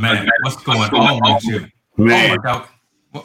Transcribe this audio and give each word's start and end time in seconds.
brother 0.00 0.24
man, 0.24 0.30
what's 0.42 0.62
going 0.62 0.80
on 0.80 1.34
with 1.34 1.44
you? 1.44 1.66
Man. 1.96 2.30
Oh 2.30 2.36
my 2.36 2.42
God. 2.42 2.68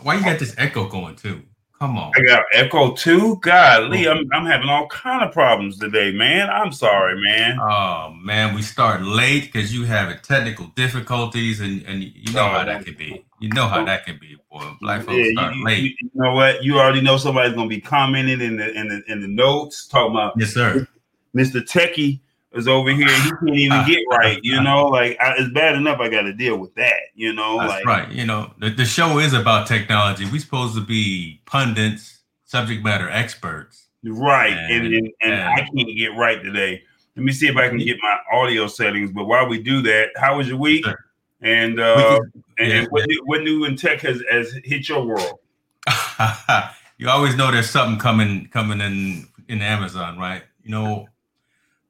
Why 0.03 0.15
you 0.15 0.23
got 0.23 0.39
this 0.39 0.55
echo 0.57 0.87
going 0.87 1.15
too? 1.15 1.41
Come 1.81 1.97
on. 1.97 2.11
I 2.15 2.21
got 2.21 2.43
echo 2.53 2.93
too. 2.93 3.37
Golly, 3.41 4.07
oh. 4.07 4.11
I'm 4.11 4.29
I'm 4.31 4.45
having 4.45 4.69
all 4.69 4.85
kind 4.87 5.23
of 5.23 5.33
problems 5.33 5.79
today, 5.79 6.11
man. 6.11 6.47
I'm 6.47 6.71
sorry, 6.71 7.19
man. 7.19 7.57
Oh 7.59 8.13
man, 8.21 8.53
we 8.53 8.61
start 8.61 9.01
late 9.01 9.51
because 9.51 9.73
you 9.73 9.85
have 9.85 10.21
technical 10.21 10.67
difficulties, 10.75 11.59
and 11.59 11.83
and 11.87 12.03
you 12.03 12.31
know 12.33 12.43
oh, 12.43 12.49
how 12.49 12.65
that 12.65 12.85
can 12.85 12.93
be. 12.93 13.25
You 13.39 13.49
know 13.49 13.67
how 13.67 13.83
that 13.83 14.05
can 14.05 14.19
be, 14.21 14.37
boy. 14.51 14.63
Black 14.79 15.01
folks 15.01 15.17
yeah, 15.17 15.31
start 15.31 15.55
you, 15.55 15.65
late. 15.65 15.81
You, 15.81 15.95
you, 16.01 16.09
know 16.13 16.35
what? 16.35 16.63
You 16.63 16.77
already 16.77 17.01
know 17.01 17.17
somebody's 17.17 17.55
gonna 17.55 17.67
be 17.67 17.81
commenting 17.81 18.41
in 18.41 18.57
the 18.57 18.71
in 18.79 18.87
the 18.87 19.01
in 19.11 19.19
the 19.19 19.27
notes 19.27 19.87
talking 19.87 20.11
about 20.11 20.33
yes, 20.37 20.53
sir. 20.53 20.87
Mr. 21.35 21.61
Techie 21.61 22.19
is 22.53 22.67
over 22.67 22.91
here. 22.91 23.07
He 23.07 23.29
can't 23.29 23.55
even 23.55 23.85
get 23.87 24.03
right. 24.09 24.39
You 24.43 24.61
know, 24.61 24.87
like 24.87 25.17
I, 25.19 25.35
it's 25.37 25.53
bad 25.53 25.75
enough. 25.75 25.99
I 25.99 26.09
got 26.09 26.23
to 26.23 26.33
deal 26.33 26.57
with 26.57 26.75
that. 26.75 26.99
You 27.15 27.33
know, 27.33 27.59
That's 27.59 27.69
like 27.69 27.85
right. 27.85 28.11
You 28.11 28.25
know, 28.25 28.53
the, 28.59 28.69
the 28.69 28.85
show 28.85 29.19
is 29.19 29.33
about 29.33 29.67
technology. 29.67 30.25
We're 30.25 30.39
supposed 30.39 30.75
to 30.75 30.81
be 30.81 31.41
pundits, 31.45 32.19
subject 32.45 32.83
matter 32.83 33.09
experts. 33.09 33.87
Right, 34.03 34.53
and 34.53 34.87
and, 34.87 34.95
and, 34.95 35.13
and, 35.21 35.43
I 35.43 35.57
can't 35.57 35.97
get 35.97 36.15
right 36.17 36.41
today. 36.41 36.81
Let 37.15 37.23
me 37.23 37.31
see 37.31 37.47
if 37.47 37.55
I 37.55 37.69
can 37.69 37.77
get 37.77 37.97
my 38.01 38.17
audio 38.33 38.67
settings. 38.67 39.11
But 39.11 39.25
while 39.25 39.47
we 39.47 39.61
do 39.61 39.81
that, 39.83 40.09
how 40.15 40.37
was 40.37 40.47
your 40.47 40.57
week? 40.57 40.85
Sure. 40.85 40.97
And 41.41 41.79
uh, 41.79 42.19
and, 42.57 42.69
yeah, 42.69 42.85
what, 42.89 43.07
New, 43.07 43.21
what 43.25 43.41
new 43.41 43.65
in 43.65 43.75
tech 43.75 44.01
has, 44.01 44.23
has 44.29 44.53
hit 44.63 44.87
your 44.89 45.05
world? 45.05 45.39
you 46.97 47.09
always 47.09 47.35
know 47.35 47.51
there's 47.51 47.69
something 47.69 47.99
coming 47.99 48.47
coming 48.47 48.81
in 48.81 49.27
in 49.47 49.61
Amazon, 49.61 50.17
right? 50.17 50.43
You 50.63 50.71
know, 50.71 51.07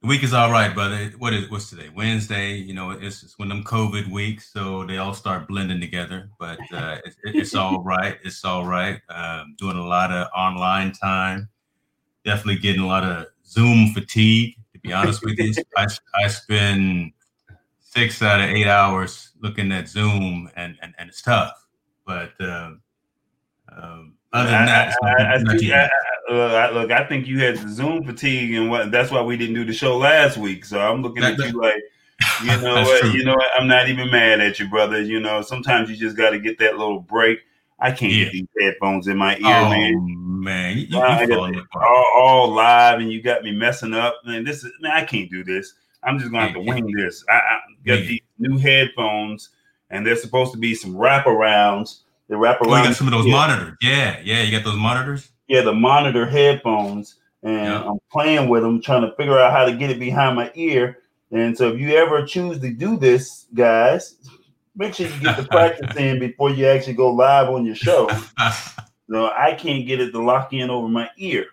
the 0.01 0.07
week 0.07 0.23
is 0.23 0.33
all 0.33 0.51
right, 0.51 0.73
brother. 0.73 1.11
What 1.19 1.33
is 1.33 1.49
what's 1.51 1.69
today? 1.69 1.89
Wednesday. 1.95 2.53
You 2.53 2.73
know, 2.73 2.89
it's, 2.89 3.21
it's 3.21 3.37
one 3.37 3.51
of 3.51 3.57
them 3.57 3.63
COVID 3.63 4.09
weeks, 4.09 4.51
so 4.51 4.83
they 4.83 4.97
all 4.97 5.13
start 5.13 5.47
blending 5.47 5.79
together. 5.79 6.29
But 6.39 6.59
uh, 6.73 6.97
it, 7.05 7.15
it's 7.23 7.53
all 7.53 7.83
right. 7.83 8.17
It's 8.23 8.43
all 8.43 8.65
right. 8.65 8.99
Um, 9.09 9.55
doing 9.59 9.77
a 9.77 9.85
lot 9.85 10.11
of 10.11 10.27
online 10.35 10.91
time. 10.93 11.49
Definitely 12.25 12.61
getting 12.61 12.81
a 12.81 12.87
lot 12.87 13.03
of 13.03 13.27
Zoom 13.45 13.93
fatigue. 13.93 14.55
To 14.73 14.79
be 14.79 14.91
honest 14.91 15.23
with 15.23 15.37
you, 15.37 15.53
I, 15.77 15.85
I 16.15 16.27
spend 16.29 17.11
six 17.79 18.23
out 18.23 18.41
of 18.41 18.49
eight 18.49 18.67
hours 18.67 19.29
looking 19.39 19.71
at 19.71 19.87
Zoom, 19.87 20.49
and 20.55 20.77
and, 20.81 20.95
and 20.97 21.09
it's 21.09 21.21
tough. 21.21 21.67
But 22.07 22.31
uh, 22.41 22.71
um, 23.71 24.15
other 24.33 24.49
than 24.49 24.65
that, 24.65 24.95
I, 25.03 25.09
I, 25.09 25.89
uh, 26.31 26.71
look, 26.73 26.91
I 26.91 27.05
think 27.05 27.27
you 27.27 27.39
had 27.39 27.57
Zoom 27.69 28.03
fatigue, 28.03 28.53
and 28.53 28.69
what 28.69 28.91
that's 28.91 29.11
why 29.11 29.21
we 29.21 29.35
didn't 29.37 29.55
do 29.55 29.65
the 29.65 29.73
show 29.73 29.97
last 29.97 30.37
week. 30.37 30.63
So 30.65 30.79
I'm 30.79 31.01
looking 31.01 31.21
that, 31.21 31.39
at 31.39 31.51
you 31.51 31.59
like, 31.59 31.81
you 32.43 32.47
know 32.61 32.75
what, 32.75 33.01
true. 33.01 33.11
you 33.11 33.25
know 33.25 33.35
what, 33.35 33.49
I'm 33.57 33.67
not 33.67 33.89
even 33.89 34.09
mad 34.09 34.39
at 34.39 34.59
you, 34.59 34.69
brother. 34.69 35.01
You 35.01 35.19
know, 35.19 35.41
sometimes 35.41 35.89
you 35.89 35.97
just 35.97 36.15
got 36.15 36.29
to 36.29 36.39
get 36.39 36.57
that 36.59 36.77
little 36.77 37.01
break. 37.01 37.39
I 37.79 37.91
can't 37.91 38.13
yeah. 38.13 38.25
get 38.25 38.33
these 38.33 38.47
headphones 38.59 39.07
in 39.07 39.17
my 39.17 39.35
ear, 39.37 39.41
oh, 39.43 39.69
man. 39.69 40.17
Man, 40.41 40.77
you, 40.77 40.85
you 40.89 40.97
all, 40.99 42.05
all, 42.15 42.49
live, 42.49 42.99
and 42.99 43.11
you 43.11 43.21
got 43.21 43.43
me 43.43 43.51
messing 43.51 43.93
up. 43.93 44.15
Man, 44.25 44.43
this 44.43 44.63
is 44.63 44.71
man, 44.81 44.91
I 44.91 45.05
can't 45.05 45.29
do 45.29 45.43
this. 45.43 45.75
I'm 46.03 46.17
just 46.17 46.31
gonna 46.31 46.45
have 46.45 46.53
to 46.53 46.61
wing 46.61 46.91
this. 46.95 47.23
I, 47.29 47.33
I 47.33 47.59
got 47.85 47.99
yeah. 47.99 48.05
these 48.07 48.21
new 48.39 48.57
headphones, 48.57 49.49
and 49.91 50.05
they're 50.05 50.15
supposed 50.15 50.51
to 50.53 50.57
be 50.57 50.73
some 50.73 50.95
wraparounds. 50.95 51.99
They 52.31 52.35
wrap 52.35 52.61
around. 52.61 52.73
Oh, 52.73 52.77
you 52.77 52.83
got 52.85 52.95
some 52.95 53.05
of 53.05 53.13
those 53.13 53.27
monitors. 53.27 53.77
Yeah, 53.79 54.19
yeah, 54.23 54.41
you 54.41 54.51
got 54.51 54.63
those 54.63 54.77
monitors 54.77 55.31
yeah, 55.51 55.61
the 55.61 55.73
monitor 55.73 56.25
headphones, 56.25 57.17
and 57.43 57.65
yeah. 57.65 57.83
I'm 57.83 57.99
playing 58.09 58.47
with 58.47 58.63
them, 58.63 58.81
trying 58.81 59.01
to 59.01 59.13
figure 59.17 59.37
out 59.37 59.51
how 59.51 59.65
to 59.65 59.73
get 59.75 59.89
it 59.89 59.99
behind 59.99 60.37
my 60.37 60.49
ear. 60.55 60.99
And 61.29 61.57
so, 61.57 61.73
if 61.73 61.79
you 61.79 61.91
ever 61.91 62.25
choose 62.25 62.59
to 62.59 62.71
do 62.71 62.95
this, 62.95 63.47
guys, 63.53 64.15
make 64.77 64.93
sure 64.93 65.07
you 65.07 65.19
get 65.19 65.35
the 65.35 65.43
practice 65.51 65.93
in 65.97 66.19
before 66.19 66.51
you 66.51 66.67
actually 66.67 66.93
go 66.93 67.11
live 67.11 67.49
on 67.49 67.65
your 67.65 67.75
show. 67.75 68.09
no, 69.09 69.29
I 69.29 69.53
can't 69.55 69.85
get 69.85 69.99
it 69.99 70.11
to 70.11 70.23
lock 70.23 70.53
in 70.53 70.69
over 70.69 70.87
my 70.87 71.09
ear. 71.17 71.47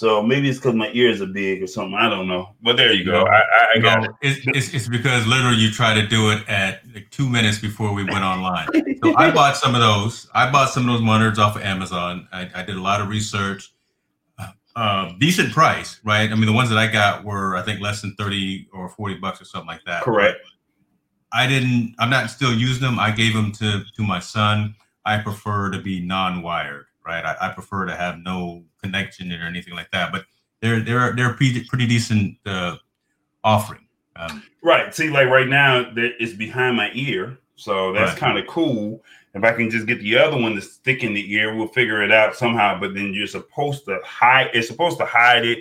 So 0.00 0.22
maybe 0.22 0.48
it's 0.48 0.58
because 0.58 0.74
my 0.74 0.90
ears 0.94 1.20
are 1.20 1.26
big 1.26 1.62
or 1.62 1.66
something. 1.66 1.92
I 1.92 2.08
don't 2.08 2.26
know. 2.26 2.54
But 2.62 2.78
there 2.78 2.90
you 2.90 3.04
go. 3.04 3.26
I, 3.26 3.42
I 3.74 3.78
got 3.80 4.02
it. 4.02 4.10
It's, 4.22 4.40
it's, 4.46 4.72
it's, 4.72 4.88
because 4.88 5.26
literally 5.26 5.58
you 5.58 5.70
try 5.70 5.92
to 5.92 6.06
do 6.06 6.30
it 6.30 6.42
at 6.48 6.80
like 6.94 7.10
two 7.10 7.28
minutes 7.28 7.58
before 7.58 7.92
we 7.92 8.04
went 8.04 8.24
online. 8.24 8.66
so 9.04 9.14
I 9.18 9.30
bought 9.34 9.58
some 9.58 9.74
of 9.74 9.82
those. 9.82 10.26
I 10.32 10.50
bought 10.50 10.70
some 10.70 10.88
of 10.88 10.94
those 10.94 11.02
monitors 11.02 11.38
off 11.38 11.54
of 11.54 11.60
Amazon. 11.60 12.26
I, 12.32 12.48
I 12.54 12.62
did 12.62 12.76
a 12.76 12.80
lot 12.80 13.02
of 13.02 13.10
research. 13.10 13.74
Uh, 14.74 15.12
decent 15.18 15.52
price, 15.52 16.00
right? 16.02 16.32
I 16.32 16.34
mean, 16.34 16.46
the 16.46 16.52
ones 16.54 16.70
that 16.70 16.78
I 16.78 16.86
got 16.86 17.22
were, 17.22 17.54
I 17.56 17.60
think, 17.60 17.82
less 17.82 18.00
than 18.00 18.14
30 18.14 18.70
or 18.72 18.88
40 18.88 19.16
bucks 19.16 19.42
or 19.42 19.44
something 19.44 19.68
like 19.68 19.84
that. 19.84 20.02
Correct. 20.02 20.38
I 21.30 21.46
didn't, 21.46 21.94
I'm 21.98 22.08
not 22.08 22.30
still 22.30 22.54
using 22.54 22.80
them. 22.80 22.98
I 22.98 23.10
gave 23.10 23.34
them 23.34 23.52
to, 23.52 23.84
to 23.84 24.02
my 24.02 24.18
son. 24.18 24.76
I 25.04 25.18
prefer 25.18 25.70
to 25.72 25.82
be 25.82 26.00
non 26.00 26.40
wired 26.40 26.86
right? 27.06 27.24
I, 27.24 27.36
I, 27.40 27.48
prefer 27.52 27.86
to 27.86 27.96
have 27.96 28.18
no 28.18 28.64
connection 28.82 29.32
or 29.32 29.44
anything 29.44 29.74
like 29.74 29.90
that. 29.92 30.12
But 30.12 30.24
they're 30.60 30.80
they're 30.80 31.14
they're 31.14 31.34
pretty 31.34 31.64
pretty 31.64 31.86
decent 31.86 32.36
uh, 32.46 32.76
offering. 33.44 33.86
Um, 34.16 34.42
right. 34.62 34.94
See, 34.94 35.10
like 35.10 35.28
right 35.28 35.48
now, 35.48 35.90
it's 35.96 36.34
behind 36.34 36.76
my 36.76 36.90
ear, 36.94 37.38
so 37.56 37.92
that's 37.92 38.12
right. 38.12 38.18
kind 38.18 38.38
of 38.38 38.46
cool. 38.46 39.02
If 39.34 39.44
I 39.44 39.52
can 39.52 39.70
just 39.70 39.86
get 39.86 40.00
the 40.00 40.18
other 40.18 40.36
one 40.36 40.54
to 40.56 40.60
stick 40.60 41.04
in 41.04 41.14
the 41.14 41.32
ear, 41.32 41.54
we'll 41.54 41.68
figure 41.68 42.02
it 42.02 42.10
out 42.10 42.34
somehow. 42.34 42.78
But 42.78 42.94
then 42.94 43.14
you're 43.14 43.26
supposed 43.26 43.84
to 43.86 44.00
hide. 44.04 44.50
It's 44.52 44.68
supposed 44.68 44.98
to 44.98 45.06
hide 45.06 45.44
it 45.44 45.60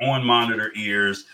on 0.00 0.24
monitor 0.24 0.72
ears. 0.76 1.24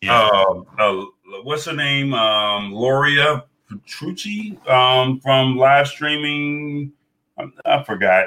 Yeah. 0.00 0.28
Uh, 0.32 0.62
uh, 0.78 1.04
what's 1.42 1.64
her 1.64 1.72
name? 1.72 2.14
Um, 2.14 2.74
Luria 2.74 3.44
Petrucci 3.68 4.58
um, 4.68 5.20
from 5.20 5.56
live 5.56 5.88
streaming. 5.88 6.92
I, 7.38 7.46
I 7.64 7.82
forgot 7.82 8.26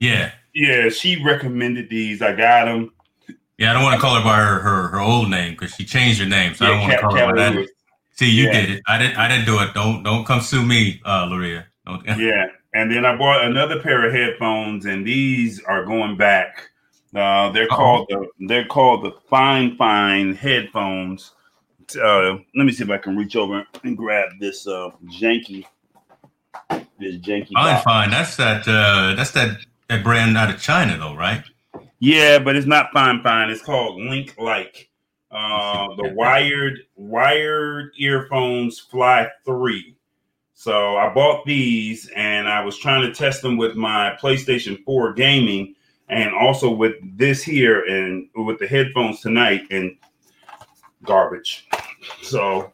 yeah. 0.00 0.32
Yeah, 0.54 0.88
she 0.88 1.22
recommended 1.22 1.88
these. 1.88 2.22
I 2.22 2.34
got 2.34 2.64
them. 2.64 2.92
Yeah, 3.58 3.70
I 3.70 3.74
don't 3.74 3.82
want 3.82 3.96
to 3.96 4.00
call 4.00 4.14
her 4.14 4.24
by 4.24 4.36
her 4.36 4.58
her, 4.60 4.88
her 4.88 5.00
old 5.00 5.30
name 5.30 5.52
because 5.52 5.74
she 5.74 5.84
changed 5.84 6.20
her 6.20 6.26
name, 6.26 6.54
so 6.54 6.64
yeah, 6.64 6.70
I 6.70 6.74
don't 6.74 6.80
want 6.80 6.92
to 6.92 6.98
call 6.98 7.16
her 7.16 7.26
by 7.26 7.32
that. 7.34 7.68
See, 8.12 8.30
you 8.30 8.44
yeah. 8.44 8.52
did 8.52 8.70
it. 8.70 8.82
I 8.86 8.98
didn't. 8.98 9.16
I 9.16 9.28
didn't 9.28 9.46
do 9.46 9.60
it. 9.60 9.74
Don't 9.74 10.02
don't 10.02 10.24
come 10.24 10.40
sue 10.40 10.64
me, 10.64 11.00
uh, 11.04 11.26
Luria. 11.30 11.66
Don't. 11.86 12.04
yeah, 12.18 12.46
and 12.74 12.90
then 12.90 13.04
I 13.04 13.16
bought 13.16 13.44
another 13.44 13.80
pair 13.80 14.06
of 14.06 14.12
headphones, 14.12 14.86
and 14.86 15.06
these 15.06 15.62
are 15.64 15.84
going 15.84 16.16
back. 16.16 16.70
Uh, 17.14 17.50
they're 17.52 17.64
Uh-oh. 17.64 17.76
called 17.76 18.06
the 18.08 18.28
they're 18.46 18.66
called 18.66 19.04
the 19.04 19.12
Fine 19.28 19.76
Fine 19.76 20.34
headphones. 20.34 21.32
Uh, 22.00 22.38
let 22.54 22.64
me 22.64 22.72
see 22.72 22.84
if 22.84 22.90
I 22.90 22.98
can 22.98 23.16
reach 23.16 23.34
over 23.34 23.64
and 23.82 23.96
grab 23.96 24.30
this 24.40 24.66
uh, 24.66 24.90
janky. 25.06 25.64
This 26.98 27.16
janky. 27.16 27.52
Fine 27.52 27.74
box. 27.74 27.84
Fine. 27.84 28.10
That's 28.10 28.36
that. 28.36 28.68
Uh, 28.68 29.14
that's 29.16 29.30
that 29.32 29.58
that 29.88 30.04
brand 30.04 30.36
out 30.36 30.50
of 30.50 30.60
China 30.60 30.96
though, 30.96 31.16
right? 31.16 31.42
Yeah, 31.98 32.38
but 32.38 32.56
it's 32.56 32.66
not 32.66 32.92
fine 32.92 33.22
fine. 33.22 33.50
It's 33.50 33.62
called 33.62 34.00
Link 34.00 34.34
Like. 34.38 34.88
Uh, 35.30 35.94
the 35.96 36.12
wired 36.14 36.78
wired 36.96 37.92
earphones 37.96 38.78
Fly 38.78 39.28
Three. 39.44 39.96
So 40.54 40.96
I 40.96 41.12
bought 41.14 41.44
these 41.46 42.10
and 42.16 42.48
I 42.48 42.64
was 42.64 42.76
trying 42.76 43.02
to 43.02 43.14
test 43.14 43.42
them 43.42 43.56
with 43.56 43.76
my 43.76 44.18
PlayStation 44.20 44.82
4 44.84 45.12
gaming 45.12 45.76
and 46.08 46.34
also 46.34 46.68
with 46.68 46.94
this 47.16 47.44
here 47.44 47.84
and 47.84 48.28
with 48.34 48.58
the 48.58 48.66
headphones 48.66 49.20
tonight 49.20 49.62
and 49.70 49.96
garbage. 51.04 51.68
So 52.22 52.72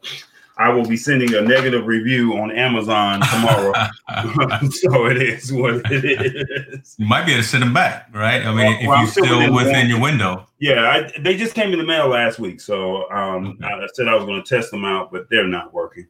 I 0.57 0.69
will 0.69 0.85
be 0.85 0.95
sending 0.95 1.33
a 1.33 1.41
negative 1.41 1.85
review 1.85 2.37
on 2.37 2.49
Amazon 2.51 3.21
tomorrow. 3.21 3.73
so 4.69 5.05
it 5.07 5.21
is 5.21 5.51
what 5.51 5.81
it 5.91 6.05
is. 6.05 6.95
You 6.97 7.05
might 7.05 7.25
be 7.25 7.33
able 7.33 7.43
to 7.43 7.47
send 7.47 7.63
them 7.63 7.73
back, 7.73 8.07
right? 8.13 8.45
I 8.45 8.53
mean, 8.53 8.57
well, 8.57 8.77
if 8.79 8.87
well, 8.87 8.99
you're 8.99 9.07
still, 9.07 9.25
still 9.25 9.53
within, 9.53 9.89
your 9.89 9.99
window. 9.99 10.47
Yeah, 10.59 10.89
I, 10.89 11.19
they 11.19 11.35
just 11.35 11.55
came 11.55 11.73
in 11.73 11.79
the 11.79 11.85
mail 11.85 12.07
last 12.07 12.39
week, 12.39 12.61
so 12.61 13.09
um, 13.11 13.57
okay. 13.61 13.65
I 13.65 13.87
said 13.93 14.07
I 14.07 14.15
was 14.15 14.25
going 14.25 14.41
to 14.41 14.47
test 14.47 14.71
them 14.71 14.85
out, 14.85 15.11
but 15.11 15.29
they're 15.29 15.47
not 15.47 15.73
working. 15.73 16.07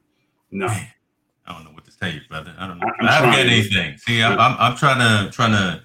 No. 0.51 0.67
I 0.67 0.93
don't 1.47 1.63
know 1.63 1.71
what 1.71 1.85
to 1.85 1.97
tell 1.97 2.11
you, 2.11 2.21
brother. 2.29 2.55
I 2.57 2.67
don't 2.67 2.79
know. 2.79 2.87
I, 3.01 3.07
I 3.07 3.11
haven't 3.11 3.31
got 3.31 3.39
anything. 3.39 3.97
See, 3.97 4.21
I'm, 4.21 4.39
I'm, 4.39 4.55
I'm 4.59 4.75
trying 4.75 4.99
to 4.99 5.31
trying 5.31 5.51
to 5.51 5.81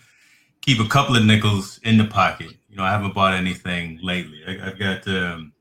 keep 0.61 0.81
a 0.81 0.89
couple 0.89 1.17
of 1.17 1.25
nickels 1.25 1.81
in 1.83 1.99
the 1.99 2.05
pocket. 2.05 2.53
You 2.69 2.77
know, 2.77 2.85
I 2.85 2.91
haven't 2.91 3.15
bought 3.15 3.35
anything 3.35 3.99
lately. 4.03 4.41
I, 4.47 4.65
have 4.65 4.79
got 4.79 5.09
um, 5.09 5.53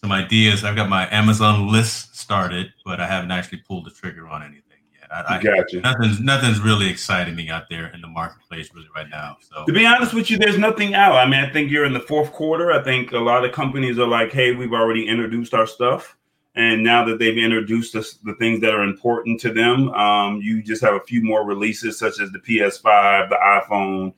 some 0.00 0.12
ideas. 0.12 0.64
I've 0.64 0.76
got 0.76 0.88
my 0.88 1.08
Amazon 1.12 1.68
list 1.68 2.16
started, 2.16 2.72
but 2.84 3.00
I 3.00 3.06
haven't 3.06 3.30
actually 3.30 3.58
pulled 3.58 3.84
the 3.84 3.90
trigger 3.90 4.28
on 4.28 4.42
anything 4.42 4.78
yet. 4.92 5.10
I, 5.12 5.36
I 5.36 5.42
gotcha. 5.42 5.80
Nothing's 5.80 6.20
nothing's 6.20 6.60
really 6.60 6.88
exciting 6.88 7.36
me 7.36 7.50
out 7.50 7.68
there 7.68 7.88
in 7.92 8.00
the 8.00 8.08
marketplace 8.08 8.70
really 8.74 8.88
right 8.94 9.08
now. 9.10 9.36
So 9.40 9.64
to 9.66 9.72
be 9.72 9.84
honest 9.84 10.14
with 10.14 10.30
you, 10.30 10.38
there's 10.38 10.58
nothing 10.58 10.94
out. 10.94 11.16
I 11.16 11.26
mean, 11.26 11.40
I 11.40 11.50
think 11.50 11.70
you're 11.70 11.84
in 11.84 11.92
the 11.92 12.00
fourth 12.00 12.32
quarter. 12.32 12.72
I 12.72 12.82
think 12.82 13.12
a 13.12 13.18
lot 13.18 13.44
of 13.44 13.52
companies 13.52 13.98
are 13.98 14.06
like, 14.06 14.32
"Hey, 14.32 14.54
we've 14.54 14.72
already 14.72 15.06
introduced 15.06 15.52
our 15.52 15.66
stuff." 15.66 16.16
And 16.56 16.82
now 16.82 17.04
that 17.04 17.18
they've 17.18 17.38
introduced 17.38 17.94
us, 17.94 18.14
the 18.24 18.34
things 18.34 18.60
that 18.60 18.74
are 18.74 18.82
important 18.82 19.38
to 19.40 19.52
them, 19.52 19.90
um, 19.90 20.40
you 20.42 20.62
just 20.62 20.82
have 20.82 20.94
a 20.94 21.00
few 21.00 21.22
more 21.22 21.44
releases, 21.44 21.96
such 21.96 22.20
as 22.20 22.32
the 22.32 22.40
PS5, 22.40 23.28
the 23.28 23.36
iPhone, 23.36 24.12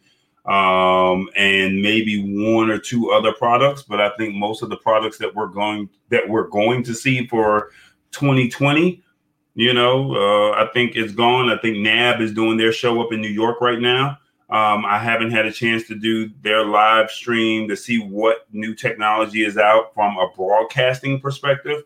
um, 0.47 1.29
and 1.37 1.81
maybe 1.81 2.21
one 2.47 2.71
or 2.71 2.79
two 2.79 3.11
other 3.11 3.33
products. 3.33 3.83
But 3.83 4.00
I 4.00 4.11
think 4.17 4.35
most 4.35 4.62
of 4.62 4.71
the 4.71 4.77
products 4.77 5.19
that 5.19 5.35
we're 5.35 5.47
going 5.47 5.89
that 6.11 6.29
we're 6.29 6.49
going 6.49 6.83
to 6.85 6.94
see 6.94 7.27
for 7.27 7.71
2020 8.12 9.03
You 9.55 9.75
know, 9.75 10.15
uh, 10.15 10.53
I 10.53 10.69
think 10.73 10.97
it's 10.97 11.12
gone. 11.12 11.50
I 11.50 11.59
think 11.59 11.79
NAB 11.79 12.21
is 12.21 12.33
doing 12.33 12.56
their 12.56 12.73
show 12.73 13.00
up 13.03 13.12
in 13.12 13.21
New 13.21 13.29
York 13.29 13.61
right 13.61 13.81
now. 13.81 14.19
Um, 14.50 14.85
I 14.85 14.99
haven't 14.99 15.31
had 15.31 15.47
a 15.47 15.53
chance 15.53 15.87
to 15.89 15.94
do 15.94 16.31
their 16.43 16.67
live 16.67 17.11
stream 17.11 17.69
to 17.69 17.77
see 17.77 17.99
what 17.99 18.47
new 18.53 18.75
technology 18.75 19.44
is 19.44 19.56
out 19.56 19.94
from 19.94 20.19
a 20.19 20.29
broadcasting 20.37 21.21
perspective. 21.21 21.83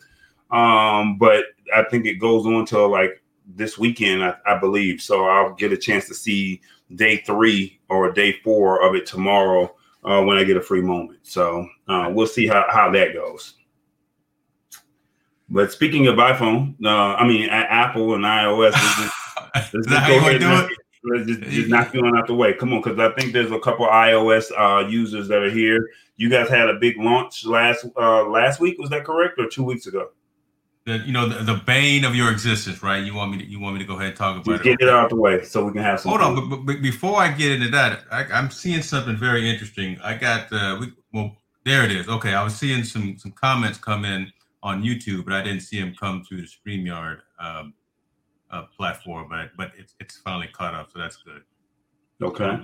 Um, 0.51 1.17
but 1.17 1.45
I 1.75 1.85
think 1.85 2.07
it 2.07 2.15
goes 2.15 2.45
on 2.45 2.67
till 2.67 2.89
like 2.89 3.23
this 3.47 3.79
weekend, 3.79 4.25
I, 4.25 4.35
I, 4.47 4.59
believe. 4.59 5.01
So 5.01 5.27
I'll 5.27 5.55
get 5.55 5.73
a 5.73 5.77
chance 5.77 6.09
to 6.09 6.15
see 6.15 6.61
day 6.95 7.19
three 7.19 7.81
or 7.89 8.13
day 8.13 8.33
four 8.45 8.83
of 8.83 8.95
it 8.95 9.07
tomorrow 9.07 9.75
uh, 10.05 10.23
when 10.23 10.37
I 10.37 10.45
get 10.45 10.57
a 10.57 10.63
free 10.63 10.83
moment. 10.83 11.21
So 11.23 11.69
uh, 11.89 12.11
we'll 12.13 12.27
see 12.27 12.47
how, 12.47 12.65
how 12.71 12.91
that 12.93 13.13
goes. 13.13 13.55
But 15.49 15.73
speaking 15.73 16.07
of 16.07 16.17
iPhone, 16.17 16.75
uh, 16.85 17.15
I 17.15 17.27
mean 17.27 17.49
Apple 17.49 18.15
and 18.15 18.25
iOS, 18.25 18.73
let's 18.73 18.97
just, 18.97 19.15
let's 19.55 19.71
just 19.71 19.89
go 19.89 20.19
ahead 20.19 20.43
and 20.43 20.71
let's 21.05 21.27
just, 21.27 21.43
just 21.43 21.69
knock 21.69 21.95
you 21.95 22.05
out 22.05 22.27
the 22.27 22.35
way. 22.35 22.53
Come 22.53 22.73
on, 22.73 22.83
because 22.83 22.99
I 22.99 23.13
think 23.13 23.33
there's 23.33 23.53
a 23.53 23.61
couple 23.61 23.87
iOS 23.87 24.51
uh, 24.57 24.87
users 24.89 25.29
that 25.29 25.43
are 25.43 25.51
here. 25.51 25.89
You 26.17 26.29
guys 26.31 26.49
had 26.49 26.69
a 26.69 26.75
big 26.75 26.99
launch 26.99 27.45
last 27.45 27.87
uh, 27.97 28.25
last 28.25 28.59
week. 28.59 28.79
Was 28.79 28.91
that 28.91 29.05
correct, 29.05 29.39
or 29.39 29.49
two 29.49 29.63
weeks 29.63 29.87
ago? 29.87 30.11
The, 30.87 30.99
you 30.99 31.13
know 31.13 31.29
the, 31.29 31.43
the 31.43 31.61
bane 31.67 32.05
of 32.05 32.15
your 32.15 32.31
existence, 32.31 32.81
right? 32.81 33.03
You 33.03 33.13
want 33.13 33.33
me 33.33 33.39
to 33.39 33.45
you 33.45 33.59
want 33.59 33.75
me 33.75 33.81
to 33.81 33.85
go 33.85 33.95
ahead 33.95 34.11
and 34.11 34.17
talk 34.17 34.37
about 34.37 34.45
just 34.45 34.65
it? 34.65 34.79
Get 34.79 34.87
it 34.87 34.89
out 34.89 35.11
the 35.11 35.17
way 35.17 35.43
so 35.43 35.65
we 35.65 35.73
can 35.73 35.83
have 35.83 35.99
some. 35.99 36.11
Hold 36.11 36.23
on, 36.23 36.49
but, 36.49 36.59
but, 36.59 36.81
before 36.81 37.21
I 37.21 37.33
get 37.33 37.51
into 37.51 37.69
that, 37.71 38.05
I, 38.13 38.25
am 38.31 38.53
seeing 38.53 38.83
something 38.83 39.17
very 39.17 39.51
interesting. 39.51 39.99
I 40.01 40.15
got 40.15 40.53
uh, 40.53 40.77
we 40.79 40.93
well 41.13 41.37
there 41.65 41.85
it 41.85 41.91
is. 41.91 42.09
Okay, 42.09 42.35
I 42.35 42.45
was 42.45 42.55
seeing 42.55 42.85
some 42.85 43.19
some 43.19 43.33
comments 43.33 43.79
come 43.79 44.05
in 44.05 44.33
on 44.63 44.85
YouTube, 44.85 45.25
but 45.25 45.35
I 45.35 45.43
didn't 45.43 45.63
see 45.63 45.81
them 45.81 45.93
come 45.99 46.23
through 46.23 46.43
the 46.43 46.47
StreamYard 46.47 47.19
um, 47.41 47.75
uh, 48.53 48.63
platform. 48.77 49.27
But 49.29 49.57
but 49.57 49.73
it's 49.77 49.97
it's 49.99 50.19
finally 50.19 50.49
caught 50.53 50.75
up, 50.75 50.91
so 50.93 51.01
that's 51.01 51.17
good. 51.17 51.43
Okay. 52.23 52.61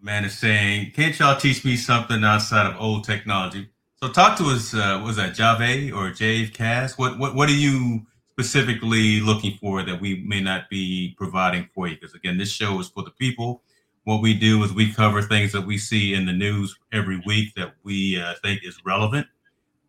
Man 0.00 0.24
is 0.24 0.38
saying, 0.38 0.92
"Can't 0.92 1.18
y'all 1.18 1.38
teach 1.38 1.62
me 1.62 1.76
something 1.76 2.24
outside 2.24 2.72
of 2.72 2.80
old 2.80 3.04
technology?" 3.04 3.68
So 4.02 4.08
talk 4.08 4.38
to 4.38 4.44
us. 4.44 4.74
Uh, 4.74 5.02
was 5.04 5.16
that 5.16 5.34
Jave 5.34 5.92
or 5.92 6.12
Jave 6.12 6.54
Cast? 6.54 6.98
What 6.98 7.18
what 7.18 7.34
what 7.34 7.48
are 7.48 7.52
you 7.52 8.06
specifically 8.30 9.20
looking 9.20 9.58
for 9.58 9.82
that 9.82 10.00
we 10.00 10.22
may 10.24 10.40
not 10.40 10.70
be 10.70 11.16
providing 11.18 11.68
for 11.74 11.88
you? 11.88 11.96
Because 11.96 12.14
again, 12.14 12.38
this 12.38 12.50
show 12.52 12.78
is 12.78 12.88
for 12.88 13.02
the 13.02 13.10
people. 13.10 13.62
What 14.04 14.22
we 14.22 14.34
do 14.34 14.62
is 14.62 14.72
we 14.72 14.92
cover 14.92 15.20
things 15.20 15.50
that 15.50 15.66
we 15.66 15.78
see 15.78 16.14
in 16.14 16.26
the 16.26 16.32
news 16.32 16.78
every 16.92 17.20
week 17.26 17.54
that 17.56 17.74
we 17.82 18.20
uh, 18.20 18.34
think 18.40 18.60
is 18.64 18.78
relevant 18.86 19.26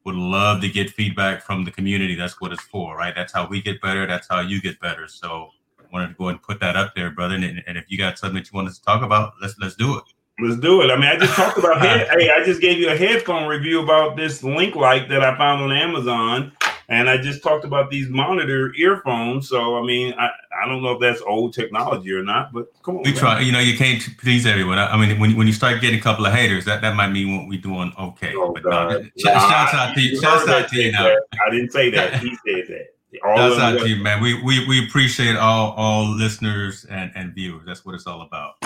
would 0.05 0.15
love 0.15 0.61
to 0.61 0.69
get 0.69 0.89
feedback 0.89 1.43
from 1.43 1.63
the 1.63 1.71
community. 1.71 2.15
That's 2.15 2.41
what 2.41 2.51
it's 2.51 2.63
for, 2.63 2.97
right? 2.97 3.13
That's 3.15 3.31
how 3.31 3.47
we 3.47 3.61
get 3.61 3.79
better. 3.79 4.07
That's 4.07 4.27
how 4.27 4.39
you 4.39 4.59
get 4.59 4.79
better. 4.79 5.07
So 5.07 5.51
wanted 5.91 6.07
to 6.07 6.13
go 6.15 6.29
and 6.29 6.41
put 6.41 6.59
that 6.61 6.75
up 6.75 6.95
there, 6.95 7.11
brother. 7.11 7.35
And, 7.35 7.63
and 7.67 7.77
if 7.77 7.85
you 7.89 7.97
got 7.97 8.17
something 8.17 8.37
that 8.37 8.51
you 8.51 8.55
want 8.55 8.69
us 8.69 8.79
to 8.79 8.83
talk 8.83 9.03
about, 9.03 9.33
let's 9.39 9.55
let's 9.59 9.75
do 9.75 9.97
it. 9.97 10.03
Let's 10.41 10.59
do 10.59 10.81
it. 10.81 10.91
I 10.91 10.95
mean, 10.95 11.05
I 11.05 11.17
just 11.17 11.33
talked 11.33 11.57
about 11.57 11.81
head. 11.85 12.07
hey, 12.09 12.29
I 12.29 12.43
just 12.43 12.61
gave 12.61 12.79
you 12.79 12.89
a 12.89 12.95
headphone 12.95 13.47
review 13.47 13.83
about 13.83 14.15
this 14.15 14.43
link 14.43 14.75
light 14.75 15.09
that 15.09 15.23
I 15.23 15.37
found 15.37 15.61
on 15.61 15.71
Amazon 15.71 16.51
and 16.89 17.07
I 17.07 17.17
just 17.17 17.43
talked 17.43 17.65
about 17.65 17.91
these 17.91 18.09
monitor 18.09 18.73
earphones. 18.75 19.47
So 19.47 19.77
I 19.77 19.85
mean, 19.85 20.13
I, 20.17 20.29
I 20.61 20.67
don't 20.67 20.81
know 20.81 20.91
if 20.91 20.99
that's 20.99 21.21
old 21.21 21.53
technology 21.53 22.11
or 22.11 22.23
not, 22.23 22.51
but 22.51 22.73
come 22.83 22.97
on. 22.97 23.03
We 23.03 23.13
try. 23.13 23.39
You 23.41 23.51
know, 23.51 23.59
you 23.59 23.77
can't 23.77 24.01
please 24.17 24.45
everyone. 24.45 24.79
I 24.79 24.97
mean, 24.97 25.19
when, 25.19 25.37
when 25.37 25.47
you 25.47 25.53
start 25.53 25.81
getting 25.81 25.99
a 25.99 26.01
couple 26.01 26.25
of 26.25 26.33
haters, 26.33 26.65
that, 26.65 26.81
that 26.81 26.95
might 26.95 27.09
mean 27.09 27.37
what 27.37 27.47
we're 27.47 27.61
doing 27.61 27.93
okay. 27.97 28.33
Oh, 28.35 28.53
but 28.53 28.65
no, 28.65 29.05
shouts 29.17 29.73
out 29.73 29.93
to 29.93 30.01
you. 30.01 30.19
Shouts 30.19 30.49
out 30.49 30.67
to 30.69 30.81
you 30.81 30.91
now. 30.91 31.15
I 31.45 31.51
didn't 31.51 31.71
say 31.71 31.89
that. 31.91 32.21
He 32.29 32.35
said 32.45 32.67
that. 32.67 32.87
All 33.23 33.37
Shouts 33.37 33.59
out 33.59 33.79
to 33.79 33.87
you, 33.87 34.03
man. 34.03 34.21
We, 34.21 34.41
we 34.43 34.67
we 34.67 34.85
appreciate 34.87 35.35
all 35.35 35.71
all 35.71 36.09
listeners 36.09 36.85
and, 36.85 37.11
and 37.15 37.33
viewers. 37.33 37.65
That's 37.65 37.85
what 37.85 37.95
it's 37.95 38.07
all 38.07 38.21
about. 38.21 38.65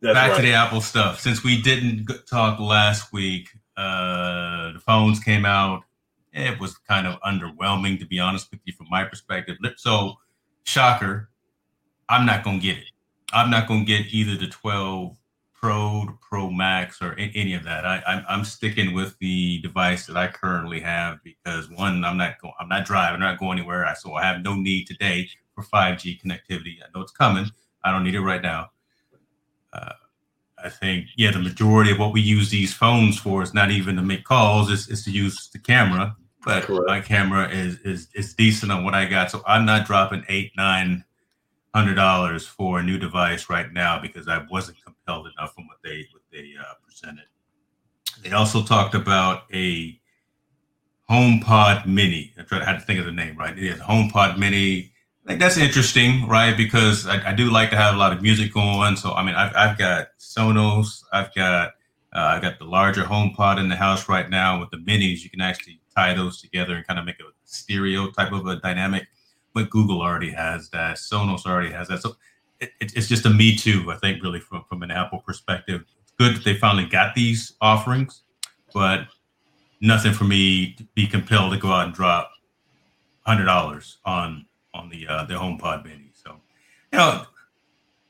That's 0.00 0.14
Back 0.14 0.30
right. 0.30 0.36
to 0.36 0.42
the 0.42 0.52
Apple 0.52 0.80
stuff. 0.80 1.20
Since 1.20 1.42
we 1.42 1.60
didn't 1.60 2.08
talk 2.30 2.60
last 2.60 3.12
week, 3.12 3.48
uh, 3.76 4.72
the 4.72 4.80
phones 4.84 5.18
came 5.20 5.44
out 5.44 5.82
it 6.32 6.60
was 6.60 6.76
kind 6.78 7.06
of 7.06 7.20
underwhelming, 7.20 7.98
to 7.98 8.06
be 8.06 8.20
honest 8.20 8.50
with 8.50 8.60
you, 8.64 8.72
from 8.72 8.86
my 8.90 9.04
perspective. 9.04 9.56
So, 9.76 10.18
shocker, 10.64 11.30
I'm 12.08 12.26
not 12.26 12.44
going 12.44 12.60
to 12.60 12.66
get 12.66 12.78
it. 12.78 12.90
I'm 13.32 13.50
not 13.50 13.68
going 13.68 13.80
to 13.80 13.86
get 13.86 14.12
either 14.12 14.36
the 14.36 14.46
12 14.46 15.16
Pro, 15.52 16.18
Pro 16.20 16.50
Max, 16.50 17.02
or 17.02 17.14
any 17.18 17.54
of 17.54 17.64
that. 17.64 17.84
I, 17.84 18.02
I'm, 18.06 18.24
I'm 18.28 18.44
sticking 18.44 18.94
with 18.94 19.18
the 19.18 19.60
device 19.60 20.06
that 20.06 20.16
I 20.16 20.28
currently 20.28 20.80
have 20.80 21.18
because 21.24 21.68
one, 21.68 22.04
I'm 22.04 22.16
not 22.16 22.40
going, 22.40 22.54
I'm 22.60 22.68
not 22.68 22.86
driving, 22.86 23.14
I'm 23.14 23.20
not 23.20 23.40
going 23.40 23.58
anywhere. 23.58 23.92
So 23.98 24.14
I 24.14 24.24
have 24.24 24.42
no 24.42 24.54
need 24.54 24.86
today 24.86 25.28
for 25.54 25.64
5G 25.64 26.22
connectivity. 26.22 26.76
I 26.80 26.86
know 26.94 27.02
it's 27.02 27.12
coming. 27.12 27.50
I 27.84 27.90
don't 27.90 28.04
need 28.04 28.14
it 28.14 28.20
right 28.20 28.42
now. 28.42 28.70
Uh, 29.72 29.92
I 30.62 30.68
think, 30.68 31.06
yeah, 31.16 31.30
the 31.30 31.38
majority 31.38 31.92
of 31.92 31.98
what 31.98 32.12
we 32.12 32.20
use 32.20 32.50
these 32.50 32.74
phones 32.74 33.18
for 33.18 33.42
is 33.42 33.54
not 33.54 33.70
even 33.70 33.96
to 33.96 34.02
make 34.02 34.24
calls, 34.24 34.70
it's, 34.70 34.88
it's 34.88 35.04
to 35.04 35.10
use 35.10 35.48
the 35.52 35.58
camera 35.58 36.16
but 36.44 36.64
Correct. 36.64 36.86
my 36.86 37.00
camera 37.00 37.48
is 37.50 37.78
is 37.80 38.08
is 38.14 38.34
decent 38.34 38.72
on 38.72 38.84
what 38.84 38.94
I 38.94 39.04
got. 39.04 39.30
So 39.30 39.42
I'm 39.46 39.66
not 39.66 39.86
dropping 39.86 40.24
eight 40.28 40.52
nine 40.56 41.04
hundred 41.74 41.94
dollars 41.94 42.46
for 42.46 42.78
a 42.78 42.82
new 42.82 42.98
device 42.98 43.50
right 43.50 43.70
now 43.72 44.00
because 44.00 44.28
I 44.28 44.44
wasn't 44.50 44.82
compelled 44.82 45.26
enough 45.26 45.54
from 45.54 45.66
what 45.66 45.78
they 45.84 46.06
what 46.12 46.22
they 46.32 46.54
uh, 46.58 46.74
presented. 46.82 47.26
They 48.22 48.30
also 48.32 48.62
talked 48.62 48.94
about 48.94 49.42
a 49.52 50.00
HomePod 51.10 51.86
Mini. 51.86 52.32
I 52.38 52.42
tried 52.42 52.62
I 52.62 52.64
had 52.64 52.80
to 52.80 52.84
think 52.84 52.98
of 53.00 53.06
the 53.06 53.12
name 53.12 53.36
right. 53.36 53.56
It 53.56 53.64
is 53.64 53.80
HomePod 53.80 54.38
Mini. 54.38 54.92
I 55.28 55.32
think 55.32 55.40
that's 55.40 55.58
interesting, 55.58 56.26
right? 56.26 56.56
Because 56.56 57.06
I, 57.06 57.32
I, 57.32 57.34
do 57.34 57.50
like 57.50 57.68
to 57.68 57.76
have 57.76 57.94
a 57.94 57.98
lot 57.98 58.14
of 58.14 58.22
music 58.22 58.56
on. 58.56 58.96
So 58.96 59.12
I 59.12 59.22
mean, 59.22 59.34
I've, 59.34 59.54
I've 59.54 59.76
got 59.76 60.08
Sonos, 60.18 61.04
I've 61.12 61.34
got 61.34 61.74
uh, 62.14 62.32
I 62.36 62.40
got 62.40 62.58
the 62.58 62.64
larger 62.64 63.02
HomePod 63.02 63.60
in 63.60 63.68
the 63.68 63.76
house 63.76 64.08
right 64.08 64.30
now. 64.30 64.58
With 64.58 64.70
the 64.70 64.78
minis, 64.78 65.22
you 65.22 65.28
can 65.28 65.42
actually 65.42 65.82
tie 65.94 66.14
those 66.14 66.40
together 66.40 66.76
and 66.76 66.86
kind 66.86 66.98
of 66.98 67.04
make 67.04 67.20
a 67.20 67.24
stereo 67.44 68.10
type 68.10 68.32
of 68.32 68.46
a 68.46 68.56
dynamic. 68.56 69.06
But 69.52 69.68
Google 69.68 70.00
already 70.00 70.30
has 70.30 70.70
that. 70.70 70.96
Sonos 70.96 71.44
already 71.44 71.72
has 71.72 71.88
that. 71.88 72.00
So 72.00 72.16
it, 72.58 72.72
it, 72.80 72.96
it's 72.96 73.08
just 73.08 73.26
a 73.26 73.30
me 73.30 73.54
too, 73.54 73.92
I 73.92 73.96
think, 73.96 74.22
really, 74.22 74.40
from, 74.40 74.64
from 74.66 74.82
an 74.82 74.90
Apple 74.90 75.18
perspective. 75.18 75.84
Good 76.18 76.36
that 76.36 76.44
they 76.44 76.54
finally 76.54 76.86
got 76.86 77.14
these 77.14 77.52
offerings, 77.60 78.22
but 78.72 79.08
nothing 79.82 80.14
for 80.14 80.24
me 80.24 80.72
to 80.78 80.84
be 80.94 81.06
compelled 81.06 81.52
to 81.52 81.58
go 81.58 81.70
out 81.70 81.84
and 81.84 81.94
drop 81.94 82.30
hundred 83.26 83.44
dollars 83.44 83.98
on 84.06 84.46
on 84.74 84.88
the 84.88 85.06
uh, 85.08 85.24
the 85.24 85.34
HomePod 85.34 85.84
mini. 85.84 86.10
So, 86.12 86.36
you 86.92 86.98
know, 86.98 87.24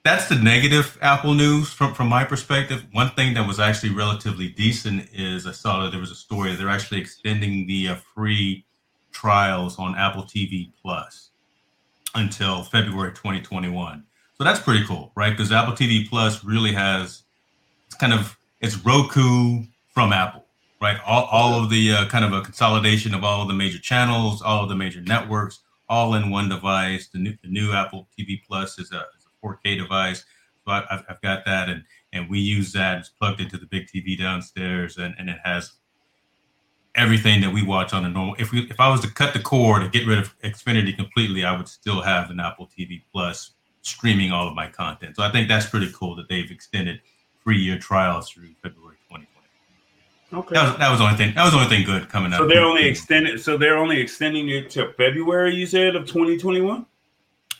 that's 0.04 0.28
the 0.28 0.36
negative 0.36 0.98
Apple 1.02 1.34
news 1.34 1.70
from, 1.70 1.94
from 1.94 2.08
my 2.08 2.24
perspective. 2.24 2.84
One 2.92 3.10
thing 3.10 3.34
that 3.34 3.46
was 3.46 3.60
actually 3.60 3.94
relatively 3.94 4.48
decent 4.48 5.08
is 5.12 5.46
I 5.46 5.52
saw 5.52 5.82
that 5.82 5.90
there 5.90 6.00
was 6.00 6.10
a 6.10 6.16
story 6.16 6.54
they're 6.54 6.68
actually 6.68 7.00
extending 7.00 7.66
the 7.66 7.88
uh, 7.88 7.94
free 8.14 8.64
trials 9.12 9.78
on 9.78 9.96
Apple 9.96 10.22
TV 10.22 10.70
Plus 10.82 11.30
until 12.14 12.62
February 12.62 13.10
2021. 13.10 14.04
So 14.36 14.44
that's 14.44 14.60
pretty 14.60 14.84
cool, 14.86 15.12
right? 15.14 15.30
Because 15.30 15.52
Apple 15.52 15.74
TV 15.74 16.08
Plus 16.08 16.44
really 16.44 16.72
has 16.72 17.24
it's 17.86 17.96
kind 17.96 18.12
of 18.12 18.38
it's 18.60 18.76
Roku 18.78 19.64
from 19.88 20.12
Apple, 20.12 20.44
right? 20.80 20.98
All, 21.04 21.24
all 21.24 21.62
of 21.62 21.70
the 21.70 21.92
uh, 21.92 22.06
kind 22.06 22.24
of 22.24 22.32
a 22.32 22.40
consolidation 22.42 23.14
of 23.14 23.24
all 23.24 23.42
of 23.42 23.48
the 23.48 23.54
major 23.54 23.78
channels, 23.78 24.42
all 24.42 24.62
of 24.62 24.68
the 24.68 24.76
major 24.76 25.00
networks, 25.00 25.60
all 25.88 26.14
in 26.14 26.30
one 26.30 26.48
device. 26.48 27.08
The 27.08 27.18
new, 27.18 27.34
the 27.42 27.48
new 27.48 27.72
Apple 27.72 28.08
TV 28.18 28.40
Plus 28.46 28.78
is 28.78 28.92
a 28.92 29.06
4K 29.44 29.78
device. 29.78 30.24
So 30.64 30.72
I, 30.72 30.84
have 30.90 31.04
I've 31.08 31.20
got 31.22 31.44
that, 31.46 31.68
and 31.68 31.84
and 32.12 32.28
we 32.28 32.38
use 32.38 32.72
that. 32.72 32.98
It's 32.98 33.08
plugged 33.08 33.40
into 33.40 33.56
the 33.56 33.66
big 33.66 33.86
TV 33.86 34.18
downstairs, 34.18 34.96
and, 34.96 35.14
and 35.18 35.30
it 35.30 35.38
has 35.44 35.72
everything 36.94 37.40
that 37.40 37.52
we 37.52 37.62
watch 37.62 37.92
on 37.92 38.04
a 38.04 38.08
normal. 38.08 38.34
If 38.38 38.52
we 38.52 38.62
if 38.68 38.80
I 38.80 38.88
was 38.88 39.00
to 39.02 39.10
cut 39.10 39.32
the 39.32 39.40
cord 39.40 39.82
and 39.82 39.92
get 39.92 40.06
rid 40.06 40.18
of 40.18 40.38
Xfinity 40.40 40.94
completely, 40.94 41.44
I 41.44 41.56
would 41.56 41.68
still 41.68 42.02
have 42.02 42.30
an 42.30 42.40
Apple 42.40 42.68
TV 42.68 43.02
Plus 43.12 43.52
streaming 43.82 44.32
all 44.32 44.48
of 44.48 44.54
my 44.54 44.68
content. 44.68 45.16
So 45.16 45.22
I 45.22 45.30
think 45.30 45.48
that's 45.48 45.66
pretty 45.66 45.90
cool 45.92 46.14
that 46.16 46.28
they've 46.28 46.50
extended 46.50 47.00
free 47.42 47.58
year 47.58 47.78
trials 47.78 48.30
through 48.30 48.48
February 48.62 48.87
2020. 48.87 48.87
Okay, 50.32 50.54
that 50.54 50.62
was 50.68 50.78
that 50.78 50.90
was 50.90 50.98
the 50.98 51.04
only 51.06 51.16
thing. 51.16 51.34
That 51.34 51.44
was 51.44 51.52
the 51.52 51.58
only 51.58 51.70
thing 51.70 51.86
good 51.86 52.08
coming 52.10 52.32
up. 52.32 52.40
So 52.40 52.46
they're 52.46 52.64
only 52.64 52.86
extended. 52.86 53.40
So 53.40 53.56
they're 53.56 53.78
only 53.78 53.98
extending 53.98 54.48
it 54.50 54.68
to 54.70 54.92
February. 54.92 55.54
You 55.54 55.66
said 55.66 55.96
of 55.96 56.06
2021. 56.06 56.84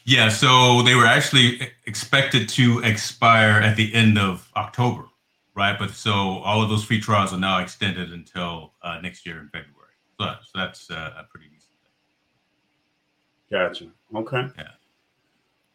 Yeah, 0.05 0.31
so 0.31 0.83
they 0.83 0.95
were 0.95 1.05
actually 1.05 1.71
expected 1.87 2.49
to 2.51 2.81
expire 2.81 3.61
at 3.61 3.77
the 3.77 3.93
end 3.95 4.19
of 4.19 4.51
October, 4.57 5.05
right? 5.55 5.79
But 5.79 5.91
so 5.91 6.39
all 6.39 6.63
of 6.63 6.71
those 6.71 6.83
free 6.83 7.01
trials 7.01 7.35
are 7.35 7.39
now 7.39 7.59
extended 7.59 8.13
until 8.13 8.73
uh, 8.83 9.01
next 9.03 9.27
year 9.27 9.39
in 9.39 9.49
February. 9.49 9.93
So, 10.19 10.35
so 10.43 10.59
that's 10.59 10.91
uh, 10.91 11.13
a 11.19 11.25
pretty 11.25 11.49
decent 11.51 11.75
thing. 13.51 13.59
Gotcha. 13.59 13.91
Okay. 14.15 14.49
Yeah. 14.57 14.78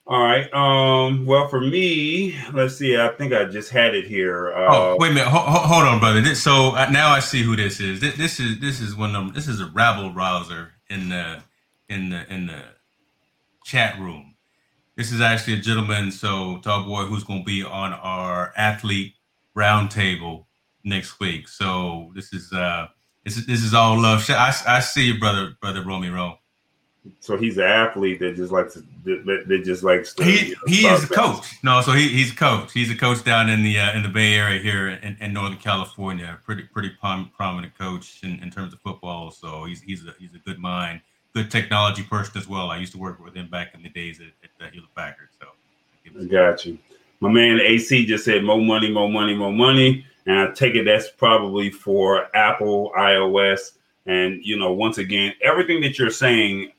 All 0.05 0.21
right. 0.21 0.53
Um. 0.53 1.25
Well, 1.25 1.47
for 1.47 1.61
me, 1.61 2.37
let's 2.53 2.75
see. 2.77 2.97
I 2.97 3.09
think 3.09 3.33
I 3.33 3.45
just 3.45 3.69
had 3.71 3.95
it 3.95 4.05
here. 4.05 4.51
Uh, 4.53 4.67
oh, 4.69 4.97
wait 4.99 5.11
a 5.11 5.13
minute. 5.13 5.29
Ho- 5.29 5.39
ho- 5.39 5.67
hold 5.67 5.85
on, 5.85 5.99
brother. 5.99 6.21
This, 6.21 6.43
so 6.43 6.75
uh, 6.75 6.89
now 6.91 7.09
I 7.09 7.19
see 7.21 7.41
who 7.41 7.55
this 7.55 7.79
is. 7.79 8.01
This, 8.01 8.17
this, 8.17 8.39
is 8.39 8.59
this 8.59 8.81
is 8.81 8.95
one 8.97 9.15
of 9.15 9.25
them. 9.25 9.33
This 9.33 9.47
is 9.47 9.61
a 9.61 9.67
rabble 9.67 10.13
rouser 10.13 10.73
in 10.89 11.09
the 11.09 11.41
in 11.87 12.09
the 12.09 12.33
in 12.33 12.47
the 12.47 12.63
chat 13.65 13.97
room. 13.99 14.35
This 14.97 15.11
is 15.11 15.21
actually 15.21 15.53
a 15.53 15.61
gentleman, 15.61 16.11
so 16.11 16.59
Tall 16.59 16.83
Boy, 16.83 17.05
who's 17.05 17.23
going 17.23 17.39
to 17.39 17.45
be 17.45 17.63
on 17.63 17.93
our 17.93 18.53
athlete 18.57 19.15
roundtable 19.57 20.45
next 20.83 21.19
week. 21.19 21.47
So 21.47 22.11
this 22.13 22.33
is 22.33 22.51
uh 22.53 22.87
this 23.25 23.37
is 23.37 23.45
this 23.47 23.63
is 23.63 23.73
all 23.73 23.99
love. 24.01 24.25
I, 24.29 24.53
I 24.67 24.79
see 24.81 25.07
you, 25.07 25.19
brother, 25.19 25.53
brother 25.61 25.83
Romeo. 25.83 26.39
So 27.19 27.37
he's 27.37 27.57
an 27.57 27.65
athlete 27.65 28.19
that 28.19 28.35
just 28.35 28.51
likes 28.51 28.75
to, 28.75 28.79
that, 29.03 29.43
that 29.47 29.63
just 29.65 29.83
likes 29.83 30.13
to, 30.13 30.23
he 30.23 30.55
he 30.67 30.85
is 30.87 31.03
a 31.03 31.07
coach. 31.07 31.45
No, 31.61 31.81
so 31.81 31.91
he, 31.91 32.07
he's 32.07 32.31
a 32.31 32.35
coach. 32.35 32.71
He's 32.71 32.89
a 32.89 32.95
coach 32.95 33.23
down 33.25 33.49
in 33.49 33.61
the 33.61 33.77
uh, 33.77 33.93
in 33.93 34.03
the 34.03 34.09
Bay 34.09 34.35
Area 34.35 34.61
here 34.61 34.87
in, 34.87 35.17
in 35.19 35.33
Northern 35.33 35.57
California. 35.57 36.39
Pretty 36.45 36.63
pretty 36.63 36.91
prom, 36.91 37.29
prominent 37.35 37.77
coach 37.77 38.21
in, 38.23 38.41
in 38.41 38.49
terms 38.49 38.73
of 38.73 38.79
football. 38.79 39.31
So 39.31 39.65
he's 39.65 39.81
he's 39.81 40.05
a 40.05 40.13
he's 40.17 40.33
a 40.33 40.39
good 40.39 40.59
mind, 40.59 41.01
good 41.33 41.51
technology 41.51 42.03
person 42.03 42.37
as 42.37 42.47
well. 42.47 42.69
I 42.69 42.77
used 42.77 42.93
to 42.93 42.99
work 42.99 43.21
with 43.23 43.35
him 43.35 43.49
back 43.49 43.73
in 43.73 43.83
the 43.83 43.89
days 43.89 44.21
at, 44.21 44.27
at 44.41 44.51
the 44.57 44.67
Hewlett 44.67 44.95
Packard. 44.95 45.29
So 45.39 45.47
I 46.17 46.23
got 46.25 46.65
you. 46.65 46.77
My 47.19 47.29
man 47.29 47.59
AC 47.59 48.05
just 48.05 48.23
said 48.23 48.43
more 48.43 48.61
money, 48.61 48.91
more 48.91 49.09
money, 49.09 49.35
more 49.35 49.51
money, 49.51 50.05
and 50.25 50.39
I 50.39 50.51
take 50.51 50.75
it 50.75 50.85
that's 50.85 51.09
probably 51.09 51.69
for 51.69 52.33
Apple 52.35 52.93
iOS. 52.97 53.73
And 54.05 54.43
you 54.43 54.57
know, 54.57 54.73
once 54.73 54.97
again, 54.97 55.33
everything 55.41 55.81
that 55.81 55.97
you're 55.97 56.11
saying 56.11 56.71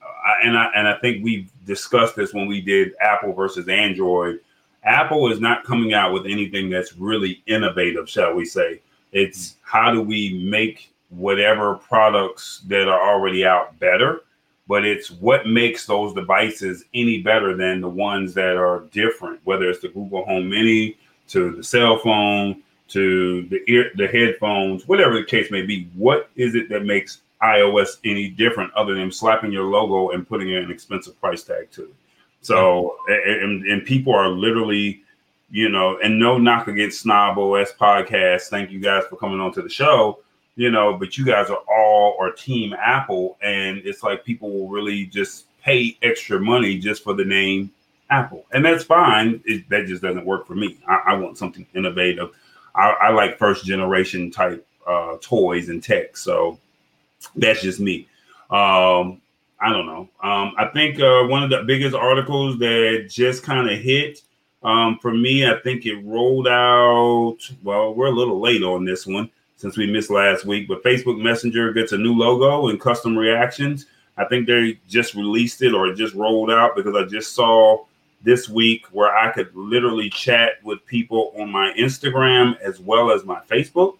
and 0.43 0.57
I 0.57 0.71
and 0.75 0.89
I 0.89 0.99
think 0.99 1.25
we 1.25 1.49
discussed 1.67 2.17
this 2.17 2.33
when 2.33 2.47
we 2.47 2.61
did 2.61 2.95
Apple 3.01 3.33
versus 3.33 3.69
Android. 3.69 4.41
Apple 4.85 5.31
is 5.33 5.41
not 5.41 5.65
coming 5.65 5.95
out 5.95 6.13
with 6.13 6.27
anything 6.27 6.69
that's 6.69 6.95
really 6.95 7.43
innovative, 7.47 8.09
shall 8.09 8.35
we 8.35 8.45
say? 8.45 8.81
It's 9.13 9.57
how 9.63 9.93
do 9.93 10.03
we 10.03 10.45
make 10.51 10.93
whatever 11.09 11.77
products 11.77 12.63
that 12.67 12.89
are 12.89 13.15
already 13.15 13.47
out 13.47 13.79
better, 13.79 14.23
but 14.67 14.85
it's 14.85 15.11
what 15.11 15.47
makes 15.47 15.87
those 15.87 16.13
devices 16.13 16.85
any 16.93 17.23
better 17.23 17.57
than 17.57 17.81
the 17.81 17.89
ones 17.89 18.35
that 18.35 18.57
are 18.57 18.81
different, 18.93 19.41
whether 19.45 19.71
it's 19.71 19.81
the 19.81 19.89
Google 19.89 20.25
Home 20.27 20.51
Mini 20.51 20.99
to 21.29 21.53
the 21.53 21.65
cell 21.65 21.99
phone 21.99 22.63
to 22.89 23.43
the 23.49 23.63
ear, 23.69 23.91
the 23.97 24.07
headphones, 24.07 24.87
whatever 24.87 25.15
the 25.15 25.25
case 25.25 25.51
may 25.51 25.63
be. 25.63 25.89
What 25.95 26.31
is 26.37 26.55
it 26.55 26.69
that 26.69 26.85
makes 26.85 27.21
iOS 27.45 27.99
any 28.05 28.29
different 28.29 28.73
other 28.75 28.95
than 28.95 29.13
slapping 29.13 29.53
your 29.53 29.65
logo 29.65 30.11
and 30.11 30.27
putting 30.27 30.55
an 30.57 30.71
expensive 30.71 31.19
price 31.21 31.43
tag 31.43 31.71
to 31.73 31.85
it. 31.85 31.95
So, 32.41 32.97
and, 33.09 33.65
and 33.67 33.85
people 33.85 34.15
are 34.15 34.29
literally, 34.29 35.03
you 35.51 35.69
know, 35.69 35.99
and 36.03 36.19
no 36.19 36.39
knock 36.39 36.69
against 36.69 37.01
Snob 37.01 37.39
OS 37.39 37.73
podcast. 37.73 38.49
Thank 38.49 38.71
you 38.71 38.81
guys 38.81 39.05
for 39.09 39.17
coming 39.17 39.41
on 39.41 39.53
to 39.55 39.63
the 39.63 39.69
show, 39.69 40.21
you 40.57 40.71
know, 40.71 40.95
but 40.95 41.17
you 41.19 41.25
guys 41.25 41.51
are 41.51 41.63
all 41.69 42.17
or 42.19 42.33
team 42.33 42.75
Apple. 42.75 43.37
And 43.43 43.79
it's 43.79 44.03
like 44.03 44.25
people 44.25 44.51
will 44.51 44.69
really 44.69 45.07
just 45.07 45.47
pay 45.63 45.97
extra 46.03 46.41
money 46.41 46.79
just 46.79 47.03
for 47.03 47.15
the 47.15 47.25
name 47.25 47.71
Apple. 48.11 48.45
And 48.53 48.65
that's 48.65 48.85
fine. 48.85 49.43
It, 49.45 49.69
that 49.71 49.87
just 49.87 50.03
doesn't 50.03 50.27
work 50.27 50.47
for 50.47 50.55
me. 50.55 50.79
I, 50.87 51.01
I 51.09 51.15
want 51.15 51.39
something 51.39 51.67
innovative. 51.75 52.31
I, 52.75 52.91
I, 52.91 53.11
like 53.11 53.39
first 53.39 53.65
generation 53.65 54.31
type 54.31 54.67
uh, 54.87 55.17
toys 55.21 55.69
and 55.69 55.83
tech. 55.83 56.17
So, 56.17 56.59
that's 57.37 57.63
just 57.63 57.81
me. 57.81 58.09
Um, 58.51 59.21
I 59.61 59.71
don't 59.73 59.87
know. 59.87 60.09
Um, 60.23 60.53
I 60.59 60.67
think 60.73 61.01
uh, 61.01 61.25
one 61.25 61.43
of 61.43 61.51
the 61.51 61.63
biggest 61.67 61.95
articles 61.97 62.59
that 62.59 63.07
just 63.09 63.43
kind 63.43 63.71
of 63.71 63.79
hit 63.79 64.21
um, 64.63 64.99
for 65.01 65.13
me, 65.13 65.47
I 65.47 65.59
think 65.61 65.85
it 65.85 66.05
rolled 66.05 66.49
out. 66.49 67.37
Well, 67.63 67.95
we're 67.95 68.07
a 68.07 68.11
little 68.11 68.41
late 68.41 68.63
on 68.63 68.85
this 68.85 69.07
one 69.07 69.31
since 69.57 69.77
we 69.77 69.91
missed 69.91 70.11
last 70.11 70.45
week, 70.45 70.69
but 70.69 70.83
Facebook 70.83 71.21
Messenger 71.21 71.73
gets 71.73 71.93
a 71.93 71.99
new 71.99 72.15
logo 72.15 72.69
and 72.69 72.81
custom 72.81 73.17
reactions. 73.17 73.87
I 74.17 74.25
think 74.25 74.47
they 74.47 74.79
just 74.89 75.15
released 75.15 75.63
it 75.63 75.75
or 75.75 75.93
just 75.93 76.15
rolled 76.15 76.51
out 76.51 76.77
because 76.77 76.95
I 76.95 77.05
just 77.05 77.35
saw 77.35 77.85
this 78.25 78.49
week 78.49 78.87
where 78.91 79.15
I 79.15 79.31
could 79.31 79.55
literally 79.55 80.11
chat 80.11 80.55
with 80.65 80.85
people 80.87 81.33
on 81.39 81.51
my 81.51 81.73
Instagram 81.79 82.59
as 82.61 82.81
well 82.81 83.13
as 83.13 83.25
my 83.25 83.41
Facebook. 83.43 83.99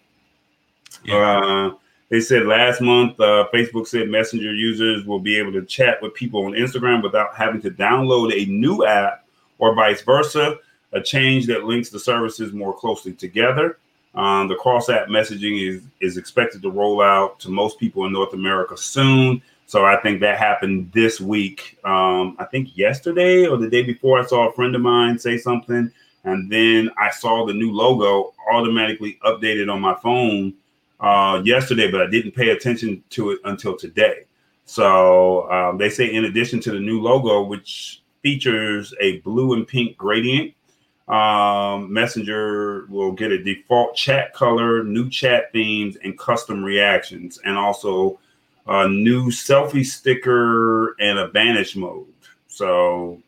Yeah. 1.03 1.15
Uh, 1.15 1.75
they 2.09 2.19
said 2.19 2.45
last 2.45 2.81
month, 2.81 3.19
uh, 3.19 3.47
Facebook 3.53 3.87
said 3.87 4.09
Messenger 4.09 4.53
users 4.53 5.05
will 5.05 5.19
be 5.19 5.37
able 5.37 5.53
to 5.53 5.63
chat 5.63 6.01
with 6.01 6.13
people 6.13 6.45
on 6.45 6.51
Instagram 6.51 7.01
without 7.01 7.35
having 7.35 7.61
to 7.61 7.71
download 7.71 8.33
a 8.33 8.49
new 8.49 8.85
app 8.85 9.25
or 9.57 9.73
vice 9.73 10.01
versa, 10.01 10.57
a 10.93 11.01
change 11.01 11.47
that 11.47 11.63
links 11.63 11.89
the 11.89 11.99
services 11.99 12.53
more 12.53 12.73
closely 12.73 13.13
together. 13.13 13.77
Um, 14.13 14.47
the 14.47 14.55
cross 14.55 14.87
app 14.89 15.07
messaging 15.07 15.67
is, 15.67 15.83
is 15.99 16.17
expected 16.17 16.61
to 16.61 16.69
roll 16.69 17.01
out 17.01 17.39
to 17.41 17.49
most 17.49 17.79
people 17.79 18.05
in 18.05 18.13
North 18.13 18.33
America 18.33 18.77
soon. 18.77 19.41
So 19.67 19.85
I 19.85 19.97
think 19.97 20.21
that 20.21 20.37
happened 20.37 20.91
this 20.93 21.19
week. 21.19 21.77
Um, 21.83 22.35
I 22.39 22.45
think 22.45 22.77
yesterday 22.77 23.47
or 23.47 23.57
the 23.57 23.69
day 23.69 23.81
before, 23.81 24.19
I 24.19 24.25
saw 24.25 24.47
a 24.47 24.53
friend 24.53 24.75
of 24.75 24.81
mine 24.81 25.17
say 25.17 25.37
something. 25.37 25.91
And 26.23 26.51
then 26.51 26.89
I 26.97 27.09
saw 27.11 27.45
the 27.45 27.53
new 27.53 27.71
logo 27.71 28.33
automatically 28.51 29.19
updated 29.23 29.71
on 29.71 29.81
my 29.81 29.95
phone 29.95 30.53
uh, 30.99 31.41
yesterday, 31.43 31.89
but 31.91 32.01
I 32.01 32.07
didn't 32.07 32.31
pay 32.31 32.49
attention 32.49 33.03
to 33.11 33.31
it 33.31 33.39
until 33.45 33.77
today. 33.77 34.25
So 34.65 35.49
um, 35.51 35.77
they 35.77 35.89
say, 35.89 36.11
in 36.11 36.25
addition 36.25 36.59
to 36.61 36.71
the 36.71 36.79
new 36.79 36.99
logo, 37.01 37.43
which 37.43 38.01
features 38.23 38.93
a 38.99 39.19
blue 39.19 39.53
and 39.53 39.67
pink 39.67 39.97
gradient, 39.97 40.53
um, 41.07 41.93
Messenger 41.93 42.87
will 42.89 43.11
get 43.11 43.31
a 43.31 43.43
default 43.43 43.95
chat 43.95 44.33
color, 44.33 44.83
new 44.83 45.07
chat 45.07 45.51
themes, 45.53 45.97
and 46.03 46.17
custom 46.17 46.63
reactions, 46.63 47.39
and 47.45 47.55
also 47.55 48.19
a 48.67 48.87
new 48.87 49.29
selfie 49.29 49.85
sticker 49.85 50.95
and 50.99 51.19
a 51.19 51.27
vanish 51.27 51.75
mode. 51.75 52.07
So, 52.47 53.21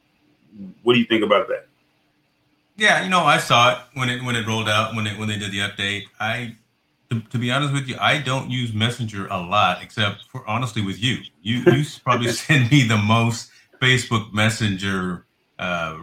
what 0.84 0.94
do 0.94 1.00
you 1.00 1.06
think 1.06 1.24
about 1.24 1.48
that? 1.50 1.68
Yeah, 2.78 3.04
you 3.04 3.10
know, 3.10 3.22
I 3.22 3.38
saw 3.38 3.74
it 3.74 3.78
when 3.96 4.10
it 4.10 4.24
when 4.24 4.36
it 4.36 4.48
rolled 4.48 4.70
out 4.70 4.96
when 4.96 5.08
it 5.08 5.18
when 5.18 5.28
they 5.28 5.38
did 5.38 5.52
the 5.52 5.60
update. 5.60 6.04
I 6.20 6.56
to, 7.10 7.22
to, 7.22 7.38
be 7.38 7.52
honest 7.52 7.74
with 7.74 7.88
you, 7.88 7.96
I 8.00 8.20
don't 8.20 8.52
use 8.52 8.74
Messenger 8.74 9.28
a 9.28 9.40
lot, 9.40 9.82
except 9.82 10.26
for 10.30 10.48
honestly 10.48 10.82
with 10.82 11.02
you. 11.02 11.20
You 11.42 11.64
you 11.68 11.84
probably 12.04 12.32
send 12.32 12.72
me 12.72 12.84
the 12.84 12.98
most 12.98 13.50
Facebook 13.82 14.32
Messenger 14.34 15.26
uh, 15.58 15.98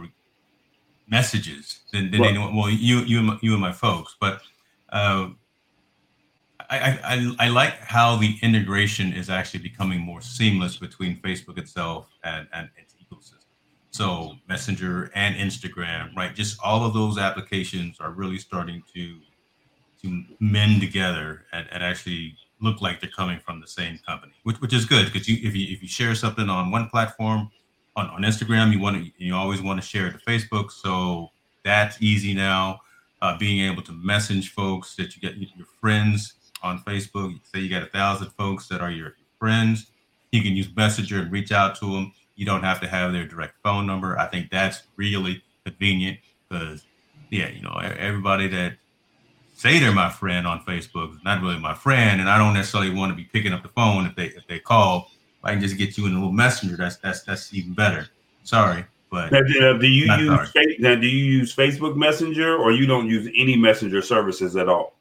messages 1.07 1.79
than, 1.93 2.11
than 2.11 2.21
well, 2.21 2.29
anyone. 2.29 2.55
Well, 2.55 2.69
you 2.69 2.97
you 2.99 3.19
and 3.19 3.27
my, 3.27 3.39
you 3.41 3.53
and 3.53 3.61
my 3.61 3.71
folks, 3.71 4.15
but 4.19 4.41
uh, 4.89 5.29
I, 6.69 6.99
I 7.03 7.45
I 7.45 7.47
like 7.49 7.79
how 7.79 8.15
the 8.15 8.37
integration 8.41 9.13
is 9.13 9.29
actually 9.29 9.61
becoming 9.61 9.99
more 9.99 10.21
seamless 10.21 10.77
between 10.77 11.17
Facebook 11.21 11.57
itself 11.57 12.07
and 12.23 12.47
and 12.53 12.69
its 12.77 12.95
ecosystem. 12.95 13.45
So 13.91 14.35
Messenger 14.47 15.11
and 15.15 15.35
Instagram, 15.35 16.15
right? 16.15 16.33
Just 16.35 16.59
all 16.63 16.85
of 16.85 16.93
those 16.93 17.17
applications 17.17 17.99
are 17.99 18.11
really 18.11 18.37
starting 18.37 18.83
to 18.93 19.19
to 20.03 20.23
mend 20.39 20.81
together 20.81 21.45
and, 21.51 21.67
and 21.71 21.83
actually 21.83 22.35
look 22.61 22.81
like 22.81 23.01
they're 23.01 23.09
coming 23.09 23.39
from 23.39 23.59
the 23.59 23.67
same 23.67 23.99
company, 24.07 24.33
which, 24.43 24.57
which 24.61 24.73
is 24.73 24.85
good 24.85 25.11
because 25.11 25.27
you 25.27 25.37
if 25.47 25.55
you 25.55 25.73
if 25.73 25.81
you 25.81 25.87
share 25.87 26.15
something 26.15 26.49
on 26.49 26.71
one 26.71 26.89
platform, 26.89 27.49
on, 27.95 28.07
on 28.09 28.21
Instagram, 28.21 28.71
you 28.71 28.79
want 28.79 29.03
to 29.03 29.11
you 29.17 29.35
always 29.35 29.61
want 29.61 29.81
to 29.81 29.85
share 29.85 30.07
it 30.07 30.11
to 30.13 30.19
Facebook. 30.19 30.71
So 30.71 31.31
that's 31.63 32.01
easy 32.01 32.33
now. 32.33 32.81
Uh, 33.21 33.37
being 33.37 33.67
able 33.69 33.81
to 33.81 33.91
message 33.91 34.51
folks 34.51 34.95
that 34.95 35.15
you 35.15 35.21
get 35.21 35.35
your 35.37 35.65
friends 35.79 36.34
on 36.65 36.79
Facebook. 36.79 37.39
Say 37.43 37.59
you 37.59 37.69
got 37.69 37.83
a 37.83 37.91
thousand 37.91 38.31
folks 38.31 38.67
that 38.67 38.81
are 38.81 38.91
your 38.91 39.15
friends, 39.39 39.91
you 40.31 40.41
can 40.41 40.53
use 40.53 40.67
Messenger 40.75 41.21
and 41.21 41.31
reach 41.31 41.51
out 41.51 41.75
to 41.79 41.85
them. 41.85 42.11
You 42.35 42.45
don't 42.45 42.63
have 42.63 42.81
to 42.81 42.87
have 42.87 43.13
their 43.13 43.25
direct 43.25 43.55
phone 43.63 43.87
number. 43.87 44.19
I 44.19 44.27
think 44.27 44.49
that's 44.49 44.83
really 44.97 45.41
convenient 45.63 46.19
because 46.49 46.83
yeah, 47.29 47.49
you 47.49 47.61
know 47.61 47.79
everybody 47.97 48.47
that 48.49 48.73
say 49.55 49.79
they're 49.79 49.93
my 49.93 50.09
friend 50.09 50.45
on 50.45 50.59
Facebook 50.61 51.15
is 51.15 51.23
not 51.23 51.41
really 51.41 51.59
my 51.59 51.73
friend, 51.73 52.19
and 52.19 52.29
I 52.29 52.37
don't 52.37 52.53
necessarily 52.53 52.93
want 52.93 53.11
to 53.11 53.15
be 53.15 53.23
picking 53.23 53.53
up 53.53 53.63
the 53.63 53.69
phone 53.69 54.05
if 54.05 54.15
they 54.15 54.25
if 54.25 54.45
they 54.47 54.59
call. 54.59 55.11
If 55.39 55.45
I 55.45 55.51
can 55.51 55.61
just 55.61 55.77
get 55.77 55.97
you 55.97 56.07
in 56.07 56.11
a 56.11 56.15
little 56.15 56.31
messenger. 56.31 56.75
That's 56.75 56.97
that's 56.97 57.23
that's 57.23 57.53
even 57.53 57.73
better. 57.73 58.07
Sorry, 58.43 58.85
but 59.09 59.31
now, 59.31 59.41
do 59.77 59.87
you 59.87 60.11
use 60.13 60.53
now, 60.79 60.95
do 60.95 61.07
you 61.07 61.25
use 61.25 61.55
Facebook 61.55 61.95
Messenger 61.95 62.57
or 62.57 62.71
you 62.73 62.85
don't 62.85 63.07
use 63.07 63.31
any 63.35 63.55
messenger 63.55 64.01
services 64.01 64.57
at 64.57 64.67
all? 64.67 64.93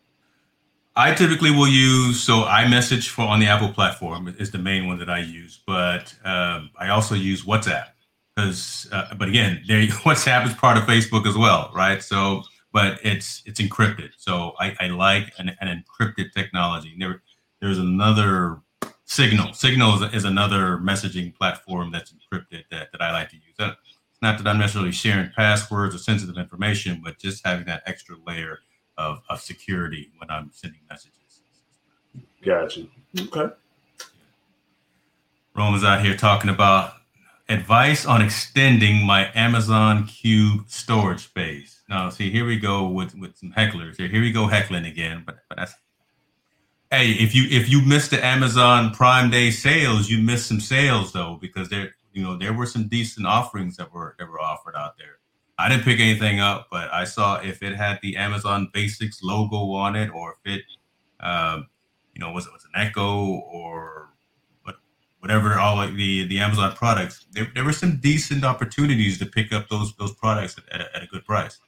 I 0.96 1.12
typically 1.14 1.50
will 1.50 1.68
use 1.68 2.22
so 2.22 2.42
iMessage 2.42 3.08
for 3.08 3.22
on 3.22 3.40
the 3.40 3.46
Apple 3.46 3.70
platform 3.70 4.34
is 4.38 4.50
the 4.50 4.58
main 4.58 4.86
one 4.86 4.98
that 4.98 5.10
I 5.10 5.18
use, 5.18 5.60
but 5.66 6.14
um, 6.24 6.70
I 6.78 6.88
also 6.90 7.14
use 7.14 7.44
WhatsApp 7.44 7.86
because, 8.34 8.88
uh, 8.92 9.14
but 9.14 9.28
again, 9.28 9.62
there 9.66 9.84
WhatsApp 9.86 10.46
is 10.46 10.54
part 10.54 10.76
of 10.76 10.84
Facebook 10.84 11.26
as 11.26 11.36
well, 11.36 11.72
right? 11.74 12.02
So 12.02 12.42
but 12.72 12.98
it's 13.02 13.42
it's 13.46 13.60
encrypted. 13.60 14.10
So 14.18 14.54
I, 14.58 14.76
I 14.80 14.86
like 14.88 15.32
an, 15.38 15.56
an, 15.60 15.84
encrypted 15.84 16.32
technology. 16.32 16.94
There, 16.98 17.22
there's 17.60 17.78
another 17.78 18.60
Signal. 19.06 19.52
Signal 19.52 20.02
is, 20.02 20.14
is, 20.14 20.24
another 20.24 20.78
messaging 20.78 21.34
platform 21.34 21.92
that's 21.92 22.12
encrypted 22.12 22.64
that, 22.70 22.90
that 22.90 23.02
I 23.02 23.12
like 23.12 23.28
to 23.30 23.36
use. 23.36 23.54
It's 23.58 24.22
not 24.22 24.38
that 24.38 24.46
I'm 24.46 24.58
necessarily 24.58 24.92
sharing 24.92 25.30
passwords 25.36 25.94
or 25.94 25.98
sensitive 25.98 26.38
information, 26.38 27.02
but 27.04 27.18
just 27.18 27.46
having 27.46 27.66
that 27.66 27.82
extra 27.84 28.16
layer 28.26 28.60
of, 28.96 29.22
of 29.28 29.40
security 29.40 30.10
when 30.18 30.30
I'm 30.30 30.50
sending 30.52 30.80
messages. 30.88 31.40
Gotcha. 32.42 32.86
Okay. 33.18 33.54
Roman's 35.56 35.84
out 35.84 36.04
here 36.04 36.16
talking 36.16 36.50
about 36.50 36.94
advice 37.48 38.06
on 38.06 38.22
extending 38.22 39.06
my 39.06 39.30
Amazon 39.34 40.06
Cube 40.06 40.64
storage 40.66 41.24
space. 41.24 41.80
Now, 41.88 42.08
see, 42.10 42.30
here 42.30 42.44
we 42.44 42.58
go 42.58 42.88
with 42.88 43.14
with 43.14 43.36
some 43.36 43.52
hecklers. 43.52 43.96
Here, 43.96 44.08
here 44.08 44.20
we 44.20 44.32
go 44.32 44.46
heckling 44.46 44.86
again. 44.86 45.22
But 45.24 45.38
but 45.48 45.58
that's 45.58 45.74
hey, 46.90 47.12
if 47.12 47.34
you 47.34 47.46
if 47.50 47.68
you 47.68 47.82
missed 47.82 48.10
the 48.10 48.24
Amazon 48.24 48.92
Prime 48.92 49.30
Day 49.30 49.50
sales, 49.50 50.10
you 50.10 50.18
missed 50.18 50.46
some 50.46 50.60
sales 50.60 51.12
though 51.12 51.38
because 51.40 51.68
there 51.68 51.94
you 52.12 52.22
know 52.22 52.36
there 52.36 52.52
were 52.52 52.66
some 52.66 52.88
decent 52.88 53.26
offerings 53.26 53.76
that 53.76 53.92
were 53.92 54.16
that 54.18 54.28
were 54.28 54.40
offered 54.40 54.76
out 54.76 54.96
there. 54.98 55.18
I 55.58 55.68
didn't 55.68 55.84
pick 55.84 56.00
anything 56.00 56.40
up, 56.40 56.68
but 56.70 56.92
I 56.92 57.04
saw 57.04 57.40
if 57.40 57.62
it 57.62 57.76
had 57.76 58.00
the 58.02 58.16
Amazon 58.16 58.70
Basics 58.72 59.22
logo 59.22 59.72
on 59.72 59.94
it, 59.94 60.10
or 60.10 60.36
if 60.44 60.54
it, 60.54 60.64
um, 61.20 61.68
you 62.12 62.20
know, 62.20 62.32
was 62.32 62.46
it 62.46 62.52
was 62.52 62.64
an 62.64 62.72
Echo 62.74 63.24
or 63.24 64.10
what, 64.64 64.76
whatever 65.20 65.58
all 65.58 65.80
of 65.80 65.96
the 65.96 66.26
the 66.26 66.40
Amazon 66.40 66.74
products. 66.74 67.26
There, 67.32 67.46
there 67.54 67.64
were 67.64 67.72
some 67.72 67.98
decent 67.98 68.44
opportunities 68.44 69.18
to 69.18 69.26
pick 69.26 69.52
up 69.52 69.68
those 69.68 69.94
those 69.96 70.12
products 70.14 70.56
at, 70.72 70.80
at, 70.80 71.02
a, 71.04 71.06
good 71.06 71.24
price. 71.24 71.58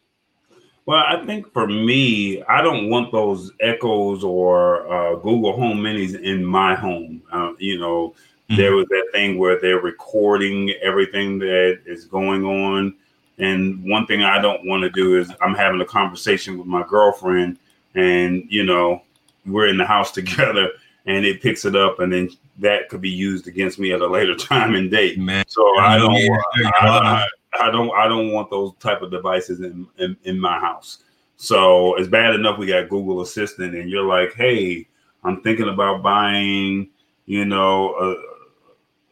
Well, 0.85 1.05
I 1.07 1.25
think 1.25 1.53
for 1.53 1.69
me, 1.69 2.43
I 2.45 2.63
don't 2.63 2.91
want 2.91 3.13
those 3.13 3.53
Echoes 3.61 4.25
or 4.25 4.93
uh, 4.93 5.17
Google 5.17 5.57
Home 5.57 5.79
Minis 5.79 6.21
in 6.21 6.45
my 6.45 6.75
home. 6.75 7.23
Uh, 7.31 7.53
you 7.59 7.79
know, 7.79 8.15
mm-hmm. 8.51 8.57
there 8.57 8.75
was 8.75 8.87
that 8.89 9.09
thing 9.13 9.39
where 9.39 9.61
they're 9.61 9.81
recording 9.81 10.71
everything 10.83 11.39
that 11.39 11.83
is 11.87 12.05
going 12.05 12.45
on 12.45 12.97
and 13.39 13.83
one 13.85 14.07
thing 14.07 14.23
I 14.23 14.41
don't 14.41 14.67
want 14.67 14.83
to 14.83 14.91
do 14.91 15.19
is 15.19 15.31
I'm 15.41 15.55
having 15.55 15.81
a 15.81 15.87
conversation 15.87 16.59
with 16.59 16.67
my 16.67 16.83
girlfriend, 16.87 17.59
and 17.95 18.45
you 18.49 18.65
know, 18.65 19.03
we're 19.45 19.69
in 19.69 19.77
the 19.77 19.87
house 19.87 20.11
together, 20.13 20.71
and 21.07 21.25
it 21.25 21.43
picks 21.43 21.65
it 21.65 21.77
up, 21.77 22.01
and 22.01 22.13
then 22.13 22.31
that 22.59 22.89
could 22.89 23.01
be 23.01 23.11
used 23.11 23.47
against 23.47 23.79
me 23.79 23.93
at 23.93 24.01
a 24.01 24.07
later 24.07 24.35
time 24.37 24.75
and 24.75 24.91
date. 24.91 25.19
Man, 25.19 25.45
so 25.49 25.79
I 25.79 25.99
don't, 25.99 26.15
I, 26.81 27.27
I, 27.61 27.71
don't, 27.71 27.91
I 27.95 28.09
don't 28.09 28.33
want 28.33 28.51
those 28.51 28.73
type 28.81 29.03
of 29.03 29.11
devices 29.11 29.61
in, 29.61 29.87
in 29.99 30.17
in 30.25 30.41
my 30.41 30.59
house. 30.59 30.99
So 31.37 31.97
it's 31.97 32.09
bad 32.09 32.35
enough 32.35 32.59
we 32.59 32.67
got 32.67 32.89
Google 32.89 33.21
Assistant, 33.21 33.75
and 33.75 33.91
you're 33.91 34.07
like, 34.07 34.35
hey, 34.35 34.89
I'm 35.23 35.43
thinking 35.43 35.69
about 35.69 36.03
buying, 36.03 36.89
you 37.27 37.45
know, 37.45 37.95
a 37.97 38.36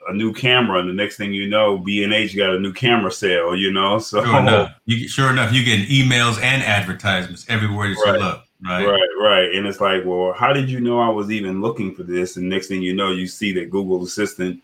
a 0.09 0.15
new 0.15 0.33
camera, 0.33 0.81
and 0.81 0.89
the 0.89 0.93
next 0.93 1.17
thing 1.17 1.33
you 1.33 1.49
know, 1.49 1.79
B 1.79 2.05
and 2.05 2.13
H 2.13 2.37
got 2.37 2.55
a 2.55 2.59
new 2.59 2.73
camera 2.73 3.11
sale. 3.11 3.57
You 3.57 3.73
know, 3.73 3.99
so 4.01 4.25
sure 4.25 4.41
enough, 4.41 4.75
you, 4.87 5.09
sure 5.09 5.31
enough, 5.31 5.53
you 5.53 5.65
get 5.65 5.89
emails 5.89 6.41
and 6.43 6.63
advertisements 6.63 7.47
everywhere 7.49 7.89
that 7.89 8.03
right. 8.05 8.15
you 8.15 8.25
look. 8.25 8.45
Right, 8.65 8.87
right, 8.87 9.09
right. 9.21 9.55
And 9.55 9.67
it's 9.67 9.81
like, 9.81 10.05
well, 10.07 10.33
how 10.33 10.53
did 10.53 10.71
you 10.71 10.81
know 10.81 10.99
I 10.99 11.11
was 11.11 11.31
even 11.31 11.61
looking 11.61 11.95
for 11.95 12.03
this? 12.03 12.37
And 12.37 12.49
next 12.49 12.69
thing 12.69 12.81
you 12.83 12.95
know, 12.95 13.13
you 13.13 13.27
see 13.27 13.53
that 13.53 13.71
Google 13.71 14.03
Assistant 14.03 14.63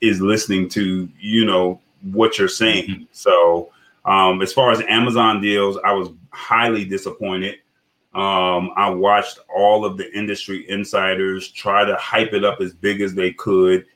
is 0.00 0.20
listening 0.20 0.68
to 0.70 1.08
you 1.18 1.44
know 1.44 1.80
what 2.12 2.38
you're 2.38 2.48
saying. 2.48 2.88
Mm-hmm. 2.88 3.02
So, 3.12 3.70
um, 4.04 4.40
as 4.42 4.52
far 4.52 4.70
as 4.70 4.80
Amazon 4.82 5.40
deals, 5.40 5.78
I 5.84 5.92
was 5.92 6.10
highly 6.30 6.84
disappointed. 6.84 7.56
Um, 8.14 8.72
I 8.76 8.90
watched 8.90 9.38
all 9.54 9.84
of 9.84 9.96
the 9.96 10.12
industry 10.16 10.68
insiders 10.68 11.48
try 11.48 11.84
to 11.84 11.94
hype 11.96 12.32
it 12.32 12.44
up 12.44 12.60
as 12.60 12.72
big 12.72 13.00
as 13.00 13.14
they 13.14 13.32
could 13.32 13.86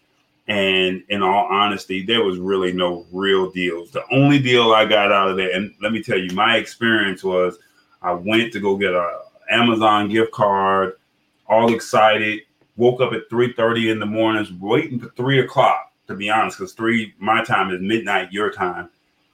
and 0.47 1.03
in 1.09 1.23
all 1.23 1.47
honesty, 1.51 2.05
there 2.05 2.23
was 2.23 2.39
really 2.39 2.73
no 2.73 3.07
real 3.13 3.51
deals. 3.51 3.91
The 3.91 4.05
only 4.13 4.39
deal 4.39 4.73
I 4.73 4.85
got 4.85 5.11
out 5.11 5.31
of 5.31 5.37
there, 5.37 5.55
and 5.55 5.75
let 5.81 5.93
me 5.93 6.03
tell 6.03 6.19
you, 6.19 6.35
my 6.35 6.57
experience 6.57 7.25
was 7.25 7.59
I 8.03 8.13
went 8.13 8.53
to 8.53 8.61
go 8.61 8.77
get 8.77 8.93
a 8.93 9.21
Amazon 9.51 10.09
gift 10.09 10.33
card, 10.33 10.95
all 11.47 11.73
excited, 11.73 12.43
woke 12.77 13.01
up 13.01 13.13
at 13.13 13.29
3:30 13.31 13.91
in 13.91 13.99
the 13.99 14.07
mornings, 14.07 14.53
waiting 14.53 14.99
for 14.99 15.09
three 15.11 15.41
o'clock, 15.41 15.93
to 16.09 16.15
be 16.15 16.29
honest, 16.31 16.59
because 16.59 16.73
three 16.73 17.15
my 17.19 17.43
time 17.43 17.71
is 17.71 17.81
midnight 17.81 18.33
your 18.33 18.51
time. 18.51 18.91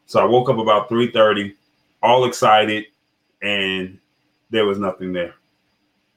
So 0.07 0.21
I 0.21 0.25
woke 0.25 0.49
up 0.49 0.59
about 0.59 0.89
3:30, 0.89 1.55
all 2.03 2.25
excited, 2.25 2.87
and 3.43 3.99
there 4.51 4.67
was 4.67 4.79
nothing 4.79 5.13
there. 5.13 5.35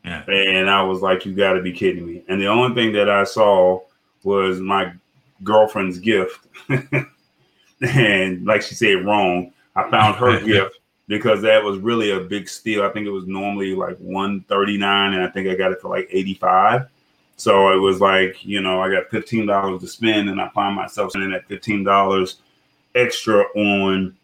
Yeah. 0.03 0.23
And 0.29 0.69
I 0.69 0.84
was 0.84 1.01
like, 1.01 1.25
you 1.25 1.34
gotta 1.34 1.62
be 1.62 1.71
kidding 1.71 2.06
me. 2.06 2.23
And 2.27 2.41
the 2.41 2.47
only 2.47 2.75
thing 2.75 2.91
that 2.93 3.10
I 3.10 3.23
saw 3.23 3.82
was 4.23 4.59
my 4.59 4.93
girlfriend's 5.43 5.99
gift. 5.99 6.47
and 7.81 8.45
like 8.45 8.62
she 8.62 8.75
said, 8.75 9.05
wrong. 9.05 9.53
I 9.75 9.89
found 9.89 10.15
her 10.17 10.39
gift 10.45 10.79
because 11.07 11.41
that 11.41 11.63
was 11.63 11.79
really 11.79 12.12
a 12.12 12.19
big 12.19 12.47
steal. 12.47 12.83
I 12.83 12.89
think 12.89 13.05
it 13.05 13.12
was 13.12 13.27
normally 13.27 13.75
like 13.75 13.97
139 13.97 15.13
and 15.13 15.23
I 15.23 15.27
think 15.29 15.49
I 15.49 15.55
got 15.55 15.71
it 15.71 15.81
for 15.81 15.89
like 15.89 16.07
85. 16.12 16.88
So 17.36 17.73
it 17.73 17.77
was 17.77 17.99
like, 17.99 18.45
you 18.45 18.62
know, 18.62 18.81
I 18.81 18.91
got 18.91 19.09
$15 19.09 19.79
to 19.79 19.88
spend 19.88 20.29
and 20.29 20.39
I 20.39 20.49
find 20.49 20.75
myself 20.75 21.12
spending 21.12 21.31
that 21.31 21.47
$15 21.49 22.36
extra 22.95 23.43
on 23.55 24.15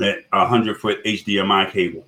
a 0.00 0.16
100 0.30 0.78
foot 0.78 1.04
HDMI 1.04 1.70
cable. 1.70 2.04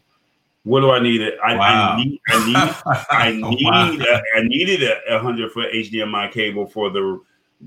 What 0.64 0.80
do 0.80 0.90
I 0.90 0.98
need? 0.98 1.22
I, 1.44 1.56
wow. 1.56 1.92
I 1.92 2.04
need. 2.04 2.20
I 2.28 2.46
need. 2.46 2.74
I 3.10 3.32
need. 3.32 3.66
wow. 3.66 3.92
a, 3.92 4.38
I 4.38 4.42
needed 4.44 4.82
a, 4.82 5.14
a 5.14 5.18
hundred 5.18 5.52
foot 5.52 5.70
HDMI 5.72 6.32
cable 6.32 6.66
for 6.66 6.90
the, 6.90 7.20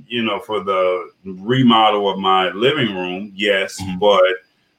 you 0.07 0.23
know, 0.23 0.39
for 0.39 0.63
the 0.63 1.11
remodel 1.23 2.09
of 2.09 2.17
my 2.17 2.49
living 2.49 2.95
room. 2.95 3.31
Yes, 3.35 3.79
mm-hmm. 3.79 3.99
but 3.99 4.23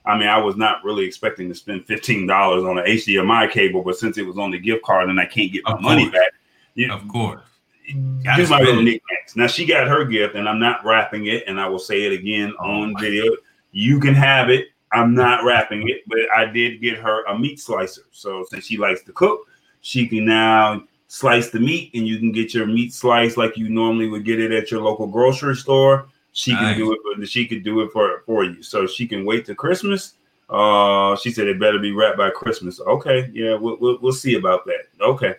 I 0.05 0.19
mean, 0.19 0.29
I 0.29 0.39
was 0.39 0.57
not 0.57 0.83
really 0.83 1.05
expecting 1.05 1.49
to 1.49 1.55
spend 1.55 1.87
fifteen 1.87 2.27
dollars 2.27 2.65
on 2.65 2.79
an 2.79 2.85
HDMI 2.87 3.51
cable, 3.53 3.83
but 3.83 3.97
since 3.97 4.19
it 4.19 4.27
was 4.27 4.37
on 4.37 4.51
the 4.51 4.59
gift 4.59 4.83
card 4.83 5.09
and 5.09 5.21
I 5.21 5.27
can't 5.27 5.53
get 5.53 5.63
my 5.65 5.75
of 5.75 5.81
money 5.81 6.11
back, 6.11 6.33
you, 6.75 6.93
of 6.93 7.07
course. 7.07 7.41
Do 7.87 8.47
my 8.49 8.59
little 8.59 8.83
knickknacks. 8.83 9.37
Now 9.37 9.47
she 9.47 9.65
got 9.65 9.87
her 9.87 10.05
gift, 10.05 10.35
and 10.35 10.49
I'm 10.49 10.59
not 10.59 10.85
wrapping 10.85 11.27
it. 11.27 11.45
And 11.47 11.61
I 11.61 11.69
will 11.69 11.79
say 11.79 12.05
it 12.05 12.13
again 12.13 12.53
oh 12.61 12.83
on 12.83 12.95
video. 12.99 13.33
You 13.71 14.01
can 14.01 14.15
have 14.15 14.51
it 14.51 14.69
I'm 14.93 15.15
not 15.15 15.45
wrapping 15.45 15.89
it, 15.89 16.03
but 16.07 16.19
I 16.35 16.47
did 16.47 16.81
get 16.81 16.99
her 16.99 17.25
a 17.25 17.39
meat 17.39 17.61
slicer. 17.61 18.03
So 18.11 18.45
since 18.51 18.67
she 18.67 18.77
likes 18.77 19.03
to 19.03 19.13
cook, 19.13 19.41
she 19.81 20.07
can 20.07 20.25
now 20.25 20.85
slice 21.09 21.51
the 21.51 21.61
meat 21.61 21.91
and 21.95 22.07
you 22.07 22.19
can 22.19 22.33
get 22.33 22.55
your 22.55 22.67
meat 22.67 22.93
slice 22.93 23.37
like 23.37 23.57
you 23.57 23.69
normally 23.69 24.09
would 24.09 24.25
get 24.25 24.41
it 24.41 24.53
at 24.53 24.71
your 24.71 24.81
local 24.81 25.07
grocery 25.07 25.57
store. 25.57 26.09
She 26.33 26.53
nice. 26.53 26.77
can 26.77 26.79
do 26.79 26.93
it, 26.93 26.99
but 27.19 27.29
she 27.29 27.47
could 27.47 27.65
do 27.65 27.81
it 27.81 27.91
for 27.93 28.23
for 28.25 28.45
you. 28.45 28.63
So 28.63 28.87
she 28.87 29.07
can 29.07 29.25
wait 29.25 29.45
to 29.47 29.55
Christmas. 29.55 30.15
Uh, 30.49 31.17
she 31.17 31.31
said 31.31 31.47
it 31.47 31.59
better 31.59 31.79
be 31.79 31.93
wrapped 31.93 32.17
by 32.17 32.31
Christmas. 32.31 32.81
Okay, 32.81 33.31
yeah, 33.33 33.55
we'll 33.55 33.77
we'll, 33.81 33.99
we'll 34.01 34.13
see 34.13 34.37
about 34.37 34.65
that. 34.67 34.85
Okay, 35.01 35.35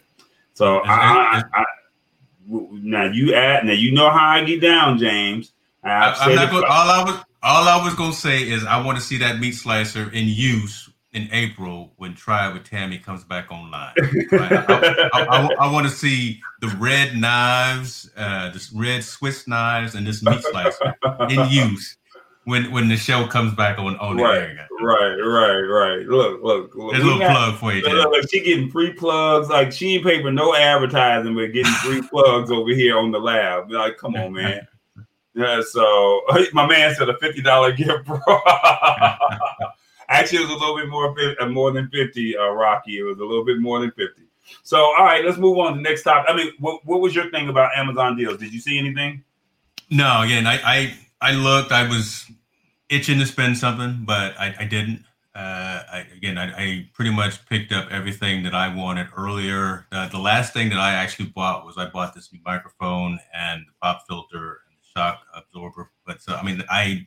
so 0.54 0.80
I, 0.80 1.42
I, 1.42 1.44
I, 1.54 1.66
now 2.48 3.06
you 3.06 3.34
add 3.34 3.66
now 3.66 3.74
you 3.74 3.92
know 3.92 4.10
how 4.10 4.28
I 4.30 4.44
get 4.44 4.62
down, 4.62 4.98
James. 4.98 5.54
I, 5.84 6.16
am 6.30 6.36
not 6.36 6.52
going. 6.52 6.64
All 6.66 6.90
I 6.90 7.04
was 7.04 7.24
all 7.43 7.67
I 7.67 7.84
was 7.84 7.95
gonna 7.95 8.13
say 8.13 8.47
is 8.47 8.65
I 8.65 8.84
want 8.84 8.97
to 8.97 9.04
see 9.04 9.17
that 9.17 9.39
meat 9.39 9.54
slicer 9.54 10.10
in 10.12 10.28
use 10.28 10.89
in 11.13 11.28
April 11.32 11.93
when 11.97 12.13
Try 12.13 12.52
with 12.52 12.63
Tammy 12.63 12.97
comes 12.97 13.23
back 13.23 13.52
online. 13.52 13.93
Right? 14.32 14.52
I, 14.52 15.10
I, 15.13 15.23
I, 15.23 15.54
I 15.60 15.71
want 15.71 15.88
to 15.88 15.91
see 15.91 16.39
the 16.62 16.67
red 16.80 17.17
knives, 17.17 18.10
uh, 18.15 18.52
this 18.52 18.71
red 18.71 19.04
Swiss 19.04 19.47
knives, 19.47 19.95
and 19.95 20.06
this 20.06 20.21
meat 20.21 20.41
slicer 20.43 20.95
in 21.30 21.49
use 21.49 21.97
when 22.49 22.71
when 22.71 22.89
the 22.89 22.97
show 22.97 23.28
comes 23.28 23.54
back 23.54 23.78
on 23.78 23.95
on 23.97 24.17
right, 24.17 24.34
the 24.34 24.41
air. 24.41 24.67
Right, 24.82 25.15
right, 25.15 25.60
right. 25.60 26.06
Look, 26.06 26.41
look. 26.43 26.75
look 26.75 26.91
There's 26.91 27.04
a 27.04 27.08
little 27.08 27.28
plug 27.28 27.56
for 27.56 27.73
you. 27.73 27.82
Look, 27.82 28.12
look, 28.12 28.30
she 28.30 28.41
getting 28.41 28.69
free 28.69 28.93
plugs. 28.93 29.49
Like 29.49 29.71
she 29.71 29.95
ain't 29.95 30.04
paying 30.04 30.23
for 30.23 30.32
no 30.32 30.56
advertising, 30.56 31.36
but 31.36 31.47
getting 31.54 31.71
free 31.73 32.02
plugs 32.10 32.52
over 32.52 32.71
here 32.71 32.97
on 32.97 33.12
the 33.12 33.19
lab. 33.19 33.71
Like, 33.71 33.97
come 33.97 34.15
on, 34.15 34.34
man. 34.34 34.67
Yeah, 35.34 35.62
so 35.70 36.22
my 36.54 36.68
man 36.68 36.96
said 36.96 37.10
a 37.10 37.18
fifty 37.18 37.42
dollar 37.42 37.72
gift, 37.72 38.06
bro. 38.06 38.20
Actually, 40.10 40.39
it 40.39 40.50
was 40.50 40.50
a 40.50 40.58
little 40.58 40.76
bit 40.76 40.89
more 40.89 41.15
uh, 41.39 41.46
more 41.48 41.72
than 41.72 41.89
fifty, 41.89 42.36
uh, 42.36 42.50
Rocky. 42.50 43.00
It 43.00 43.04
was 43.04 43.20
a 43.20 43.26
little 43.26 43.46
bit 43.46 43.60
more 43.60 43.80
than 43.80 43.92
fifty. 43.92 44.24
So, 44.63 44.78
all 44.78 45.06
right, 45.06 45.24
let's 45.24 45.38
move 45.38 45.58
on 45.60 45.74
to 45.74 45.78
the 45.78 45.84
next 45.84 46.04
topic. 46.04 46.28
I 46.28 46.36
mean, 46.36 46.52
what, 46.60 46.84
what 46.84 47.02
was 47.02 47.13
your 47.13 47.30
thing 47.30 47.50
about 47.50 47.70
Amazon 47.76 48.18
deals? 48.18 48.39
Did 48.39 48.52
you 48.52 48.60
see 48.60 48.80
anything? 48.80 49.24
No, 49.92 50.22
again, 50.22 50.48
I 50.48 50.60
I, 50.63 50.94
I 51.22 51.32
looked. 51.34 51.72
I 51.72 51.88
was 51.88 52.30
itching 52.89 53.20
to 53.20 53.26
spend 53.26 53.58
something, 53.58 54.04
but 54.06 54.39
I, 54.39 54.56
I 54.60 54.65
didn't. 54.65 55.06
Uh, 55.36 55.84
I, 55.92 56.06
again, 56.15 56.38
I, 56.38 56.52
I, 56.58 56.89
pretty 56.92 57.12
much 57.12 57.46
picked 57.46 57.72
up 57.72 57.88
everything 57.92 58.44
that 58.44 58.56
I 58.56 58.74
wanted 58.74 59.08
earlier. 59.15 59.86
Uh, 59.92 60.10
the 60.10 60.18
last 60.18 60.54
thing 60.54 60.70
that 60.70 60.80
I 60.80 60.92
actually 60.92 61.28
bought 61.28 61.65
was 61.65 61.78
I 61.78 61.86
bought 61.86 62.15
this 62.15 62.30
microphone 62.44 63.20
and 63.34 63.62
the 63.62 63.72
pop 63.80 64.06
filter 64.08 64.62
shock 64.95 65.21
absorber. 65.36 65.91
But 66.06 66.21
so 66.21 66.36
I 66.36 66.43
mean, 66.43 66.63
I 66.69 67.06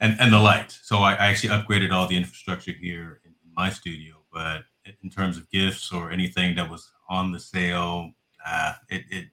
and 0.00 0.16
and 0.20 0.32
the 0.32 0.38
light. 0.38 0.78
So 0.82 0.98
I, 0.98 1.12
I 1.14 1.26
actually 1.26 1.50
upgraded 1.50 1.92
all 1.92 2.06
the 2.06 2.16
infrastructure 2.16 2.72
here 2.72 3.20
in 3.24 3.32
my 3.56 3.70
studio. 3.70 4.16
But 4.32 4.62
in 5.02 5.10
terms 5.10 5.36
of 5.36 5.50
gifts 5.50 5.92
or 5.92 6.10
anything 6.10 6.54
that 6.56 6.70
was 6.70 6.90
on 7.08 7.32
the 7.32 7.40
sale, 7.40 8.12
uh, 8.46 8.74
it, 8.88 9.04
it 9.10 9.26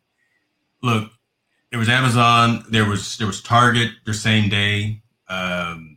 look 0.82 1.12
there 1.72 1.80
was 1.80 1.90
Amazon, 1.90 2.64
there 2.70 2.86
was 2.86 3.18
there 3.18 3.28
was 3.28 3.42
Target 3.42 3.92
the 4.06 4.14
same 4.14 4.50
day. 4.50 5.02
Um, 5.28 5.95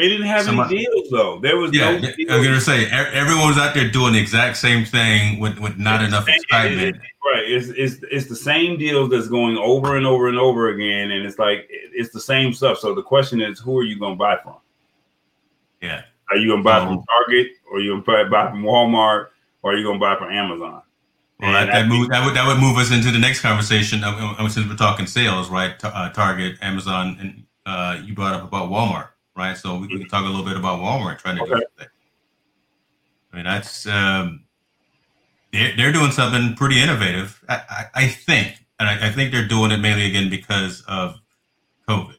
They 0.00 0.08
didn't 0.08 0.28
have 0.28 0.46
Somebody, 0.46 0.76
any 0.76 0.86
deals 0.86 1.10
though. 1.10 1.38
There 1.40 1.58
was 1.58 1.74
yeah. 1.74 1.98
No 1.98 2.08
I 2.30 2.38
was 2.38 2.46
gonna 2.46 2.60
say 2.62 2.86
everyone 2.90 3.48
was 3.48 3.58
out 3.58 3.74
there 3.74 3.90
doing 3.90 4.14
the 4.14 4.18
exact 4.18 4.56
same 4.56 4.86
thing 4.86 5.38
with 5.38 5.58
with 5.58 5.76
not 5.76 6.00
it's 6.00 6.08
enough 6.08 6.26
excitement. 6.26 6.96
It, 6.96 7.02
right. 7.22 7.44
It's, 7.46 7.68
it's 7.68 8.02
it's 8.10 8.26
the 8.26 8.34
same 8.34 8.78
deals 8.78 9.10
that's 9.10 9.28
going 9.28 9.58
over 9.58 9.98
and 9.98 10.06
over 10.06 10.28
and 10.28 10.38
over 10.38 10.70
again, 10.70 11.10
and 11.10 11.26
it's 11.26 11.38
like 11.38 11.66
it's 11.68 12.14
the 12.14 12.20
same 12.20 12.54
stuff. 12.54 12.78
So 12.78 12.94
the 12.94 13.02
question 13.02 13.42
is, 13.42 13.60
who 13.60 13.78
are 13.78 13.82
you 13.82 14.00
gonna 14.00 14.16
buy 14.16 14.38
from? 14.42 14.56
Yeah. 15.82 16.00
Are 16.30 16.38
you 16.38 16.48
gonna 16.48 16.62
buy 16.62 16.78
um, 16.78 16.88
from 16.88 17.04
Target, 17.04 17.48
or 17.70 17.76
are 17.76 17.80
you 17.80 18.02
gonna 18.02 18.30
buy 18.30 18.50
from 18.50 18.62
Walmart, 18.62 19.26
or 19.62 19.74
are 19.74 19.76
you 19.76 19.84
gonna 19.84 19.98
buy 19.98 20.16
from 20.16 20.32
Amazon? 20.32 20.80
Well, 21.40 21.52
that, 21.52 21.66
that, 21.66 21.88
move, 21.88 22.08
that, 22.08 22.24
would 22.24 22.34
that 22.36 22.46
would 22.46 22.58
move 22.58 22.78
us 22.78 22.90
into 22.90 23.10
the 23.10 23.18
next 23.18 23.40
conversation. 23.40 24.00
since 24.48 24.66
we're 24.66 24.76
talking 24.76 25.06
sales, 25.06 25.50
right? 25.50 25.74
Uh, 25.84 26.08
Target, 26.10 26.56
Amazon, 26.62 27.18
and 27.20 27.44
uh, 27.66 28.00
you 28.02 28.14
brought 28.14 28.34
up 28.34 28.44
about 28.44 28.70
Walmart, 28.70 29.08
right? 29.40 29.56
So 29.56 29.78
we, 29.78 29.88
can 29.88 30.06
talk 30.06 30.24
a 30.24 30.28
little 30.28 30.44
bit 30.44 30.56
about 30.56 30.80
Walmart 30.80 31.18
trying 31.18 31.36
to 31.36 31.42
okay. 31.42 31.54
do 31.54 31.64
that. 31.78 31.88
I 33.32 33.36
mean, 33.36 33.44
that's 33.44 33.86
um, 33.86 34.44
they're, 35.52 35.74
they're 35.76 35.92
doing 35.92 36.12
something 36.12 36.54
pretty 36.54 36.80
innovative. 36.80 37.42
I, 37.48 37.62
I, 37.68 37.84
I 37.94 38.08
think, 38.08 38.64
and 38.78 38.88
I, 38.88 39.08
I, 39.08 39.10
think 39.10 39.32
they're 39.32 39.48
doing 39.48 39.70
it 39.70 39.78
mainly 39.78 40.06
again 40.06 40.28
because 40.28 40.82
of 40.86 41.18
COVID, 41.88 42.16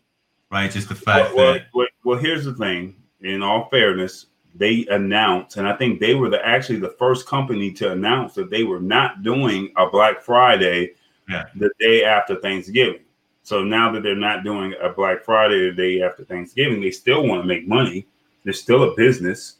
right? 0.52 0.72
Just 0.72 0.90
the 0.90 0.96
fact 0.96 1.36
well, 1.36 1.54
that. 1.54 1.68
Well, 1.74 1.88
well, 2.04 2.18
here's 2.18 2.46
the 2.46 2.54
thing. 2.54 2.96
In 3.22 3.44
all 3.44 3.70
fairness, 3.70 4.28
they 4.56 4.88
announced, 4.90 5.58
and 5.58 5.68
I 5.68 5.76
think 5.76 6.00
they 6.00 6.16
were 6.16 6.30
the 6.30 6.44
actually 6.44 6.80
the 6.80 6.96
first 6.98 7.28
company 7.28 7.72
to 7.74 7.92
announce 7.92 8.34
that 8.34 8.50
they 8.50 8.64
were 8.64 8.80
not 8.80 9.22
doing 9.22 9.72
a 9.78 9.88
Black 9.88 10.22
Friday 10.24 10.94
yeah. 11.30 11.44
the 11.56 11.70
day 11.80 12.04
after 12.04 12.36
Thanksgiving. 12.38 13.02
So 13.44 13.64
now 13.64 13.92
that 13.92 14.04
they're 14.04 14.16
not 14.16 14.44
doing 14.44 14.74
a 14.82 14.90
Black 14.90 15.24
Friday 15.24 15.70
the 15.70 15.76
day 15.76 16.02
after 16.02 16.24
Thanksgiving, 16.24 16.82
they 16.82 16.92
still 16.92 17.26
want 17.26 17.42
to 17.42 17.48
make 17.48 17.68
money. 17.68 18.06
They're 18.44 18.54
still 18.54 18.84
a 18.84 18.96
business. 18.96 19.56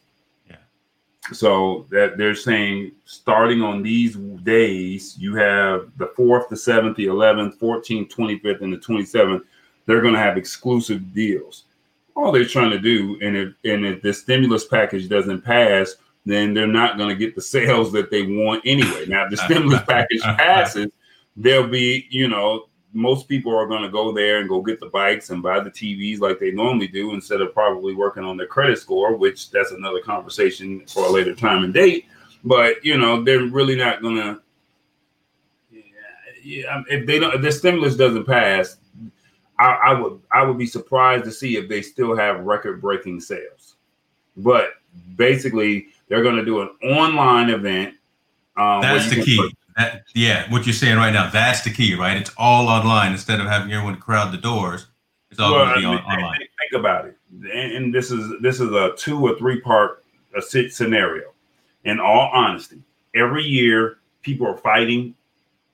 Yeah. 0.48 0.56
So 1.32 1.86
that 1.90 2.16
they're 2.16 2.34
saying 2.34 2.92
starting 3.04 3.60
on 3.60 3.82
these 3.82 4.16
days, 4.16 5.16
you 5.18 5.34
have 5.34 5.90
the 5.96 6.08
4th, 6.18 6.48
the 6.48 6.56
7th, 6.56 6.96
the 6.96 7.06
11th, 7.06 7.58
14th, 7.58 8.10
25th, 8.10 8.62
and 8.62 8.72
the 8.72 8.78
27th. 8.78 9.42
They're 9.86 10.00
going 10.00 10.14
to 10.14 10.20
have 10.20 10.36
exclusive 10.36 11.12
deals 11.12 11.64
all 12.14 12.32
they're 12.32 12.44
trying 12.44 12.70
to 12.70 12.78
do, 12.78 13.18
and 13.22 13.36
if 13.36 13.54
and 13.64 13.86
if 13.86 14.02
the 14.02 14.12
stimulus 14.12 14.66
package 14.66 15.08
doesn't 15.08 15.42
pass, 15.42 15.96
then 16.24 16.54
they're 16.54 16.66
not 16.66 16.96
going 16.96 17.08
to 17.08 17.16
get 17.16 17.34
the 17.34 17.40
sales 17.56 17.92
that 17.92 18.10
they 18.10 18.22
want 18.22 18.62
anyway. 18.64 19.06
Now, 19.06 19.24
if 19.24 19.30
the 19.30 19.36
stimulus 19.44 19.82
package 19.88 20.22
passes, 20.22 20.88
there'll 21.36 21.68
be, 21.68 22.06
you 22.10 22.28
know, 22.28 22.66
most 22.92 23.28
people 23.28 23.56
are 23.56 23.66
going 23.66 23.82
to 23.82 23.88
go 23.88 24.12
there 24.12 24.40
and 24.40 24.48
go 24.48 24.60
get 24.60 24.80
the 24.80 24.86
bikes 24.86 25.30
and 25.30 25.42
buy 25.42 25.60
the 25.60 25.70
TVs 25.70 26.20
like 26.20 26.38
they 26.38 26.50
normally 26.50 26.88
do 26.88 27.14
instead 27.14 27.40
of 27.40 27.54
probably 27.54 27.94
working 27.94 28.24
on 28.24 28.36
their 28.36 28.46
credit 28.46 28.78
score, 28.78 29.16
which 29.16 29.50
that's 29.50 29.72
another 29.72 30.00
conversation 30.00 30.84
for 30.86 31.06
a 31.06 31.10
later 31.10 31.34
time 31.34 31.64
and 31.64 31.72
date. 31.72 32.06
But 32.44 32.84
you 32.84 32.98
know, 32.98 33.22
they're 33.22 33.44
really 33.44 33.76
not 33.76 34.02
going 34.02 34.16
to. 34.16 34.40
Yeah, 36.44 36.82
if 36.88 37.06
they 37.06 37.20
don't, 37.20 37.34
if 37.34 37.40
the 37.40 37.52
stimulus 37.52 37.94
doesn't 37.94 38.26
pass, 38.26 38.76
I, 39.60 39.66
I 39.66 40.00
would 40.00 40.20
I 40.32 40.42
would 40.42 40.58
be 40.58 40.66
surprised 40.66 41.24
to 41.24 41.30
see 41.30 41.56
if 41.56 41.68
they 41.68 41.82
still 41.82 42.16
have 42.16 42.40
record 42.40 42.80
breaking 42.80 43.20
sales. 43.20 43.76
But 44.36 44.74
basically, 45.14 45.88
they're 46.08 46.22
going 46.22 46.36
to 46.36 46.44
do 46.44 46.62
an 46.62 46.70
online 46.82 47.50
event. 47.50 47.94
Um, 48.56 48.82
that's 48.82 49.08
the 49.08 49.22
key. 49.22 49.54
That, 49.76 50.04
yeah, 50.14 50.50
what 50.50 50.66
you're 50.66 50.74
saying 50.74 50.96
right 50.96 51.12
now, 51.12 51.30
that's 51.30 51.62
the 51.62 51.70
key, 51.70 51.94
right? 51.94 52.16
It's 52.16 52.30
all 52.36 52.68
online 52.68 53.12
instead 53.12 53.40
of 53.40 53.46
having 53.46 53.72
everyone 53.72 53.96
crowd 53.96 54.32
the 54.32 54.38
doors. 54.38 54.86
It's 55.30 55.40
all 55.40 55.52
well, 55.52 55.64
going 55.64 55.74
to 55.76 55.80
be 55.80 55.86
I 55.86 55.90
mean, 55.90 56.24
online. 56.24 56.38
Think 56.38 56.80
about 56.80 57.06
it, 57.06 57.16
and 57.52 57.94
this 57.94 58.10
is 58.10 58.38
this 58.42 58.60
is 58.60 58.70
a 58.72 58.92
two 58.96 59.18
or 59.20 59.36
three 59.38 59.60
part 59.60 60.04
a 60.36 60.42
scenario. 60.42 61.32
In 61.84 62.00
all 62.00 62.30
honesty, 62.32 62.82
every 63.14 63.42
year 63.42 63.98
people 64.22 64.46
are 64.46 64.56
fighting 64.56 65.14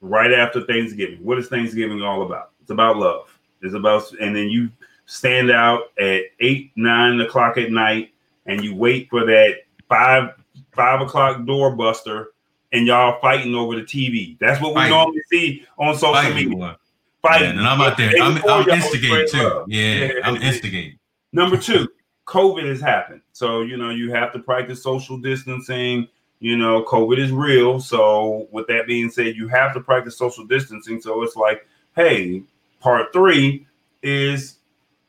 right 0.01 0.33
after 0.33 0.65
Thanksgiving. 0.65 1.23
What 1.23 1.39
is 1.39 1.49
Thanksgiving 1.49 2.03
all 2.03 2.23
about? 2.23 2.53
It's 2.61 2.71
about 2.71 2.97
love. 2.97 3.39
It's 3.63 3.75
about, 3.75 4.11
and 4.21 4.35
then 4.35 4.49
you 4.49 4.71
stand 5.07 5.51
out 5.51 5.91
at 5.99 6.23
eight, 6.41 6.71
nine 6.77 7.21
o'clock 7.21 7.59
at 7.59 7.71
night, 7.71 8.13
and 8.47 8.63
you 8.63 8.75
wait 8.75 9.11
for 9.11 9.25
that 9.27 9.63
five, 9.89 10.35
five 10.73 11.01
o'clock 11.01 11.39
doorbuster, 11.39 12.27
and 12.72 12.87
y'all 12.87 13.20
fighting 13.20 13.54
over 13.54 13.76
the 13.76 13.83
TV. 13.83 14.38
That's 14.38 14.61
what 14.61 14.70
we 14.70 14.74
fighting. 14.76 14.90
normally 14.90 15.20
see 15.31 15.64
on 15.78 15.94
social 15.94 16.14
fighting. 16.14 16.50
media. 16.50 16.78
Fighting, 17.20 17.59
and 17.59 17.66
I'm 17.66 17.81
out 17.81 17.96
there. 17.96 18.12
I'm, 18.22 18.40
I'm 18.48 18.68
instigating 18.68 19.26
too. 19.28 19.64
Yeah, 19.66 19.94
yeah, 19.94 20.12
I'm 20.22 20.37
instigating. 20.37 20.98
Number 21.33 21.57
two, 21.57 21.88
COVID 22.26 22.68
has 22.68 22.81
happened, 22.81 23.22
so 23.33 23.62
you 23.62 23.76
know 23.76 23.90
you 23.90 24.12
have 24.12 24.33
to 24.35 24.38
practice 24.38 24.83
social 24.83 25.18
distancing. 25.18 26.07
You 26.40 26.57
know, 26.57 26.85
COVID 26.85 27.18
is 27.18 27.33
real. 27.33 27.81
So, 27.81 28.46
with 28.52 28.68
that 28.68 28.87
being 28.87 29.11
said, 29.11 29.35
you 29.35 29.48
have 29.48 29.74
to 29.74 29.81
practice 29.81 30.16
social 30.16 30.46
distancing. 30.46 31.00
So 31.00 31.24
it's 31.24 31.35
like, 31.35 31.66
hey, 31.96 32.44
Part 32.81 33.12
three 33.12 33.66
is 34.02 34.59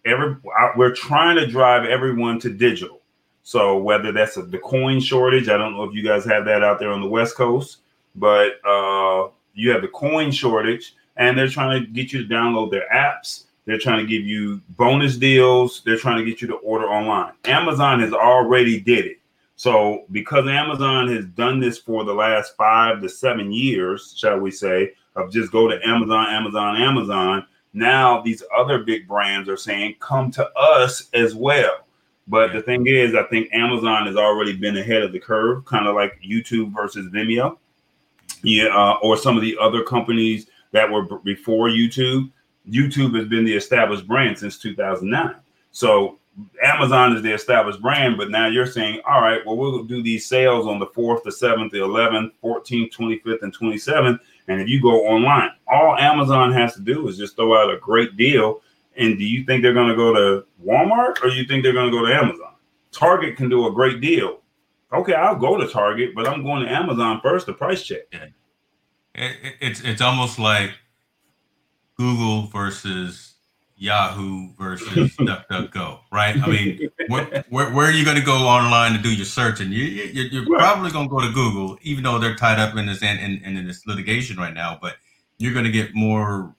every 0.06 0.38
we're 0.76 0.94
trying 0.94 1.36
to 1.38 1.46
drive 1.46 1.86
everyone 1.86 2.40
to 2.40 2.50
digital. 2.50 2.99
So 3.50 3.80
whether 3.80 4.12
that's 4.12 4.38
a, 4.38 4.44
the 4.44 4.60
coin 4.60 5.00
shortage, 5.00 5.50
I 5.50 5.58
don't 5.58 5.74
know 5.74 5.84
if 5.84 5.96
you 5.96 6.04
guys 6.04 6.24
have 6.26 6.46
that 6.46 6.62
out 6.62 6.78
there 6.78 6.92
on 6.92 7.02
the 7.02 7.08
West 7.08 7.36
Coast, 7.36 7.78
but 8.14 8.64
uh, 8.64 9.30
you 9.56 9.72
have 9.72 9.82
the 9.82 9.88
coin 9.88 10.30
shortage, 10.30 10.94
and 11.18 11.36
they're 11.36 11.48
trying 11.48 11.82
to 11.82 11.88
get 11.88 12.14
you 12.14 12.22
to 12.22 12.32
download 12.32 12.70
their 12.70 12.88
apps. 12.94 13.46
They're 13.66 13.80
trying 13.80 14.06
to 14.06 14.06
give 14.06 14.24
you 14.24 14.62
bonus 14.78 15.18
deals. 15.18 15.82
They're 15.84 15.98
trying 15.98 16.24
to 16.24 16.30
get 16.30 16.44
you 16.44 16.48
to 16.50 16.58
order 16.58 16.86
online. 16.86 17.34
Amazon 17.46 18.02
has 18.02 18.14
already 18.14 18.80
did 18.80 19.08
it. 19.08 19.18
So 19.56 20.06
because 20.12 20.48
Amazon 20.48 21.08
has 21.08 21.26
done 21.26 21.60
this 21.60 21.80
for 21.80 22.04
the 22.04 22.14
last 22.14 22.56
five 22.56 23.02
to 23.02 23.10
seven 23.10 23.52
years, 23.52 24.14
shall 24.16 24.38
we 24.38 24.52
say, 24.52 24.92
of 25.16 25.32
just 25.32 25.52
go 25.52 25.68
to 25.68 25.80
Amazon, 25.84 26.28
Amazon, 26.30 26.76
Amazon, 26.76 27.48
now 27.74 28.22
these 28.22 28.44
other 28.56 28.84
big 28.84 29.08
brands 29.08 29.50
are 29.50 29.58
saying, 29.58 29.96
come 30.00 30.30
to 30.34 30.48
us 30.52 31.10
as 31.16 31.34
well. 31.34 31.88
But 32.30 32.54
the 32.54 32.62
thing 32.62 32.86
is, 32.86 33.16
I 33.16 33.24
think 33.24 33.50
Amazon 33.54 34.06
has 34.06 34.16
already 34.16 34.56
been 34.56 34.78
ahead 34.78 35.02
of 35.02 35.12
the 35.12 35.20
curve, 35.20 35.66
kind 35.66 35.88
of 35.88 35.96
like 35.96 36.20
YouTube 36.22 36.74
versus 36.74 37.08
Vimeo, 37.10 37.58
yeah, 38.44 38.68
uh, 38.68 38.98
or 39.02 39.18
some 39.18 39.36
of 39.36 39.42
the 39.42 39.58
other 39.60 39.84
companies 39.84 40.48
that 40.72 40.90
were 40.90 41.02
b- 41.04 41.18
before 41.24 41.70
YouTube. 41.70 42.32
YouTube 42.70 43.18
has 43.18 43.28
been 43.28 43.46
the 43.46 43.56
established 43.56 44.08
brand 44.08 44.38
since 44.38 44.60
2009. 44.60 45.36
So 45.72 46.20
Amazon 46.62 47.16
is 47.16 47.24
the 47.24 47.34
established 47.34 47.82
brand, 47.82 48.18
but 48.18 48.30
now 48.30 48.48
you're 48.48 48.68
saying, 48.68 49.02
all 49.08 49.22
right, 49.22 49.44
well, 49.46 49.58
we'll 49.58 49.84
do 49.84 50.04
these 50.04 50.28
sales 50.28 50.68
on 50.68 50.78
the 50.78 50.88
4th, 50.88 51.24
the 51.24 51.32
7th, 51.32 51.72
the 51.72 51.80
11th, 51.80 52.32
14th, 52.44 52.94
25th, 52.94 53.42
and 53.42 53.58
27th. 53.58 54.20
And 54.48 54.62
if 54.62 54.70
you 54.70 54.80
go 54.82 55.06
online, 55.08 55.50
all 55.68 55.98
Amazon 55.98 56.54
has 56.54 56.74
to 56.76 56.82
do 56.82 57.08
is 57.08 57.18
just 57.18 57.36
throw 57.36 57.60
out 57.60 57.74
a 57.74 57.80
great 57.80 58.16
deal. 58.18 58.62
And 59.00 59.18
do 59.18 59.24
you 59.24 59.46
think 59.46 59.64
they're 59.64 59.74
going 59.74 59.90
to 59.90 59.96
go 59.96 60.14
to 60.14 60.46
Walmart 60.64 61.24
or 61.24 61.30
you 61.30 61.46
think 61.46 61.64
they're 61.64 61.74
going 61.74 61.90
to 61.90 61.98
go 61.98 62.06
to 62.06 62.14
Amazon? 62.14 62.54
Target 62.92 63.38
can 63.38 63.50
do 63.50 63.66
a 63.68 63.72
great 63.72 64.02
deal. 64.02 64.42
Okay, 64.92 65.14
I'll 65.14 65.38
go 65.38 65.56
to 65.58 65.68
Target, 65.68 66.12
but 66.16 66.28
I'm 66.28 66.44
going 66.44 66.66
to 66.66 66.72
Amazon 66.72 67.22
first 67.22 67.46
to 67.46 67.54
price 67.54 67.82
check. 67.84 68.02
Yeah. 68.12 68.26
It, 69.16 69.56
it's 69.62 69.82
it's 69.82 70.02
almost 70.02 70.38
like 70.38 70.72
Google 71.96 72.48
versus 72.48 73.36
Yahoo 73.78 74.50
versus 74.58 75.16
DuckDuckGo, 75.18 76.00
right? 76.12 76.36
I 76.42 76.48
mean, 76.48 76.90
where, 77.08 77.46
where, 77.50 77.72
where, 77.72 77.88
are 77.88 77.92
you 77.92 78.04
going 78.04 78.18
to 78.18 78.24
go 78.24 78.48
online 78.48 78.94
to 78.94 79.00
do 79.00 79.14
your 79.14 79.26
searching? 79.26 79.72
You, 79.72 79.84
you, 79.84 80.42
are 80.42 80.46
right. 80.46 80.60
probably 80.60 80.92
going 80.92 81.08
to 81.08 81.16
go 81.16 81.22
to 81.22 81.32
Google, 81.32 81.78
even 81.82 82.04
though 82.04 82.20
they're 82.20 82.36
tied 82.36 82.60
up 82.60 82.76
in 82.76 82.88
this 82.88 83.02
in, 83.02 83.18
in, 83.18 83.58
in 83.58 83.66
this 83.66 83.88
litigation 83.88 84.38
right 84.38 84.54
now. 84.54 84.78
But 84.82 84.96
you're 85.38 85.54
going 85.54 85.66
to 85.66 85.72
get 85.72 85.96
more 85.96 86.56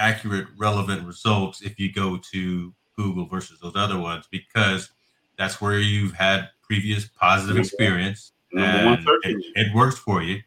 accurate, 0.00 0.48
relevant 0.58 1.06
results 1.06 1.62
if 1.62 1.78
you 1.78 1.92
go 1.92 2.16
to 2.32 2.74
Google 2.96 3.26
versus 3.26 3.60
those 3.60 3.76
other 3.76 3.98
ones 3.98 4.26
because 4.30 4.90
that's 5.38 5.60
where 5.60 5.78
you've 5.78 6.12
had 6.12 6.48
previous 6.62 7.06
positive 7.06 7.56
experience 7.56 8.32
and 8.52 9.06
it, 9.24 9.44
it, 9.54 9.74
works 9.74 9.96
for 9.96 10.22
you. 10.22 10.42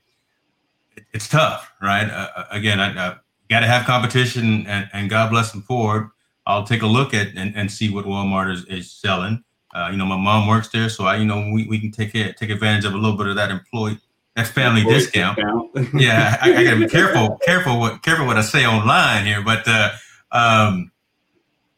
It, 0.97 1.05
it's 1.13 1.29
tough, 1.29 1.71
right? 1.81 2.09
Uh, 2.09 2.29
uh 2.35 2.45
again, 2.51 2.79
I, 2.79 3.11
I 3.11 3.15
got 3.49 3.61
to 3.61 3.67
have 3.67 3.85
competition, 3.85 4.65
and, 4.67 4.89
and 4.93 5.09
God 5.09 5.29
bless 5.29 5.51
them 5.51 5.61
for 5.61 5.97
it. 5.97 6.07
I'll 6.45 6.65
take 6.65 6.81
a 6.81 6.87
look 6.87 7.13
at 7.13 7.27
and, 7.35 7.55
and 7.55 7.71
see 7.71 7.89
what 7.89 8.05
Walmart 8.05 8.51
is, 8.51 8.65
is 8.65 8.91
selling. 8.91 9.43
Uh, 9.73 9.89
you 9.91 9.97
know, 9.97 10.05
my 10.05 10.17
mom 10.17 10.47
works 10.47 10.69
there, 10.69 10.89
so 10.89 11.05
I, 11.05 11.15
you 11.15 11.25
know, 11.25 11.49
we, 11.51 11.65
we 11.67 11.79
can 11.79 11.91
take 11.91 12.11
take 12.11 12.49
advantage 12.49 12.85
of 12.85 12.93
a 12.93 12.97
little 12.97 13.17
bit 13.17 13.27
of 13.27 13.35
that 13.35 13.49
employee 13.49 13.97
that 14.35 14.47
family 14.47 14.83
discount. 14.83 15.37
discount. 15.37 15.93
yeah, 16.01 16.37
I, 16.41 16.55
I, 16.55 16.63
gotta 16.63 16.79
be 16.79 16.87
careful, 16.87 17.37
careful 17.45 17.79
what 17.79 18.01
careful 18.01 18.25
what 18.25 18.37
I 18.37 18.41
say 18.41 18.65
online 18.65 19.25
here, 19.25 19.43
but 19.43 19.67
uh, 19.67 19.91
um, 20.31 20.91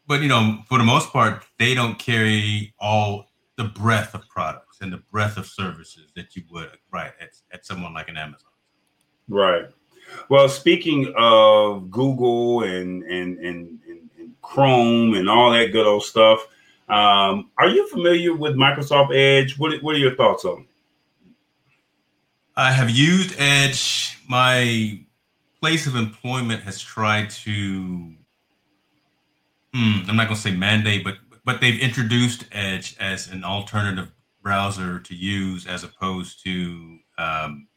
but 0.06 0.22
you 0.22 0.28
know, 0.28 0.62
for 0.66 0.78
the 0.78 0.84
most 0.84 1.12
part, 1.12 1.44
they 1.58 1.74
don't 1.74 1.98
carry 1.98 2.74
all 2.78 3.26
the 3.56 3.64
breadth 3.64 4.14
of 4.14 4.26
products 4.28 4.78
and 4.80 4.92
the 4.92 5.02
breadth 5.10 5.36
of 5.36 5.46
services 5.46 6.12
that 6.14 6.36
you 6.36 6.42
would 6.50 6.70
right 6.92 7.12
at, 7.20 7.30
at 7.52 7.66
someone 7.66 7.94
like 7.94 8.08
an 8.08 8.16
Amazon. 8.16 8.50
Right. 9.28 9.66
Well, 10.28 10.48
speaking 10.48 11.12
of 11.16 11.90
Google 11.90 12.62
and 12.62 13.02
and 13.02 13.38
and, 13.38 13.80
and, 13.86 14.10
and 14.18 14.30
Chrome 14.42 15.14
and 15.14 15.28
all 15.28 15.50
that 15.52 15.72
good 15.72 15.86
old 15.86 16.04
stuff, 16.04 16.46
Um, 16.88 17.50
are 17.58 17.68
you 17.68 17.88
familiar 17.88 18.34
with 18.34 18.54
Microsoft 18.54 19.14
Edge? 19.14 19.58
What, 19.58 19.82
what 19.82 19.96
are 19.96 19.98
your 19.98 20.14
thoughts 20.14 20.44
on 20.44 20.60
it? 20.60 20.68
I 22.56 22.72
have 22.72 22.90
used 22.90 23.34
Edge. 23.38 24.18
My 24.28 25.00
place 25.60 25.86
of 25.86 25.96
employment 25.96 26.62
has 26.62 26.80
tried 26.80 27.30
to. 27.30 28.14
Hmm, 29.74 30.00
I'm 30.08 30.16
not 30.16 30.28
going 30.28 30.36
to 30.36 30.42
say 30.42 30.52
mandate, 30.52 31.04
but 31.04 31.16
but 31.44 31.60
they've 31.60 31.78
introduced 31.78 32.44
Edge 32.52 32.96
as 32.98 33.28
an 33.30 33.44
alternative 33.44 34.10
browser 34.42 35.00
to 35.00 35.14
use 35.14 35.66
as 35.66 35.84
opposed 35.84 36.42
to 36.44 36.98
um, 37.18 37.68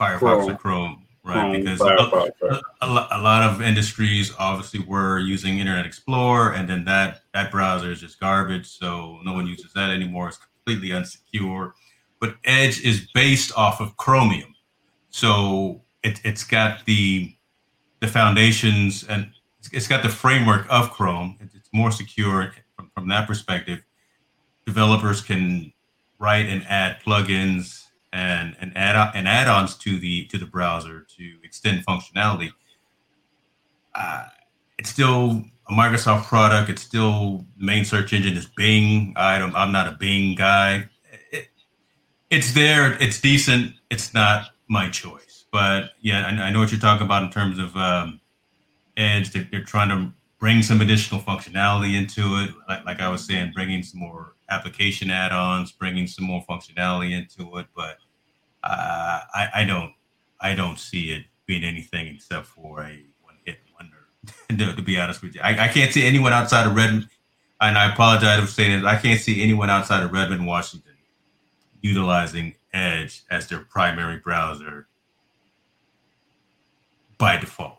Firefox 0.00 0.18
Chrome. 0.18 0.50
or 0.50 0.56
Chrome, 0.56 1.06
right? 1.24 1.34
Chrome, 1.34 1.52
because 1.52 1.78
Firefox, 1.80 2.30
a, 2.42 2.86
a, 2.86 3.08
a, 3.12 3.20
lot 3.20 3.42
of 3.42 3.62
industries 3.62 4.32
obviously 4.38 4.80
were 4.80 5.18
using 5.18 5.58
Internet 5.58 5.86
Explorer, 5.86 6.52
and 6.52 6.68
then 6.68 6.84
that 6.84 7.22
that 7.32 7.50
browser 7.50 7.90
is 7.90 8.00
just 8.00 8.20
garbage, 8.20 8.66
so 8.66 9.20
no 9.24 9.32
one 9.32 9.46
uses 9.46 9.72
that 9.72 9.90
anymore. 9.90 10.28
It's 10.28 10.38
completely 10.38 10.90
unsecure. 10.90 11.72
But 12.24 12.36
Edge 12.44 12.80
is 12.80 13.06
based 13.12 13.52
off 13.54 13.82
of 13.82 13.98
Chromium, 13.98 14.54
so 15.10 15.82
it, 16.02 16.22
it's 16.24 16.42
got 16.42 16.82
the 16.86 17.36
the 18.00 18.08
foundations 18.08 19.04
and 19.04 19.30
it's 19.70 19.86
got 19.86 20.02
the 20.02 20.08
framework 20.08 20.66
of 20.70 20.90
Chrome. 20.90 21.36
It's 21.38 21.68
more 21.74 21.90
secure 21.90 22.54
from, 22.76 22.90
from 22.94 23.08
that 23.08 23.26
perspective. 23.26 23.84
Developers 24.64 25.20
can 25.20 25.70
write 26.18 26.46
and 26.46 26.64
add 26.66 26.96
plugins 27.04 27.84
and 28.14 28.56
and 28.58 28.74
add 28.74 29.12
and 29.14 29.28
add-ons 29.28 29.74
to 29.84 29.98
the 29.98 30.24
to 30.28 30.38
the 30.38 30.46
browser 30.46 31.06
to 31.18 31.24
extend 31.44 31.84
functionality. 31.84 32.52
Uh, 33.94 34.28
it's 34.78 34.88
still 34.88 35.44
a 35.68 35.72
Microsoft 35.74 36.24
product. 36.24 36.70
It's 36.70 36.80
still 36.80 37.44
main 37.58 37.84
search 37.84 38.14
engine 38.14 38.34
is 38.34 38.46
Bing. 38.46 39.12
I 39.14 39.38
don't, 39.38 39.54
I'm 39.54 39.72
not 39.72 39.88
a 39.88 39.92
Bing 39.92 40.34
guy. 40.36 40.88
It, 42.34 42.38
it's 42.38 42.52
there. 42.52 43.00
It's 43.02 43.20
decent. 43.20 43.74
It's 43.90 44.14
not 44.14 44.50
my 44.68 44.88
choice 44.90 45.24
but 45.54 45.92
yeah, 46.00 46.26
I, 46.26 46.48
I, 46.48 46.50
know 46.50 46.58
what 46.58 46.72
you're 46.72 46.80
talking 46.80 47.06
about 47.06 47.22
in 47.22 47.30
terms 47.30 47.60
of 47.60 47.76
um, 47.76 48.20
Edge. 48.96 49.30
They're, 49.30 49.46
they're, 49.52 49.62
trying 49.62 49.88
to 49.90 50.12
bring 50.40 50.62
some 50.62 50.80
additional 50.80 51.20
functionality 51.20 51.96
into 51.96 52.22
it. 52.42 52.50
Like, 52.68 52.84
like 52.84 53.00
I 53.00 53.08
was 53.08 53.24
saying, 53.24 53.52
bringing 53.54 53.84
some 53.84 54.00
more 54.00 54.34
application 54.50 55.12
add-ons, 55.12 55.70
bringing 55.70 56.08
some 56.08 56.24
more 56.24 56.44
functionality 56.50 57.12
into 57.12 57.56
it. 57.58 57.66
But 57.76 57.98
uh, 58.64 59.20
I, 59.32 59.48
I 59.54 59.64
don't, 59.64 59.92
I 60.40 60.56
don't 60.56 60.76
see 60.76 61.12
it 61.12 61.26
being 61.46 61.62
anything 61.62 62.08
except 62.08 62.46
for 62.46 62.80
a 62.80 63.04
one-hit 63.22 63.58
wonder. 63.78 64.08
to, 64.48 64.74
to, 64.74 64.82
be 64.82 64.98
honest 64.98 65.22
with 65.22 65.36
you, 65.36 65.40
I, 65.40 65.66
I 65.66 65.68
can't 65.68 65.92
see 65.92 66.04
anyone 66.04 66.32
outside 66.32 66.66
of 66.66 66.74
Redmond. 66.74 67.08
And 67.60 67.78
I 67.78 67.92
apologize 67.92 68.40
for 68.40 68.48
saying 68.48 68.80
it. 68.80 68.84
I 68.84 68.96
can't 68.96 69.20
see 69.20 69.40
anyone 69.40 69.70
outside 69.70 70.02
of 70.02 70.10
Redmond, 70.10 70.48
Washington, 70.48 70.93
utilizing 71.84 72.54
Edge 72.72 73.22
as 73.30 73.46
their 73.46 73.60
primary 73.60 74.16
browser 74.16 74.88
by 77.18 77.36
default. 77.36 77.78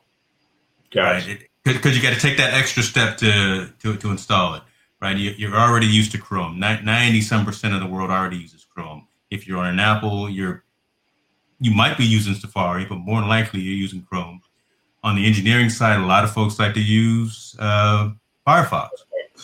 Gotcha. 0.93 1.27
Right? 1.27 1.49
Because 1.63 1.97
you 1.97 2.01
got 2.01 2.13
to 2.13 2.19
take 2.19 2.37
that 2.37 2.53
extra 2.53 2.83
step 2.83 3.17
to 3.17 3.73
to, 3.81 3.97
to 3.97 4.11
install 4.11 4.53
it, 4.53 4.61
right? 5.01 5.17
You, 5.17 5.53
are 5.53 5.69
already 5.69 5.87
used 5.87 6.11
to 6.13 6.17
Chrome. 6.19 6.59
Ninety 6.59 7.21
some 7.21 7.43
percent 7.43 7.73
of 7.73 7.81
the 7.81 7.87
world 7.87 8.11
already 8.11 8.37
uses 8.37 8.63
Chrome. 8.63 9.07
If 9.31 9.47
you're 9.47 9.57
on 9.57 9.65
an 9.65 9.79
Apple, 9.79 10.29
you're 10.29 10.63
you 11.59 11.71
might 11.71 11.97
be 11.97 12.05
using 12.05 12.35
Safari, 12.35 12.85
but 12.85 12.97
more 12.97 13.19
than 13.19 13.27
likely 13.27 13.61
you're 13.61 13.73
using 13.73 14.03
Chrome. 14.03 14.41
On 15.03 15.15
the 15.15 15.25
engineering 15.25 15.69
side, 15.69 15.99
a 15.99 16.05
lot 16.05 16.23
of 16.23 16.31
folks 16.31 16.59
like 16.59 16.73
to 16.75 16.81
use 16.81 17.55
uh, 17.59 18.11
Firefox. 18.47 18.89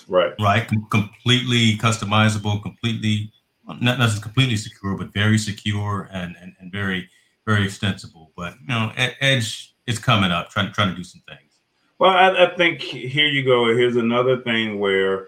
Right. 0.08 0.34
Right. 0.40 0.68
Com- 0.68 0.88
completely 0.90 1.78
customizable, 1.78 2.62
completely 2.62 3.32
not 3.80 4.00
necessarily 4.00 4.22
completely 4.22 4.58
secure, 4.58 4.98
but 4.98 5.14
very 5.14 5.38
secure 5.38 6.10
and, 6.12 6.36
and, 6.42 6.54
and 6.60 6.72
very, 6.72 7.10
very 7.46 7.66
extensible. 7.66 8.32
But 8.36 8.54
you 8.62 8.68
know, 8.68 8.92
Edge 8.96 9.76
is 9.88 10.00
coming 10.00 10.32
up, 10.32 10.50
trying 10.50 10.72
trying 10.74 10.90
to 10.90 10.96
do 10.96 11.04
some 11.04 11.22
things. 11.28 11.60
Well, 12.00 12.12
I, 12.12 12.46
I 12.46 12.56
think 12.56 12.82
here 12.82 13.28
you 13.28 13.44
go. 13.44 13.68
Here's 13.76 13.96
another 13.96 14.42
thing 14.42 14.80
where 14.80 15.28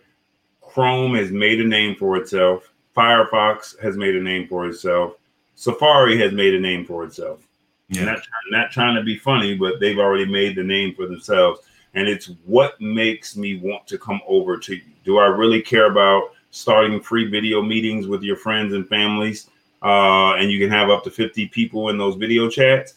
Chrome 0.61 1.15
has 1.15 1.31
made 1.31 1.61
a 1.61 1.63
name 1.63 1.95
for 1.95 2.17
itself. 2.17 2.73
Firefox 2.97 3.79
has 3.79 3.95
made 3.95 4.15
a 4.15 4.21
name 4.21 4.47
for 4.47 4.67
itself. 4.67 5.13
Safari 5.55 6.17
has 6.17 6.31
made 6.31 6.55
a 6.55 6.59
name 6.59 6.85
for 6.85 7.03
itself. 7.03 7.47
Yeah. 7.89 8.05
Not, 8.05 8.19
not 8.49 8.71
trying 8.71 8.95
to 8.95 9.03
be 9.03 9.17
funny, 9.17 9.55
but 9.55 9.79
they've 9.79 9.99
already 9.99 10.25
made 10.25 10.55
the 10.55 10.63
name 10.63 10.95
for 10.95 11.05
themselves. 11.05 11.61
And 11.93 12.07
it's 12.07 12.31
what 12.45 12.79
makes 12.81 13.37
me 13.37 13.55
want 13.57 13.85
to 13.87 13.99
come 13.99 14.19
over 14.27 14.57
to 14.57 14.75
you. 14.75 14.81
Do 15.03 15.19
I 15.19 15.27
really 15.27 15.61
care 15.61 15.91
about 15.91 16.31
starting 16.53 17.01
free 17.01 17.29
video 17.29 17.61
meetings 17.61 18.07
with 18.07 18.23
your 18.23 18.37
friends 18.37 18.73
and 18.73 18.87
families? 18.87 19.49
Uh, 19.81 20.35
and 20.35 20.49
you 20.49 20.59
can 20.59 20.69
have 20.69 20.89
up 20.89 21.03
to 21.03 21.11
50 21.11 21.47
people 21.47 21.89
in 21.89 21.97
those 21.97 22.15
video 22.15 22.49
chats 22.49 22.93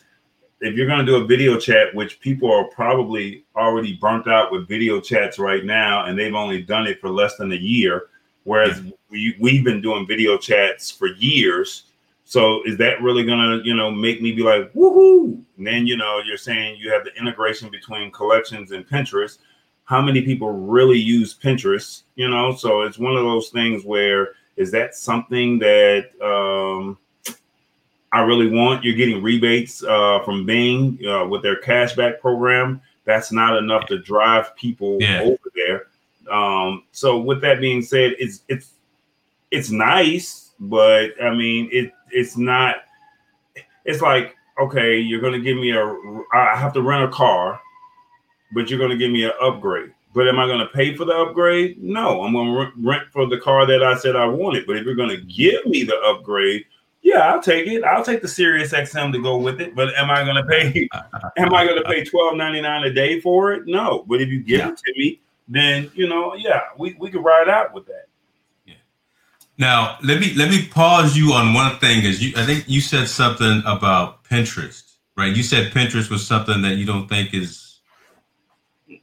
if 0.61 0.75
you're 0.75 0.87
going 0.87 1.05
to 1.05 1.07
do 1.07 1.17
a 1.17 1.27
video 1.27 1.59
chat, 1.59 1.95
which 1.95 2.21
people 2.21 2.51
are 2.51 2.65
probably 2.65 3.45
already 3.55 3.95
burnt 3.95 4.27
out 4.27 4.51
with 4.51 4.69
video 4.69 5.01
chats 5.01 5.39
right 5.39 5.65
now, 5.65 6.07
and 6.07 6.19
they've 6.19 6.35
only 6.35 6.63
done 6.63 6.87
it 6.87 7.01
for 7.01 7.11
less 7.11 7.37
than 7.37 7.53
a 7.53 7.57
year, 7.57 8.09
whereas 8.45 8.83
we, 9.11 9.37
we've 9.39 9.65
been 9.65 9.83
doing 9.83 10.07
video 10.07 10.39
chats 10.39 10.91
for 10.91 11.09
years. 11.09 11.85
So 12.25 12.63
is 12.65 12.77
that 12.79 13.03
really 13.03 13.25
to, 13.25 13.61
you 13.65 13.75
know, 13.75 13.91
make 13.91 14.23
me 14.23 14.33
be 14.33 14.43
like, 14.43 14.73
woohoo? 14.73 15.43
And 15.59 15.67
then, 15.67 15.87
you 15.87 15.97
know, 15.97 16.21
you're 16.25 16.37
saying 16.37 16.79
you 16.79 16.91
have 16.91 17.05
the 17.05 17.15
integration 17.15 17.71
between 17.71 18.11
collections 18.11 18.73
and 18.73 18.89
Pinterest. 18.89 19.39
How 19.87 20.03
many 20.03 20.23
people 20.23 20.51
really 20.51 20.99
use 20.99 21.37
Pinterest? 21.37 22.03
You 22.15 22.29
know, 22.29 22.55
so 22.55 22.83
it's 22.83 22.99
one 22.99 23.17
of 23.17 23.25
those 23.25 23.49
things 23.49 23.85
where 23.85 24.35
is 24.57 24.71
that 24.73 24.95
something 24.95 25.59
that, 25.59 26.11
um, 26.23 26.99
I 28.13 28.21
really 28.21 28.49
want. 28.49 28.85
You're 28.85 28.95
getting 28.95 29.23
rebates 29.23 29.83
uh, 29.83 30.21
from 30.25 30.47
Bing 30.47 30.99
uh, 31.07 31.27
with 31.27 31.43
their 31.43 31.61
cashback 31.61 32.21
program. 32.21 32.81
That's 33.05 33.31
not 33.31 33.57
enough 33.59 33.87
to 33.87 33.99
drive 33.99 34.57
people 34.57 34.97
yeah. 35.01 35.21
over 35.21 35.39
there. 35.55 35.87
Um, 36.31 36.85
so 36.93 37.19
with 37.19 37.41
that 37.43 37.61
being 37.61 37.83
said, 37.83 38.15
it's 38.19 38.43
it's 38.49 38.73
it's 39.51 39.71
nice, 39.71 40.53
but 40.59 41.11
I 41.23 41.35
mean 41.35 41.69
it 41.73 41.93
it's 42.11 42.37
not. 42.37 42.77
It's 43.85 44.01
like 44.01 44.35
okay, 44.59 44.99
you're 44.99 45.21
going 45.21 45.35
to 45.35 45.41
give 45.41 45.57
me 45.57 45.73
a. 45.73 45.85
I 46.33 46.57
have 46.57 46.73
to 46.73 46.83
rent 46.83 47.05
a 47.05 47.09
car, 47.09 47.61
but 48.53 48.71
you're 48.71 48.79
going 48.79 48.91
to 48.91 48.97
give 48.97 49.11
me 49.11 49.25
an 49.25 49.33
upgrade. 49.41 49.93
But 50.15 50.29
am 50.29 50.39
I 50.39 50.47
going 50.47 50.61
to 50.61 50.67
pay 50.69 50.97
for 50.97 51.05
the 51.05 51.13
upgrade? 51.13 51.83
No, 51.83 52.23
I'm 52.23 52.33
going 52.33 52.55
to 52.55 52.73
rent 52.79 53.05
for 53.13 53.27
the 53.27 53.39
car 53.39 53.67
that 53.67 53.83
I 53.83 53.97
said 53.99 54.17
I 54.17 54.25
wanted. 54.25 54.67
But 54.67 54.77
if 54.77 54.85
you're 54.87 54.95
going 54.95 55.11
to 55.11 55.21
give 55.21 55.67
me 55.67 55.85
the 55.85 55.97
upgrade, 55.97 56.65
yeah, 57.03 57.19
I'll 57.19 57.43
take 57.43 57.67
it. 57.67 57.85
I'll 57.85 58.03
take 58.03 58.23
the 58.23 58.29
Sirius 58.29 58.73
XM 58.73 59.13
to 59.13 59.23
go 59.23 59.37
with 59.37 59.61
it. 59.61 59.75
But 59.75 59.95
am 59.95 60.11
I 60.11 60.25
going 60.25 60.37
to 60.37 60.45
pay? 60.45 60.89
am 61.37 61.55
I 61.55 61.67
going 61.67 61.81
to 61.81 61.89
pay 61.89 62.03
twelve 62.03 62.35
ninety 62.35 62.61
nine 62.61 62.83
a 62.85 62.93
day 62.93 63.21
for 63.21 63.53
it? 63.53 63.67
No. 63.67 64.05
But 64.09 64.23
if 64.23 64.29
you 64.29 64.41
give 64.41 64.59
yeah. 64.61 64.69
it 64.71 64.79
to 64.79 64.93
me, 64.97 65.21
then 65.49 65.91
you 65.95 66.09
know, 66.09 66.35
yeah, 66.35 66.63
we 66.79 66.97
we 66.99 67.11
could 67.11 67.23
ride 67.23 67.49
out 67.49 67.75
with 67.75 67.87
that. 67.87 68.07
Yeah. 68.65 68.75
Now 69.59 69.99
let 70.03 70.19
me 70.19 70.33
let 70.35 70.51
me 70.51 70.67
pause 70.67 71.17
you 71.17 71.33
on 71.33 71.53
one 71.53 71.79
thing. 71.79 72.05
Is 72.05 72.25
you? 72.25 72.33
I 72.37 72.47
think 72.47 72.65
you 72.67 72.81
said 72.81 73.07
something 73.07 73.63
about 73.67 74.25
Pinterest, 74.25 74.95
right? 75.17 75.37
You 75.37 75.43
said 75.43 75.73
Pinterest 75.73 76.11
was 76.11 76.27
something 76.27 76.63
that 76.63 76.77
you 76.77 76.87
don't 76.87 77.07
think 77.07 77.35
is 77.35 77.66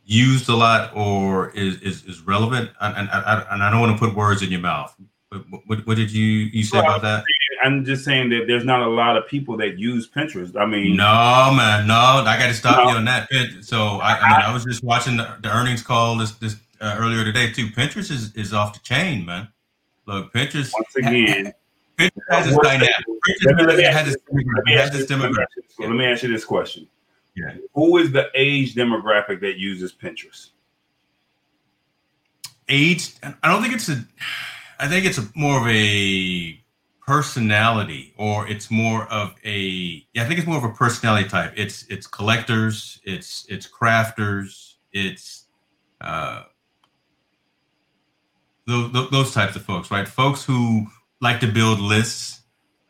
used 0.05 0.49
a 0.49 0.55
lot 0.55 0.95
or 0.95 1.49
is 1.51 1.81
is, 1.81 2.05
is 2.05 2.21
relevant. 2.21 2.71
And, 2.81 2.95
and, 2.97 3.09
and 3.11 3.63
I 3.63 3.71
don't 3.71 3.79
want 3.79 3.97
to 3.97 4.05
put 4.05 4.15
words 4.15 4.41
in 4.41 4.51
your 4.51 4.61
mouth. 4.61 4.95
But 5.29 5.45
what, 5.65 5.87
what 5.87 5.97
did 5.97 6.11
you 6.11 6.25
you 6.25 6.63
say 6.63 6.77
well, 6.77 6.95
about 6.97 7.01
that? 7.01 7.23
I'm 7.63 7.85
just 7.85 8.03
saying 8.03 8.29
that 8.29 8.45
there's 8.47 8.65
not 8.65 8.81
a 8.81 8.89
lot 8.89 9.17
of 9.17 9.27
people 9.27 9.57
that 9.57 9.79
use 9.79 10.09
Pinterest. 10.09 10.55
I 10.55 10.65
mean, 10.65 10.97
no, 10.97 11.51
man, 11.55 11.87
no, 11.87 11.95
I 11.95 12.37
got 12.37 12.47
to 12.47 12.53
stop 12.53 12.83
no. 12.83 12.91
you 12.91 12.97
on 12.97 13.05
that. 13.05 13.29
So 13.61 13.99
I, 13.99 14.17
I, 14.17 14.29
mean, 14.29 14.41
I 14.49 14.53
was 14.53 14.65
just 14.65 14.83
watching 14.83 15.17
the, 15.17 15.35
the 15.41 15.49
earnings 15.49 15.81
call 15.81 16.17
this 16.17 16.31
this 16.33 16.57
uh, 16.81 16.97
earlier 16.99 17.23
today 17.23 17.51
too. 17.51 17.67
Pinterest 17.67 18.11
is, 18.11 18.33
is 18.35 18.53
off 18.53 18.73
the 18.73 18.79
chain, 18.79 19.25
man. 19.25 19.47
Look, 20.05 20.33
Pinterest 20.33 20.71
once 20.73 20.95
again. 20.95 21.53
Pinterest 21.97 22.11
has 22.29 22.45
this 22.47 22.57
dynamic. 22.61 22.95
Pinterest 23.45 23.93
has 23.93 24.91
this 24.91 25.05
demographic. 25.05 25.47
Let 25.79 25.89
me 25.91 26.05
ask 26.05 26.23
you 26.23 26.31
this 26.31 26.45
question. 26.45 26.87
Yeah. 27.35 27.55
Who 27.73 27.97
is 27.97 28.11
the 28.11 28.29
age 28.35 28.75
demographic 28.75 29.41
that 29.41 29.57
uses 29.57 29.93
Pinterest? 29.93 30.49
Age? 32.69 33.13
I 33.21 33.49
don't 33.49 33.61
think 33.61 33.73
it's 33.73 33.89
a. 33.89 34.05
I 34.79 34.87
think 34.87 35.05
it's 35.05 35.17
a 35.17 35.27
more 35.35 35.61
of 35.61 35.67
a 35.67 36.63
personality 37.05 38.13
or 38.17 38.47
it's 38.47 38.71
more 38.71 39.05
of 39.07 39.35
a 39.43 40.05
yeah, 40.13 40.23
I 40.23 40.25
think 40.25 40.39
it's 40.39 40.47
more 40.47 40.57
of 40.57 40.63
a 40.63 40.73
personality 40.73 41.27
type. 41.27 41.53
It's 41.55 41.85
it's 41.89 42.07
collectors, 42.07 43.01
it's 43.03 43.45
it's 43.49 43.67
crafters, 43.67 44.75
it's 44.91 45.45
uh 46.01 46.43
those, 48.65 49.09
those 49.11 49.33
types 49.33 49.55
of 49.55 49.63
folks, 49.63 49.91
right? 49.91 50.07
Folks 50.07 50.43
who 50.43 50.87
like 51.19 51.39
to 51.41 51.47
build 51.47 51.79
lists. 51.79 52.41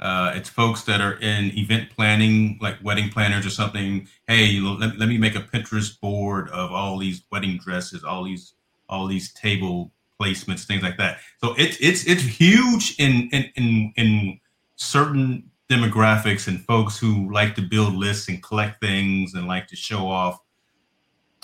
Uh, 0.03 0.33
it's 0.35 0.49
folks 0.49 0.83
that 0.83 0.99
are 0.99 1.13
in 1.21 1.57
event 1.57 1.89
planning, 1.89 2.59
like 2.61 2.75
wedding 2.83 3.09
planners 3.09 3.45
or 3.45 3.49
something. 3.49 4.05
Hey, 4.27 4.59
let, 4.59 4.99
let 4.99 5.07
me 5.07 5.17
make 5.17 5.35
a 5.35 5.39
Pinterest 5.39 5.97
board 6.01 6.49
of 6.49 6.73
all 6.73 6.97
these 6.97 7.23
wedding 7.31 7.57
dresses, 7.57 8.03
all 8.03 8.25
these 8.25 8.53
all 8.89 9.07
these 9.07 9.31
table 9.31 9.93
placements, 10.21 10.65
things 10.65 10.83
like 10.83 10.97
that. 10.97 11.19
So 11.41 11.55
it's 11.57 11.77
it's 11.79 12.05
it's 12.05 12.21
huge 12.21 12.95
in 12.99 13.29
in 13.31 13.49
in, 13.55 13.93
in 13.95 14.39
certain 14.75 15.49
demographics 15.69 16.49
and 16.49 16.63
folks 16.65 16.97
who 16.97 17.31
like 17.31 17.55
to 17.55 17.61
build 17.61 17.95
lists 17.95 18.27
and 18.27 18.43
collect 18.43 18.81
things 18.81 19.33
and 19.35 19.47
like 19.47 19.67
to 19.67 19.77
show 19.77 20.05
off. 20.05 20.37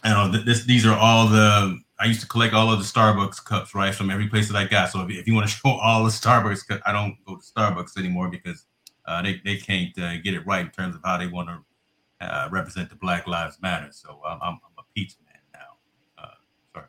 I 0.04 0.10
know 0.10 0.38
this 0.38 0.66
these 0.66 0.86
are 0.86 0.98
all 0.98 1.28
the 1.28 1.80
I 2.00 2.06
used 2.06 2.22
to 2.22 2.28
collect 2.28 2.54
all 2.54 2.72
of 2.72 2.80
the 2.80 2.86
Starbucks 2.86 3.44
cups, 3.44 3.76
right, 3.76 3.94
from 3.94 4.10
every 4.10 4.28
place 4.28 4.48
that 4.48 4.56
I 4.56 4.66
got. 4.66 4.90
So 4.90 5.02
if, 5.02 5.10
if 5.10 5.28
you 5.28 5.34
want 5.34 5.50
to 5.50 5.56
show 5.64 5.70
all 5.70 6.04
the 6.04 6.10
Starbucks 6.10 6.68
cups, 6.68 6.82
I 6.86 6.94
don't 6.94 7.18
go 7.26 7.36
to 7.36 7.42
Starbucks 7.42 7.98
anymore 7.98 8.30
because 8.30 8.66
uh, 9.06 9.22
they, 9.22 9.42
they 9.44 9.58
can't 9.58 9.98
uh, 10.00 10.18
get 10.18 10.34
it 10.34 10.46
right 10.46 10.62
in 10.66 10.72
terms 10.72 10.96
of 10.96 11.02
how 11.04 11.18
they 11.18 11.28
want 11.28 11.50
to 11.50 11.60
uh, 12.22 12.50
represent 12.52 12.90
the 12.90 12.96
Black 12.96 13.28
Lives 13.28 13.58
Matter. 13.62 13.90
So 13.92 14.22
I'm, 14.26 14.40
I'm 14.42 14.60
a 14.78 14.84
pizza 14.96 15.18
man 15.26 15.42
now. 15.54 16.24
Uh, 16.24 16.28
sorry. 16.74 16.88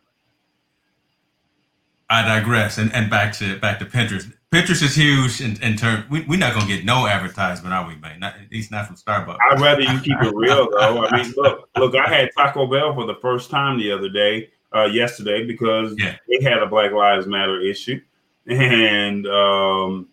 I 2.09 2.23
digress 2.23 2.79
and, 2.79 2.93
and 2.95 3.11
back 3.11 3.33
to 3.39 3.59
back 3.59 3.79
to 3.79 3.87
Pinterest. 3.87 4.33
Pinterest 4.53 4.83
is 4.83 4.97
huge 4.97 5.41
in, 5.41 5.63
in 5.63 5.77
terms. 5.77 6.11
We, 6.11 6.23
we're 6.23 6.39
not 6.39 6.55
gonna 6.55 6.67
get 6.67 6.85
no 6.85 7.07
advertisement, 7.07 7.73
are 7.73 7.87
we, 7.87 7.95
man? 7.97 8.19
Not, 8.19 8.35
at 8.35 8.51
least 8.51 8.73
not 8.73 8.87
from 8.87 8.97
Starbucks. 8.97 9.39
I'd 9.51 9.61
rather 9.61 9.83
you 9.83 10.01
keep 10.01 10.21
it 10.21 10.35
real, 10.35 10.69
though. 10.71 11.05
I 11.05 11.23
mean, 11.23 11.33
look, 11.37 11.69
look. 11.77 11.95
I 11.95 12.09
had 12.09 12.31
Taco 12.37 12.67
Bell 12.67 12.95
for 12.95 13.07
the 13.07 13.15
first 13.23 13.49
time 13.49 13.79
the 13.79 13.93
other 13.93 14.09
day, 14.09 14.51
uh, 14.75 14.85
yesterday, 14.85 15.47
because 15.47 15.95
yeah. 15.99 16.17
they 16.29 16.43
had 16.43 16.63
a 16.63 16.67
Black 16.67 16.93
Lives 16.93 17.27
Matter 17.27 17.61
issue, 17.61 18.01
and 18.47 19.27
um, 19.27 20.09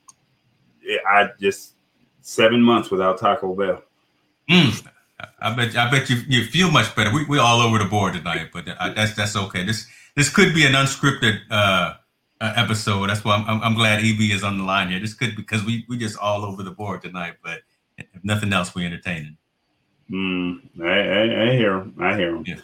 I 1.10 1.30
just 1.40 1.74
seven 2.22 2.62
months 2.62 2.92
without 2.92 3.20
Taco 3.20 3.56
Bell. 3.56 3.82
Mm. 4.50 4.88
I 5.40 5.56
bet 5.56 5.76
I 5.76 5.90
bet 5.90 6.10
you 6.10 6.18
you 6.28 6.46
feel 6.46 6.70
much 6.70 6.96
better. 6.96 7.12
We 7.12 7.26
we 7.26 7.40
all 7.40 7.62
over 7.62 7.80
the 7.80 7.86
board 7.86 8.14
tonight, 8.14 8.50
but 8.54 8.66
that's 8.66 9.16
that's 9.16 9.36
okay. 9.36 9.64
This 9.64 9.88
this 10.16 10.30
could 10.30 10.54
be 10.54 10.66
an 10.66 10.74
unscripted 10.74 11.40
uh, 11.50 11.96
uh, 12.40 12.54
episode. 12.56 13.10
That's 13.10 13.24
why 13.24 13.36
I'm, 13.36 13.46
I'm, 13.48 13.62
I'm 13.64 13.74
glad 13.74 14.00
EB 14.04 14.20
is 14.32 14.44
on 14.44 14.58
the 14.58 14.64
line 14.64 14.90
here. 14.90 15.00
This 15.00 15.14
could 15.14 15.36
because 15.36 15.64
we 15.64 15.86
we 15.90 15.98
just 15.98 16.18
all 16.20 16.46
over 16.46 16.64
the 16.64 16.72
board 16.72 17.02
tonight. 17.02 17.36
But 17.44 17.62
if 17.98 18.24
nothing 18.24 18.54
else, 18.54 18.76
we're 18.76 18.86
entertaining. 18.86 19.38
Mm, 20.12 20.62
I, 20.82 20.86
I, 20.86 21.50
I 21.50 21.52
hear 21.54 21.78
him. 21.78 21.96
I 22.00 22.16
hear 22.16 22.36
him. 22.36 22.44
Yeah. 22.46 22.56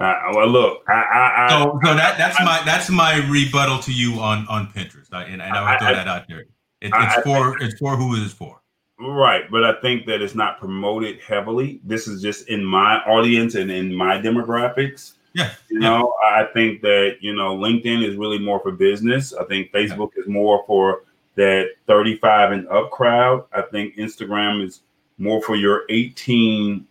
Uh, 0.00 0.14
well, 0.34 0.48
look, 0.48 0.82
I, 0.88 1.46
I, 1.46 1.48
so 1.50 1.78
so 1.84 1.94
that 1.94 2.16
that's 2.16 2.40
I, 2.40 2.44
my 2.44 2.62
that's 2.64 2.88
my 2.88 3.16
rebuttal 3.28 3.80
to 3.80 3.92
you 3.92 4.14
on 4.14 4.46
on 4.48 4.68
Pinterest, 4.68 5.08
and, 5.12 5.42
and 5.42 5.42
I 5.42 5.72
would 5.72 5.80
throw 5.80 5.94
that 5.94 6.08
out 6.08 6.26
there. 6.26 6.40
It, 6.80 6.92
it's 6.94 7.22
for 7.22 7.62
it's 7.62 7.78
for 7.78 7.96
who 7.96 8.16
it 8.16 8.20
is 8.20 8.32
for. 8.32 8.60
Right, 8.98 9.50
but 9.50 9.64
I 9.64 9.80
think 9.80 10.06
that 10.06 10.20
it's 10.20 10.34
not 10.34 10.58
promoted 10.58 11.20
heavily. 11.20 11.80
This 11.84 12.06
is 12.06 12.20
just 12.20 12.48
in 12.48 12.64
my 12.64 12.96
audience 13.04 13.54
and 13.54 13.70
in 13.70 13.94
my 13.94 14.18
demographics. 14.18 15.12
Yeah. 15.32 15.52
You 15.70 15.78
know, 15.78 16.12
I 16.24 16.44
think 16.52 16.82
that, 16.82 17.16
you 17.20 17.34
know, 17.34 17.56
LinkedIn 17.56 18.06
is 18.06 18.16
really 18.16 18.38
more 18.38 18.60
for 18.60 18.72
business. 18.72 19.32
I 19.32 19.44
think 19.44 19.72
Facebook 19.72 20.10
yeah. 20.16 20.22
is 20.22 20.28
more 20.28 20.64
for 20.66 21.04
that 21.36 21.70
35 21.86 22.52
and 22.52 22.68
up 22.68 22.90
crowd. 22.90 23.44
I 23.52 23.62
think 23.62 23.96
Instagram 23.96 24.64
is 24.64 24.80
more 25.18 25.40
for 25.40 25.56
your 25.56 25.84
18 25.88 26.86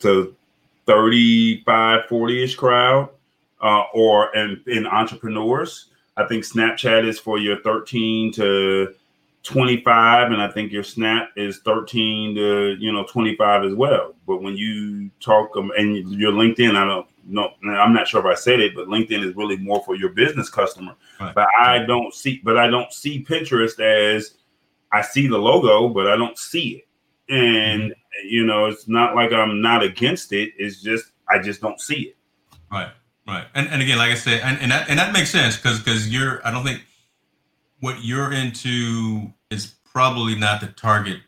to 0.00 0.34
35, 0.86 2.06
40 2.06 2.44
ish 2.44 2.54
crowd, 2.56 3.10
uh, 3.60 3.84
or 3.94 4.36
and 4.36 4.66
in 4.66 4.86
entrepreneurs. 4.86 5.90
I 6.16 6.26
think 6.26 6.44
Snapchat 6.44 7.06
is 7.06 7.18
for 7.18 7.38
your 7.38 7.60
13 7.62 8.32
to 8.34 8.94
25 9.42 10.30
and 10.30 10.40
i 10.40 10.48
think 10.48 10.70
your 10.70 10.84
snap 10.84 11.30
is 11.36 11.58
13 11.60 12.34
to 12.36 12.76
you 12.78 12.92
know 12.92 13.04
25 13.04 13.64
as 13.64 13.74
well 13.74 14.14
but 14.26 14.40
when 14.40 14.56
you 14.56 15.10
talk 15.20 15.56
um, 15.56 15.72
and 15.76 15.96
your 16.12 16.30
linkedin 16.30 16.76
i 16.76 16.84
don't 16.84 17.06
know 17.26 17.50
i'm 17.64 17.92
not 17.92 18.06
sure 18.06 18.20
if 18.20 18.26
i 18.26 18.38
said 18.38 18.60
it 18.60 18.74
but 18.74 18.86
linkedin 18.86 19.24
is 19.26 19.34
really 19.34 19.56
more 19.56 19.82
for 19.84 19.96
your 19.96 20.10
business 20.10 20.48
customer 20.48 20.94
right. 21.20 21.34
but 21.34 21.48
i 21.60 21.78
don't 21.78 22.14
see 22.14 22.40
but 22.44 22.56
i 22.56 22.68
don't 22.68 22.92
see 22.92 23.24
pinterest 23.24 23.80
as 23.80 24.34
i 24.92 25.02
see 25.02 25.26
the 25.26 25.38
logo 25.38 25.88
but 25.88 26.06
i 26.06 26.16
don't 26.16 26.38
see 26.38 26.76
it 26.76 26.88
and 27.32 27.94
you 28.24 28.44
know 28.44 28.66
it's 28.66 28.86
not 28.86 29.14
like 29.14 29.32
i'm 29.32 29.60
not 29.60 29.82
against 29.82 30.32
it 30.32 30.52
it's 30.58 30.82
just 30.82 31.12
i 31.28 31.38
just 31.38 31.60
don't 31.60 31.80
see 31.80 32.02
it 32.02 32.16
right 32.70 32.90
right 33.26 33.46
and, 33.54 33.68
and 33.68 33.80
again 33.80 33.98
like 33.98 34.10
i 34.10 34.14
said 34.14 34.40
and, 34.44 34.58
and 34.60 34.70
that 34.70 34.88
and 34.88 34.98
that 34.98 35.12
makes 35.12 35.30
sense 35.30 35.56
because 35.56 35.78
because 35.78 36.12
you're 36.12 36.46
i 36.46 36.50
don't 36.50 36.64
think 36.64 36.82
what 37.80 38.04
you're 38.04 38.32
into 38.32 39.32
is 39.50 39.74
probably 39.84 40.34
not 40.34 40.60
the 40.60 40.68
target 40.68 41.20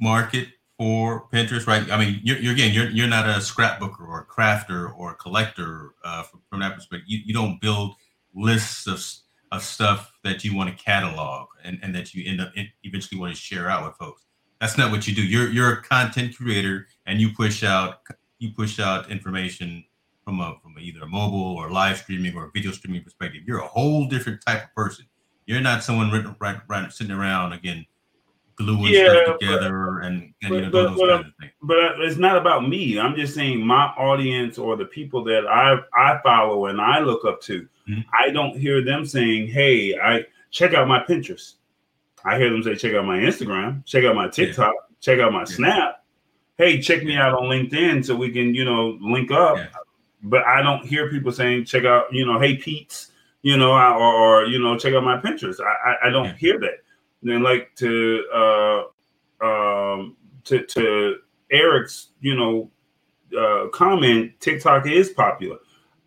market 0.00 0.48
for 0.78 1.26
Pinterest, 1.32 1.66
right? 1.66 1.90
I 1.90 1.98
mean, 1.98 2.20
you're, 2.22 2.38
you're 2.38 2.52
again, 2.52 2.72
you're 2.72 2.88
you're 2.88 3.08
not 3.08 3.26
a 3.26 3.40
scrapbooker 3.40 4.06
or 4.06 4.20
a 4.20 4.24
crafter 4.24 4.96
or 4.96 5.10
a 5.10 5.14
collector 5.16 5.94
uh, 6.04 6.22
from, 6.22 6.40
from, 6.48 6.60
that 6.60 6.76
perspective. 6.76 7.06
You, 7.08 7.18
you 7.26 7.34
don't 7.34 7.60
build 7.60 7.96
lists 8.34 8.86
of 8.86 9.04
of 9.50 9.62
stuff 9.64 10.12
that 10.22 10.44
you 10.44 10.54
want 10.56 10.70
to 10.70 10.84
catalog 10.84 11.48
and, 11.64 11.80
and 11.82 11.94
that 11.94 12.14
you 12.14 12.30
end 12.30 12.40
up 12.40 12.52
eventually 12.84 13.20
want 13.20 13.34
to 13.34 13.40
share 13.40 13.68
out 13.68 13.84
with 13.84 13.96
folks. 13.96 14.24
That's 14.60 14.76
not 14.76 14.90
what 14.90 15.06
you 15.06 15.14
do. 15.14 15.22
You're 15.22 15.48
you're 15.50 15.72
a 15.72 15.82
content 15.82 16.36
creator 16.36 16.86
and 17.06 17.20
you 17.20 17.32
push 17.32 17.62
out 17.62 18.02
you 18.38 18.52
push 18.52 18.80
out 18.80 19.10
information 19.10 19.84
from 20.24 20.40
a 20.40 20.56
from 20.62 20.76
either 20.78 21.02
a 21.02 21.06
mobile 21.06 21.56
or 21.56 21.70
live 21.70 21.98
streaming 21.98 22.36
or 22.36 22.50
video 22.52 22.72
streaming 22.72 23.02
perspective. 23.02 23.42
You're 23.46 23.60
a 23.60 23.66
whole 23.66 24.06
different 24.06 24.42
type 24.44 24.64
of 24.64 24.74
person. 24.74 25.06
You're 25.46 25.60
not 25.60 25.82
someone 25.82 26.10
right, 26.10 26.26
right, 26.40 26.60
right 26.68 26.92
sitting 26.92 27.14
around 27.14 27.52
again 27.52 27.86
gluing 28.58 28.92
yeah, 28.92 29.22
stuff 29.22 29.38
together 29.38 30.00
but, 30.00 30.06
and, 30.06 30.34
and 30.42 30.54
you 30.54 30.60
know 30.62 30.70
but, 30.70 30.82
those 30.82 30.98
but, 30.98 31.08
kinds 31.08 31.26
of 31.28 31.32
things. 31.40 31.52
But 31.62 32.00
it's 32.00 32.16
not 32.16 32.36
about 32.36 32.68
me. 32.68 32.98
I'm 32.98 33.14
just 33.14 33.34
saying 33.34 33.64
my 33.64 33.86
audience 33.96 34.58
or 34.58 34.76
the 34.76 34.84
people 34.84 35.22
that 35.24 35.46
I 35.46 35.76
I 35.94 36.20
follow 36.22 36.66
and 36.66 36.80
I 36.80 36.98
look 36.98 37.24
up 37.24 37.40
to. 37.42 37.66
Mm-hmm. 37.88 38.00
I 38.12 38.30
don't 38.30 38.58
hear 38.58 38.84
them 38.84 39.06
saying, 39.06 39.48
"Hey, 39.48 39.96
I 39.98 40.24
check 40.50 40.74
out 40.74 40.88
my 40.88 41.04
Pinterest." 41.04 41.54
I 42.24 42.38
hear 42.38 42.50
them 42.50 42.62
say, 42.62 42.74
"Check 42.76 42.94
out 42.94 43.04
my 43.04 43.18
Instagram, 43.18 43.84
check 43.86 44.04
out 44.04 44.14
my 44.14 44.28
TikTok, 44.28 44.74
yeah. 44.74 44.96
check 45.00 45.20
out 45.20 45.32
my 45.32 45.40
yeah. 45.40 45.44
Snap." 45.44 46.04
Hey, 46.56 46.80
check 46.80 47.04
me 47.04 47.16
out 47.16 47.34
on 47.34 47.44
LinkedIn 47.44 48.04
so 48.04 48.16
we 48.16 48.30
can, 48.30 48.54
you 48.54 48.64
know, 48.64 48.98
link 49.00 49.30
up. 49.30 49.58
But 50.24 50.44
I 50.44 50.60
don't 50.62 50.84
hear 50.84 51.10
people 51.10 51.30
saying, 51.32 51.66
"Check 51.66 51.84
out," 51.84 52.12
you 52.12 52.26
know, 52.26 52.38
"Hey, 52.38 52.56
Pete's." 52.56 53.12
you 53.42 53.56
know, 53.56 53.72
or, 53.72 53.98
or 53.98 54.44
you 54.46 54.58
know, 54.58 54.76
check 54.76 54.94
out 54.94 55.04
my 55.04 55.16
Pinterest. 55.18 55.60
I, 55.60 55.90
I, 55.90 56.08
I 56.08 56.10
don't 56.10 56.36
hear 56.36 56.58
that. 56.60 56.78
And 57.22 57.30
then 57.30 57.42
like 57.42 57.74
to 57.76 58.24
uh 58.34 59.44
um 59.44 60.16
to 60.44 60.64
to 60.64 61.16
Eric's, 61.50 62.08
you 62.20 62.34
know, 62.34 62.70
uh 63.38 63.68
comment, 63.68 64.32
TikTok 64.40 64.86
is 64.86 65.10
popular. 65.10 65.58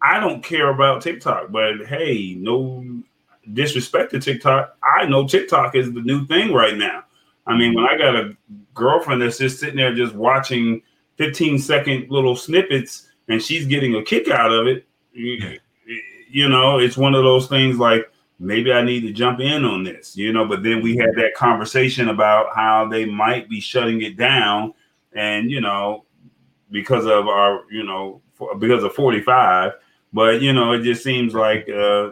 I 0.01 0.19
don't 0.19 0.43
care 0.43 0.69
about 0.69 1.01
TikTok, 1.01 1.51
but 1.51 1.85
hey, 1.87 2.35
no 2.37 2.83
disrespect 3.53 4.11
to 4.11 4.19
TikTok. 4.19 4.77
I 4.83 5.05
know 5.05 5.27
TikTok 5.27 5.75
is 5.75 5.91
the 5.91 6.01
new 6.01 6.25
thing 6.25 6.53
right 6.53 6.77
now. 6.77 7.03
I 7.47 7.57
mean, 7.57 7.73
when 7.73 7.85
I 7.85 7.97
got 7.97 8.15
a 8.15 8.35
girlfriend 8.73 9.21
that's 9.21 9.37
just 9.37 9.59
sitting 9.59 9.77
there 9.77 9.93
just 9.93 10.13
watching 10.13 10.81
15 11.17 11.59
second 11.59 12.09
little 12.09 12.35
snippets 12.35 13.07
and 13.27 13.41
she's 13.41 13.65
getting 13.65 13.95
a 13.95 14.03
kick 14.03 14.29
out 14.29 14.51
of 14.51 14.67
it, 14.67 14.85
you 15.13 16.47
know, 16.47 16.79
it's 16.79 16.97
one 16.97 17.15
of 17.15 17.23
those 17.23 17.47
things 17.47 17.77
like 17.77 18.09
maybe 18.39 18.73
I 18.73 18.81
need 18.81 19.01
to 19.01 19.11
jump 19.11 19.39
in 19.39 19.63
on 19.63 19.83
this, 19.83 20.17
you 20.17 20.33
know. 20.33 20.45
But 20.45 20.63
then 20.63 20.81
we 20.81 20.97
had 20.97 21.15
that 21.15 21.35
conversation 21.35 22.09
about 22.09 22.55
how 22.55 22.87
they 22.87 23.05
might 23.05 23.49
be 23.49 23.59
shutting 23.59 24.01
it 24.01 24.17
down, 24.17 24.73
and 25.13 25.49
you 25.49 25.61
know, 25.61 26.05
because 26.71 27.05
of 27.05 27.27
our, 27.27 27.63
you 27.69 27.83
know, 27.83 28.21
because 28.59 28.83
of 28.83 28.93
45. 28.93 29.73
But 30.13 30.41
you 30.41 30.53
know, 30.53 30.73
it 30.73 30.83
just 30.83 31.03
seems 31.03 31.33
like, 31.33 31.69
uh, 31.69 32.11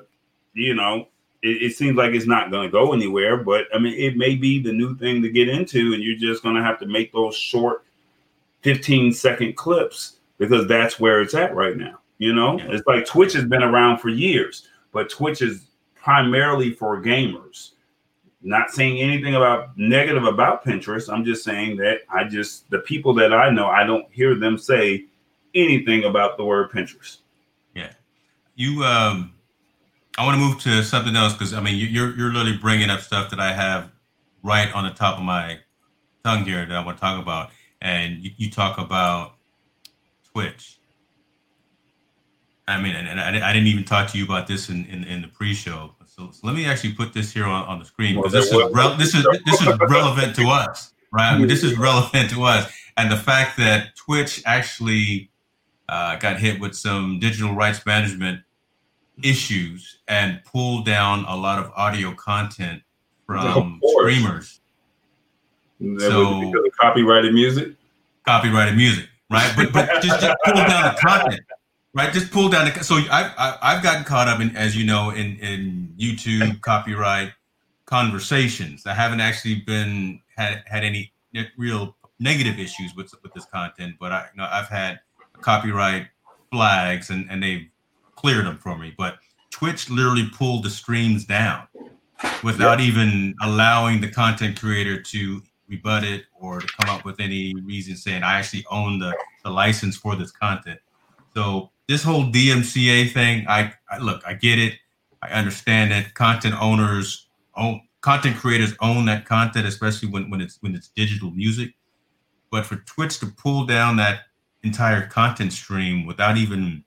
you 0.54 0.76
know, 0.76 1.09
it, 1.42 1.64
it 1.64 1.76
seems 1.76 1.96
like 1.96 2.14
it's 2.14 2.28
not 2.28 2.52
going 2.52 2.68
to 2.68 2.72
go 2.72 2.94
anywhere. 2.94 3.38
But 3.38 3.68
I 3.74 3.80
mean, 3.80 3.94
it 3.94 4.18
may 4.18 4.36
be 4.36 4.62
the 4.62 4.74
new 4.74 4.96
thing 4.96 5.22
to 5.22 5.30
get 5.30 5.50
into, 5.50 5.94
and 5.94 6.04
you're 6.04 6.18
just 6.18 6.44
going 6.44 6.56
to 6.56 6.64
have 6.64 6.80
to 6.80 6.86
make 6.86 7.12
those 7.12 7.36
short 7.36 7.86
15 8.62 9.14
second 9.14 9.56
clips 9.56 10.18
because 10.38 10.68
that's 10.68 11.00
where 11.00 11.22
it's 11.22 11.34
at 11.34 11.56
right 11.56 11.78
now. 11.78 12.00
You 12.18 12.34
know, 12.34 12.58
yeah. 12.58 12.68
it's 12.72 12.86
like 12.86 13.06
Twitch 13.06 13.34
has 13.34 13.46
been 13.46 13.64
around 13.64 14.00
for 14.00 14.10
years, 14.10 14.68
but 14.92 15.10
Twitch 15.10 15.42
is 15.42 15.68
primarily 15.96 16.74
for 16.74 17.02
gamers. 17.02 17.72
Not 18.42 18.72
saying 18.72 19.00
anything 19.00 19.36
about 19.36 19.78
negative 19.78 20.24
about 20.24 20.64
Pinterest. 20.64 21.12
I'm 21.12 21.26
just 21.26 21.44
saying 21.44 21.78
that 21.78 22.02
I 22.10 22.24
just 22.26 22.70
the 22.70 22.80
people 22.80 23.14
that 23.16 23.34
I 23.34 23.50
know, 23.50 23.68
I 23.68 23.86
don't 23.86 24.06
hear 24.12 24.36
them 24.36 24.58
say 24.58 25.06
anything 25.56 26.06
about 26.06 26.38
the 26.38 26.46
word 26.46 26.72
Pinterest. 26.72 27.20
Yeah, 27.74 27.92
you. 28.56 28.84
um 28.84 29.34
I 30.20 30.26
want 30.26 30.36
to 30.36 30.46
move 30.46 30.60
to 30.64 30.84
something 30.84 31.16
else 31.16 31.34
because 31.34 31.54
I 31.54 31.62
mean 31.62 31.78
you're 31.78 32.16
you're 32.16 32.34
literally 32.34 32.58
bringing 32.58 32.90
up 32.90 33.02
stuff 33.02 33.30
that 33.32 33.40
I 33.40 33.54
have 33.54 33.92
right 34.44 34.72
on 34.74 34.84
the 34.84 34.92
top 34.92 35.18
of 35.18 35.24
my 35.24 35.60
tongue 36.24 36.44
here 36.44 36.66
that 36.66 36.76
I 36.76 36.86
want 36.86 36.98
to 36.98 37.02
talk 37.02 37.22
about, 37.22 37.52
and 37.82 38.22
you, 38.24 38.32
you 38.38 38.52
talk 38.52 38.78
about 38.78 39.36
Twitch 40.32 40.80
I 42.70 42.80
mean, 42.80 42.96
and, 42.96 43.20
I, 43.20 43.50
I, 43.50 43.52
didn't 43.52 43.68
even 43.68 43.84
talk 43.84 44.12
to 44.12 44.18
you 44.18 44.26
about 44.26 44.46
this 44.46 44.70
in, 44.70 44.86
in, 44.86 45.04
in 45.06 45.24
the 45.24 45.28
pre-show. 45.28 45.96
So, 46.06 46.30
so, 46.32 46.46
let 46.46 46.56
me 46.56 46.66
actually 46.66 46.94
put 46.94 47.14
this 47.14 47.32
here 47.32 47.46
on, 47.46 47.66
on 47.66 47.80
the 47.80 47.86
screen 47.86 48.16
because 48.16 48.32
this 48.32 48.52
is 48.52 48.54
re- 48.54 48.96
this 48.98 49.16
is 49.16 49.26
this 49.46 49.62
is 49.62 49.68
relevant 49.80 50.36
to 50.36 50.48
us, 50.48 50.94
right? 51.12 51.34
I 51.34 51.38
mean, 51.38 51.48
this 51.48 51.64
is 51.64 51.78
relevant 51.80 52.30
to 52.32 52.44
us, 52.44 52.72
and 52.98 53.12
the 53.12 53.18
fact 53.18 53.58
that 53.58 53.96
Twitch 53.96 54.44
actually 54.46 55.32
uh, 55.88 56.18
got 56.18 56.40
hit 56.40 56.60
with 56.60 56.76
some 56.76 57.20
digital 57.20 57.56
rights 57.56 57.86
management 57.86 58.42
issues 59.24 60.00
and 60.08 60.42
pull 60.44 60.84
down 60.84 61.26
a 61.28 61.36
lot 61.36 61.60
of 61.60 61.72
audio 61.76 62.14
content 62.14 62.82
from 63.26 63.80
streamers. 64.00 64.60
So 66.00 66.42
because 66.42 66.66
of 66.66 66.78
copyrighted 66.80 67.34
music, 67.34 67.76
copyrighted 68.26 68.76
music, 68.76 69.08
right? 69.30 69.52
But 69.56 69.72
but 69.72 70.02
just, 70.02 70.20
just 70.20 70.38
pull 70.44 70.56
down 70.56 70.94
the 70.94 71.00
content, 71.00 71.42
right? 71.94 72.12
Just 72.12 72.32
pull 72.32 72.50
down 72.50 72.66
the. 72.66 72.84
So 72.84 72.96
I've 73.10 73.32
I've 73.62 73.84
gotten 73.84 74.04
caught 74.04 74.28
up 74.28 74.42
in, 74.42 74.56
as 74.58 74.76
you 74.76 74.86
know, 74.86 75.12
in 75.12 75.38
in 75.38 75.94
YouTube 75.98 76.60
copyright 76.62 77.32
conversations. 77.86 78.86
I 78.86 78.94
haven't 78.94 79.22
actually 79.22 79.62
been 79.62 80.22
had 80.36 80.64
had 80.66 80.84
any 80.84 81.14
real 81.58 81.96
negative 82.20 82.60
issues 82.60 82.94
with 82.96 83.14
with 83.24 83.34
this 83.34 83.46
content, 83.46 83.96
but 84.00 84.12
I 84.12 84.28
you 84.34 84.42
know 84.42 84.50
I've 84.52 84.68
had 84.68 85.00
copyright 85.42 86.08
flags 86.52 87.10
and 87.10 87.30
and 87.30 87.42
they've 87.42 87.68
cleared 88.20 88.46
them 88.46 88.58
for 88.58 88.78
me. 88.78 88.94
But 88.98 89.18
Twitch 89.50 89.90
literally 89.90 90.30
pulled 90.34 90.64
the 90.64 90.70
streams 90.70 91.26
down 91.26 91.68
without 92.44 92.80
yep. 92.80 92.88
even 92.88 93.34
allowing 93.42 94.02
the 94.02 94.12
content 94.12 94.60
creator 94.60 95.02
to 95.02 95.42
rebut 95.70 96.04
it 96.04 96.26
or 96.38 96.60
to 96.60 96.68
come 96.80 96.94
up 96.94 97.06
with 97.06 97.20
any 97.20 97.54
reason 97.64 97.96
saying 97.96 98.24
I 98.24 98.40
actually 98.40 98.66
own 98.70 99.00
the, 99.00 99.16
the 99.44 99.50
license 99.50 99.96
for 99.96 100.16
this 100.16 100.32
content. 100.32 100.80
So 101.34 101.72
this 101.88 102.04
whole 102.04 102.26
DMCA 102.26 103.12
thing, 103.14 103.46
I, 103.48 103.74
I 103.90 104.00
look, 104.00 104.22
I 104.26 104.34
get 104.34 104.60
it. 104.60 104.74
I 105.22 105.30
understand 105.30 105.92
that 105.92 106.14
content 106.14 106.56
owners 106.62 107.28
own 107.56 107.82
content 108.02 108.38
creators 108.38 108.74
own 108.82 109.06
that 109.06 109.26
content, 109.26 109.68
especially 109.68 110.10
when, 110.10 110.30
when 110.30 110.42
it's 110.42 110.58
when 110.62 110.76
it's 110.76 110.90
digital 110.90 111.32
music. 111.32 111.74
But 112.52 112.66
for 112.66 112.78
Twitch 112.78 113.20
to 113.20 113.28
pull 113.28 113.66
down 113.66 113.98
that 113.98 114.22
entire 114.64 115.08
content 115.08 115.54
stream 115.54 116.06
without 116.06 116.38
even 116.38 116.84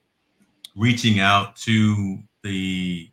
reaching 0.76 1.20
out 1.20 1.56
to 1.56 2.18
the 2.42 3.10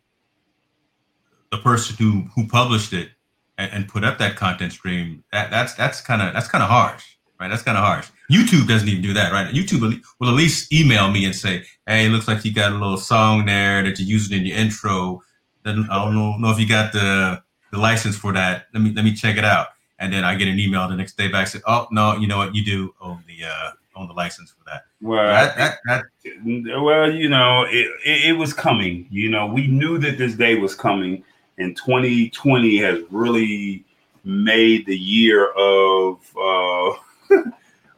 the 1.51 1.57
person 1.57 1.95
who 1.97 2.21
who 2.35 2.47
published 2.47 2.93
it 2.93 3.09
and, 3.57 3.71
and 3.71 3.87
put 3.87 4.03
up 4.03 4.17
that 4.19 4.35
content 4.35 4.71
stream, 4.73 5.23
that 5.31 5.51
that's 5.51 5.73
that's 5.73 6.01
kind 6.01 6.21
of 6.21 6.33
that's 6.33 6.47
kind 6.47 6.63
of 6.63 6.69
harsh, 6.69 7.03
right? 7.39 7.49
That's 7.49 7.63
kind 7.63 7.77
of 7.77 7.83
harsh. 7.83 8.07
YouTube 8.31 8.67
doesn't 8.67 8.87
even 8.87 9.01
do 9.01 9.13
that, 9.13 9.31
right? 9.31 9.53
YouTube 9.53 10.01
will 10.19 10.29
at 10.29 10.35
least 10.35 10.71
email 10.73 11.09
me 11.11 11.25
and 11.25 11.35
say, 11.35 11.63
"Hey, 11.87 12.05
it 12.05 12.09
looks 12.09 12.27
like 12.27 12.45
you 12.45 12.53
got 12.53 12.71
a 12.71 12.75
little 12.75 12.97
song 12.97 13.45
there 13.45 13.83
that 13.83 13.99
you're 13.99 14.07
using 14.07 14.39
in 14.39 14.45
your 14.45 14.57
intro. 14.57 15.21
Then 15.63 15.87
I 15.91 16.03
don't 16.03 16.15
know, 16.15 16.37
know 16.37 16.51
if 16.51 16.59
you 16.59 16.67
got 16.67 16.93
the 16.93 17.41
the 17.71 17.77
license 17.77 18.15
for 18.15 18.33
that. 18.33 18.67
Let 18.73 18.83
me 18.83 18.93
let 18.93 19.05
me 19.05 19.13
check 19.13 19.37
it 19.37 19.45
out." 19.45 19.67
And 20.01 20.13
then 20.13 20.23
I 20.23 20.35
get 20.35 20.47
an 20.47 20.59
email 20.59 20.87
the 20.87 20.95
next 20.95 21.17
day 21.17 21.27
back 21.27 21.47
say, 21.47 21.59
"Oh 21.65 21.87
no, 21.91 22.15
you 22.15 22.27
know 22.27 22.37
what? 22.37 22.55
You 22.55 22.63
do 22.63 22.93
own 23.01 23.23
the 23.27 23.45
uh, 23.45 23.71
own 23.95 24.07
the 24.07 24.13
license 24.13 24.51
for 24.51 24.63
that." 24.65 24.83
Well, 25.01 25.27
that, 25.27 25.55
that, 25.85 26.03
that, 26.25 26.81
well, 26.81 27.11
you 27.11 27.29
know, 27.29 27.63
it, 27.63 27.87
it, 28.05 28.31
it 28.31 28.33
was 28.33 28.53
coming. 28.53 29.07
You 29.09 29.29
know, 29.29 29.47
we 29.47 29.67
knew 29.67 29.97
that 29.99 30.17
this 30.17 30.35
day 30.35 30.55
was 30.55 30.75
coming 30.75 31.23
and 31.59 31.75
2020 31.75 32.77
has 32.77 33.01
really 33.11 33.85
made 34.23 34.85
the 34.85 34.97
year 34.97 35.51
of 35.51 36.19
uh, 36.37 36.91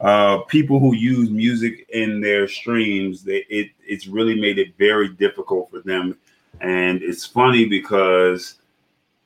uh, 0.00 0.38
people 0.42 0.78
who 0.78 0.94
use 0.94 1.30
music 1.30 1.86
in 1.90 2.20
their 2.20 2.46
streams. 2.48 3.22
They, 3.22 3.44
it 3.48 3.70
it's 3.86 4.06
really 4.06 4.38
made 4.38 4.58
it 4.58 4.76
very 4.76 5.08
difficult 5.08 5.70
for 5.70 5.80
them, 5.80 6.18
and 6.60 7.02
it's 7.02 7.24
funny 7.24 7.66
because 7.66 8.56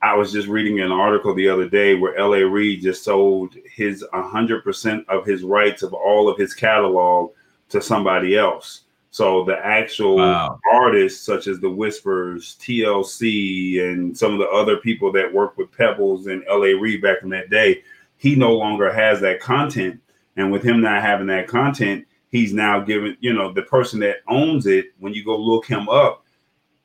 I 0.01 0.13
was 0.15 0.31
just 0.31 0.47
reading 0.47 0.79
an 0.79 0.91
article 0.91 1.33
the 1.33 1.49
other 1.49 1.67
day 1.67 1.95
where 1.95 2.15
L.A. 2.15 2.43
Reid 2.43 2.83
just 2.83 3.03
sold 3.03 3.55
his 3.73 4.05
100% 4.13 5.05
of 5.07 5.25
his 5.25 5.43
rights 5.43 5.81
of 5.81 5.93
all 5.93 6.29
of 6.29 6.37
his 6.37 6.53
catalog 6.53 7.31
to 7.69 7.81
somebody 7.81 8.37
else. 8.37 8.81
So 9.11 9.43
the 9.45 9.57
actual 9.65 10.17
wow. 10.17 10.59
artists, 10.71 11.25
such 11.25 11.47
as 11.47 11.59
the 11.59 11.69
Whispers, 11.69 12.55
TLC, 12.59 13.81
and 13.83 14.15
some 14.15 14.33
of 14.33 14.39
the 14.39 14.49
other 14.49 14.77
people 14.77 15.11
that 15.13 15.33
worked 15.33 15.57
with 15.57 15.71
Pebbles 15.71 16.27
and 16.27 16.43
LA 16.49 16.79
Reid 16.79 17.01
back 17.01 17.23
in 17.23 17.29
that 17.29 17.49
day, 17.49 17.83
he 18.17 18.35
no 18.35 18.53
longer 18.53 18.93
has 18.93 19.19
that 19.21 19.39
content. 19.39 19.99
And 20.35 20.51
with 20.51 20.63
him 20.63 20.81
not 20.81 21.01
having 21.01 21.27
that 21.27 21.47
content, 21.47 22.05
he's 22.29 22.53
now 22.53 22.79
given, 22.79 23.17
you 23.19 23.33
know, 23.33 23.51
the 23.51 23.63
person 23.63 23.99
that 24.01 24.17
owns 24.27 24.67
it, 24.67 24.87
when 24.99 25.13
you 25.13 25.23
go 25.23 25.35
look 25.35 25.65
him 25.65 25.89
up, 25.89 26.25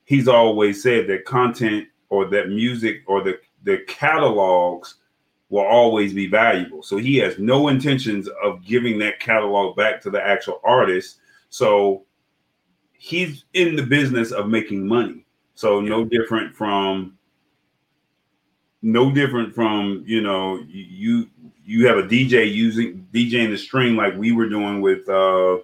he's 0.04 0.28
always 0.28 0.82
said 0.82 1.06
that 1.08 1.24
content 1.24 1.88
or 2.08 2.26
that 2.26 2.48
music 2.48 3.02
or 3.06 3.22
the, 3.22 3.38
the 3.64 3.78
catalogs 3.88 4.94
will 5.52 5.66
always 5.66 6.14
be 6.14 6.26
valuable. 6.26 6.82
So 6.82 6.96
he 6.96 7.18
has 7.18 7.38
no 7.38 7.68
intentions 7.68 8.26
of 8.42 8.64
giving 8.64 8.98
that 9.00 9.20
catalog 9.20 9.76
back 9.76 10.00
to 10.00 10.10
the 10.10 10.26
actual 10.26 10.62
artist. 10.64 11.18
So 11.50 12.04
he's 12.94 13.44
in 13.52 13.76
the 13.76 13.82
business 13.82 14.32
of 14.32 14.48
making 14.48 14.88
money. 14.88 15.26
So 15.54 15.78
no 15.78 16.06
different 16.06 16.56
from 16.56 17.18
no 18.80 19.12
different 19.12 19.54
from 19.54 20.02
you 20.06 20.22
know 20.22 20.58
you 20.66 21.28
you 21.66 21.86
have 21.86 21.98
a 21.98 22.02
DJ 22.02 22.50
using 22.50 23.06
DJ 23.12 23.44
in 23.44 23.50
the 23.50 23.58
stream 23.58 23.94
like 23.94 24.16
we 24.16 24.32
were 24.32 24.48
doing 24.48 24.80
with 24.80 25.06
uh 25.10 25.58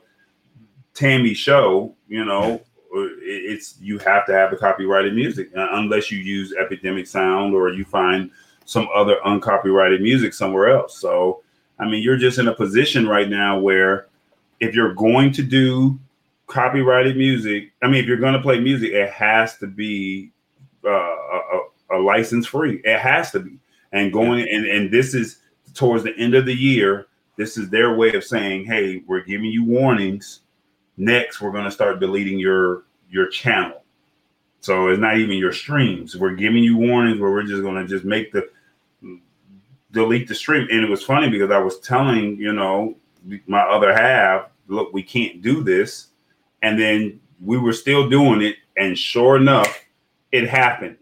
Tammy's 0.92 1.38
show, 1.38 1.94
you 2.08 2.26
know, 2.26 2.60
it's 2.92 3.76
you 3.80 3.98
have 3.98 4.26
to 4.26 4.34
have 4.34 4.50
the 4.50 4.56
copyrighted 4.58 5.14
music 5.14 5.48
uh, 5.56 5.68
unless 5.72 6.10
you 6.10 6.18
use 6.18 6.52
Epidemic 6.52 7.06
Sound 7.06 7.54
or 7.54 7.70
you 7.70 7.86
find 7.86 8.30
some 8.68 8.88
other 8.94 9.16
uncopyrighted 9.24 10.02
music 10.02 10.34
somewhere 10.34 10.68
else. 10.68 11.00
So, 11.00 11.42
I 11.78 11.88
mean, 11.88 12.02
you're 12.02 12.18
just 12.18 12.38
in 12.38 12.48
a 12.48 12.54
position 12.54 13.08
right 13.08 13.28
now 13.28 13.58
where 13.58 14.08
if 14.60 14.74
you're 14.74 14.92
going 14.94 15.32
to 15.32 15.42
do 15.42 15.98
copyrighted 16.48 17.16
music. 17.16 17.70
I 17.82 17.86
mean, 17.86 18.02
if 18.02 18.06
you're 18.06 18.16
going 18.16 18.32
to 18.32 18.42
play 18.42 18.58
music, 18.58 18.92
it 18.92 19.10
has 19.10 19.56
to 19.58 19.66
be 19.66 20.32
uh, 20.84 20.90
a, 20.90 21.60
a, 21.92 21.98
license 21.98 22.46
free. 22.46 22.80
It 22.84 22.98
has 22.98 23.30
to 23.32 23.40
be. 23.40 23.58
And 23.92 24.12
going 24.12 24.46
and 24.50 24.66
and 24.66 24.90
this 24.90 25.14
is 25.14 25.38
towards 25.72 26.04
the 26.04 26.14
end 26.18 26.34
of 26.34 26.44
the 26.44 26.54
year. 26.54 27.06
This 27.36 27.56
is 27.56 27.70
their 27.70 27.94
way 27.94 28.12
of 28.12 28.22
saying, 28.22 28.66
"Hey, 28.66 29.02
we're 29.06 29.24
giving 29.24 29.46
you 29.46 29.64
warnings. 29.64 30.40
Next, 30.98 31.40
we're 31.40 31.52
going 31.52 31.64
to 31.64 31.70
start 31.70 32.00
deleting 32.00 32.38
your 32.38 32.82
your 33.08 33.28
channel." 33.28 33.82
So 34.60 34.88
it's 34.88 35.00
not 35.00 35.16
even 35.16 35.38
your 35.38 35.54
streams. 35.54 36.16
We're 36.16 36.34
giving 36.34 36.62
you 36.62 36.76
warnings 36.76 37.18
where 37.18 37.30
we're 37.30 37.44
just 37.44 37.62
going 37.62 37.76
to 37.76 37.88
just 37.88 38.04
make 38.04 38.30
the 38.30 38.50
delete 39.90 40.28
the 40.28 40.34
stream. 40.34 40.68
And 40.70 40.84
it 40.84 40.90
was 40.90 41.02
funny 41.02 41.28
because 41.30 41.50
I 41.50 41.58
was 41.58 41.80
telling 41.80 42.36
you 42.36 42.52
know 42.52 42.96
my 43.46 43.62
other 43.62 43.92
half, 43.92 44.50
look, 44.68 44.92
we 44.92 45.02
can't 45.02 45.42
do 45.42 45.62
this 45.62 46.08
and 46.62 46.78
then 46.78 47.20
we 47.40 47.58
were 47.58 47.72
still 47.72 48.08
doing 48.08 48.42
it, 48.42 48.56
and 48.76 48.98
sure 48.98 49.36
enough, 49.36 49.84
it 50.32 50.48
happened. 50.48 50.96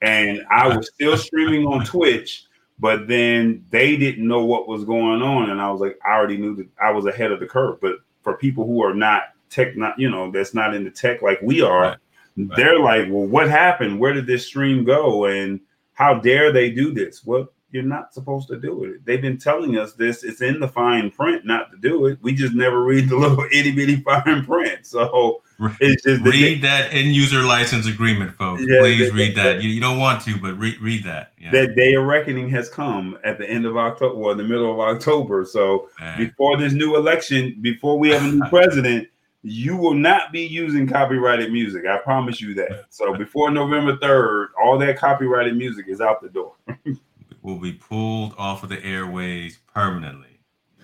And 0.00 0.44
I 0.50 0.74
was 0.74 0.90
still 0.94 1.16
streaming 1.16 1.66
on 1.66 1.84
Twitch, 1.84 2.46
but 2.78 3.06
then 3.06 3.64
they 3.70 3.96
didn't 3.96 4.26
know 4.26 4.44
what 4.44 4.68
was 4.68 4.84
going 4.84 5.22
on, 5.22 5.50
and 5.50 5.60
I 5.60 5.70
was 5.70 5.80
like, 5.80 5.98
I 6.04 6.14
already 6.14 6.38
knew 6.38 6.56
that 6.56 6.68
I 6.82 6.90
was 6.90 7.06
ahead 7.06 7.30
of 7.30 7.40
the 7.40 7.46
curve. 7.46 7.80
But 7.80 7.96
for 8.22 8.36
people 8.36 8.66
who 8.66 8.82
are 8.82 8.94
not 8.94 9.34
tech, 9.50 9.76
not 9.76 9.98
you 9.98 10.10
know, 10.10 10.30
that's 10.30 10.54
not 10.54 10.74
in 10.74 10.84
the 10.84 10.90
tech 10.90 11.22
like 11.22 11.40
we 11.42 11.60
are, 11.60 11.82
right. 11.82 11.98
Right. 12.36 12.56
they're 12.56 12.80
like, 12.80 13.06
well, 13.10 13.26
what 13.26 13.48
happened? 13.50 14.00
Where 14.00 14.14
did 14.14 14.26
this 14.26 14.46
stream 14.46 14.84
go? 14.84 15.26
And 15.26 15.60
how 15.92 16.14
dare 16.14 16.50
they 16.52 16.70
do 16.70 16.92
this? 16.92 17.24
Well, 17.24 17.48
you're 17.72 17.82
not 17.82 18.12
supposed 18.12 18.48
to 18.48 18.60
do 18.60 18.84
it. 18.84 19.04
They've 19.04 19.20
been 19.20 19.38
telling 19.38 19.78
us 19.78 19.94
this. 19.94 20.22
It's 20.24 20.42
in 20.42 20.60
the 20.60 20.68
fine 20.68 21.10
print 21.10 21.44
not 21.44 21.70
to 21.70 21.78
do 21.78 22.06
it. 22.06 22.18
We 22.22 22.34
just 22.34 22.54
never 22.54 22.84
read 22.84 23.08
the 23.08 23.16
little 23.18 23.44
itty 23.50 23.72
bitty 23.72 23.96
fine 23.96 24.44
print. 24.44 24.86
So 24.86 25.42
it's 25.80 26.02
just 26.02 26.22
read 26.22 26.62
that 26.62 26.92
end 26.92 27.14
user 27.14 27.42
license 27.42 27.86
agreement, 27.86 28.36
folks. 28.36 28.62
Yeah, 28.66 28.80
Please 28.80 29.12
read 29.12 29.36
that. 29.36 29.62
You, 29.62 29.70
you, 29.70 29.80
don't 29.80 29.98
want 29.98 30.22
to, 30.24 30.38
but 30.38 30.58
read 30.58 30.80
read 30.80 31.04
that. 31.04 31.32
Yeah. 31.38 31.50
That 31.50 31.74
day 31.74 31.94
of 31.94 32.04
reckoning 32.04 32.48
has 32.50 32.68
come 32.68 33.18
at 33.24 33.38
the 33.38 33.48
end 33.48 33.64
of 33.64 33.76
October 33.76 34.14
or 34.14 34.34
the 34.34 34.44
middle 34.44 34.72
of 34.72 34.78
October. 34.80 35.44
So 35.44 35.88
Man. 35.98 36.18
before 36.18 36.58
this 36.58 36.74
new 36.74 36.96
election, 36.96 37.56
before 37.62 37.98
we 37.98 38.10
have 38.10 38.22
a 38.22 38.28
new 38.28 38.44
president, 38.50 39.08
you 39.42 39.76
will 39.76 39.94
not 39.94 40.30
be 40.30 40.42
using 40.42 40.86
copyrighted 40.86 41.52
music. 41.52 41.86
I 41.86 41.98
promise 41.98 42.40
you 42.40 42.54
that. 42.54 42.86
So 42.90 43.16
before 43.16 43.50
November 43.50 43.96
3rd, 43.96 44.48
all 44.62 44.78
that 44.78 44.98
copyrighted 44.98 45.56
music 45.56 45.86
is 45.88 46.00
out 46.00 46.22
the 46.22 46.28
door. 46.28 46.54
will 47.42 47.58
be 47.58 47.72
pulled 47.72 48.34
off 48.38 48.62
of 48.62 48.68
the 48.68 48.82
airways 48.84 49.58
permanently. 49.72 50.38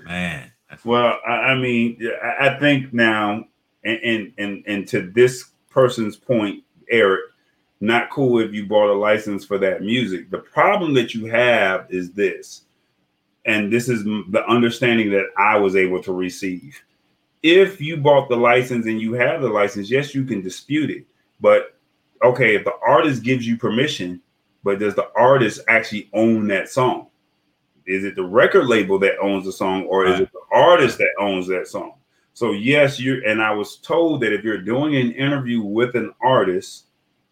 Man. 0.05 0.51
well, 0.85 1.19
I 1.27 1.55
mean, 1.55 1.99
I 2.41 2.59
think 2.59 2.93
now, 2.93 3.45
and, 3.85 3.99
and 3.99 4.33
and 4.39 4.65
and 4.67 4.89
to 4.89 5.11
this 5.11 5.51
person's 5.71 6.17
point, 6.17 6.65
Eric, 6.91 7.21
not 7.81 8.11
cool 8.11 8.41
if 8.41 8.53
you 8.53 8.67
bought 8.67 8.91
a 8.91 8.99
license 8.99 9.45
for 9.45 9.59
that 9.59 9.83
music. 9.83 10.31
The 10.31 10.39
problem 10.39 10.95
that 10.95 11.15
you 11.15 11.27
have 11.27 11.87
is 11.91 12.13
this, 12.13 12.63
and 13.45 13.73
this 13.73 13.89
is 13.89 14.05
the 14.05 14.45
understanding 14.49 15.11
that 15.11 15.27
I 15.37 15.57
was 15.57 15.77
able 15.77 16.03
to 16.03 16.13
receive. 16.13 16.81
If 17.43 17.81
you 17.81 17.97
bought 17.97 18.29
the 18.29 18.37
license 18.37 18.87
and 18.87 19.01
you 19.01 19.13
have 19.15 19.43
the 19.43 19.49
license, 19.49 19.91
yes, 19.91 20.15
you 20.15 20.25
can 20.25 20.43
dispute 20.43 20.91
it. 20.91 21.05
But 21.41 21.77
okay, 22.23 22.57
if 22.57 22.65
the 22.65 22.75
artist 22.85 23.23
gives 23.23 23.47
you 23.47 23.57
permission, 23.57 24.21
but 24.69 24.81
does 24.81 24.95
the 24.95 25.11
artist 25.17 25.63
actually 25.67 26.11
own 26.13 26.47
that 26.49 26.69
song? 26.69 27.07
Is 27.87 28.05
it 28.05 28.17
the 28.17 28.25
record 28.25 28.67
label 28.67 28.99
that 28.99 29.19
owns 29.19 29.47
the 29.47 29.53
song, 29.53 29.85
or 29.85 30.05
right. 30.05 30.13
is 30.13 30.21
it 30.21 30.31
the 30.31 30.55
artist 30.55 30.99
that 30.99 31.09
owns 31.19 31.47
that 31.47 31.67
song? 31.67 31.95
So 32.35 32.53
yes, 32.53 33.01
you 33.01 33.23
and 33.27 33.41
I 33.41 33.51
was 33.51 33.79
told 33.79 34.21
that 34.21 34.35
if 34.35 34.45
you're 34.45 34.61
doing 34.61 34.95
an 34.95 35.13
interview 35.13 35.63
with 35.63 35.95
an 35.95 36.13
artist, 36.21 36.89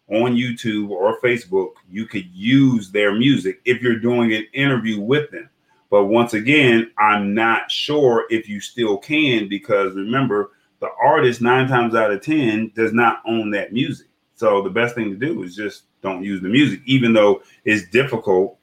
on 0.09 0.35
YouTube 0.35 0.89
or 0.89 1.21
Facebook, 1.21 1.73
you 1.87 2.07
could 2.07 2.25
use 2.33 2.89
their 2.89 3.13
music 3.13 3.61
if 3.65 3.83
you're 3.83 3.99
doing 3.99 4.33
an 4.33 4.47
interview 4.53 4.99
with 4.99 5.29
them. 5.29 5.47
But 5.91 6.05
once 6.05 6.33
again, 6.33 6.89
I'm 6.97 7.35
not 7.35 7.69
sure 7.69 8.25
if 8.31 8.49
you 8.49 8.61
still 8.61 8.97
can 8.97 9.47
because 9.47 9.93
remember, 9.93 10.53
the 10.79 10.89
artist 10.99 11.39
nine 11.39 11.67
times 11.67 11.93
out 11.93 12.09
of 12.09 12.21
10 12.21 12.71
does 12.75 12.93
not 12.93 13.21
own 13.27 13.51
that 13.51 13.73
music. 13.73 14.06
So 14.37 14.61
the 14.61 14.69
best 14.69 14.93
thing 14.93 15.09
to 15.09 15.15
do 15.15 15.41
is 15.41 15.55
just 15.55 15.83
don't 16.01 16.23
use 16.23 16.41
the 16.41 16.47
music, 16.47 16.81
even 16.85 17.11
though 17.11 17.41
it's 17.65 17.89
difficult. 17.89 18.57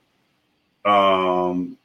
Um, 0.84 1.76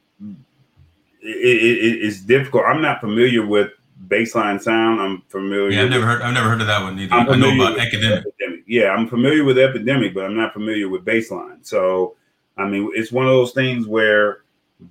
it, 1.22 1.28
it, 1.28 2.06
it's 2.06 2.22
difficult. 2.22 2.66
I'm 2.66 2.84
not 2.84 3.02
familiar 3.02 3.44
with 3.44 3.72
baseline 4.08 4.62
sound. 4.62 5.02
I'm 5.02 5.24
familiar. 5.28 5.72
Yeah, 5.72 5.84
I've 5.84 5.90
never 5.90 6.06
heard. 6.06 6.22
I've 6.22 6.36
never 6.36 6.50
heard 6.50 6.62
of 6.62 6.68
that 6.68 6.84
one 6.84 7.00
either. 7.00 7.14
i 7.14 7.36
know 7.36 7.56
about 7.56 7.80
Akademiks. 7.80 8.26
Akademiks. 8.26 8.64
Yeah, 8.68 8.90
I'm 8.92 9.08
familiar 9.08 9.44
with 9.44 9.58
epidemic, 9.58 10.14
but 10.14 10.24
I'm 10.24 10.38
not 10.38 10.54
familiar 10.54 10.88
with 10.88 11.04
baseline. 11.04 11.66
So, 11.66 12.16
I 12.58 12.68
mean, 12.68 12.92
it's 12.94 13.12
one 13.12 13.26
of 13.26 13.32
those 13.32 13.54
things 13.54 13.88
where 13.88 14.44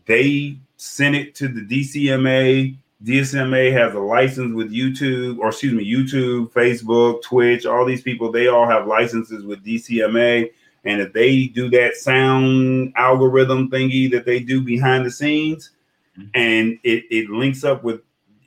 they 0.07 0.59
sent 0.77 1.15
it 1.15 1.37
to 1.37 1.47
the 1.47 1.61
DCMA. 1.61 2.77
DCMA 3.05 3.73
has 3.73 3.95
a 3.95 4.01
license 4.01 4.55
with 4.55 4.73
YouTube, 4.73 5.39
or 5.39 5.49
excuse 5.49 5.73
me, 5.73 5.89
YouTube, 5.89 6.51
Facebook, 6.51 7.23
Twitch. 7.23 7.65
All 7.65 7.85
these 7.85 8.03
people, 8.03 8.33
they 8.33 8.49
all 8.49 8.67
have 8.67 8.89
licenses 8.89 9.45
with 9.45 9.65
DCMA. 9.65 10.51
And 10.85 11.01
if 11.01 11.13
they 11.13 11.47
do 11.47 11.71
that 11.71 11.95
sound 11.95 12.93
algorithm 12.97 13.71
thingy 13.71 14.11
that 14.11 14.25
they 14.25 14.41
do 14.41 14.61
behind 14.61 15.07
the 15.07 15.11
scenes, 15.11 15.71
mm-hmm. 16.19 16.29
and 16.35 16.79
it, 16.83 17.05
it 17.11 17.31
links 17.31 17.65
up 17.65 17.85
with 17.85 18.01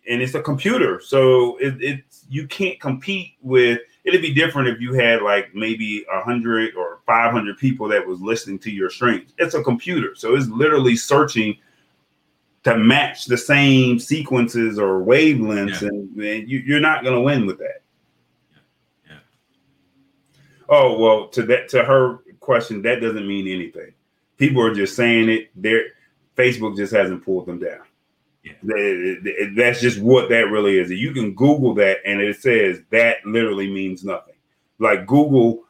and 0.10 0.22
it's 0.22 0.34
a 0.34 0.42
computer, 0.42 1.00
so 1.00 1.58
it, 1.58 1.76
it's 1.80 2.26
you 2.30 2.48
can't 2.48 2.80
compete 2.80 3.36
with. 3.42 3.80
It'd 4.04 4.22
be 4.22 4.34
different 4.34 4.68
if 4.68 4.82
you 4.82 4.94
had 4.94 5.22
like 5.22 5.54
maybe 5.54 6.04
a 6.12 6.22
hundred 6.22 6.74
or 6.76 7.02
five 7.06 7.32
hundred 7.32 7.58
people 7.60 7.88
that 7.90 8.06
was 8.06 8.20
listening 8.20 8.58
to 8.60 8.72
your 8.72 8.90
streams. 8.90 9.32
It's 9.38 9.54
a 9.54 9.64
computer, 9.64 10.16
so 10.16 10.36
it's 10.36 10.48
literally 10.48 10.96
searching 10.96 11.56
to 12.64 12.78
match 12.78 13.26
the 13.26 13.38
same 13.38 14.00
sequences 14.00 14.78
or 14.78 15.02
wavelengths, 15.02 15.82
yeah. 15.82 15.88
and, 15.90 16.22
and 16.22 16.50
you, 16.50 16.78
are 16.78 16.82
not 16.82 17.04
going 17.04 17.16
to 17.16 17.22
win 17.22 17.46
with 17.46 17.58
that. 17.58 17.82
Yeah. 18.52 18.60
yeah. 19.10 19.20
Oh 20.70 20.98
well, 21.00 21.28
to 21.30 21.44
that 21.44 21.70
to 21.70 21.84
her 21.84 22.20
question, 22.40 22.82
that 22.84 23.02
doesn't 23.02 23.28
mean 23.28 23.48
anything. 23.48 23.94
People 24.38 24.62
are 24.64 24.74
just 24.74 24.96
saying 24.96 25.30
it. 25.30 25.50
There, 25.56 25.86
Facebook 26.36 26.76
just 26.76 26.94
hasn't 26.94 27.24
pulled 27.24 27.46
them 27.46 27.60
down. 27.60 27.82
Yeah. 28.44 28.54
That's 29.56 29.82
just 29.82 30.02
what 30.02 30.30
that 30.30 30.50
really 30.50 30.80
is. 30.80 30.90
You 30.90 31.14
can 31.14 31.36
Google 31.36 31.76
that 31.76 31.98
and 32.06 32.22
it 32.22 32.42
says 32.42 32.82
that 32.90 33.18
literally 33.26 33.72
means 33.72 34.04
nothing. 34.04 34.34
Like 34.80 35.06
Google, 35.06 35.64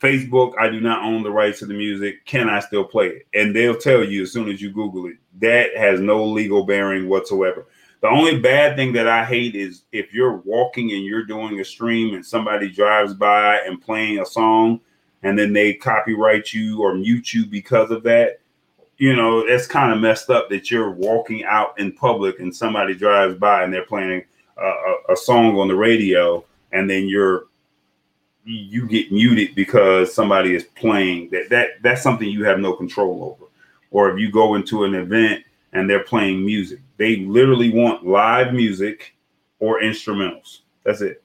Facebook, 0.00 0.54
I 0.58 0.68
do 0.70 0.80
not 0.80 1.04
own 1.04 1.22
the 1.22 1.30
rights 1.30 1.58
to 1.58 1.66
the 1.66 1.74
music. 1.74 2.24
Can 2.24 2.48
I 2.48 2.60
still 2.60 2.84
play 2.84 3.08
it? 3.08 3.26
And 3.34 3.54
they'll 3.54 3.76
tell 3.76 4.02
you 4.02 4.22
as 4.22 4.32
soon 4.32 4.48
as 4.48 4.62
you 4.62 4.70
Google 4.70 5.06
it, 5.06 5.16
that 5.40 5.76
has 5.76 6.00
no 6.00 6.24
legal 6.24 6.64
bearing 6.64 7.08
whatsoever. 7.08 7.66
The 8.00 8.08
only 8.08 8.38
bad 8.40 8.76
thing 8.76 8.92
that 8.92 9.08
I 9.08 9.24
hate 9.24 9.54
is 9.54 9.82
if 9.92 10.12
you're 10.12 10.36
walking 10.38 10.92
and 10.92 11.04
you're 11.04 11.24
doing 11.24 11.60
a 11.60 11.64
stream 11.64 12.14
and 12.14 12.24
somebody 12.24 12.70
drives 12.70 13.14
by 13.14 13.58
and 13.60 13.80
playing 13.80 14.20
a 14.20 14.26
song 14.26 14.80
and 15.22 15.38
then 15.38 15.52
they 15.52 15.74
copyright 15.74 16.52
you 16.52 16.82
or 16.82 16.94
mute 16.94 17.32
you 17.32 17.46
because 17.46 17.90
of 17.90 18.02
that 18.04 18.40
you 18.98 19.14
know, 19.14 19.46
that's 19.46 19.66
kind 19.66 19.92
of 19.92 20.00
messed 20.00 20.30
up 20.30 20.48
that 20.48 20.70
you're 20.70 20.90
walking 20.90 21.44
out 21.44 21.78
in 21.78 21.92
public 21.92 22.40
and 22.40 22.54
somebody 22.54 22.94
drives 22.94 23.34
by 23.34 23.62
and 23.62 23.72
they're 23.72 23.84
playing 23.84 24.24
a, 24.56 24.66
a, 24.66 25.12
a, 25.12 25.16
song 25.16 25.58
on 25.58 25.68
the 25.68 25.74
radio, 25.74 26.44
and 26.72 26.88
then 26.88 27.06
you're 27.06 27.46
you 28.44 28.86
get 28.86 29.10
muted 29.10 29.54
because 29.54 30.14
somebody 30.14 30.54
is 30.54 30.64
playing 30.76 31.28
that 31.30 31.50
that 31.50 31.70
that's 31.82 32.02
something 32.02 32.28
you 32.28 32.44
have 32.44 32.58
no 32.58 32.72
control 32.72 33.22
over. 33.24 33.50
Or 33.96 34.10
if 34.10 34.18
you 34.18 34.30
go 34.30 34.56
into 34.56 34.84
an 34.84 34.94
event 34.94 35.42
and 35.72 35.88
they're 35.88 36.04
playing 36.04 36.44
music, 36.44 36.80
they 36.98 37.16
literally 37.16 37.72
want 37.72 38.06
live 38.06 38.52
music 38.52 39.16
or 39.58 39.80
instrumentals. 39.80 40.58
That's 40.84 41.00
it. 41.00 41.24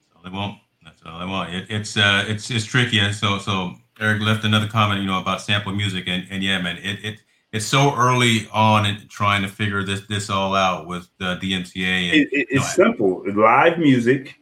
That's 0.00 0.16
all 0.16 0.22
they 0.24 0.36
want. 0.36 0.58
That's 0.84 1.00
all 1.06 1.20
they 1.20 1.26
want. 1.26 1.54
It, 1.54 1.66
it's 1.70 1.96
uh, 1.96 2.24
it's 2.26 2.50
it's 2.50 2.64
tricky, 2.64 2.98
and 2.98 3.14
so 3.14 3.38
so 3.38 3.76
Eric 4.00 4.22
left 4.22 4.44
another 4.44 4.66
comment, 4.66 5.02
you 5.02 5.06
know, 5.06 5.20
about 5.20 5.40
sample 5.40 5.72
music, 5.72 6.08
and, 6.08 6.26
and 6.30 6.42
yeah, 6.42 6.60
man, 6.60 6.78
it, 6.78 7.04
it 7.04 7.20
it's 7.52 7.66
so 7.66 7.94
early 7.94 8.48
on 8.52 8.84
in 8.84 9.06
trying 9.06 9.42
to 9.42 9.48
figure 9.48 9.84
this 9.84 10.00
this 10.08 10.30
all 10.30 10.56
out 10.56 10.88
with 10.88 11.08
the 11.18 11.36
DMCA. 11.36 12.10
And, 12.10 12.14
it, 12.16 12.28
it, 12.32 12.48
it's 12.50 12.76
know, 12.76 12.86
simple, 12.86 13.24
live 13.36 13.78
music, 13.78 14.40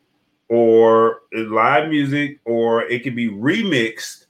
or 0.49 1.21
live 1.35 1.91
music, 1.91 2.41
or 2.47 2.85
it 2.85 3.03
can 3.03 3.15
be 3.15 3.29
remixed, 3.29 4.25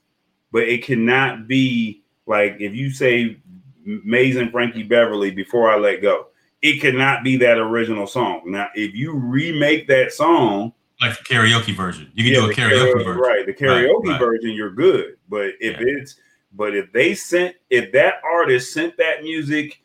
but 0.51 0.63
it 0.63 0.83
cannot 0.83 1.47
be 1.47 2.03
like 2.27 2.57
if 2.59 2.75
you 2.75 2.91
say 2.91 3.37
Maze 3.85 4.35
and 4.35 4.51
Frankie 4.51 4.83
Beverly 4.83 5.31
before 5.31 5.71
I 5.71 5.77
let 5.77 6.01
go, 6.01 6.27
it 6.61 6.81
cannot 6.81 7.23
be 7.23 7.37
that 7.37 7.57
original 7.57 8.07
song. 8.07 8.43
Now, 8.45 8.69
if 8.75 8.93
you 8.93 9.13
remake 9.13 9.87
that 9.87 10.11
song 10.11 10.73
like 11.01 11.17
the 11.17 11.23
karaoke 11.23 11.75
version. 11.75 12.11
You 12.15 12.23
can 12.23 12.33
yeah, 12.33 12.39
do 12.39 12.51
a 12.51 12.53
karaoke, 12.53 12.93
karaoke, 12.93 13.05
version. 13.05 13.21
Right. 13.21 13.45
The 13.45 13.53
karaoke 13.53 14.07
right, 14.07 14.19
version, 14.19 14.51
you're 14.51 14.71
good. 14.71 15.17
But 15.29 15.51
if 15.59 15.79
yeah. 15.79 15.85
it's 15.87 16.15
but 16.53 16.75
if 16.75 16.91
they 16.91 17.13
sent 17.13 17.55
if 17.69 17.91
that 17.91 18.15
artist 18.23 18.73
sent 18.73 18.97
that 18.97 19.21
music 19.21 19.81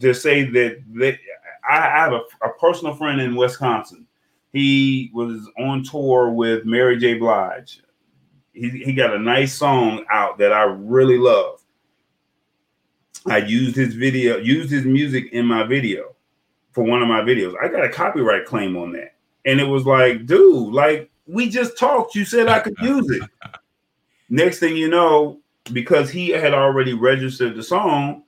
to 0.00 0.12
say 0.12 0.44
that 0.44 0.82
they 0.88 1.18
I 1.68 1.80
have 1.80 2.12
a, 2.12 2.20
a 2.42 2.52
personal 2.58 2.94
friend 2.94 3.20
in 3.20 3.36
Wisconsin. 3.36 4.06
He 4.52 5.10
was 5.14 5.48
on 5.58 5.84
tour 5.84 6.30
with 6.30 6.64
Mary 6.64 6.98
J. 6.98 7.14
Blige. 7.14 7.82
He, 8.52 8.68
he 8.68 8.92
got 8.92 9.14
a 9.14 9.18
nice 9.18 9.56
song 9.56 10.04
out 10.10 10.38
that 10.38 10.52
I 10.52 10.64
really 10.64 11.18
love. 11.18 11.59
I 13.26 13.38
used 13.38 13.76
his 13.76 13.94
video, 13.94 14.38
used 14.38 14.70
his 14.70 14.84
music 14.84 15.32
in 15.32 15.46
my 15.46 15.64
video 15.64 16.14
for 16.72 16.84
one 16.84 17.02
of 17.02 17.08
my 17.08 17.20
videos. 17.20 17.54
I 17.62 17.68
got 17.68 17.84
a 17.84 17.88
copyright 17.88 18.46
claim 18.46 18.76
on 18.76 18.92
that. 18.92 19.14
And 19.44 19.60
it 19.60 19.64
was 19.64 19.84
like, 19.84 20.26
dude, 20.26 20.72
like 20.72 21.10
we 21.26 21.48
just 21.48 21.78
talked. 21.78 22.14
You 22.14 22.24
said 22.24 22.48
I 22.48 22.60
could 22.60 22.76
use 22.82 23.10
it. 23.10 23.22
Next 24.28 24.58
thing 24.58 24.76
you 24.76 24.88
know, 24.88 25.40
because 25.72 26.10
he 26.10 26.28
had 26.30 26.54
already 26.54 26.94
registered 26.94 27.56
the 27.56 27.62
song, 27.62 28.24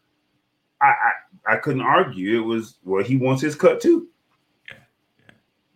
I, 0.80 0.86
I, 0.86 1.54
I 1.54 1.56
couldn't 1.56 1.82
argue. 1.82 2.40
It 2.40 2.44
was 2.44 2.76
well, 2.84 3.04
he 3.04 3.16
wants 3.16 3.42
his 3.42 3.54
cut 3.54 3.80
too. 3.80 4.08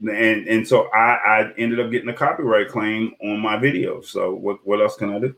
And 0.00 0.46
and 0.46 0.66
so 0.66 0.88
I, 0.92 1.14
I 1.14 1.52
ended 1.56 1.80
up 1.80 1.90
getting 1.90 2.08
a 2.08 2.14
copyright 2.14 2.68
claim 2.68 3.14
on 3.22 3.40
my 3.40 3.56
video. 3.56 4.00
So 4.02 4.34
what, 4.34 4.58
what 4.66 4.80
else 4.80 4.96
can 4.96 5.14
I 5.14 5.18
do? 5.18 5.34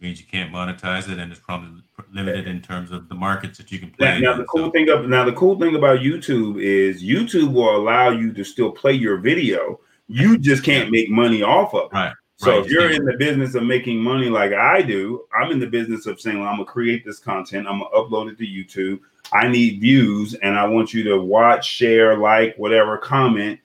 Means 0.00 0.20
you 0.20 0.26
can't 0.26 0.52
monetize 0.52 1.10
it 1.10 1.18
and 1.18 1.32
it's 1.32 1.40
probably 1.40 1.82
limited 2.12 2.46
in 2.46 2.62
terms 2.62 2.92
of 2.92 3.08
the 3.08 3.16
markets 3.16 3.58
that 3.58 3.72
you 3.72 3.80
can 3.80 3.90
play. 3.90 4.20
Now, 4.20 4.32
now 4.32 4.38
the 4.38 4.44
cool 4.44 4.66
so. 4.66 4.70
thing 4.70 4.88
of 4.90 5.08
now 5.08 5.24
the 5.24 5.32
cool 5.32 5.58
thing 5.58 5.74
about 5.74 5.98
YouTube 5.98 6.62
is 6.62 7.02
YouTube 7.02 7.52
will 7.52 7.74
allow 7.74 8.10
you 8.10 8.32
to 8.32 8.44
still 8.44 8.70
play 8.70 8.92
your 8.92 9.16
video. 9.16 9.80
You 10.06 10.38
just 10.38 10.62
can't 10.62 10.90
make 10.92 11.10
money 11.10 11.42
off 11.42 11.74
of 11.74 11.90
it. 11.90 11.94
Right. 11.94 12.12
So 12.36 12.52
right. 12.52 12.64
if 12.64 12.70
you're 12.70 12.92
in 12.92 13.04
the 13.04 13.16
business 13.16 13.56
of 13.56 13.64
making 13.64 13.98
money 13.98 14.28
like 14.28 14.52
I 14.52 14.82
do, 14.82 15.24
I'm 15.34 15.50
in 15.50 15.58
the 15.58 15.66
business 15.66 16.06
of 16.06 16.20
saying, 16.20 16.38
well, 16.38 16.48
I'm 16.48 16.58
gonna 16.58 16.66
create 16.66 17.04
this 17.04 17.18
content, 17.18 17.66
I'm 17.66 17.80
gonna 17.80 17.90
upload 17.90 18.30
it 18.30 18.38
to 18.38 18.46
YouTube. 18.46 19.00
I 19.32 19.48
need 19.48 19.80
views, 19.80 20.34
and 20.34 20.56
I 20.56 20.66
want 20.66 20.94
you 20.94 21.02
to 21.04 21.20
watch, 21.20 21.68
share, 21.68 22.16
like, 22.16 22.54
whatever, 22.56 22.96
comment. 22.96 23.58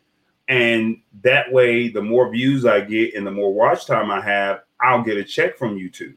And 0.50 1.00
that 1.22 1.52
way, 1.52 1.88
the 1.90 2.02
more 2.02 2.30
views 2.30 2.66
I 2.66 2.82
get 2.82 3.14
and 3.16 3.26
the 3.26 3.32
more 3.32 3.54
watch 3.54 3.86
time 3.86 4.12
I 4.12 4.20
have, 4.20 4.64
I'll 4.82 5.04
get 5.04 5.18
a 5.18 5.24
check 5.24 5.58
from 5.58 5.78
YouTube. 5.78 6.16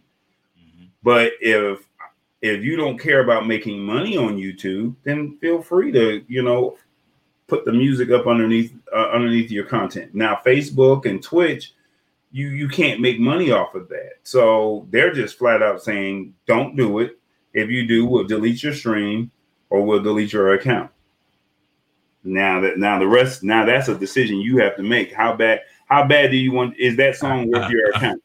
But 1.07 1.34
if 1.40 1.88
if 2.42 2.64
you 2.64 2.74
don't 2.76 2.98
care 2.98 3.22
about 3.22 3.46
making 3.46 3.78
money 3.78 4.16
on 4.16 4.36
YouTube, 4.36 4.96
then 5.04 5.38
feel 5.40 5.62
free 5.62 5.92
to, 5.92 6.24
you 6.26 6.42
know, 6.42 6.78
put 7.46 7.64
the 7.64 7.72
music 7.72 8.11
up 8.11 8.26
underneath 8.26 8.74
uh, 8.92 9.11
underneath 9.11 9.52
your 9.52 9.66
content. 9.66 10.16
Now, 10.16 10.40
Facebook 10.44 11.07
and 11.07 11.22
Twitch, 11.22 11.74
you 12.32 12.48
you 12.48 12.66
can't 12.66 13.00
make 13.00 13.20
money 13.20 13.52
off 13.52 13.76
of 13.76 13.88
that. 13.90 14.14
So 14.24 14.88
they're 14.90 15.12
just 15.12 15.38
flat 15.38 15.62
out 15.62 15.80
saying, 15.80 16.34
don't 16.44 16.74
do 16.74 16.98
it. 16.98 17.16
If 17.54 17.70
you 17.70 17.86
do, 17.86 18.04
we'll 18.04 18.24
delete 18.24 18.64
your 18.64 18.74
stream 18.74 19.30
or 19.70 19.82
we'll 19.82 20.02
delete 20.02 20.32
your 20.32 20.54
account. 20.54 20.90
Now 22.24 22.61
that 22.62 22.78
now 22.78 22.98
the 22.98 23.07
rest 23.07 23.44
now 23.44 23.64
that's 23.64 23.86
a 23.86 23.96
decision 23.96 24.40
you 24.40 24.59
have 24.59 24.74
to 24.74 24.82
make. 24.82 25.12
How 25.12 25.36
bad 25.36 25.61
how 25.86 26.04
bad 26.04 26.32
do 26.32 26.36
you 26.36 26.50
want 26.50 26.76
is 26.76 26.96
that 26.96 27.14
song 27.14 27.48
worth 27.48 27.70
your 27.70 27.90
account? 27.94 28.20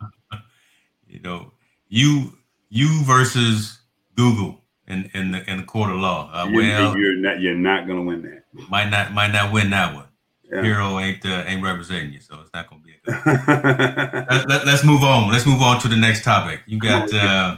You 1.08 1.20
know, 1.20 1.52
you 1.88 2.40
you 2.72 3.04
versus 3.04 3.80
Google 4.16 4.62
in 4.88 5.12
in 5.14 5.32
the 5.32 5.50
in 5.50 5.58
the 5.58 5.64
court 5.64 5.92
of 5.92 5.98
law. 5.98 6.32
Uh, 6.34 6.48
you're, 6.50 6.62
well, 6.62 6.98
you're 6.98 7.16
not 7.18 7.40
you're 7.40 7.54
not 7.54 7.88
gonna 7.88 8.02
win 8.02 8.24
that. 8.24 8.70
Might 8.70 8.90
not 8.90 9.14
might 9.14 9.32
not 9.32 9.52
win 9.54 9.70
that 9.70 9.94
one. 9.94 10.06
Yeah. 10.52 10.64
Hero 10.64 11.00
ain't 11.00 11.24
uh, 11.26 11.44
ain't 11.46 11.62
representing 11.62 12.14
you, 12.14 12.22
so 12.22 12.40
it's 12.42 12.50
not 12.54 12.70
gonna 12.70 12.82
be. 12.82 12.94
A 13.06 13.12
good 13.12 14.28
let, 14.30 14.50
let, 14.50 14.66
let's 14.66 14.84
move 14.84 15.04
on. 15.04 15.32
Let's 15.32 15.46
move 15.46 15.62
on 15.62 15.80
to 15.82 15.88
the 15.88 15.96
next 15.96 16.24
topic. 16.24 16.62
You 16.66 16.80
got. 16.80 17.14
Uh, 17.14 17.58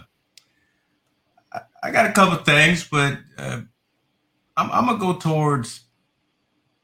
I, 1.54 1.60
I 1.84 1.92
got 1.92 2.10
a 2.10 2.12
couple 2.12 2.38
things, 2.44 2.88
but 2.88 3.18
uh, 3.38 3.62
I'm, 4.58 4.72
I'm 4.72 4.86
gonna 4.86 4.98
go 4.98 5.14
towards 5.14 5.82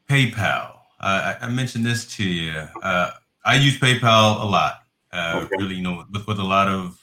PayPal. 0.08 0.76
Uh, 1.00 1.36
I, 1.42 1.46
I, 1.46 1.50
mentioned 1.50 1.86
this 1.86 2.06
to 2.18 2.24
you. 2.26 2.52
Uh, 2.84 3.12
I 3.46 3.56
use 3.56 3.80
PayPal 3.80 4.44
a 4.44 4.46
lot 4.46 4.82
Uh, 5.14 5.44
okay. 5.46 5.56
Really, 5.58 5.76
you 5.76 5.82
know, 5.82 6.04
with, 6.12 6.28
with 6.28 6.40
a 6.40 6.44
lot 6.44 6.68
of 6.68 6.99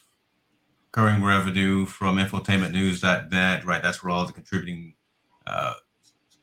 recurring 0.96 1.22
revenue 1.22 1.84
from 1.84 2.16
infotainmentnews.net, 2.16 3.64
right? 3.66 3.82
That's 3.82 4.02
where 4.02 4.10
all 4.10 4.24
the 4.24 4.32
contributing 4.32 4.94
uh, 5.46 5.74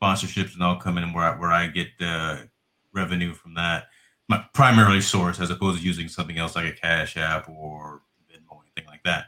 sponsorships 0.00 0.54
and 0.54 0.62
all 0.62 0.76
come 0.76 0.96
in, 0.96 1.12
where 1.12 1.24
I, 1.24 1.36
where 1.38 1.50
I 1.50 1.66
get 1.66 1.88
the 1.98 2.48
revenue 2.92 3.34
from 3.34 3.54
that. 3.54 3.86
My 4.28 4.44
primary 4.54 5.00
source, 5.00 5.40
as 5.40 5.50
opposed 5.50 5.80
to 5.80 5.84
using 5.84 6.08
something 6.08 6.38
else 6.38 6.54
like 6.54 6.66
a 6.66 6.72
Cash 6.72 7.16
App 7.16 7.48
or 7.48 8.02
Venmo, 8.30 8.60
anything 8.62 8.88
like 8.88 9.02
that. 9.02 9.26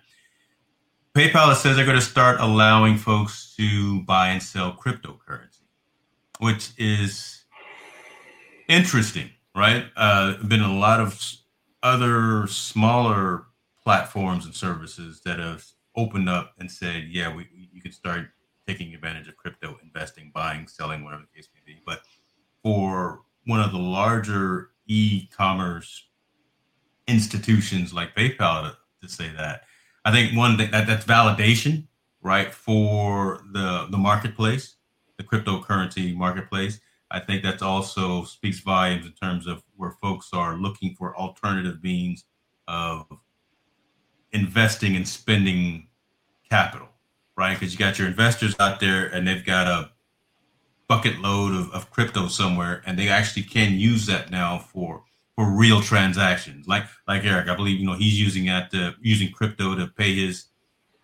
PayPal 1.13 1.55
says 1.57 1.75
they're 1.75 1.85
going 1.85 1.99
to 1.99 2.05
start 2.05 2.39
allowing 2.39 2.97
folks 2.97 3.53
to 3.57 4.03
buy 4.03 4.29
and 4.29 4.43
sell 4.43 4.77
cryptocurrency, 4.77 5.63
which 6.39 6.71
is 6.79 7.43
interesting, 8.69 9.31
right? 9.57 9.87
Uh, 9.97 10.37
been 10.45 10.63
a 10.63 10.79
lot 10.79 11.01
of 11.01 11.21
other 11.83 12.47
smaller 12.47 13.47
platforms 13.87 14.47
and 14.47 14.53
services 14.53 15.21
that 15.25 15.39
have 15.39 15.65
opened 15.95 16.29
up 16.29 16.55
and 16.59 16.69
said, 16.69 17.05
yeah, 17.09 17.33
we, 17.33 17.47
you 17.73 17.81
can 17.81 17.93
start 17.93 18.27
taking 18.67 18.93
advantage 18.93 19.29
of 19.29 19.37
crypto 19.37 19.79
investing, 19.81 20.33
buying, 20.35 20.67
selling, 20.67 21.05
whatever 21.05 21.23
the 21.23 21.37
case 21.37 21.49
may 21.55 21.61
be. 21.65 21.81
But 21.87 22.01
for 22.65 23.21
one 23.45 23.61
of 23.61 23.71
the 23.71 23.79
larger 23.79 24.71
e-commerce 24.89 26.09
institutions 27.07 27.95
like 27.95 28.17
PayPal 28.17 28.73
to, 28.73 28.77
to 29.03 29.09
say 29.09 29.29
that, 29.37 29.63
I 30.05 30.11
think 30.11 30.37
one 30.37 30.57
thing 30.57 30.73
that 30.73 30.89
that's 30.89 31.07
validation, 31.07 31.87
right, 32.23 32.53
for 32.53 33.45
the 33.53 33.87
the 33.93 33.99
marketplace, 33.99 34.75
the 35.17 35.23
cryptocurrency 35.23 36.13
marketplace. 36.13 36.81
I 37.13 37.21
think 37.21 37.45
that 37.45 37.63
also 37.63 38.25
speaks 38.25 38.59
volumes 38.59 39.07
in 39.07 39.13
terms 39.13 39.47
of 39.47 39.63
where 39.77 39.93
folks 40.03 40.31
are 40.33 40.57
looking 40.57 40.97
for 40.97 41.17
alternative 41.17 41.81
means 41.85 42.25
of 42.67 43.07
investing 44.37 44.97
and 44.97 45.07
spending 45.07 45.89
capital, 46.49 46.89
right? 47.37 47.59
Because 47.59 47.73
you 47.73 47.79
got 47.79 47.99
your 47.99 48.07
investors 48.07 48.55
out 48.61 48.81
there 48.81 49.07
and 49.07 49.27
they've 49.27 49.45
got 49.45 49.67
a 49.67 49.91
bucket 50.89 51.19
load 51.19 51.53
of, 51.55 51.71
of 51.73 51.91
crypto 51.91 52.29
somewhere 52.29 52.83
and 52.87 52.99
they 52.99 53.09
actually 53.09 53.43
can 53.43 53.75
use 53.75 54.07
that 54.07 54.31
now 54.31 54.59
for 54.59 55.03
for 55.35 55.51
real 55.51 55.83
transactions. 55.83 56.67
Like 56.67 56.85
like 57.07 57.25
Eric, 57.25 57.49
I 57.49 57.57
believe 57.57 57.81
you 57.81 57.87
know 57.87 57.95
he's 57.95 58.21
using 58.21 58.47
that 58.47 58.71
to, 58.71 58.95
using 59.01 59.33
crypto 59.33 59.75
to 59.75 59.87
pay 59.89 60.15
his 60.15 60.47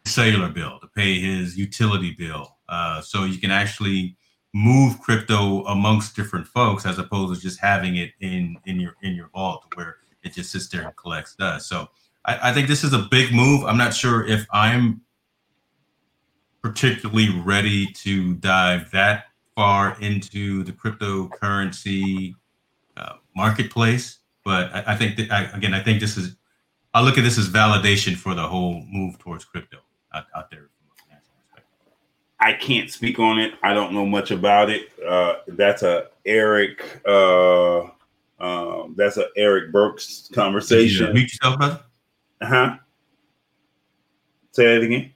cellular 0.05 0.49
bill, 0.49 0.79
to 0.81 0.89
pay 0.89 1.21
his 1.21 1.57
utility 1.57 2.13
bill. 2.13 2.57
Uh, 2.69 3.01
so 3.01 3.25
you 3.25 3.39
can 3.39 3.51
actually 3.51 4.17
move 4.55 5.01
crypto 5.01 5.65
amongst 5.65 6.15
different 6.17 6.47
folks 6.47 6.85
as 6.85 6.99
opposed 6.99 7.35
to 7.35 7.41
just 7.41 7.61
having 7.61 7.97
it 7.97 8.13
in 8.21 8.57
in 8.67 8.81
your 8.81 8.95
in 9.03 9.15
your 9.15 9.29
vault 9.35 9.65
where 9.75 9.97
it 10.23 10.33
just 10.33 10.53
sits 10.53 10.69
there 10.69 10.83
and 10.83 10.97
collects 10.97 11.35
dust. 11.35 11.69
So 11.69 11.89
I, 12.25 12.51
I 12.51 12.53
think 12.53 12.69
this 12.69 12.85
is 12.85 12.93
a 12.93 13.07
big 13.11 13.33
move. 13.33 13.65
I'm 13.65 13.79
not 13.79 13.95
sure 13.95 14.27
if 14.27 14.47
I'm 14.53 15.01
particularly 16.63 17.29
ready 17.41 17.87
to 17.93 18.35
dive 18.35 18.91
that 18.93 19.25
far 19.57 19.97
into 20.01 20.63
the 20.63 20.73
cryptocurrency 20.73 22.35
uh, 22.97 23.15
marketplace, 23.35 24.19
but 24.45 24.73
I, 24.75 24.85
I 24.89 24.97
think 24.97 25.17
that 25.17 25.31
I, 25.31 25.45
again, 25.57 25.75
I 25.75 25.83
think 25.83 26.01
this 26.01 26.17
is. 26.17 26.37
I 26.95 27.01
look 27.01 27.17
at 27.17 27.25
this 27.25 27.39
as 27.39 27.49
validation 27.49 28.15
for 28.17 28.35
the 28.35 28.43
whole 28.43 28.85
move 28.87 29.19
towards 29.19 29.47
crypto 29.47 29.79
out, 30.13 30.27
out 30.37 30.51
there. 30.51 30.69
I 32.39 32.53
can't 32.55 32.91
speak 32.91 33.21
on 33.21 33.39
it. 33.39 33.55
I 33.63 33.73
don't 33.73 33.93
know 33.93 34.05
much 34.05 34.33
about 34.33 34.69
it. 34.69 34.91
Uh, 35.07 35.37
that's 35.47 35.83
a 35.83 36.09
Eric. 36.27 37.01
Uh, 37.07 37.83
um, 38.41 38.95
that's 38.97 39.17
a 39.17 39.29
Eric 39.37 39.71
Burks 39.71 40.29
conversation. 40.35 41.07
You 41.07 41.13
mute 41.15 41.33
yourself, 41.33 41.57
brother. 41.59 41.81
Huh? 42.43 42.77
Say 44.53 44.75
that 44.75 44.83
again. 44.83 45.13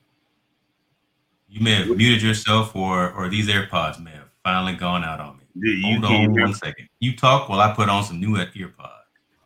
You 1.49 1.61
may 1.61 1.75
have 1.75 1.89
muted 1.89 2.23
yourself, 2.23 2.75
or 2.75 3.13
or 3.13 3.29
these 3.29 3.49
AirPods 3.49 4.03
may 4.03 4.13
have 4.13 4.29
finally 4.43 4.75
gone 4.75 5.05
out 5.05 5.21
on 5.21 5.39
me. 5.39 5.45
You 5.55 6.01
Hold 6.01 6.05
on 6.05 6.41
one 6.41 6.55
second. 6.55 6.89
You 7.01 7.17
talk 7.17 7.49
while 7.49 7.61
I 7.61 7.75
put 7.75 7.89
on 7.89 8.05
some 8.05 8.21
new 8.21 8.37
earpods. 8.37 8.91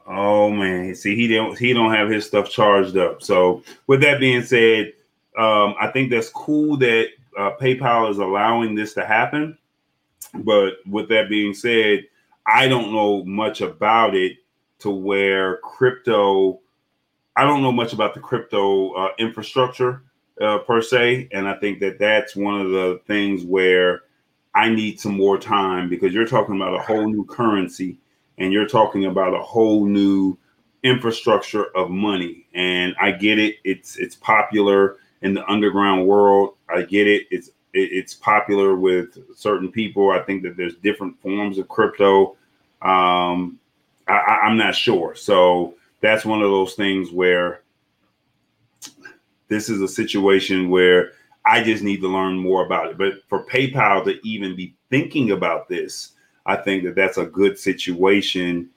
Oh 0.06 0.50
man, 0.50 0.94
see 0.94 1.14
he 1.14 1.28
don't 1.28 1.56
he 1.56 1.72
don't 1.72 1.92
have 1.92 2.10
his 2.10 2.26
stuff 2.26 2.50
charged 2.50 2.96
up. 2.96 3.22
So 3.22 3.62
with 3.86 4.00
that 4.00 4.18
being 4.18 4.42
said, 4.42 4.92
um, 5.38 5.74
I 5.80 5.88
think 5.92 6.10
that's 6.10 6.28
cool 6.28 6.76
that 6.78 7.08
uh, 7.38 7.52
PayPal 7.60 8.10
is 8.10 8.18
allowing 8.18 8.74
this 8.74 8.92
to 8.94 9.06
happen. 9.06 9.56
But 10.34 10.74
with 10.86 11.08
that 11.10 11.28
being 11.28 11.54
said, 11.54 12.06
I 12.46 12.66
don't 12.68 12.92
know 12.92 13.24
much 13.24 13.60
about 13.60 14.14
it 14.14 14.38
to 14.80 14.90
where 14.90 15.58
crypto 15.58 16.59
I 17.40 17.44
don't 17.44 17.62
know 17.62 17.72
much 17.72 17.94
about 17.94 18.12
the 18.12 18.20
crypto 18.20 18.92
uh, 18.92 19.12
infrastructure 19.18 20.02
uh, 20.42 20.58
per 20.58 20.82
se, 20.82 21.30
and 21.32 21.48
I 21.48 21.54
think 21.54 21.80
that 21.80 21.98
that's 21.98 22.36
one 22.36 22.60
of 22.60 22.70
the 22.70 23.00
things 23.06 23.44
where 23.44 24.02
I 24.54 24.68
need 24.68 25.00
some 25.00 25.16
more 25.16 25.38
time 25.38 25.88
because 25.88 26.12
you're 26.12 26.26
talking 26.26 26.56
about 26.56 26.74
a 26.74 26.82
whole 26.82 27.08
new 27.08 27.24
currency 27.24 27.96
and 28.36 28.52
you're 28.52 28.68
talking 28.68 29.06
about 29.06 29.32
a 29.32 29.40
whole 29.40 29.86
new 29.86 30.36
infrastructure 30.82 31.74
of 31.74 31.88
money. 31.88 32.46
And 32.52 32.94
I 33.00 33.12
get 33.12 33.38
it; 33.38 33.54
it's 33.64 33.96
it's 33.96 34.16
popular 34.16 34.98
in 35.22 35.32
the 35.32 35.50
underground 35.50 36.06
world. 36.06 36.56
I 36.68 36.82
get 36.82 37.06
it; 37.06 37.26
it's 37.30 37.52
it's 37.72 38.12
popular 38.12 38.76
with 38.76 39.16
certain 39.34 39.72
people. 39.72 40.10
I 40.10 40.18
think 40.18 40.42
that 40.42 40.58
there's 40.58 40.74
different 40.74 41.18
forms 41.22 41.56
of 41.56 41.68
crypto. 41.68 42.36
Um, 42.82 43.58
I, 44.06 44.40
I'm 44.42 44.58
not 44.58 44.74
sure, 44.74 45.14
so 45.14 45.76
that's 46.00 46.24
one 46.24 46.42
of 46.42 46.50
those 46.50 46.74
things 46.74 47.10
where 47.10 47.62
this 49.48 49.68
is 49.68 49.80
a 49.80 49.88
situation 49.88 50.70
where 50.70 51.12
I 51.44 51.62
just 51.62 51.82
need 51.82 52.00
to 52.00 52.08
learn 52.08 52.38
more 52.38 52.64
about 52.64 52.90
it. 52.90 52.98
But 52.98 53.22
for 53.28 53.44
PayPal 53.46 54.04
to 54.04 54.26
even 54.26 54.54
be 54.54 54.74
thinking 54.90 55.32
about 55.32 55.68
this, 55.68 56.12
I 56.46 56.56
think 56.56 56.84
that 56.84 56.94
that's 56.94 57.18
a 57.18 57.26
good 57.26 57.58
situation 57.58 58.70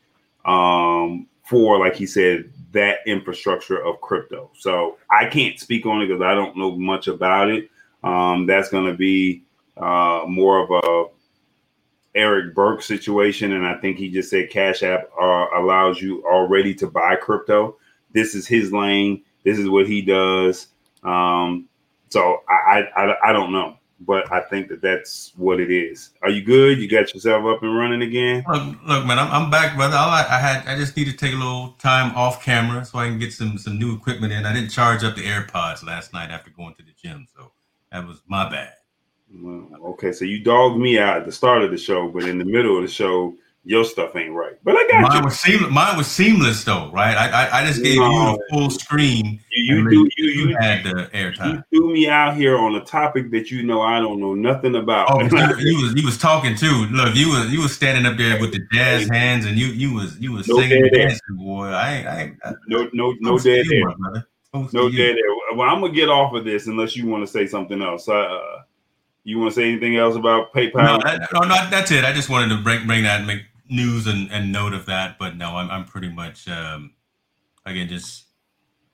um, 0.46 1.28
for, 1.46 1.80
like 1.80 1.96
he 1.96 2.06
said, 2.06 2.52
that 2.72 3.00
infrastructure 3.06 3.84
of 3.84 4.02
crypto. 4.02 4.50
So 4.58 4.98
I 5.10 5.26
can't 5.26 5.60
speak 5.60 5.86
on 5.86 6.02
it 6.02 6.08
because 6.08 6.22
I 6.22 6.34
don't 6.34 6.58
know 6.58 6.76
much 6.78 7.08
about 7.08 7.50
it. 7.50 7.70
Um, 8.04 8.46
that's 8.48 8.70
going 8.70 8.86
to 8.86 8.98
be 8.98 9.44
uh, 9.78 10.24
more 10.28 10.60
of 10.60 10.72
a 10.72 11.06
Eric 12.16 12.54
Burke 12.54 12.82
situation, 12.82 13.54
and 13.54 13.66
I 13.66 13.76
think 13.76 13.98
he 13.98 14.10
just 14.10 14.30
said 14.30 14.50
Cash 14.50 14.84
App 14.84 15.10
uh, 15.20 15.48
allows 15.56 16.02
you 16.02 16.24
already 16.26 16.74
to 16.76 16.88
buy 16.88 17.16
crypto. 17.16 17.78
This 18.12 18.36
is 18.36 18.48
his 18.48 18.72
lane. 18.72 19.24
This 19.44 19.58
is 19.58 19.68
what 19.68 19.88
he 19.88 20.02
does. 20.02 20.68
Um, 21.04 21.68
so 22.10 22.44
I, 22.48 22.84
I 22.96 23.30
I 23.30 23.34
don't 23.34 23.52
know, 23.52 23.78
but 24.00 24.32
I 24.32 24.42
think 24.42 24.70
that 24.70 24.82
that's 24.82 25.34
what 25.36 25.60
it 25.60 25.72
is. 25.72 26.12
Are 26.22 26.30
you 26.30 26.44
good? 26.44 26.78
You 26.80 26.88
got 26.88 27.14
yourself 27.14 27.46
up 27.46 27.64
and 27.64 27.76
running 27.76 28.04
again? 28.04 28.44
Look, 28.48 28.78
look 28.86 29.06
man, 29.06 29.18
I'm, 29.18 29.32
I'm 29.32 29.50
back, 29.50 29.76
brother. 29.76 29.98
I, 29.98 30.26
I 30.30 30.38
had 30.38 30.68
I 30.68 30.78
just 30.78 30.96
need 30.96 31.06
to 31.06 31.14
take 31.14 31.34
a 31.34 31.38
little 31.38 31.72
time 31.80 32.16
off 32.16 32.44
camera 32.44 32.86
so 32.86 33.00
I 33.00 33.08
can 33.08 33.18
get 33.18 33.34
some 33.34 33.58
some 33.58 33.80
new 33.80 33.96
equipment 33.96 34.32
in. 34.32 34.46
I 34.46 34.54
didn't 34.54 34.70
charge 34.70 35.04
up 35.04 35.16
the 35.16 35.24
AirPods 35.24 35.84
last 35.84 36.14
night 36.14 36.30
after 36.30 36.52
going 36.52 36.76
to 36.76 36.84
the 36.84 36.94
gym, 37.02 37.26
so 37.36 37.52
that 37.92 38.08
was 38.08 38.22
my 38.28 38.48
bad. 38.48 38.74
Well, 39.36 39.68
okay, 39.94 40.12
so 40.12 40.26
you 40.26 40.40
dogged 40.40 40.80
me 40.80 41.00
out 41.00 41.18
at 41.18 41.26
the 41.26 41.32
start 41.32 41.64
of 41.64 41.72
the 41.72 41.78
show, 41.78 42.08
but 42.10 42.24
in 42.24 42.38
the 42.38 42.46
middle 42.46 42.78
of 42.78 42.84
the 42.84 42.88
show, 42.88 43.36
your 43.66 43.86
stuff 43.86 44.16
ain't 44.16 44.34
right. 44.34 44.58
But 44.64 44.76
I 44.76 44.88
got 44.88 45.02
mine 45.02 45.18
you. 45.18 45.24
Was 45.24 45.40
seamless, 45.40 45.72
mine 45.72 45.98
was 45.98 46.08
seamless 46.08 46.64
though, 46.64 46.92
right? 46.92 47.16
I 47.16 47.46
I, 47.46 47.62
I 47.62 47.66
just 47.66 47.82
gave 47.82 47.98
no. 47.98 48.12
you 48.12 48.36
a 48.36 48.38
full 48.50 48.70
screen. 48.70 49.40
You, 49.52 49.76
you 49.78 49.90
do 49.90 50.10
you, 50.18 50.48
you, 50.48 50.58
had 50.60 50.84
the 50.84 51.10
airtime. 51.14 51.64
You 51.72 51.80
threw 51.80 51.94
me 51.94 52.10
out 52.10 52.36
here 52.36 52.58
on 52.58 52.76
a 52.76 52.84
topic 52.84 53.32
that 53.32 53.52
you 53.52 53.64
know 53.64 53.82
I 53.82 54.00
don't 54.00 54.20
know 54.20 54.36
nothing 54.36 54.76
about. 54.76 55.12
Oh, 55.12 55.22
you, 55.60 55.82
was 55.82 55.94
you 55.96 56.06
was 56.06 56.18
talking 56.18 56.56
too. 56.56 56.88
Look, 56.92 57.16
you 57.16 57.30
was 57.30 57.52
you 57.52 57.62
was 57.62 57.74
standing 57.74 58.06
up 58.06 58.18
there 58.18 58.40
with 58.40 58.52
the 58.52 58.60
jazz 58.74 59.08
hands, 59.10 59.46
and 59.46 59.58
you 59.58 59.68
you 59.68 59.94
was 59.94 60.20
you 60.20 60.34
was 60.34 60.48
no 60.48 60.60
singing 60.60 60.90
dancing, 60.92 61.38
boy. 61.38 61.68
I 61.68 61.94
ain't, 61.94 62.08
I, 62.08 62.22
ain't, 62.22 62.38
I 62.44 62.52
no 62.68 62.90
no 62.94 63.16
no 63.22 63.40
dead 63.40 63.66
air. 63.74 64.26
No 64.54 64.90
dead 64.90 65.16
air. 65.16 65.56
Well, 65.56 65.70
I'm 65.70 65.80
gonna 65.80 65.94
get 65.94 66.10
off 66.10 66.34
of 66.34 66.44
this 66.44 66.68
unless 66.68 66.96
you 66.96 67.08
want 67.08 67.26
to 67.26 67.32
say 67.32 67.48
something 67.48 67.82
else. 67.82 68.10
Uh, 68.10 68.64
you 69.24 69.40
want 69.40 69.54
to 69.54 69.56
say 69.56 69.70
anything 69.70 69.96
else 69.96 70.16
about 70.16 70.54
PayPal? 70.54 70.84
No, 70.84 71.00
that, 71.04 71.30
no, 71.34 71.42
not, 71.42 71.72
that's 71.72 71.92
it. 71.92 72.04
I 72.04 72.14
just 72.14 72.30
wanted 72.30 72.56
to 72.56 72.62
bring 72.62 72.86
bring 72.86 73.04
that 73.04 73.26
make 73.26 73.44
news 73.70 74.08
and, 74.08 74.32
and 74.32 74.52
note 74.52 74.74
of 74.74 74.86
that. 74.88 75.18
But 75.18 75.38
no, 75.38 75.56
I'm 75.58 75.70
I'm 75.70 75.86
pretty 75.86 76.10
much 76.10 76.48
um, 76.48 76.94
again 77.66 77.88
just 77.88 78.26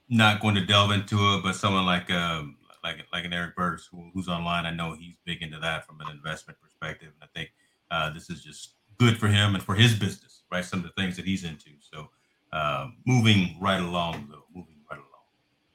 not 0.10 0.42
going 0.42 0.56
to 0.56 0.66
delve 0.66 0.92
into 0.92 1.16
it. 1.36 1.44
But 1.44 1.56
someone 1.56 1.86
like 1.86 2.12
um, 2.12 2.58
like 2.84 2.98
like 3.12 3.26
an 3.26 3.34
Eric 3.34 3.56
Burks 3.56 3.88
who, 3.92 4.10
who's 4.14 4.28
online, 4.28 4.66
I 4.66 4.72
know 4.72 4.94
he's 4.94 5.16
big 5.26 5.42
into 5.42 5.60
that 5.60 5.86
from 5.86 6.00
an 6.02 6.10
investment 6.10 6.60
perspective, 6.62 7.10
and 7.20 7.24
I 7.24 7.38
think 7.38 7.52
uh, 7.92 8.12
this 8.12 8.30
is 8.30 8.44
just 8.44 8.76
good 9.00 9.18
for 9.18 9.28
him 9.28 9.56
and 9.56 9.64
for 9.64 9.76
his 9.76 9.94
business, 9.94 10.44
right? 10.52 10.64
Some 10.64 10.80
of 10.80 10.86
the 10.86 11.02
things 11.02 11.16
that 11.16 11.26
he's 11.26 11.44
into. 11.44 11.72
So 11.80 12.10
uh, 12.52 12.88
moving 13.06 13.58
right 13.62 13.80
along, 13.80 14.28
though, 14.30 14.44
moving 14.54 14.76
right 14.92 15.00
along. 15.00 15.08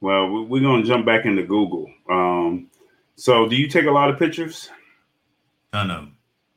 Well, 0.00 0.44
we're 0.44 0.60
going 0.60 0.82
to 0.82 0.88
jump 0.88 1.06
back 1.06 1.24
into 1.24 1.42
Google. 1.42 1.86
Um, 2.10 2.70
so, 3.16 3.48
do 3.48 3.56
you 3.56 3.68
take 3.68 3.86
a 3.86 3.90
lot 3.90 4.10
of 4.10 4.18
pictures? 4.18 4.70
Ton 5.72 5.90
of, 5.90 6.08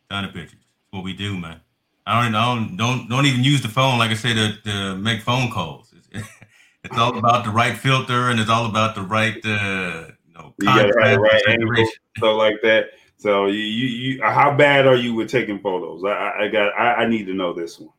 ton 0.09 0.25
of 0.25 0.33
pictures. 0.33 0.59
That's 0.59 0.91
what 0.91 1.03
we 1.03 1.13
do, 1.13 1.37
man. 1.37 1.61
I 2.05 2.23
don't, 2.23 2.35
I 2.35 2.55
don't, 2.55 2.77
don't, 2.77 3.09
don't 3.09 3.25
even 3.25 3.43
use 3.43 3.61
the 3.61 3.67
phone 3.67 3.99
like 3.99 4.11
I 4.11 4.15
say 4.15 4.33
to, 4.33 4.61
to 4.63 4.95
make 4.95 5.21
phone 5.21 5.51
calls. 5.51 5.93
it's 6.13 6.97
all 6.97 7.17
about 7.17 7.43
the 7.43 7.51
right 7.51 7.77
filter 7.77 8.29
and 8.29 8.39
it's 8.39 8.49
all 8.49 8.65
about 8.65 8.95
the 8.95 9.01
right, 9.01 9.35
uh, 9.45 10.07
you 10.25 10.33
know, 10.33 10.53
you 10.59 10.65
got 10.65 10.95
right, 10.95 11.17
right 11.17 11.41
angle, 11.49 12.37
like 12.37 12.55
that. 12.63 12.91
So 13.17 13.47
you, 13.47 13.59
you, 13.59 13.87
you, 13.87 14.23
how 14.23 14.55
bad 14.55 14.87
are 14.87 14.95
you 14.95 15.13
with 15.13 15.29
taking 15.29 15.59
photos? 15.59 16.03
I, 16.05 16.43
I 16.43 16.47
got, 16.47 16.69
I, 16.79 17.03
I 17.03 17.07
need 17.07 17.25
to 17.25 17.33
know 17.33 17.53
this 17.53 17.79
one. 17.79 17.89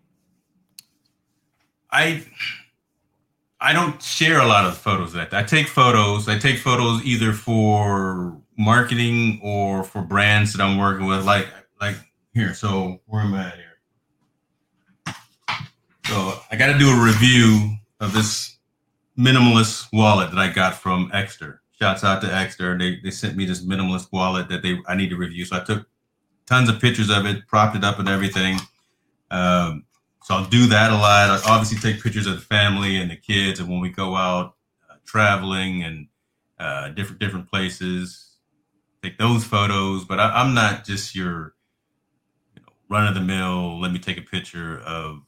I, 1.91 2.25
I 3.61 3.73
don't 3.73 4.01
share 4.03 4.41
a 4.41 4.47
lot 4.47 4.65
of 4.65 4.77
photos 4.79 5.13
that 5.15 5.35
I 5.35 5.43
take 5.43 5.67
photos. 5.67 6.29
I 6.29 6.39
take 6.39 6.59
photos 6.59 7.05
either 7.05 7.33
for 7.33 8.41
marketing 8.59 9.41
or 9.43 9.85
for 9.85 10.03
brands 10.03 10.53
that 10.53 10.63
I'm 10.63 10.77
working 10.77 11.07
with. 11.07 11.25
Like, 11.25 11.47
like 11.81 11.97
here. 12.35 12.53
So 12.55 13.01
where 13.07 13.23
am 13.23 13.35
I 13.35 13.47
at 13.47 13.55
here? 13.55 15.15
So 16.07 16.41
I 16.51 16.57
got 16.57 16.73
to 16.73 16.79
do 16.79 16.91
a 16.91 17.05
review 17.05 17.77
of 18.01 18.13
this 18.13 18.57
minimalist 19.19 19.89
wallet 19.93 20.31
that 20.31 20.39
I 20.39 20.49
got 20.49 20.75
from 20.75 21.11
Ekster. 21.11 21.59
Shouts 21.79 22.03
out 22.03 22.21
to 22.23 22.29
Ekster. 22.29 22.79
They 22.79 23.01
they 23.03 23.11
sent 23.11 23.37
me 23.37 23.45
this 23.45 23.65
minimalist 23.65 24.11
wallet 24.13 24.49
that 24.49 24.63
they 24.63 24.79
I 24.87 24.95
need 24.95 25.11
to 25.11 25.17
review. 25.17 25.45
So 25.45 25.57
I 25.57 25.61
took 25.61 25.87
tons 26.47 26.69
of 26.69 26.81
pictures 26.81 27.11
of 27.11 27.27
it, 27.27 27.47
propped 27.47 27.77
it 27.77 27.85
up 27.85 27.99
and 27.99 28.09
everything. 28.09 28.59
Um, 29.31 29.85
so 30.25 30.35
I'll 30.35 30.47
do 30.47 30.67
that 30.67 30.91
a 30.91 30.95
lot. 30.95 31.31
I 31.31 31.41
obviously 31.51 31.79
take 31.79 32.03
pictures 32.03 32.27
of 32.27 32.35
the 32.35 32.41
family 32.41 32.97
and 32.97 33.11
the 33.11 33.17
kids, 33.17 33.61
and 33.61 33.69
when 33.69 33.81
we 33.81 33.91
go 33.91 34.17
out 34.17 34.55
uh, 34.91 34.95
traveling 35.05 35.85
and 35.85 36.09
uh, 36.59 36.89
different 36.91 37.21
different 37.21 37.49
places, 37.49 38.28
take 39.03 39.19
those 39.19 39.45
photos. 39.45 40.05
But 40.05 40.21
I, 40.21 40.41
am 40.41 40.55
not 40.55 40.85
just 40.85 41.15
your 41.15 41.55
you 42.55 42.63
know, 42.63 42.73
run 42.89 43.07
of 43.07 43.15
the 43.15 43.21
mill. 43.21 43.81
Let 43.81 43.93
me 43.93 43.99
take 43.99 44.19
a 44.19 44.23
picture 44.23 44.81
of 44.81 45.23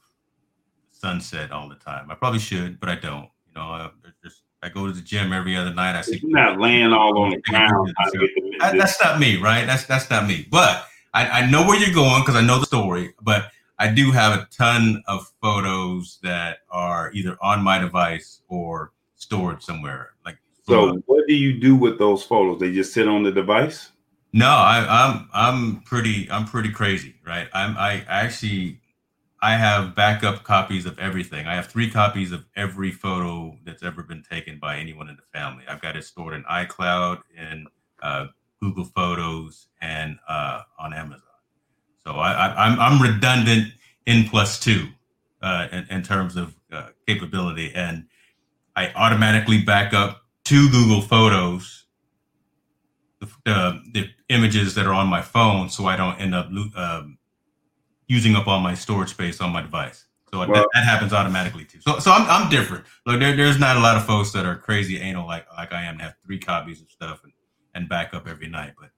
sunset 0.91 1.51
all 1.51 1.67
the 1.67 1.75
time. 1.75 2.09
I 2.11 2.15
probably 2.15 2.39
should, 2.39 2.79
but 2.79 2.89
I 2.89 2.95
don't. 2.95 3.29
You 3.47 3.55
know, 3.55 3.73
uh, 3.73 3.89
I, 4.05 4.09
just 4.23 4.43
I 4.63 4.69
go 4.69 4.87
to 4.87 4.93
the 4.93 5.01
gym 5.01 5.33
every 5.33 5.55
other 5.55 5.73
night. 5.73 5.97
I 5.97 6.01
see 6.01 6.19
you're 6.21 6.31
not 6.31 6.59
laying 6.59 6.93
all 6.93 7.17
on 7.17 7.31
the 7.31 7.41
ground. 7.45 7.93
I, 8.61 8.77
that's 8.77 9.01
not 9.03 9.19
me, 9.19 9.37
right? 9.37 9.65
That's 9.65 9.85
that's 9.85 10.09
not 10.09 10.27
me. 10.27 10.47
But 10.49 10.85
I, 11.13 11.27
I 11.27 11.49
know 11.49 11.65
where 11.65 11.77
you're 11.77 11.93
going 11.93 12.21
because 12.21 12.35
I 12.35 12.41
know 12.41 12.59
the 12.59 12.65
story. 12.65 13.13
But 13.21 13.51
I 13.79 13.87
do 13.87 14.11
have 14.11 14.39
a 14.39 14.47
ton 14.51 15.03
of 15.07 15.31
photos 15.41 16.19
that 16.21 16.59
are 16.69 17.11
either 17.13 17.37
on 17.41 17.63
my 17.63 17.79
device 17.79 18.41
or 18.47 18.91
stored 19.15 19.63
somewhere. 19.63 20.11
Like 20.23 20.37
so, 20.71 21.01
what 21.05 21.27
do 21.27 21.33
you 21.33 21.59
do 21.59 21.75
with 21.75 21.99
those 21.99 22.23
photos? 22.23 22.59
They 22.59 22.71
just 22.71 22.93
sit 22.93 23.07
on 23.07 23.23
the 23.23 23.31
device? 23.31 23.91
No, 24.33 24.47
I, 24.47 24.85
I'm 24.89 25.29
I'm 25.33 25.81
pretty 25.81 26.29
I'm 26.31 26.45
pretty 26.45 26.71
crazy, 26.71 27.15
right? 27.25 27.47
I'm 27.53 27.77
I 27.77 28.05
actually 28.07 28.79
I 29.41 29.55
have 29.55 29.95
backup 29.95 30.43
copies 30.43 30.85
of 30.85 30.97
everything. 30.99 31.47
I 31.47 31.55
have 31.55 31.67
three 31.67 31.89
copies 31.89 32.31
of 32.31 32.45
every 32.55 32.91
photo 32.91 33.57
that's 33.65 33.83
ever 33.83 34.03
been 34.03 34.23
taken 34.23 34.59
by 34.59 34.77
anyone 34.77 35.09
in 35.09 35.17
the 35.17 35.37
family. 35.37 35.63
I've 35.67 35.81
got 35.81 35.95
it 35.95 36.03
stored 36.03 36.33
in 36.33 36.43
iCloud, 36.43 37.21
and 37.37 37.67
uh, 38.01 38.27
Google 38.61 38.85
Photos, 38.85 39.67
and 39.81 40.17
uh, 40.29 40.61
on 40.79 40.93
Amazon. 40.93 41.23
So 42.05 42.13
I, 42.13 42.47
am 42.47 42.79
I'm, 42.79 42.79
I'm 42.79 43.01
redundant 43.01 43.73
in 44.05 44.25
plus 44.25 44.59
two 44.59 44.87
uh, 45.41 45.67
in, 45.71 45.87
in, 45.89 46.03
terms 46.03 46.35
of 46.35 46.55
uh, 46.71 46.89
capability, 47.07 47.71
and 47.73 48.05
I 48.75 48.91
automatically 48.93 49.61
back 49.63 49.93
up 49.93 50.20
to 50.45 50.69
Google 50.69 51.01
Photos 51.01 51.81
the, 53.21 53.51
uh, 53.51 53.79
the 53.93 54.09
images 54.29 54.75
that 54.75 54.87
are 54.87 54.93
on 54.93 55.07
my 55.07 55.21
phone, 55.21 55.69
so 55.69 55.85
I 55.85 55.95
don't 55.95 56.19
end 56.19 56.35
up 56.35 56.47
um, 56.75 57.17
using 58.07 58.35
up 58.35 58.47
all 58.47 58.59
my 58.59 58.73
storage 58.73 59.09
space 59.09 59.39
on 59.39 59.51
my 59.51 59.61
device. 59.61 60.05
So 60.33 60.39
well, 60.39 60.47
that, 60.47 60.67
that, 60.73 60.85
happens 60.85 61.13
automatically 61.13 61.65
too. 61.65 61.81
So, 61.81 61.99
so 61.99 62.11
I'm, 62.11 62.27
I'm 62.29 62.49
different. 62.49 62.85
Look, 63.05 63.19
there, 63.19 63.35
there's 63.35 63.59
not 63.59 63.75
a 63.75 63.79
lot 63.79 63.97
of 63.97 64.05
folks 64.05 64.31
that 64.31 64.45
are 64.45 64.55
crazy 64.55 64.97
anal 64.97 65.27
like 65.27 65.45
like 65.57 65.73
I 65.73 65.83
am 65.83 65.97
to 65.97 66.05
have 66.05 66.15
three 66.25 66.39
copies 66.39 66.81
of 66.81 66.89
stuff 66.89 67.21
and, 67.23 67.33
and 67.75 67.89
back 67.89 68.13
up 68.13 68.27
every 68.27 68.47
night. 68.47 68.73
But 68.79 68.91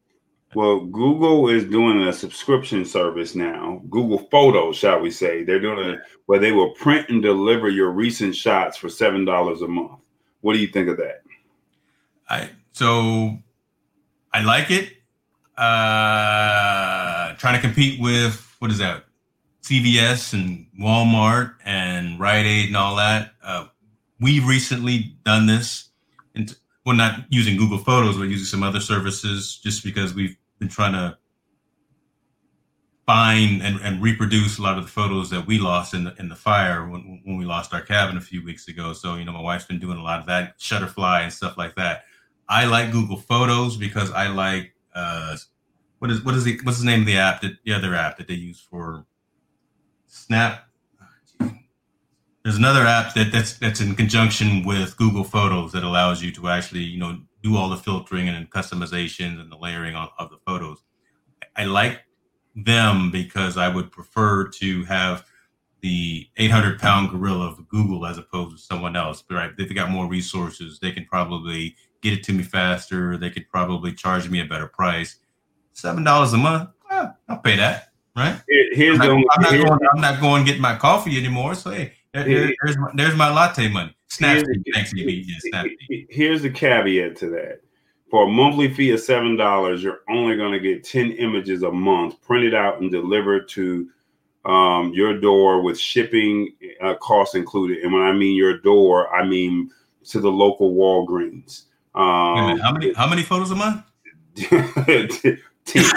well, 0.54 0.82
Google 0.82 1.50
is 1.50 1.66
doing 1.66 2.04
a 2.04 2.14
subscription 2.14 2.86
service 2.86 3.34
now. 3.34 3.82
Google 3.90 4.20
Photos, 4.30 4.78
shall 4.78 5.00
we 5.00 5.10
say? 5.10 5.44
They're 5.44 5.60
doing 5.60 5.90
it 5.90 6.00
where 6.28 6.38
they 6.38 6.52
will 6.52 6.72
print 6.74 7.10
and 7.10 7.22
deliver 7.22 7.68
your 7.68 7.90
recent 7.90 8.36
shots 8.36 8.78
for 8.78 8.90
seven 8.90 9.26
dollars 9.26 9.64
a 9.64 9.68
month. 9.68 10.00
What 10.42 10.54
do 10.54 10.60
you 10.60 10.68
think 10.68 10.88
of 10.88 10.98
that? 10.98 11.23
I 12.34 12.50
so 12.72 13.38
I 14.34 14.44
like 14.44 14.72
it. 14.72 14.94
Uh, 15.56 17.36
trying 17.36 17.54
to 17.56 17.62
compete 17.62 18.02
with 18.02 18.56
what 18.60 18.72
is 18.72 18.80
that? 18.80 19.06
CVS 19.62 20.34
and 20.34 20.66
Walmart 20.80 21.56
and 21.64 22.20
Rite 22.20 22.46
Aid 22.46 22.68
and 22.68 22.78
all 22.78 22.96
that. 22.96 23.34
Uh, 23.44 23.68
we've 24.20 24.46
recently 24.46 25.16
done 25.24 25.46
this, 25.46 25.90
and 26.36 26.56
well, 26.86 26.96
not 26.96 27.26
using 27.30 27.56
Google 27.56 27.78
Photos, 27.78 28.18
but 28.18 28.24
using 28.24 28.46
some 28.46 28.64
other 28.64 28.80
services, 28.80 29.60
just 29.64 29.84
because 29.84 30.14
we've 30.14 30.36
been 30.60 30.70
trying 30.70 30.94
to 30.94 31.18
find 33.06 33.62
and, 33.62 33.80
and 33.82 34.02
reproduce 34.02 34.58
a 34.58 34.62
lot 34.62 34.78
of 34.78 34.86
the 34.86 34.90
photos 34.90 35.30
that 35.30 35.46
we 35.46 35.60
lost 35.60 35.94
in 35.94 36.06
the 36.06 36.16
in 36.18 36.30
the 36.30 36.36
fire 36.36 36.88
when, 36.88 37.22
when 37.26 37.38
we 37.38 37.46
lost 37.46 37.74
our 37.74 37.82
cabin 37.82 38.18
a 38.18 38.22
few 38.22 38.44
weeks 38.44 38.68
ago. 38.68 38.92
So 38.92 39.16
you 39.16 39.24
know, 39.24 39.34
my 39.34 39.42
wife's 39.42 39.66
been 39.66 39.80
doing 39.80 40.00
a 40.00 40.04
lot 40.04 40.20
of 40.20 40.26
that, 40.26 40.58
Shutterfly 40.60 41.22
and 41.22 41.32
stuff 41.32 41.58
like 41.58 41.76
that. 41.76 42.06
I 42.48 42.66
like 42.66 42.92
Google 42.92 43.18
Photos 43.18 43.78
because 43.78 44.12
I 44.12 44.28
like 44.28 44.74
uh, 44.94 45.38
what 46.00 46.12
is 46.12 46.22
what 46.24 46.36
is 46.36 46.44
the 46.44 46.60
what's 46.64 46.80
the 46.80 46.86
name 46.86 47.02
of 47.02 47.06
the 47.06 47.18
app 47.18 47.42
that 47.42 47.54
the 47.64 47.74
other 47.74 47.96
app 47.96 48.18
that 48.18 48.28
they 48.28 48.34
use 48.34 48.60
for 48.60 49.06
Snap? 50.08 50.66
There's 52.44 52.58
another 52.58 52.86
app 52.86 53.14
that 53.14 53.32
that's 53.32 53.58
that's 53.58 53.80
in 53.80 53.96
conjunction 53.96 54.66
with 54.66 54.98
Google 54.98 55.24
Photos 55.24 55.72
that 55.72 55.84
allows 55.84 56.22
you 56.22 56.32
to 56.34 56.50
actually 56.50 56.84
you 56.84 57.00
know 57.00 57.20
do 57.42 57.56
all 57.56 57.70
the 57.70 57.78
filtering 57.78 58.28
and 58.28 58.50
customizations 58.52 59.40
and 59.40 59.52
the 59.52 59.58
layering 59.58 59.96
of, 59.96 60.10
of 60.20 60.30
the 60.30 60.38
photos. 60.46 60.84
I 61.56 61.66
like 61.66 62.02
them 62.56 63.12
because 63.12 63.58
I 63.58 63.70
would 63.70 63.92
prefer 63.92 64.48
to 64.48 64.84
have 64.86 65.26
the 65.82 66.28
800 66.38 66.80
pound 66.80 67.12
gorilla 67.12 67.48
of 67.48 67.68
Google 67.68 68.06
as 68.06 68.18
opposed 68.18 68.58
to 68.58 68.62
someone 68.62 68.96
else. 68.96 69.24
Right, 69.30 69.52
they've 69.58 69.74
got 69.74 69.90
more 69.90 70.08
resources. 70.08 70.80
They 70.80 70.92
can 70.92 71.06
probably 71.06 71.76
get 72.04 72.14
it 72.14 72.24
to 72.26 72.34
me 72.34 72.44
faster. 72.44 73.18
They 73.18 73.32
could 73.32 73.50
probably 73.50 73.94
charge 73.94 74.30
me 74.30 74.42
a 74.42 74.46
better 74.46 74.68
price 74.68 75.18
seven 75.74 76.04
dollars 76.04 76.34
a 76.34 76.38
month. 76.38 76.70
Eh, 76.92 77.08
I'll 77.30 77.40
pay 77.40 77.56
that, 77.58 77.90
right? 78.16 78.40
Here's 78.48 79.00
I'm, 79.00 79.22
not, 79.22 79.28
I'm 79.36 79.42
not 79.42 79.52
going. 79.52 79.80
I'm 79.94 80.02
not 80.02 80.22
going 80.22 80.46
to 80.46 80.52
get 80.52 80.62
my 80.62 80.76
coffee 80.76 81.18
anymore. 81.18 81.56
So 81.56 81.72
hey, 81.72 81.94
there, 82.14 82.52
there's 82.64 82.78
my, 82.78 82.92
there's 82.94 83.16
my 83.16 83.34
latte 83.34 83.68
money. 83.68 83.96
Snap 84.08 84.46
thanks, 84.74 84.92
EB. 84.92 85.26
Yeah, 85.52 85.64
Here's 86.10 86.44
the 86.44 86.50
caveat 86.50 87.16
to 87.18 87.30
that. 87.32 87.62
For 88.12 88.28
a 88.28 88.30
monthly 88.30 88.72
fee 88.72 88.92
of 88.92 89.00
seven 89.00 89.36
dollars, 89.36 89.82
you're 89.82 90.02
only 90.10 90.38
going 90.38 90.54
to 90.54 90.60
get 90.60 90.84
ten 90.84 91.12
images 91.14 91.64
a 91.64 91.72
month 91.72 92.22
printed 92.22 92.54
out 92.54 92.80
and 92.80 92.92
delivered 92.92 93.50
to 93.50 93.90
um, 94.46 94.92
your 94.94 95.20
door 95.20 95.62
with 95.62 95.80
shipping 95.80 96.54
uh, 96.82 96.96
costs 96.96 97.34
included. 97.34 97.80
And 97.80 97.92
when 97.92 98.04
I 98.04 98.12
mean 98.12 98.36
your 98.36 98.60
door, 98.60 99.14
I 99.16 99.26
mean 99.26 99.72
to 100.10 100.20
the 100.20 100.32
local 100.32 100.76
Walgreens. 100.76 101.64
Um, 101.96 102.60
how 102.60 102.72
many 102.72 102.94
how 102.94 103.08
many 103.08 103.24
photos 103.24 103.52
a 103.52 103.56
month? 103.56 103.84
10. 104.36 105.40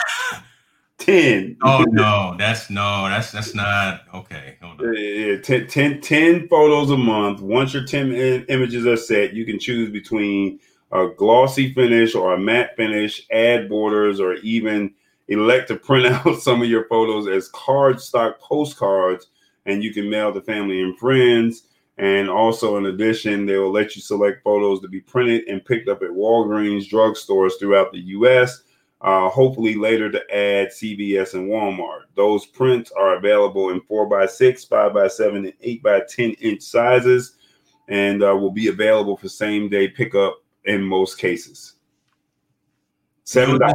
10. 0.98 1.56
Oh 1.62 1.84
no, 1.88 2.34
that's 2.38 2.68
no, 2.68 3.08
that's 3.08 3.30
that's 3.30 3.54
not 3.54 4.02
okay. 4.12 4.56
Hold 4.60 4.80
on. 4.80 4.94
Yeah, 4.96 5.36
10, 5.40 5.68
10, 5.68 6.00
10 6.00 6.48
photos 6.48 6.90
a 6.90 6.96
month. 6.96 7.40
Once 7.40 7.72
your 7.72 7.84
10 7.84 8.12
images 8.48 8.86
are 8.86 8.96
set, 8.96 9.32
you 9.32 9.46
can 9.46 9.58
choose 9.58 9.90
between 9.90 10.58
a 10.92 11.08
glossy 11.16 11.72
finish 11.74 12.14
or 12.14 12.34
a 12.34 12.38
matte 12.38 12.76
finish, 12.76 13.26
add 13.30 13.68
borders, 13.68 14.20
or 14.20 14.34
even 14.36 14.92
elect 15.28 15.68
to 15.68 15.76
print 15.76 16.06
out 16.26 16.40
some 16.40 16.62
of 16.62 16.68
your 16.68 16.86
photos 16.88 17.28
as 17.28 17.50
cardstock 17.50 18.38
postcards, 18.40 19.28
and 19.64 19.82
you 19.82 19.92
can 19.92 20.10
mail 20.10 20.32
to 20.32 20.40
family 20.40 20.82
and 20.82 20.98
friends. 20.98 21.62
And 21.98 22.28
also, 22.28 22.76
in 22.76 22.86
addition, 22.86 23.46
they 23.46 23.56
will 23.56 23.72
let 23.72 23.96
you 23.96 24.02
select 24.02 24.42
photos 24.44 24.80
to 24.80 24.88
be 24.88 25.00
printed 25.00 25.48
and 25.48 25.64
picked 25.64 25.88
up 25.88 26.02
at 26.02 26.10
Walgreens 26.10 26.88
drugstores 26.88 27.52
throughout 27.58 27.90
the 27.90 28.00
U.S. 28.00 28.62
Uh, 29.00 29.30
hopefully, 29.30 29.76
later 29.76 30.10
to 30.10 30.20
add 30.30 30.68
CVS 30.68 31.34
and 31.34 31.48
Walmart. 31.48 32.02
Those 32.14 32.44
prints 32.44 32.92
are 32.92 33.16
available 33.16 33.70
in 33.70 33.80
4x6, 33.80 34.68
5x7, 34.68 35.36
and 35.36 35.52
8x10 35.64 36.36
inch 36.40 36.62
sizes 36.62 37.36
and 37.88 38.22
uh, 38.22 38.36
will 38.36 38.50
be 38.50 38.68
available 38.68 39.16
for 39.16 39.28
same 39.28 39.68
day 39.68 39.88
pickup 39.88 40.42
in 40.64 40.82
most 40.82 41.18
cases. 41.18 41.74
Seven 43.24 43.54
you 43.54 43.58
know 43.60 43.74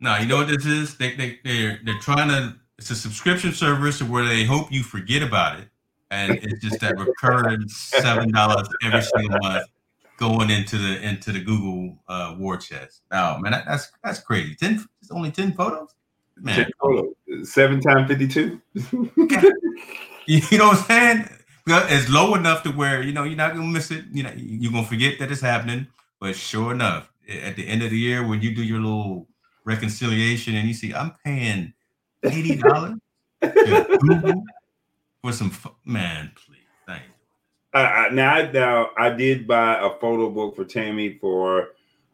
No, 0.00 0.16
you 0.16 0.26
know 0.26 0.36
what 0.38 0.48
this 0.48 0.64
is? 0.64 0.96
They, 0.96 1.16
they, 1.16 1.38
they're, 1.44 1.80
they're 1.84 1.98
trying 1.98 2.28
to, 2.28 2.56
it's 2.78 2.90
a 2.90 2.94
subscription 2.94 3.52
service 3.52 4.02
where 4.02 4.24
they 4.24 4.44
hope 4.44 4.72
you 4.72 4.82
forget 4.82 5.22
about 5.22 5.60
it 5.60 5.68
and 6.12 6.38
it's 6.42 6.62
just 6.62 6.78
that 6.80 6.98
recurring 6.98 7.66
seven 7.68 8.30
dollars 8.30 8.68
every 8.84 9.02
single 9.02 9.38
month 9.40 9.66
going 10.18 10.50
into 10.50 10.76
the 10.76 11.00
into 11.02 11.32
the 11.32 11.40
Google 11.40 11.98
uh, 12.06 12.36
war 12.38 12.56
chest. 12.58 13.00
Oh 13.10 13.38
man, 13.38 13.52
that, 13.52 13.64
that's 13.66 13.90
that's 14.04 14.20
crazy. 14.20 14.54
Ten, 14.54 14.84
it's 15.00 15.10
only 15.10 15.30
ten 15.30 15.52
photos. 15.52 15.88
Man, 16.36 16.56
10 16.56 16.70
photos. 16.80 17.14
seven 17.44 17.80
times 17.80 18.08
fifty 18.08 18.28
two. 18.28 18.60
you 20.26 20.58
know 20.58 20.68
what 20.68 20.78
I'm 20.78 20.84
saying? 20.84 21.28
it's 21.64 22.10
low 22.10 22.34
enough 22.34 22.62
to 22.64 22.70
where 22.70 23.02
you 23.02 23.12
know 23.12 23.24
you're 23.24 23.36
not 23.36 23.54
gonna 23.54 23.66
miss 23.66 23.90
it. 23.90 24.04
You 24.12 24.24
know, 24.24 24.32
you're 24.36 24.72
gonna 24.72 24.86
forget 24.86 25.18
that 25.18 25.32
it's 25.32 25.40
happening. 25.40 25.86
But 26.20 26.36
sure 26.36 26.72
enough, 26.72 27.10
at 27.28 27.56
the 27.56 27.66
end 27.66 27.82
of 27.82 27.90
the 27.90 27.98
year, 27.98 28.26
when 28.26 28.42
you 28.42 28.54
do 28.54 28.62
your 28.62 28.80
little 28.80 29.28
reconciliation 29.64 30.56
and 30.56 30.68
you 30.68 30.74
see 30.74 30.92
I'm 30.92 31.12
paying 31.24 31.72
eighty 32.24 32.56
dollars 32.56 32.98
for 35.22 35.32
some 35.32 35.52
man, 35.84 36.32
please, 36.34 36.58
thank 36.86 37.02
you. 37.02 37.80
Uh, 37.80 38.08
now, 38.12 38.50
now 38.50 38.90
I 38.98 39.10
did 39.10 39.46
buy 39.46 39.78
a 39.78 39.90
photo 39.98 40.28
book 40.30 40.56
for 40.56 40.64
Tammy 40.64 41.18
for 41.20 41.68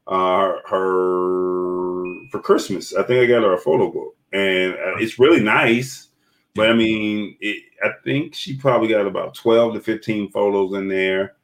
uh, 0.06 0.56
her 0.66 2.04
for 2.30 2.40
Christmas. 2.40 2.94
I 2.94 3.02
think 3.02 3.22
I 3.22 3.26
got 3.26 3.42
her 3.42 3.54
a 3.54 3.58
photo 3.58 3.90
book, 3.90 4.14
and 4.32 4.74
uh, 4.74 4.96
it's 4.98 5.18
really 5.18 5.40
nice. 5.42 6.08
But 6.54 6.70
I 6.70 6.74
mean, 6.74 7.36
it, 7.40 7.62
I 7.82 7.90
think 8.04 8.34
she 8.34 8.56
probably 8.56 8.88
got 8.88 9.06
about 9.06 9.34
12 9.34 9.74
to 9.74 9.80
15 9.80 10.30
photos 10.30 10.74
in 10.74 10.88
there. 10.88 11.36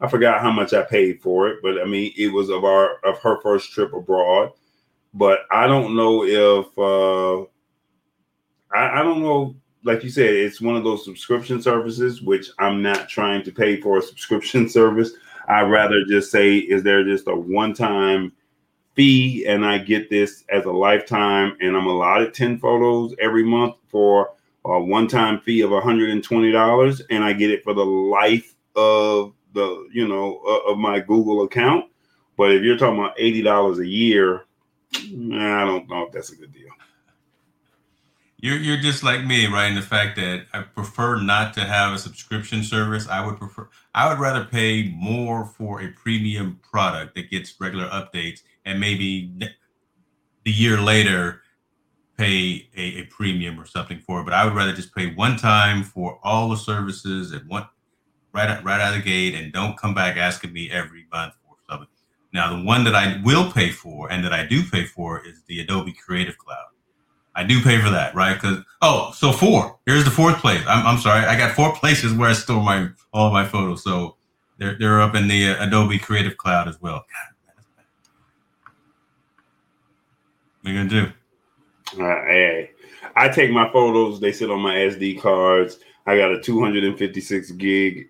I 0.00 0.08
forgot 0.08 0.40
how 0.40 0.50
much 0.50 0.72
I 0.72 0.82
paid 0.82 1.20
for 1.20 1.48
it, 1.48 1.58
but 1.62 1.80
I 1.80 1.84
mean, 1.84 2.12
it 2.16 2.32
was 2.32 2.48
of 2.50 2.64
our 2.64 2.96
of 3.04 3.18
her 3.20 3.40
first 3.40 3.70
trip 3.72 3.92
abroad. 3.92 4.50
But 5.14 5.40
I 5.50 5.66
don't 5.66 5.94
know 5.94 6.24
if 6.24 6.66
uh, 6.78 7.42
I, 8.74 9.00
I 9.00 9.02
don't 9.02 9.22
know. 9.22 9.56
Like 9.84 10.04
you 10.04 10.10
said, 10.10 10.34
it's 10.34 10.60
one 10.60 10.76
of 10.76 10.84
those 10.84 11.04
subscription 11.04 11.60
services, 11.60 12.22
which 12.22 12.50
I'm 12.58 12.82
not 12.82 13.08
trying 13.08 13.42
to 13.44 13.52
pay 13.52 13.80
for 13.80 13.98
a 13.98 14.02
subscription 14.02 14.68
service. 14.68 15.12
I'd 15.48 15.70
rather 15.70 16.04
just 16.04 16.30
say, 16.30 16.58
is 16.58 16.82
there 16.82 17.04
just 17.04 17.26
a 17.26 17.34
one 17.34 17.74
time 17.74 18.32
fee 18.94 19.46
and 19.46 19.64
I 19.64 19.78
get 19.78 20.10
this 20.10 20.44
as 20.50 20.64
a 20.64 20.70
lifetime 20.70 21.56
and 21.60 21.76
I'm 21.76 21.86
allotted 21.86 22.34
10 22.34 22.58
photos 22.58 23.14
every 23.20 23.42
month 23.42 23.76
for 23.88 24.34
a 24.64 24.80
one-time 24.80 25.40
fee 25.40 25.62
of 25.62 25.70
$120 25.70 27.00
and 27.10 27.24
I 27.24 27.32
get 27.32 27.50
it 27.50 27.64
for 27.64 27.74
the 27.74 27.84
life 27.84 28.54
of 28.76 29.32
the, 29.54 29.88
you 29.92 30.06
know, 30.06 30.36
of 30.66 30.78
my 30.78 31.00
Google 31.00 31.42
account. 31.42 31.86
But 32.36 32.52
if 32.52 32.62
you're 32.62 32.78
talking 32.78 32.98
about 32.98 33.16
$80 33.16 33.80
a 33.80 33.86
year, 33.86 34.44
I 34.94 35.64
don't 35.64 35.88
know 35.88 36.04
if 36.06 36.12
that's 36.12 36.30
a 36.30 36.36
good 36.36 36.52
deal. 36.52 36.68
You're 38.42 38.58
you're 38.58 38.76
just 38.76 39.04
like 39.04 39.24
me, 39.24 39.46
right? 39.46 39.68
In 39.68 39.76
the 39.76 39.82
fact 39.82 40.16
that 40.16 40.46
I 40.52 40.62
prefer 40.62 41.20
not 41.20 41.54
to 41.54 41.60
have 41.60 41.94
a 41.94 41.98
subscription 41.98 42.64
service. 42.64 43.06
I 43.08 43.24
would 43.24 43.38
prefer 43.38 43.68
I 43.94 44.08
would 44.08 44.18
rather 44.18 44.44
pay 44.44 44.92
more 44.96 45.46
for 45.46 45.80
a 45.80 45.92
premium 45.92 46.58
product 46.60 47.14
that 47.14 47.30
gets 47.30 47.54
regular 47.60 47.88
updates 47.90 48.40
and 48.64 48.80
maybe 48.80 49.32
the 50.44 50.50
year 50.50 50.80
later 50.80 51.42
pay 52.18 52.68
a, 52.76 52.82
a, 52.98 53.04
premium 53.04 53.60
or 53.60 53.64
something 53.64 53.98
for 54.00 54.20
it, 54.20 54.24
but 54.24 54.34
I 54.34 54.44
would 54.44 54.54
rather 54.54 54.72
just 54.72 54.94
pay 54.94 55.14
one 55.14 55.36
time 55.36 55.84
for 55.84 56.18
all 56.22 56.50
the 56.50 56.56
services 56.56 57.32
at 57.32 57.46
one 57.46 57.68
right 58.32 58.62
right 58.64 58.80
out 58.80 58.96
of 58.96 59.04
the 59.04 59.08
gate 59.08 59.36
and 59.36 59.52
don't 59.52 59.78
come 59.78 59.94
back 59.94 60.16
asking 60.16 60.52
me 60.52 60.68
every 60.68 61.06
month 61.12 61.34
for 61.46 61.54
something. 61.70 61.88
Now, 62.32 62.56
the 62.56 62.64
one 62.64 62.82
that 62.84 62.96
I 62.96 63.20
will 63.24 63.52
pay 63.52 63.70
for 63.70 64.10
and 64.10 64.24
that 64.24 64.32
I 64.32 64.46
do 64.46 64.64
pay 64.68 64.84
for 64.84 65.24
is 65.24 65.42
the 65.46 65.60
Adobe 65.60 65.92
Creative 65.92 66.36
Cloud. 66.36 66.71
I 67.34 67.44
do 67.44 67.62
pay 67.62 67.80
for 67.80 67.90
that, 67.90 68.14
right? 68.14 68.34
Because 68.34 68.58
oh, 68.82 69.12
so 69.14 69.32
four. 69.32 69.78
Here's 69.86 70.04
the 70.04 70.10
fourth 70.10 70.38
place. 70.38 70.62
I'm, 70.66 70.86
I'm 70.86 70.98
sorry, 70.98 71.24
I 71.24 71.36
got 71.36 71.54
four 71.54 71.72
places 71.76 72.12
where 72.12 72.28
I 72.30 72.34
store 72.34 72.62
my 72.62 72.88
all 73.12 73.30
my 73.30 73.44
photos. 73.44 73.82
So 73.82 74.16
they're 74.58 74.76
they're 74.78 75.00
up 75.00 75.14
in 75.14 75.28
the 75.28 75.50
uh, 75.50 75.66
Adobe 75.66 75.98
Creative 75.98 76.36
Cloud 76.36 76.68
as 76.68 76.80
well. 76.80 77.04
what 80.60 80.70
are 80.70 80.74
you 80.74 80.78
gonna 80.78 80.88
do? 80.88 81.12
Uh, 82.02 82.22
hey, 82.26 82.70
I 83.16 83.28
take 83.28 83.50
my 83.50 83.70
photos. 83.72 84.20
They 84.20 84.32
sit 84.32 84.50
on 84.50 84.60
my 84.60 84.74
SD 84.74 85.20
cards. 85.20 85.78
I 86.06 86.16
got 86.16 86.32
a 86.32 86.40
256 86.40 87.50
gig. 87.52 88.08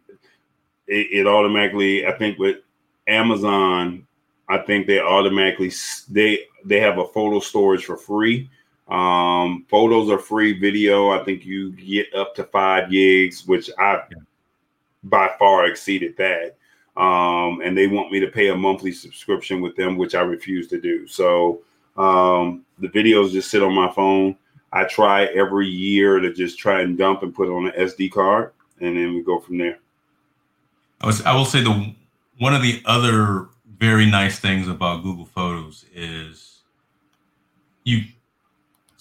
It, 0.87 1.07
it 1.13 1.27
automatically, 1.27 2.07
I 2.07 2.13
think, 2.13 2.39
with 2.39 2.59
Amazon, 3.07 4.07
I 4.49 4.59
think 4.59 4.87
they 4.87 5.01
automatically 5.01 5.73
they 6.11 6.41
they 6.65 6.81
have 6.81 6.99
a 6.99 7.07
photo 7.07 7.41
storage 7.41 7.85
for 7.85 7.97
free. 7.97 8.51
Um, 8.89 9.65
photos 9.69 10.11
are 10.11 10.19
free. 10.19 10.59
Video, 10.59 11.11
I 11.11 11.25
think 11.25 11.45
you 11.45 11.73
get 11.73 12.13
up 12.15 12.35
to 12.37 12.45
five 12.45 12.91
gigs, 12.91 13.47
which 13.47 13.71
I 13.79 14.03
by 15.05 15.31
far 15.39 15.67
exceeded 15.67 16.17
that. 16.17 16.57
Um, 16.97 17.61
and 17.63 17.77
they 17.77 17.87
want 17.87 18.13
me 18.13 18.21
to 18.21 18.29
pay 18.29 18.49
a 18.49 18.57
monthly 18.57 18.93
subscription 18.93 19.61
with 19.61 19.77
them, 19.77 19.97
which 19.97 20.15
I 20.15 20.21
refuse 20.21 20.69
to 20.69 20.81
do. 20.81 21.07
So 21.07 21.63
um, 21.97 22.65
the 22.79 22.89
videos 22.89 23.33
just 23.33 23.51
sit 23.51 23.63
on 23.63 23.75
my 23.75 23.91
phone. 23.93 24.37
I 24.73 24.85
try 24.85 25.25
every 25.27 25.69
year 25.69 26.19
to 26.19 26.33
just 26.33 26.59
try 26.59 26.81
and 26.81 26.97
dump 26.97 27.23
and 27.23 27.35
put 27.35 27.49
on 27.49 27.67
an 27.67 27.73
SD 27.73 28.13
card, 28.13 28.53
and 28.81 28.97
then 28.97 29.15
we 29.15 29.23
go 29.23 29.39
from 29.39 29.59
there. 29.59 29.79
I, 31.01 31.07
was, 31.07 31.23
I 31.23 31.35
will 31.35 31.45
say 31.45 31.63
the 31.63 31.95
one 32.39 32.55
of 32.55 32.63
the 32.63 32.83
other 32.87 33.49
very 33.79 34.07
nice 34.07 34.39
things 34.39 34.69
about 34.69 35.03
Google 35.03 35.27
Photos 35.27 35.85
is 35.95 36.61
you. 37.85 38.03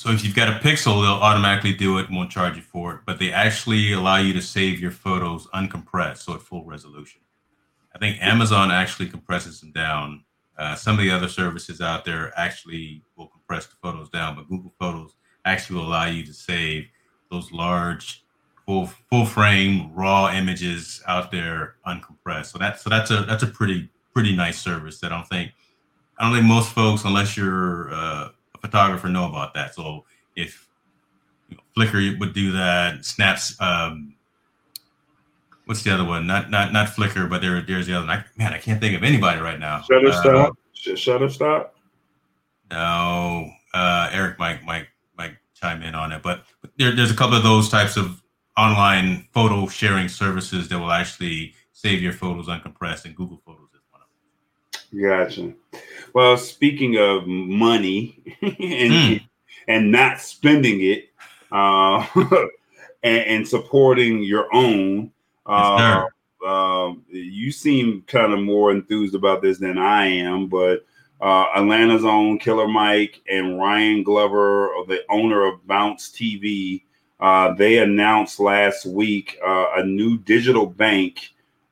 So 0.02 0.10
if 0.10 0.26
you've 0.26 0.36
got 0.36 0.48
a 0.48 0.60
Pixel, 0.60 1.04
they'll 1.04 1.22
automatically 1.22 1.74
do 1.74 2.00
it, 2.00 2.08
and 2.08 2.16
won't 2.16 2.32
charge 2.32 2.56
you 2.56 2.64
for 2.64 2.96
it, 2.96 3.02
but 3.06 3.20
they 3.20 3.32
actually 3.32 3.94
allow 3.94 4.18
you 4.18 4.34
to 4.34 4.42
save 4.42 4.80
your 4.80 4.90
photos 4.90 5.46
uncompressed, 5.54 6.24
so 6.24 6.34
at 6.34 6.42
full 6.42 6.66
resolution. 6.66 7.22
I 7.94 8.00
think 8.00 8.18
Amazon 8.20 8.72
actually 8.72 9.10
compresses 9.10 9.62
them 9.62 9.72
down 9.74 10.24
uh, 10.58 10.76
some 10.76 10.96
of 10.96 11.02
the 11.02 11.12
other 11.12 11.28
services 11.28 11.82
out 11.82 12.04
there 12.04 12.34
actually 12.36 13.04
will 13.16 13.28
compress 13.28 13.68
the 13.68 13.76
photos 13.82 14.10
down, 14.10 14.36
but 14.36 14.50
Google 14.50 14.74
Photos 14.80 15.14
actually 15.46 15.78
will 15.78 15.88
allow 15.88 16.06
you 16.06 16.26
to 16.26 16.34
save 16.34 16.88
those 17.30 17.52
large, 17.52 18.24
full 18.66 18.88
full 19.10 19.26
frame 19.26 19.94
raw 19.94 20.34
images 20.34 21.02
out 21.08 21.32
there 21.32 21.76
uncompressed. 21.86 22.48
So 22.48 22.58
that's 22.58 22.82
so 22.82 22.90
that's 22.90 23.12
a 23.12 23.22
that's 23.22 23.44
a 23.44 23.48
pretty 23.48 23.88
pretty 24.16 24.36
nice 24.36 24.60
service 24.60 25.00
that 25.00 25.12
I 25.12 25.16
don't 25.16 25.28
think 25.28 25.52
I 26.18 26.26
don't 26.26 26.34
think 26.34 26.48
most 26.48 26.74
folks, 26.74 27.06
unless 27.06 27.38
you're 27.38 27.94
uh, 27.94 28.30
photographer, 28.62 29.10
know 29.10 29.28
about 29.28 29.54
that. 29.56 29.76
So 29.76 30.06
if 30.36 30.68
you 31.50 31.58
know, 31.58 31.64
Flickr 31.76 32.20
would 32.20 32.34
do 32.34 32.52
that, 32.54 33.04
Snaps. 33.04 33.60
Um, 33.60 34.16
what's 35.66 35.84
the 35.84 35.94
other 35.94 36.06
one? 36.06 36.28
Not 36.28 36.50
not 36.50 36.72
not 36.74 36.90
Flickr, 36.90 37.30
but 37.30 37.42
there 37.42 37.62
there's 37.62 37.88
the 37.88 37.94
other 37.98 38.08
one. 38.08 38.18
I, 38.18 38.26
man, 38.38 38.54
I 38.54 38.58
can't 38.58 38.80
think 38.80 38.96
of 38.96 39.04
anybody 39.04 39.40
right 39.42 39.60
now. 39.60 39.84
Shutterstock. 39.90 40.50
Uh, 40.50 40.52
Shutterstock. 40.76 41.70
No, 42.72 43.52
uh, 43.74 44.10
Eric 44.12 44.40
might 44.40 44.64
might 44.64 44.88
might 45.18 45.36
chime 45.54 45.82
in 45.84 45.96
on 45.96 46.12
it, 46.12 46.24
but 46.24 46.46
there, 46.78 46.96
there's 46.96 47.12
a 47.12 47.16
couple 47.16 47.36
of 47.36 47.44
those 47.44 47.70
types 47.70 47.98
of 47.98 48.22
online 48.58 49.28
photo 49.34 49.68
sharing 49.68 50.08
services 50.08 50.70
that 50.70 50.80
will 50.80 50.92
actually 50.92 51.54
save 51.74 52.02
your 52.02 52.14
photos 52.14 52.48
uncompressed, 52.48 53.06
and 53.06 53.16
Google 53.16 53.42
Photos 53.46 53.70
is 53.74 53.82
one 53.90 54.02
of 54.02 54.08
them. 54.74 54.81
Gotcha. 55.00 55.54
Well, 56.14 56.38
speaking 56.38 56.98
of 56.98 57.26
money 57.28 58.22
and 58.42 58.60
mm. 58.60 59.28
and 59.68 59.92
not 59.92 60.20
spending 60.20 60.82
it, 60.82 61.10
uh, 61.52 62.06
and, 63.04 63.22
and 63.22 63.48
supporting 63.48 64.24
your 64.24 64.54
own. 64.54 65.12
Uh, 65.46 66.06
um, 66.46 67.04
you 67.10 67.52
seem 67.52 68.04
kind 68.08 68.34
of 68.34 68.40
more 68.40 68.72
enthused 68.72 69.16
about 69.16 69.42
this 69.42 69.60
than 69.60 69.78
I 69.78 70.08
am, 70.08 70.48
but 70.48 70.86
uh, 71.20 71.46
Atlanta's 71.56 72.06
own 72.06 72.40
Killer 72.40 72.68
Mike 72.68 73.22
and 73.30 73.60
Ryan 73.60 74.04
Glover, 74.04 74.72
the 74.88 75.02
owner 75.10 75.46
of 75.46 75.66
Bounce 75.68 76.10
TV, 76.10 76.84
uh, 77.20 77.54
they 77.54 77.78
announced 77.78 78.40
last 78.40 78.86
week 78.86 79.38
uh, 79.46 79.68
a 79.76 79.86
new 79.86 80.18
digital 80.18 80.66
bank. 80.66 81.20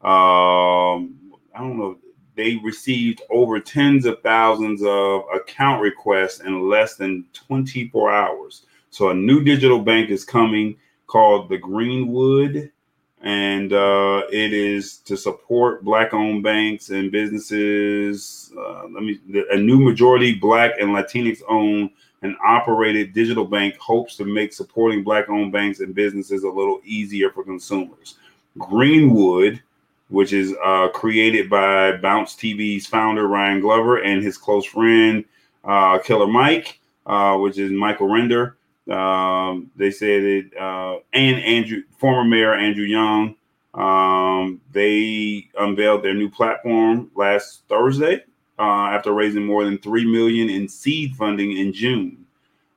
Um, 0.01 1.17
I 1.55 1.57
don't 1.57 1.77
know. 1.77 1.97
They 2.39 2.55
received 2.55 3.21
over 3.29 3.59
tens 3.59 4.05
of 4.05 4.21
thousands 4.21 4.81
of 4.81 5.23
account 5.35 5.81
requests 5.81 6.39
in 6.39 6.69
less 6.69 6.95
than 6.95 7.25
24 7.33 8.13
hours. 8.13 8.65
So 8.91 9.09
a 9.09 9.13
new 9.13 9.43
digital 9.43 9.79
bank 9.81 10.09
is 10.09 10.23
coming 10.23 10.77
called 11.05 11.49
the 11.49 11.57
Greenwood 11.57 12.71
and 13.19 13.73
uh, 13.73 14.23
it 14.31 14.53
is 14.53 14.99
to 14.99 15.17
support 15.17 15.83
black-owned 15.83 16.41
banks 16.41 16.91
and 16.91 17.11
businesses. 17.11 18.53
Uh, 18.57 18.83
let 18.83 19.03
me 19.03 19.19
a 19.51 19.57
new 19.57 19.77
majority 19.77 20.33
black 20.33 20.79
and 20.79 20.91
Latinx-owned 20.91 21.89
and 22.21 22.37
operated 22.41 23.11
digital 23.11 23.43
bank 23.43 23.75
hopes 23.79 24.15
to 24.15 24.23
make 24.23 24.53
supporting 24.53 25.03
black-owned 25.03 25.51
banks 25.51 25.81
and 25.81 25.93
businesses 25.93 26.45
a 26.45 26.49
little 26.49 26.79
easier 26.85 27.31
for 27.31 27.43
consumers. 27.43 28.15
Greenwood, 28.57 29.61
which 30.09 30.33
is 30.33 30.53
uh, 30.63 30.89
created 30.89 31.49
by 31.49 31.93
Bounce 31.97 32.35
TV's 32.35 32.85
founder 32.85 33.27
Ryan 33.27 33.61
Glover 33.61 33.97
and 33.97 34.21
his 34.21 34.37
close 34.37 34.65
friend 34.65 35.23
uh, 35.63 35.99
Killer 35.99 36.27
Mike, 36.27 36.79
uh, 37.05 37.37
which 37.37 37.57
is 37.57 37.71
Michael 37.71 38.07
Render 38.07 38.57
um, 38.89 39.69
they 39.75 39.91
said 39.91 40.23
it, 40.23 40.57
uh, 40.57 40.97
and 41.13 41.37
Andrew, 41.41 41.83
former 41.97 42.27
mayor 42.27 42.53
Andrew 42.53 42.85
Young, 42.85 43.35
um, 43.75 44.59
they 44.71 45.47
unveiled 45.59 46.03
their 46.03 46.15
new 46.15 46.29
platform 46.29 47.11
last 47.15 47.63
Thursday 47.69 48.23
uh, 48.57 48.87
after 48.87 49.13
raising 49.13 49.45
more 49.45 49.63
than 49.63 49.77
three 49.77 50.05
million 50.05 50.49
in 50.49 50.67
seed 50.67 51.15
funding 51.15 51.57
in 51.57 51.71
June. 51.71 52.25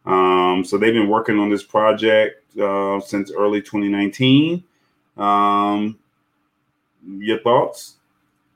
Um, 0.05 0.65
so 0.65 0.77
they've 0.77 0.93
been 0.93 1.09
working 1.09 1.39
on 1.39 1.49
this 1.49 1.63
project 1.63 2.59
uh, 2.59 3.01
since 3.01 3.33
early 3.33 3.63
2019. 3.63 4.63
Um, 5.17 5.99
your 7.07 7.41
thoughts? 7.41 7.97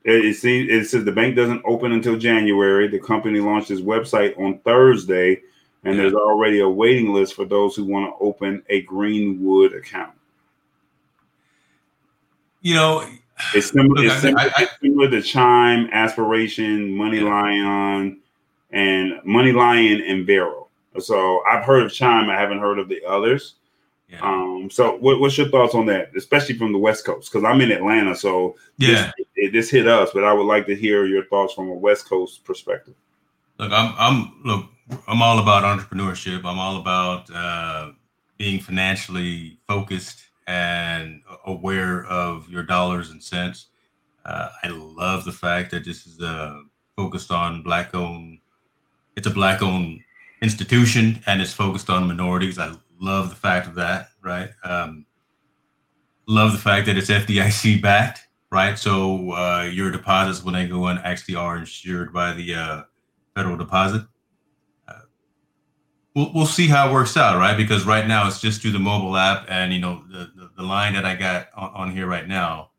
It, 0.04 0.36
seems 0.36 0.70
it 0.70 0.88
says 0.88 1.04
the 1.04 1.10
bank 1.10 1.34
doesn't 1.34 1.62
open 1.64 1.90
until 1.90 2.16
January. 2.16 2.86
The 2.86 3.00
company 3.00 3.40
launched 3.40 3.72
its 3.72 3.80
website 3.80 4.38
on 4.38 4.58
Thursday, 4.58 5.42
and 5.82 5.98
there's 5.98 6.14
already 6.14 6.60
a 6.60 6.68
waiting 6.68 7.12
list 7.12 7.34
for 7.34 7.44
those 7.44 7.74
who 7.74 7.84
want 7.84 8.06
to 8.06 8.24
open 8.24 8.62
a 8.68 8.82
Greenwood 8.82 9.72
account. 9.72 10.12
You 12.62 12.74
know, 12.74 13.04
it's 13.54 13.70
similar, 13.72 14.02
Look, 14.02 14.04
it's 14.04 14.20
similar, 14.20 14.42
I- 14.42 14.52
I- 14.56 14.62
it's 14.62 14.80
similar 14.80 15.10
to 15.10 15.22
Chime, 15.22 15.88
Aspiration, 15.92 16.90
MoneyLion, 16.90 18.18
and 18.70 19.12
MoneyLion 19.26 20.08
and 20.08 20.26
Varo. 20.26 20.68
So 20.98 21.42
I've 21.48 21.64
heard 21.64 21.82
of 21.82 21.92
Chime. 21.92 22.30
I 22.30 22.34
haven't 22.38 22.58
heard 22.58 22.78
of 22.78 22.88
the 22.88 23.04
others. 23.04 23.54
Yeah. 24.08 24.20
Um, 24.22 24.68
so 24.70 24.96
what, 24.98 25.20
what's 25.20 25.36
your 25.36 25.48
thoughts 25.48 25.74
on 25.74 25.86
that, 25.86 26.10
especially 26.16 26.56
from 26.56 26.72
the 26.72 26.78
West 26.78 27.04
Coast? 27.04 27.30
Because 27.30 27.44
I'm 27.44 27.60
in 27.60 27.72
Atlanta, 27.72 28.14
so 28.14 28.56
yeah. 28.78 29.12
this, 29.16 29.26
it, 29.34 29.52
this 29.52 29.70
hit 29.70 29.88
us. 29.88 30.10
But 30.14 30.24
I 30.24 30.32
would 30.32 30.46
like 30.46 30.66
to 30.66 30.76
hear 30.76 31.06
your 31.06 31.24
thoughts 31.24 31.54
from 31.54 31.68
a 31.68 31.74
West 31.74 32.08
Coast 32.08 32.44
perspective. 32.44 32.94
Look, 33.58 33.72
I'm 33.72 33.94
I'm 33.98 34.40
look, 34.44 34.66
I'm 35.08 35.22
all 35.22 35.38
about 35.40 35.64
entrepreneurship. 35.64 36.44
I'm 36.44 36.58
all 36.58 36.76
about 36.76 37.28
uh, 37.34 37.92
being 38.38 38.60
financially 38.60 39.58
focused 39.66 40.22
and 40.46 41.22
aware 41.46 42.04
of 42.04 42.48
your 42.48 42.62
dollars 42.62 43.10
and 43.10 43.22
cents. 43.22 43.66
Uh, 44.24 44.48
I 44.62 44.68
love 44.68 45.24
the 45.24 45.32
fact 45.32 45.70
that 45.72 45.84
this 45.84 46.06
is 46.06 46.20
uh, 46.20 46.60
focused 46.96 47.32
on 47.32 47.62
black 47.62 47.94
owned. 47.94 48.38
It's 49.16 49.26
a 49.26 49.30
black 49.30 49.62
owned 49.62 50.00
institution 50.42 51.22
and 51.26 51.40
it's 51.40 51.52
focused 51.52 51.90
on 51.90 52.06
minorities. 52.06 52.58
I 52.58 52.74
love 53.00 53.30
the 53.30 53.36
fact 53.36 53.66
of 53.66 53.74
that. 53.76 54.08
Right. 54.22 54.50
Um, 54.64 55.06
love 56.26 56.52
the 56.52 56.58
fact 56.58 56.86
that 56.86 56.96
it's 56.96 57.10
FDIC 57.10 57.80
backed. 57.82 58.20
Right. 58.50 58.78
So 58.78 59.32
uh, 59.32 59.68
your 59.72 59.90
deposits 59.90 60.44
when 60.44 60.54
they 60.54 60.66
go 60.66 60.88
in 60.88 60.98
actually 60.98 61.34
are 61.34 61.56
insured 61.56 62.12
by 62.12 62.32
the 62.32 62.54
uh, 62.54 62.82
federal 63.34 63.56
deposit. 63.56 64.06
Uh, 64.88 65.00
we'll, 66.14 66.32
we'll 66.32 66.46
see 66.46 66.68
how 66.68 66.88
it 66.88 66.92
works 66.92 67.16
out, 67.16 67.38
right? 67.38 67.56
Because 67.56 67.84
right 67.84 68.06
now 68.06 68.26
it's 68.26 68.40
just 68.40 68.62
through 68.62 68.72
the 68.72 68.78
mobile 68.78 69.16
app, 69.16 69.46
and 69.48 69.72
you 69.72 69.80
know 69.80 70.04
the, 70.10 70.30
the, 70.34 70.50
the 70.56 70.62
line 70.62 70.94
that 70.94 71.04
I 71.04 71.16
got 71.16 71.48
on, 71.54 71.70
on 71.74 71.90
here 71.90 72.06
right 72.06 72.26
now, 72.26 72.70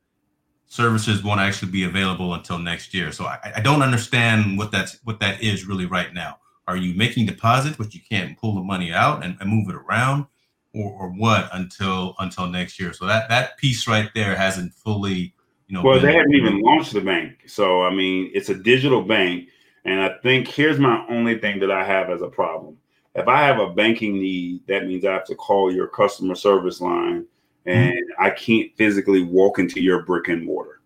services 0.66 1.24
won't 1.24 1.42
actually 1.42 1.72
be 1.72 1.84
available 1.84 2.34
until 2.34 2.58
next 2.58 2.94
year. 2.94 3.12
So 3.12 3.26
I, 3.26 3.54
I 3.58 3.62
don't 3.62 3.82
understand 3.82 4.58
what 4.58 4.72
that's 4.72 4.98
what 5.04 5.20
that 5.20 5.44
is 5.44 5.68
really 5.68 5.86
right 5.86 6.14
now. 6.14 6.40
Are 6.68 6.76
you 6.76 6.94
making 6.96 7.28
deposits, 7.28 7.78
but 7.78 7.94
you 7.94 8.02
can't 8.10 8.38
pull 8.38 8.56
the 8.56 8.62
money 8.62 8.92
out 8.92 9.24
and, 9.24 9.38
and 9.40 9.50
move 9.50 9.70
it 9.70 9.76
around, 9.76 10.26
or, 10.74 10.92
or 10.92 11.10
what 11.10 11.50
until 11.54 12.14
until 12.20 12.48
next 12.48 12.80
year? 12.80 12.92
So 12.92 13.06
that 13.06 13.30
that 13.30 13.58
piece 13.58 13.88
right 13.88 14.10
there 14.14 14.36
hasn't 14.36 14.74
fully, 14.74 15.34
you 15.68 15.74
know. 15.74 15.82
Well, 15.82 16.00
they 16.00 16.14
haven't 16.14 16.36
even 16.36 16.62
launched 16.62 16.94
the 16.94 17.02
bank, 17.02 17.44
so 17.48 17.84
I 17.84 17.94
mean, 17.94 18.32
it's 18.34 18.50
a 18.50 18.56
digital 18.56 19.02
bank, 19.02 19.48
and 19.86 20.02
I 20.02 20.18
think 20.22 20.48
here's 20.48 20.78
my 20.78 21.06
only 21.10 21.40
thing 21.40 21.60
that 21.62 21.72
I 21.72 21.86
have 21.86 22.10
as 22.10 22.22
a 22.22 22.28
problem. 22.28 22.78
If 23.16 23.28
I 23.28 23.44
have 23.44 23.60
a 23.60 23.72
banking 23.72 24.20
need, 24.20 24.68
that 24.68 24.86
means 24.86 25.06
I 25.06 25.14
have 25.14 25.26
to 25.26 25.36
call 25.36 25.74
your 25.74 25.88
customer 25.88 26.36
service 26.36 26.82
line, 26.82 27.26
mm-hmm. 27.66 27.70
and 27.70 28.06
I 28.20 28.30
can't 28.32 28.70
physically 28.76 29.24
walk 29.24 29.58
into 29.58 29.82
your 29.82 30.04
brick 30.04 30.28
and 30.28 30.46
mortar. 30.46 30.82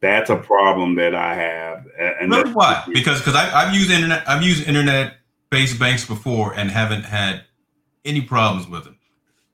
That's 0.00 0.30
a 0.30 0.36
problem 0.36 0.94
that 0.94 1.14
I 1.14 1.34
have. 1.34 1.86
And 2.20 2.30
Why? 2.54 2.84
Because 2.92 3.18
because 3.18 3.34
I've 3.34 3.74
used 3.74 3.90
internet 3.90 4.28
I've 4.28 4.42
used 4.42 4.66
internet 4.66 5.17
based 5.50 5.78
banks 5.78 6.04
before 6.04 6.54
and 6.54 6.70
haven't 6.70 7.02
had 7.04 7.42
any 8.04 8.20
problems 8.20 8.68
with 8.68 8.84
them. 8.84 8.98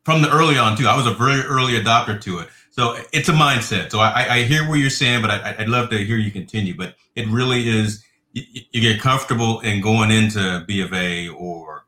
From 0.05 0.23
the 0.23 0.31
early 0.31 0.59
on 0.59 0.77
too, 0.77 0.87
I 0.87 0.97
was 0.97 1.07
a 1.07 1.15
very 1.15 1.41
early 1.43 1.75
adopter 1.75 2.21
to 2.23 2.41
it. 2.41 2.49
So 2.71 2.97
it's 3.13 3.29
a 3.29 3.33
mindset. 3.33 3.91
So 3.91 4.01
I, 4.01 4.27
I 4.29 4.43
hear 4.43 4.69
what 4.69 4.75
you're 4.75 4.91
saying, 4.91 5.23
but 5.23 5.31
I, 5.31 5.55
I'd 5.59 5.69
love 5.69 5.91
to 5.91 5.99
hear 5.99 6.17
you 6.17 6.31
continue. 6.31 6.77
But 6.77 6.97
it 7.15 7.29
really 7.29 7.69
is 7.69 8.05
you, 8.33 8.43
you 8.73 8.81
get 8.81 9.01
comfortable 9.01 9.61
in 9.61 9.81
going 9.81 10.11
into 10.11 10.65
B 10.67 10.83
of 10.83 10.93
A 10.93 11.29
or 11.29 11.87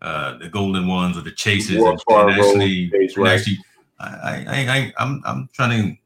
uh, 0.00 0.38
the 0.38 0.48
Golden 0.48 0.86
Ones 0.86 1.18
or 1.18 1.22
the 1.22 1.32
Chases 1.32 1.82
and, 1.82 2.00
and 2.08 2.30
actually, 2.30 2.90
Chase, 2.90 3.16
and 3.16 3.28
actually 3.28 3.58
I, 3.98 4.06
I, 4.06 4.44
I, 4.46 4.76
I, 4.76 4.92
I'm 4.98 5.22
I'm 5.26 5.48
trying 5.52 5.82
to 5.82 5.96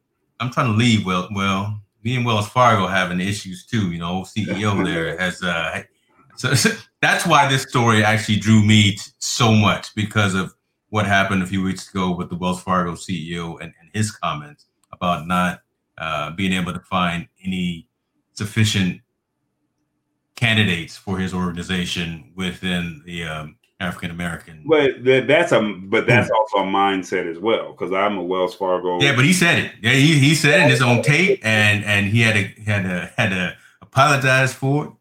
I'm 0.41 0.51
trying 0.51 0.73
to 0.73 0.73
leave. 0.73 1.07
Well, 1.07 1.29
well, 1.35 1.81
me 2.03 2.17
and 2.17 2.25
Wells 2.25 2.49
Fargo 2.49 2.87
having 2.87 3.21
issues 3.21 3.67
too. 3.67 3.93
You 3.93 3.99
know, 3.99 4.23
CEO 4.23 4.85
there 4.87 5.17
has. 5.19 5.43
Uh, 5.43 5.83
so 6.37 6.55
that's 7.03 7.27
why 7.27 7.49
this 7.49 7.63
story 7.63 8.03
actually 8.03 8.39
drew 8.39 8.65
me 8.65 8.93
t- 8.93 9.01
so 9.19 9.53
much 9.53 9.95
because 9.95 10.35
of 10.35 10.55
what 10.89 11.05
happened 11.05 11.43
a 11.43 11.47
few 11.47 11.63
weeks 11.63 11.91
ago 11.91 12.15
with 12.15 12.31
the 12.31 12.37
Wells 12.37 12.63
Fargo 12.63 12.93
CEO 12.93 13.61
and, 13.61 13.75
and 13.81 13.91
his 13.93 14.13
comments 14.13 14.67
about 14.93 15.27
not 15.27 15.61
uh, 15.99 16.31
being 16.31 16.53
able 16.53 16.73
to 16.73 16.81
find 16.81 17.27
any 17.45 17.89
sufficient 18.35 19.01
candidates 20.37 20.97
for 20.97 21.19
his 21.19 21.35
organization 21.35 22.33
within 22.37 23.03
the 23.05 23.25
um, 23.25 23.57
African 23.81 24.13
American. 24.13 24.65
But 24.69 25.03
that, 25.05 25.27
that's 25.27 25.51
a 25.51 25.61
but 25.61 26.07
that's 26.07 26.31
also 26.31 26.59
a 26.59 26.65
mindset 26.65 27.29
as 27.29 27.39
well 27.39 27.73
because 27.73 27.93
I'm 27.93 28.17
a 28.17 28.23
Wells 28.23 28.55
Fargo. 28.55 29.01
Yeah, 29.01 29.17
but 29.17 29.25
he 29.25 29.33
said 29.33 29.59
it. 29.59 29.73
Yeah, 29.83 29.93
he, 29.93 30.19
he 30.19 30.35
said 30.37 30.61
it 30.61 30.65
in 30.65 30.71
his 30.71 30.83
own 30.83 31.03
tape, 31.03 31.41
and 31.43 31.85
and 31.85 32.07
he 32.07 32.21
had 32.21 32.35
to 32.35 32.63
had 32.63 32.83
to 32.85 33.13
had 33.17 33.31
to 33.31 33.57
apologize 33.81 34.55
for 34.55 34.85
it. 34.85 34.93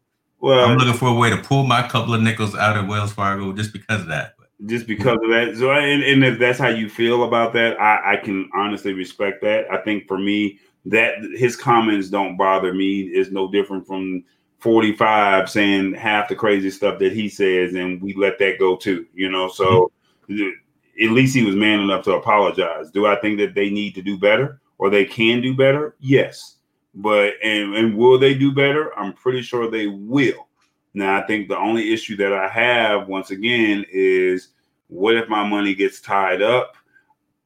Well, 0.42 0.68
I'm 0.68 0.76
looking 0.76 0.94
for 0.94 1.08
a 1.08 1.14
way 1.14 1.30
to 1.30 1.36
pull 1.36 1.64
my 1.64 1.86
couple 1.86 2.14
of 2.14 2.20
nickels 2.20 2.56
out 2.56 2.76
of 2.76 2.88
Wells 2.88 3.12
Fargo 3.12 3.52
just 3.52 3.72
because 3.72 4.00
of 4.00 4.08
that. 4.08 4.34
Just 4.66 4.88
because 4.88 5.18
of 5.22 5.30
that. 5.30 5.54
So, 5.56 5.70
and, 5.70 6.02
and 6.02 6.24
if 6.24 6.38
that's 6.40 6.58
how 6.58 6.68
you 6.68 6.88
feel 6.88 7.22
about 7.22 7.52
that, 7.52 7.80
I, 7.80 8.14
I 8.14 8.16
can 8.16 8.50
honestly 8.52 8.92
respect 8.92 9.40
that. 9.42 9.70
I 9.70 9.78
think 9.78 10.08
for 10.08 10.18
me, 10.18 10.58
that 10.84 11.14
his 11.36 11.54
comments 11.54 12.08
don't 12.08 12.36
bother 12.36 12.74
me. 12.74 13.02
Is 13.02 13.30
no 13.30 13.50
different 13.50 13.86
from 13.86 14.24
45 14.58 15.48
saying 15.48 15.94
half 15.94 16.28
the 16.28 16.34
crazy 16.34 16.70
stuff 16.70 16.98
that 16.98 17.12
he 17.12 17.28
says, 17.28 17.74
and 17.74 18.02
we 18.02 18.12
let 18.14 18.40
that 18.40 18.58
go 18.58 18.76
too. 18.76 19.06
You 19.14 19.30
know, 19.30 19.48
so 19.48 19.92
mm-hmm. 20.28 21.04
at 21.04 21.10
least 21.12 21.36
he 21.36 21.44
was 21.44 21.54
man 21.54 21.78
enough 21.78 22.04
to 22.04 22.14
apologize. 22.14 22.90
Do 22.90 23.06
I 23.06 23.14
think 23.20 23.38
that 23.38 23.54
they 23.54 23.70
need 23.70 23.94
to 23.94 24.02
do 24.02 24.18
better 24.18 24.60
or 24.78 24.90
they 24.90 25.04
can 25.04 25.40
do 25.40 25.54
better? 25.54 25.94
Yes. 26.00 26.56
But 26.94 27.34
and, 27.42 27.74
and 27.74 27.96
will 27.96 28.18
they 28.18 28.34
do 28.34 28.52
better? 28.52 28.96
I'm 28.98 29.12
pretty 29.12 29.42
sure 29.42 29.70
they 29.70 29.86
will. 29.86 30.48
Now, 30.94 31.18
I 31.18 31.26
think 31.26 31.48
the 31.48 31.56
only 31.56 31.92
issue 31.92 32.16
that 32.16 32.32
I 32.32 32.48
have 32.48 33.08
once 33.08 33.30
again 33.30 33.86
is 33.90 34.48
what 34.88 35.16
if 35.16 35.28
my 35.28 35.46
money 35.46 35.74
gets 35.74 36.00
tied 36.00 36.42
up? 36.42 36.76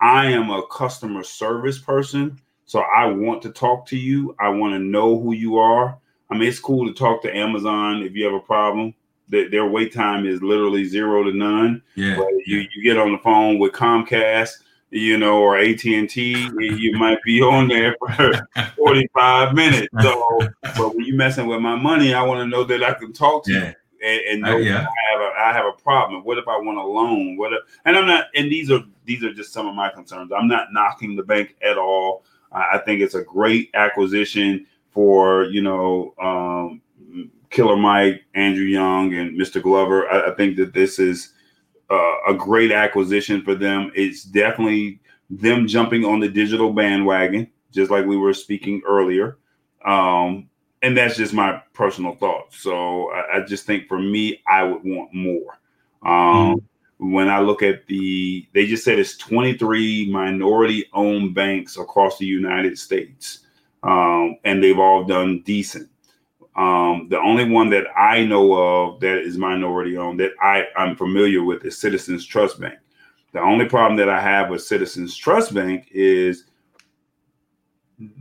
I 0.00 0.26
am 0.26 0.50
a 0.50 0.66
customer 0.66 1.22
service 1.22 1.78
person, 1.78 2.40
so 2.64 2.80
I 2.80 3.06
want 3.06 3.40
to 3.42 3.50
talk 3.50 3.86
to 3.86 3.96
you. 3.96 4.34
I 4.40 4.48
want 4.48 4.74
to 4.74 4.78
know 4.80 5.18
who 5.18 5.32
you 5.32 5.58
are. 5.58 5.96
I 6.28 6.34
mean, 6.36 6.48
it's 6.48 6.58
cool 6.58 6.86
to 6.86 6.92
talk 6.92 7.22
to 7.22 7.34
Amazon 7.34 8.02
if 8.02 8.14
you 8.14 8.24
have 8.24 8.34
a 8.34 8.40
problem. 8.40 8.94
Their, 9.28 9.48
their 9.48 9.66
wait 9.66 9.92
time 9.92 10.26
is 10.26 10.42
literally 10.42 10.84
zero 10.84 11.22
to 11.22 11.32
none. 11.32 11.82
yeah, 11.94 12.16
But 12.16 12.28
you, 12.46 12.66
you 12.74 12.82
get 12.82 12.98
on 12.98 13.12
the 13.12 13.18
phone 13.18 13.58
with 13.58 13.72
Comcast, 13.72 14.62
you 14.96 15.18
know, 15.18 15.38
or 15.38 15.58
AT 15.58 15.84
and 15.84 16.08
T, 16.08 16.48
you 16.58 16.96
might 16.98 17.22
be 17.24 17.40
on 17.42 17.68
there 17.68 17.96
for 17.98 18.32
forty 18.76 19.08
five 19.14 19.54
minutes. 19.54 19.88
So, 20.00 20.40
but 20.62 20.94
when 20.94 21.04
you 21.04 21.14
messing 21.14 21.46
with 21.46 21.60
my 21.60 21.76
money, 21.76 22.14
I 22.14 22.22
want 22.22 22.40
to 22.40 22.46
know 22.46 22.64
that 22.64 22.82
I 22.82 22.94
can 22.94 23.12
talk 23.12 23.44
to 23.44 23.52
yeah, 23.52 23.68
you 23.68 23.74
and, 24.02 24.20
and 24.20 24.44
Uh, 24.44 24.50
know 24.50 24.56
yeah. 24.58 24.86
I 24.86 25.12
have 25.12 25.20
a 25.20 25.38
I 25.38 25.52
have 25.52 25.66
a 25.66 25.82
problem. 25.82 26.24
What 26.24 26.38
if 26.38 26.48
I 26.48 26.58
want 26.58 26.78
a 26.78 26.82
loan? 26.82 27.36
What 27.36 27.52
if, 27.52 27.60
and 27.84 27.96
I'm 27.96 28.06
not. 28.06 28.26
And 28.34 28.50
these 28.50 28.70
are 28.70 28.84
these 29.04 29.22
are 29.24 29.32
just 29.32 29.52
some 29.52 29.66
of 29.66 29.74
my 29.74 29.90
concerns. 29.90 30.32
I'm 30.32 30.48
not 30.48 30.72
knocking 30.72 31.16
the 31.16 31.22
bank 31.22 31.56
at 31.62 31.78
all. 31.78 32.24
I, 32.52 32.74
I 32.74 32.78
think 32.78 33.00
it's 33.00 33.14
a 33.14 33.22
great 33.22 33.70
acquisition 33.74 34.66
for 34.90 35.44
you 35.44 35.62
know 35.62 36.14
um, 36.20 36.80
Killer 37.50 37.76
Mike, 37.76 38.24
Andrew 38.34 38.64
Young, 38.64 39.14
and 39.14 39.38
Mr. 39.38 39.62
Glover. 39.62 40.08
I, 40.10 40.30
I 40.32 40.34
think 40.34 40.56
that 40.56 40.72
this 40.72 40.98
is 40.98 41.32
uh, 41.90 42.14
a 42.28 42.34
great 42.34 42.72
acquisition 42.72 43.42
for 43.42 43.54
them. 43.54 43.92
It's 43.94 44.24
definitely 44.24 45.00
them 45.30 45.66
jumping 45.66 46.04
on 46.04 46.20
the 46.20 46.28
digital 46.28 46.72
bandwagon, 46.72 47.48
just 47.72 47.90
like 47.90 48.06
we 48.06 48.16
were 48.16 48.34
speaking 48.34 48.82
earlier. 48.86 49.38
Um, 49.84 50.48
and 50.82 50.96
that's 50.96 51.16
just 51.16 51.32
my 51.32 51.62
personal 51.74 52.14
thoughts. 52.14 52.60
So 52.60 53.10
I, 53.12 53.38
I 53.38 53.40
just 53.44 53.66
think 53.66 53.88
for 53.88 53.98
me, 53.98 54.42
I 54.46 54.62
would 54.62 54.82
want 54.84 55.14
more. 55.14 55.58
Um, 56.02 56.62
When 56.98 57.28
I 57.28 57.40
look 57.40 57.62
at 57.62 57.86
the, 57.88 58.46
they 58.54 58.66
just 58.66 58.82
said 58.82 58.98
it's 58.98 59.16
23 59.18 60.10
minority 60.10 60.86
owned 60.94 61.34
banks 61.34 61.76
across 61.76 62.18
the 62.18 62.24
United 62.26 62.78
States, 62.78 63.40
um, 63.82 64.38
and 64.44 64.62
they've 64.62 64.78
all 64.78 65.04
done 65.04 65.42
decent. 65.42 65.90
Um, 66.56 67.08
the 67.10 67.18
only 67.20 67.48
one 67.48 67.68
that 67.70 67.86
I 67.96 68.24
know 68.24 68.54
of 68.54 69.00
that 69.00 69.18
is 69.18 69.36
minority 69.36 69.96
owned 69.98 70.18
that 70.20 70.32
I, 70.40 70.64
I'm 70.76 70.96
familiar 70.96 71.44
with 71.44 71.64
is 71.64 71.78
Citizens 71.78 72.24
Trust 72.24 72.58
Bank. 72.58 72.78
The 73.32 73.40
only 73.40 73.66
problem 73.66 73.96
that 73.98 74.08
I 74.08 74.20
have 74.20 74.48
with 74.48 74.62
Citizens 74.62 75.14
Trust 75.16 75.52
Bank 75.52 75.88
is 75.90 76.44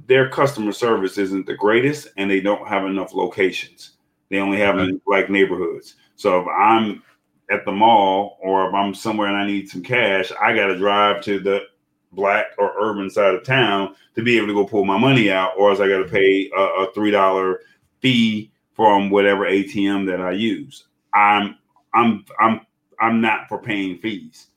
their 0.07 0.29
customer 0.29 0.73
service 0.73 1.17
isn't 1.17 1.45
the 1.45 1.55
greatest 1.55 2.09
and 2.17 2.29
they 2.29 2.41
don't 2.41 2.67
have 2.67 2.85
enough 2.85 3.13
locations. 3.13 3.91
They 4.29 4.39
only 4.39 4.59
have 4.59 4.79
in 4.79 5.01
black 5.05 5.29
neighborhoods. 5.29 5.95
So 6.17 6.41
if 6.41 6.47
I'm 6.47 7.03
at 7.49 7.63
the 7.63 7.71
mall 7.71 8.37
or 8.41 8.67
if 8.67 8.73
I'm 8.73 8.93
somewhere 8.93 9.29
and 9.29 9.37
I 9.37 9.47
need 9.47 9.69
some 9.69 9.83
cash, 9.83 10.31
I 10.41 10.53
got 10.53 10.67
to 10.67 10.77
drive 10.77 11.21
to 11.23 11.39
the 11.39 11.61
black 12.11 12.47
or 12.57 12.73
urban 12.81 13.09
side 13.09 13.35
of 13.35 13.43
town 13.43 13.95
to 14.15 14.23
be 14.23 14.37
able 14.37 14.47
to 14.47 14.53
go 14.53 14.65
pull 14.65 14.85
my 14.85 14.97
money 14.97 15.29
out, 15.31 15.53
or 15.57 15.69
else 15.69 15.79
I 15.79 15.87
got 15.87 15.99
to 15.99 16.09
pay 16.09 16.49
a, 16.57 16.61
a 16.61 16.93
three 16.93 17.11
dollar 17.11 17.61
fee 18.05 18.51
from 18.75 19.09
whatever 19.09 19.45
ATM 19.45 20.05
that 20.05 20.21
I 20.21 20.29
use. 20.29 20.85
I'm 21.11 21.57
I'm 21.95 22.23
I'm 22.39 22.61
I'm 22.99 23.19
not 23.19 23.49
for 23.49 23.57
paying 23.57 23.97
fees. 23.97 24.47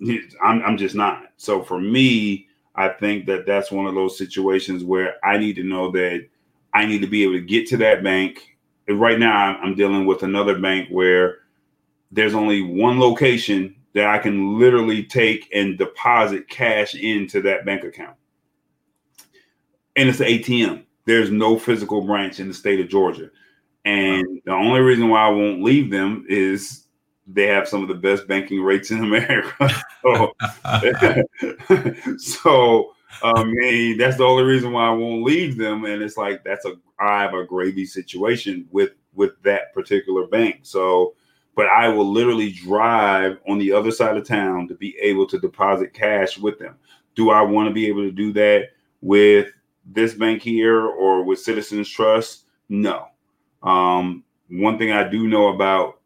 I'm 0.44 0.62
I'm 0.62 0.76
just 0.76 0.94
not. 0.94 1.32
So 1.36 1.64
for 1.64 1.80
me, 1.80 2.46
I 2.76 2.90
think 2.90 3.26
that 3.26 3.44
that's 3.44 3.72
one 3.72 3.86
of 3.86 3.96
those 3.96 4.16
situations 4.16 4.84
where 4.84 5.14
I 5.24 5.36
need 5.36 5.56
to 5.56 5.64
know 5.64 5.90
that 5.90 6.28
I 6.74 6.86
need 6.86 7.00
to 7.00 7.08
be 7.08 7.24
able 7.24 7.32
to 7.32 7.40
get 7.40 7.66
to 7.70 7.76
that 7.78 8.04
bank. 8.04 8.56
And 8.86 9.00
right 9.00 9.18
now, 9.18 9.56
I'm 9.56 9.74
dealing 9.74 10.06
with 10.06 10.22
another 10.22 10.56
bank 10.60 10.88
where 10.88 11.38
there's 12.12 12.34
only 12.34 12.62
one 12.62 13.00
location 13.00 13.74
that 13.94 14.06
I 14.06 14.18
can 14.18 14.60
literally 14.60 15.02
take 15.02 15.48
and 15.52 15.76
deposit 15.76 16.48
cash 16.48 16.94
into 16.94 17.42
that 17.42 17.66
bank 17.66 17.82
account. 17.82 18.16
And 19.96 20.08
it's 20.08 20.18
the 20.18 20.24
ATM. 20.24 20.84
There's 21.04 21.30
no 21.30 21.58
physical 21.58 22.02
branch 22.02 22.40
in 22.40 22.48
the 22.48 22.54
state 22.54 22.80
of 22.80 22.88
Georgia. 22.88 23.30
And 23.84 24.40
the 24.44 24.52
only 24.52 24.80
reason 24.80 25.08
why 25.08 25.26
I 25.26 25.30
won't 25.30 25.62
leave 25.62 25.90
them 25.90 26.24
is 26.28 26.86
they 27.26 27.46
have 27.46 27.68
some 27.68 27.82
of 27.82 27.88
the 27.88 27.94
best 27.94 28.26
banking 28.28 28.62
rates 28.62 28.90
in 28.90 28.98
America. 29.04 29.70
so, 30.02 30.32
so 32.18 32.92
I 33.22 33.44
mean, 33.44 33.98
that's 33.98 34.16
the 34.16 34.24
only 34.24 34.44
reason 34.44 34.72
why 34.72 34.86
I 34.86 34.92
won't 34.92 35.24
leave 35.24 35.56
them. 35.56 35.84
And 35.84 36.02
it's 36.02 36.16
like 36.16 36.44
that's 36.44 36.64
a 36.64 36.74
I 36.98 37.22
have 37.22 37.34
a 37.34 37.44
gravy 37.44 37.84
situation 37.84 38.66
with 38.70 38.90
with 39.14 39.32
that 39.42 39.74
particular 39.74 40.26
bank. 40.26 40.60
So, 40.62 41.14
but 41.54 41.66
I 41.66 41.88
will 41.88 42.10
literally 42.10 42.52
drive 42.52 43.38
on 43.48 43.58
the 43.58 43.72
other 43.72 43.90
side 43.90 44.16
of 44.16 44.26
town 44.26 44.68
to 44.68 44.74
be 44.74 44.96
able 45.00 45.26
to 45.26 45.38
deposit 45.38 45.92
cash 45.92 46.38
with 46.38 46.58
them. 46.58 46.76
Do 47.14 47.30
I 47.30 47.42
want 47.42 47.68
to 47.68 47.74
be 47.74 47.86
able 47.86 48.02
to 48.02 48.12
do 48.12 48.32
that 48.34 48.70
with 49.02 49.52
this 49.84 50.14
bank 50.14 50.42
here 50.42 50.80
or 50.80 51.22
with 51.24 51.40
Citizens 51.40 51.88
Trust? 51.88 52.44
No. 52.68 53.08
Um, 53.62 54.24
one 54.48 54.78
thing 54.78 54.92
I 54.92 55.08
do 55.08 55.28
know 55.28 55.48
about 55.48 56.00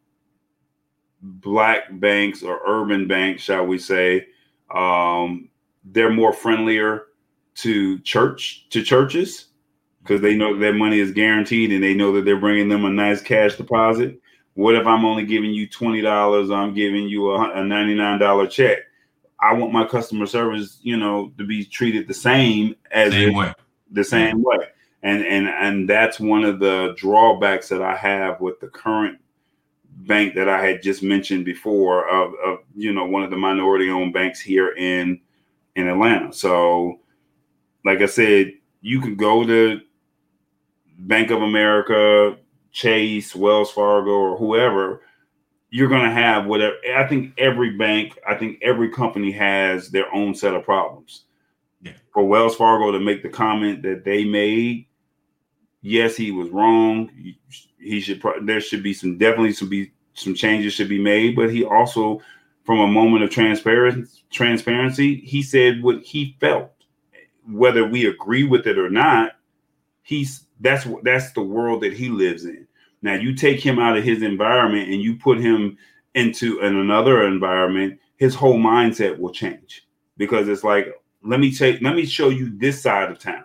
black 1.23 1.85
banks 1.99 2.43
or 2.43 2.61
urban 2.67 3.09
banks, 3.09 3.43
shall 3.43 3.67
we 3.67 3.79
say, 3.79 4.27
um, 4.75 5.49
they're 5.85 6.13
more 6.13 6.33
friendlier 6.33 7.07
to 7.57 7.99
church 8.01 8.67
to 8.71 8.83
churches 8.83 9.47
because 10.03 10.21
they 10.21 10.37
know 10.37 10.57
that 10.59 10.75
money 10.75 11.01
is 11.01 11.13
guaranteed 11.13 11.73
and 11.73 11.83
they 11.83 11.95
know 11.95 12.13
that 12.13 12.25
they're 12.25 12.39
bringing 12.39 12.69
them 12.69 12.85
a 12.85 12.91
nice 12.91 13.21
cash 13.21 13.57
deposit. 13.57 14.21
What 14.55 14.75
if 14.75 14.87
I'm 14.87 15.05
only 15.05 15.25
giving 15.25 15.53
you 15.53 15.69
twenty 15.69 16.01
dollars? 16.01 16.51
I'm 16.51 16.75
giving 16.75 17.09
you 17.09 17.31
a, 17.31 17.61
a 17.61 17.65
ninety 17.65 17.95
nine 17.95 18.19
dollar 18.19 18.47
check. 18.47 18.79
I 19.41 19.53
want 19.53 19.73
my 19.73 19.87
customer 19.87 20.27
service, 20.27 20.79
you 20.83 20.97
know, 20.97 21.33
to 21.39 21.47
be 21.47 21.65
treated 21.65 22.09
the 22.09 22.15
same 22.15 22.75
as 22.91 23.13
same 23.13 23.35
way. 23.35 23.53
The 23.91 24.05
same 24.05 24.43
way. 24.43 24.69
And 25.03 25.25
and 25.25 25.49
and 25.49 25.89
that's 25.89 26.19
one 26.19 26.45
of 26.45 26.59
the 26.59 26.95
drawbacks 26.97 27.69
that 27.69 27.83
I 27.83 27.97
have 27.97 28.41
with 28.41 28.61
the 28.61 28.69
current 28.69 29.19
bank 29.85 30.35
that 30.35 30.49
I 30.49 30.65
had 30.65 30.83
just 30.83 31.03
mentioned 31.03 31.45
before 31.45 32.09
of, 32.09 32.35
of 32.45 32.59
you 32.75 32.93
know 32.93 33.07
one 33.07 33.23
of 33.23 33.31
the 33.31 33.37
minority 33.37 33.91
owned 33.91 34.13
banks 34.13 34.41
here 34.41 34.75
in 34.75 35.21
in 35.75 35.89
Atlanta. 35.89 36.33
So, 36.33 37.01
like 37.85 38.01
I 38.01 38.07
said, 38.07 38.53
you 38.81 39.01
can 39.01 39.15
go 39.15 39.47
to 39.47 39.81
Bank 40.99 41.31
of 41.31 41.43
America, 41.43 42.37
Chase, 42.73 43.35
Wells 43.35 43.71
Fargo, 43.71 44.11
or 44.11 44.37
whoever. 44.37 45.03
You're 45.71 45.89
going 45.89 46.05
to 46.05 46.11
have 46.11 46.47
whatever. 46.47 46.77
I 46.97 47.07
think 47.07 47.35
every 47.39 47.77
bank, 47.77 48.19
I 48.27 48.35
think 48.35 48.59
every 48.63 48.91
company 48.91 49.31
has 49.33 49.91
their 49.91 50.13
own 50.15 50.35
set 50.35 50.55
of 50.55 50.65
problems. 50.65 51.25
Yeah. 51.81 51.93
For 52.13 52.27
Wells 52.27 52.57
Fargo 52.57 52.91
to 52.93 53.01
make 53.01 53.23
the 53.23 53.29
comment 53.29 53.83
that 53.83 54.05
they 54.05 54.25
made, 54.25 54.87
yes, 55.83 56.17
he 56.17 56.31
was 56.31 56.49
wrong. 56.51 57.11
He, 57.79 58.01
should. 58.01 58.23
There 58.43 58.61
should 58.61 58.83
be 58.83 58.93
some 58.93 59.19
definitely 59.19 59.53
some 59.53 59.69
be 59.69 59.93
some 60.15 60.35
changes 60.35 60.73
should 60.73 60.89
be 60.89 61.03
made. 61.03 61.37
But 61.37 61.53
he 61.53 61.65
also, 61.65 62.21
from 62.65 62.81
a 62.81 62.87
moment 62.87 63.25
of 63.25 63.31
transparency, 63.31 64.25
transparency, 64.31 65.17
he 65.17 65.43
said 65.43 65.83
what 65.83 66.03
he 66.03 66.37
felt. 66.41 66.73
Whether 67.49 67.87
we 67.87 68.07
agree 68.07 68.43
with 68.45 68.67
it 68.67 68.79
or 68.79 68.91
not, 68.91 69.33
he's 70.03 70.47
that's 70.61 70.87
that's 71.03 71.33
the 71.33 71.43
world 71.43 71.83
that 71.83 71.93
he 71.93 72.09
lives 72.09 72.45
in. 72.45 72.67
Now 73.03 73.15
you 73.15 73.35
take 73.35 73.61
him 73.61 73.79
out 73.79 73.97
of 73.97 74.03
his 74.03 74.23
environment 74.23 74.91
and 74.91 75.01
you 75.01 75.17
put 75.17 75.39
him 75.39 75.79
into 76.15 76.59
an, 76.61 76.77
another 76.77 77.27
environment, 77.27 78.01
his 78.17 78.35
whole 78.35 78.59
mindset 78.59 79.19
will 79.19 79.31
change 79.31 79.87
because 80.17 80.49
it's 80.49 80.65
like 80.65 80.89
let 81.27 81.41
me 81.41 81.53
take 81.53 81.83
let 81.83 81.95
me 81.95 82.07
show 82.07 82.29
you 82.29 82.57
this 82.59 82.83
side 82.83 83.11
of 83.11 83.19
town. 83.19 83.45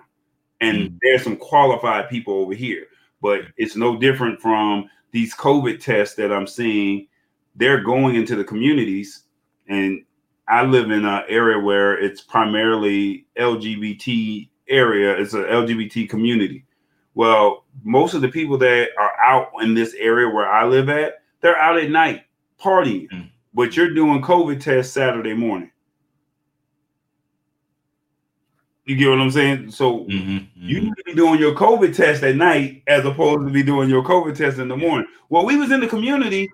And 0.62 0.78
mm. 0.78 0.98
there's 1.02 1.24
some 1.24 1.38
qualified 1.38 2.10
people 2.10 2.36
over 2.36 2.54
here 2.54 2.86
but 3.22 3.42
it's 3.58 3.76
no 3.76 3.98
different 3.98 4.42
from 4.42 4.90
these 5.12 5.34
covid 5.36 5.80
tests 5.80 6.16
that 6.16 6.32
i'm 6.32 6.48
seeing. 6.48 7.08
They're 7.56 7.82
going 7.82 8.16
into 8.16 8.36
the 8.36 8.44
communities 8.44 9.24
and 9.68 10.04
i 10.48 10.64
live 10.64 10.90
in 10.90 11.06
an 11.06 11.24
area 11.28 11.60
where 11.60 11.98
it's 11.98 12.22
primarily 12.22 13.26
lgbt 13.38 14.50
area 14.68 15.18
it's 15.18 15.34
an 15.34 15.44
lgbt 15.44 16.10
community. 16.10 16.66
Well 17.14 17.66
most 17.84 18.14
of 18.14 18.22
the 18.22 18.30
people 18.30 18.58
that 18.60 18.90
are 18.98 19.12
out 19.24 19.50
in 19.62 19.74
this 19.74 19.94
area 19.96 20.28
where 20.28 20.50
i 20.50 20.66
live 20.66 20.90
at 20.90 21.22
they're 21.42 21.58
out 21.58 21.78
at 21.78 21.90
night 21.90 22.24
partying. 22.60 23.10
Mm. 23.10 23.30
but 23.54 23.76
you're 23.76 23.94
doing 23.94 24.22
covid 24.22 24.62
tests 24.62 24.94
saturday 24.94 25.34
morning 25.34 25.71
you 28.92 28.98
get 28.98 29.10
what 29.10 29.20
I'm 29.20 29.32
saying? 29.32 29.72
So 29.72 30.00
mm-hmm, 30.00 30.16
mm-hmm. 30.16 30.46
you 30.56 30.82
need 30.82 30.94
to 30.98 31.04
be 31.06 31.14
doing 31.14 31.40
your 31.40 31.56
COVID 31.56 31.96
test 31.96 32.24
at 32.24 32.36
night 32.36 32.84
as 32.88 33.06
opposed 33.06 33.48
to 33.48 33.54
be 33.54 33.64
doing 33.64 33.90
your 33.90 34.04
COVID 34.04 34.36
test 34.36 34.60
in 34.60 34.68
the 34.68 34.76
morning. 34.76 35.08
Well, 35.30 35.46
we 35.46 35.56
was 35.56 35.72
in 35.72 35.80
the 35.80 35.88
community. 35.88 36.52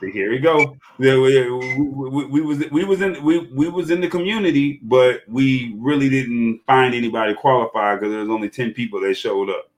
Here 0.00 0.30
we 0.30 0.38
go. 0.38 0.76
We, 0.98 1.16
we, 1.16 2.26
we, 2.26 2.40
was 2.40 2.70
we 2.70 2.84
was 2.84 3.00
in 3.00 3.22
we, 3.22 3.38
we 3.54 3.68
was 3.68 3.90
in 3.90 4.00
the 4.00 4.08
community, 4.08 4.80
but 4.82 5.22
we 5.28 5.74
really 5.78 6.10
didn't 6.10 6.60
find 6.66 6.94
anybody 6.94 7.34
qualified 7.34 8.00
because 8.00 8.12
there 8.12 8.20
was 8.20 8.28
only 8.28 8.50
10 8.50 8.72
people 8.72 9.00
that 9.00 9.14
showed 9.14 9.48
up. 9.48 9.70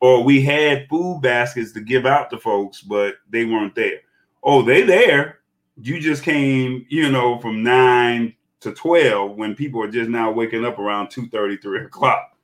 Or 0.00 0.22
we 0.22 0.42
had 0.42 0.86
food 0.88 1.20
baskets 1.22 1.72
to 1.72 1.80
give 1.80 2.04
out 2.04 2.30
to 2.30 2.38
folks, 2.38 2.82
but 2.82 3.14
they 3.30 3.46
weren't 3.46 3.74
there. 3.74 4.00
Oh, 4.42 4.62
they 4.62 4.82
there. 4.82 5.40
You 5.80 5.98
just 5.98 6.22
came, 6.22 6.86
you 6.90 7.10
know, 7.10 7.38
from 7.40 7.62
nine 7.62 8.34
to 8.64 8.72
12 8.72 9.36
when 9.36 9.54
people 9.54 9.82
are 9.82 9.90
just 9.90 10.10
now 10.10 10.30
waking 10.30 10.64
up 10.64 10.78
around 10.78 11.08
2 11.10 11.28
30 11.28 11.56
3 11.58 11.84
o'clock 11.84 12.36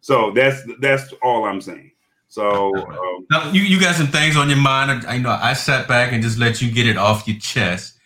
so 0.00 0.30
that's 0.30 0.62
that's 0.80 1.12
all 1.22 1.44
i'm 1.44 1.60
saying 1.60 1.92
so 2.30 2.74
um, 2.76 3.26
now, 3.30 3.50
you, 3.52 3.62
you 3.62 3.80
got 3.80 3.94
some 3.94 4.08
things 4.08 4.36
on 4.36 4.48
your 4.48 4.58
mind 4.58 5.04
i 5.06 5.18
know 5.18 5.30
i 5.30 5.52
sat 5.52 5.86
back 5.86 6.12
and 6.12 6.22
just 6.22 6.38
let 6.38 6.62
you 6.62 6.70
get 6.70 6.86
it 6.86 6.96
off 6.96 7.28
your 7.28 7.38
chest 7.38 7.98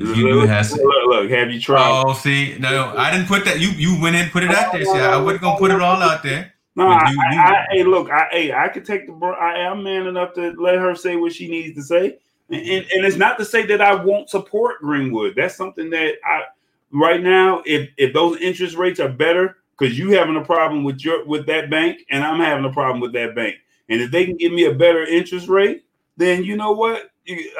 you 0.00 0.28
look, 0.28 0.70
look, 0.70 1.06
look, 1.06 1.30
have 1.30 1.50
you 1.50 1.60
tried? 1.60 2.02
Oh, 2.06 2.14
see, 2.14 2.56
no, 2.58 2.94
I 2.96 3.10
didn't 3.10 3.26
put 3.26 3.44
that. 3.44 3.60
You 3.60 3.68
you 3.70 4.00
went 4.00 4.16
and 4.16 4.30
put 4.30 4.42
it 4.42 4.50
out 4.50 4.72
there. 4.72 4.84
See, 4.84 4.98
I 4.98 5.16
wasn't 5.18 5.42
gonna 5.42 5.58
put 5.58 5.70
it 5.70 5.80
all 5.80 6.02
out 6.02 6.22
there. 6.22 6.54
No, 6.74 6.88
I, 6.88 7.10
you, 7.10 7.20
I, 7.20 7.34
I, 7.34 7.66
hey, 7.70 7.82
look, 7.82 8.10
I, 8.10 8.28
hey, 8.30 8.52
I 8.52 8.68
could 8.68 8.86
take 8.86 9.06
the. 9.06 9.12
I 9.12 9.58
am 9.58 9.82
man 9.82 10.06
enough 10.06 10.32
to 10.34 10.52
let 10.52 10.76
her 10.76 10.94
say 10.94 11.16
what 11.16 11.34
she 11.34 11.50
needs 11.50 11.76
to 11.76 11.82
say, 11.82 12.18
and, 12.48 12.62
and, 12.62 12.86
and 12.92 13.04
it's 13.04 13.16
not 13.16 13.38
to 13.38 13.44
say 13.44 13.66
that 13.66 13.82
I 13.82 13.94
won't 13.94 14.30
support 14.30 14.80
Greenwood. 14.80 15.34
That's 15.36 15.54
something 15.54 15.90
that 15.90 16.14
I 16.24 16.44
right 16.92 17.22
now, 17.22 17.62
if 17.66 17.90
if 17.96 18.12
those 18.12 18.40
interest 18.40 18.76
rates 18.76 19.00
are 19.00 19.08
better, 19.08 19.56
because 19.78 19.98
you 19.98 20.12
having 20.12 20.36
a 20.36 20.44
problem 20.44 20.84
with 20.84 21.04
your 21.04 21.24
with 21.26 21.46
that 21.46 21.70
bank, 21.70 22.00
and 22.10 22.24
I'm 22.24 22.40
having 22.40 22.64
a 22.64 22.72
problem 22.72 23.00
with 23.00 23.12
that 23.14 23.34
bank, 23.34 23.56
and 23.88 24.00
if 24.00 24.10
they 24.10 24.26
can 24.26 24.36
give 24.36 24.52
me 24.52 24.64
a 24.64 24.74
better 24.74 25.04
interest 25.04 25.48
rate, 25.48 25.84
then 26.16 26.44
you 26.44 26.56
know 26.56 26.72
what? 26.72 27.10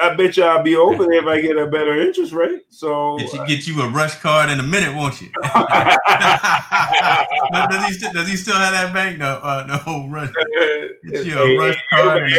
I 0.01 0.15
bet 0.15 0.37
you 0.37 0.43
I'll 0.43 0.63
be 0.63 0.75
over 0.75 1.05
there 1.05 1.21
if 1.21 1.25
I 1.25 1.41
get 1.41 1.57
a 1.57 1.67
better 1.67 1.99
interest 1.99 2.33
rate. 2.33 2.63
So 2.69 3.17
get 3.17 3.33
you, 3.33 3.47
get 3.47 3.67
you 3.67 3.81
a 3.81 3.89
rush 3.89 4.19
card 4.19 4.49
in 4.49 4.59
a 4.59 4.63
minute, 4.63 4.95
won't 4.95 5.21
you? 5.21 5.29
does 7.69 7.85
he 7.85 7.93
still, 7.93 8.13
does 8.13 8.27
he 8.27 8.35
still 8.35 8.55
have 8.55 8.73
that 8.73 8.93
bank? 8.93 9.17
No, 9.17 9.39
uh, 9.43 9.81
no 9.85 10.07
rush. 10.09 10.31
Get 11.03 11.25
you 11.25 11.37
a 11.37 11.57
rush 11.57 11.77
card. 11.89 12.31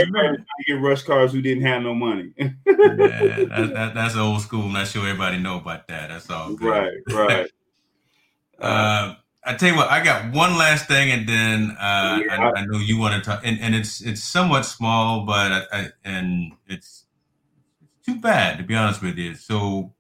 Get 0.67 0.75
rush 0.75 1.03
cards 1.03 1.33
who 1.33 1.43
didn't 1.43 1.65
have 1.65 1.83
no 1.83 1.95
money. 1.95 2.33
yeah, 2.39 2.53
that, 2.67 3.71
that, 3.75 3.95
that's 3.95 4.17
old 4.17 4.41
school. 4.41 4.67
I'm 4.67 4.73
not 4.73 4.87
sure 4.87 5.03
everybody 5.03 5.39
know 5.39 5.59
about 5.59 5.89
that. 5.89 6.11
That's 6.11 6.31
all 6.31 6.55
good. 6.55 6.69
Right, 6.69 6.93
right. 7.11 7.51
uh, 8.61 9.15
I 9.45 9.55
tell 9.55 9.71
you 9.71 9.77
what, 9.77 9.91
I 9.91 10.03
got 10.05 10.33
one 10.33 10.57
last 10.57 10.87
thing, 10.87 11.11
and 11.11 11.29
then 11.29 11.71
uh, 11.73 12.21
yeah. 12.25 12.51
I, 12.55 12.61
I, 12.61 12.65
know 12.65 12.79
you 12.79 12.97
want 12.99 13.15
to 13.15 13.29
talk, 13.29 13.41
and, 13.45 13.59
and 13.61 13.75
it's 13.75 14.01
it's 14.01 14.23
somewhat 14.23 14.63
small, 14.65 15.27
but 15.27 15.53
I, 15.53 15.63
I, 15.73 15.87
and 16.05 16.53
it's 16.69 17.02
too 18.05 18.17
bad 18.21 18.59
to 18.59 18.65
be 18.65 18.75
honest 18.75 19.03
with 19.03 19.17
you. 19.17 19.35
So 19.35 19.93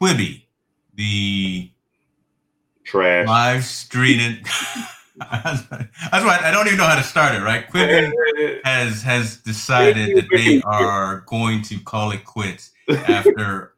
Quibi, 0.00 0.44
the 0.94 1.70
trash 2.84 3.26
live 3.26 3.64
streaming. 3.64 4.38
That's 5.18 5.70
right. 5.70 6.42
I 6.42 6.50
don't 6.52 6.66
even 6.66 6.78
know 6.78 6.86
how 6.86 6.96
to 6.96 7.02
start 7.02 7.34
it. 7.34 7.42
Right? 7.42 7.68
Quibi 7.68 8.60
has 8.64 9.02
has 9.02 9.38
decided 9.38 10.16
that 10.16 10.28
they 10.30 10.62
are 10.62 11.20
going 11.26 11.62
to 11.62 11.80
call 11.80 12.12
it 12.12 12.24
quits 12.24 12.72
after 12.88 13.72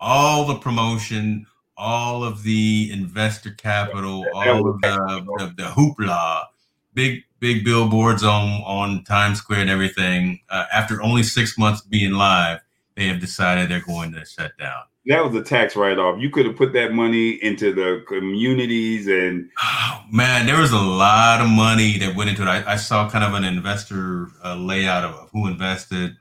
all 0.00 0.46
the 0.46 0.56
promotion, 0.56 1.46
all 1.76 2.22
of 2.22 2.42
the 2.42 2.90
investor 2.92 3.50
capital, 3.50 4.24
all 4.34 4.68
of 4.68 4.80
the, 4.80 5.24
the, 5.38 5.54
the 5.56 5.68
hoopla, 5.70 6.44
big 6.92 7.24
big 7.44 7.62
billboards 7.62 8.24
on 8.24 8.62
on 8.62 9.04
Times 9.04 9.36
Square 9.36 9.60
and 9.60 9.68
everything. 9.68 10.40
Uh, 10.48 10.64
after 10.72 11.02
only 11.02 11.22
six 11.22 11.58
months 11.58 11.82
being 11.82 12.12
live, 12.12 12.60
they 12.96 13.06
have 13.06 13.20
decided 13.20 13.70
they're 13.70 13.84
going 13.84 14.12
to 14.12 14.24
shut 14.24 14.56
down. 14.56 14.80
That 15.04 15.22
was 15.22 15.34
a 15.34 15.44
tax 15.44 15.76
write 15.76 15.98
off. 15.98 16.18
You 16.18 16.30
could 16.30 16.46
have 16.46 16.56
put 16.56 16.72
that 16.72 16.94
money 16.94 17.32
into 17.44 17.74
the 17.74 18.02
communities 18.08 19.08
and. 19.08 19.50
Oh, 19.86 20.00
man, 20.10 20.46
there 20.46 20.58
was 20.58 20.72
a 20.72 20.78
lot 20.78 21.40
of 21.40 21.48
money 21.48 21.98
that 21.98 22.16
went 22.16 22.30
into 22.30 22.42
it. 22.42 22.48
I, 22.48 22.72
I 22.72 22.76
saw 22.76 23.08
kind 23.08 23.22
of 23.22 23.34
an 23.34 23.44
investor 23.44 24.28
uh, 24.44 24.56
layout 24.56 25.04
of 25.04 25.30
who 25.30 25.46
invested. 25.46 26.16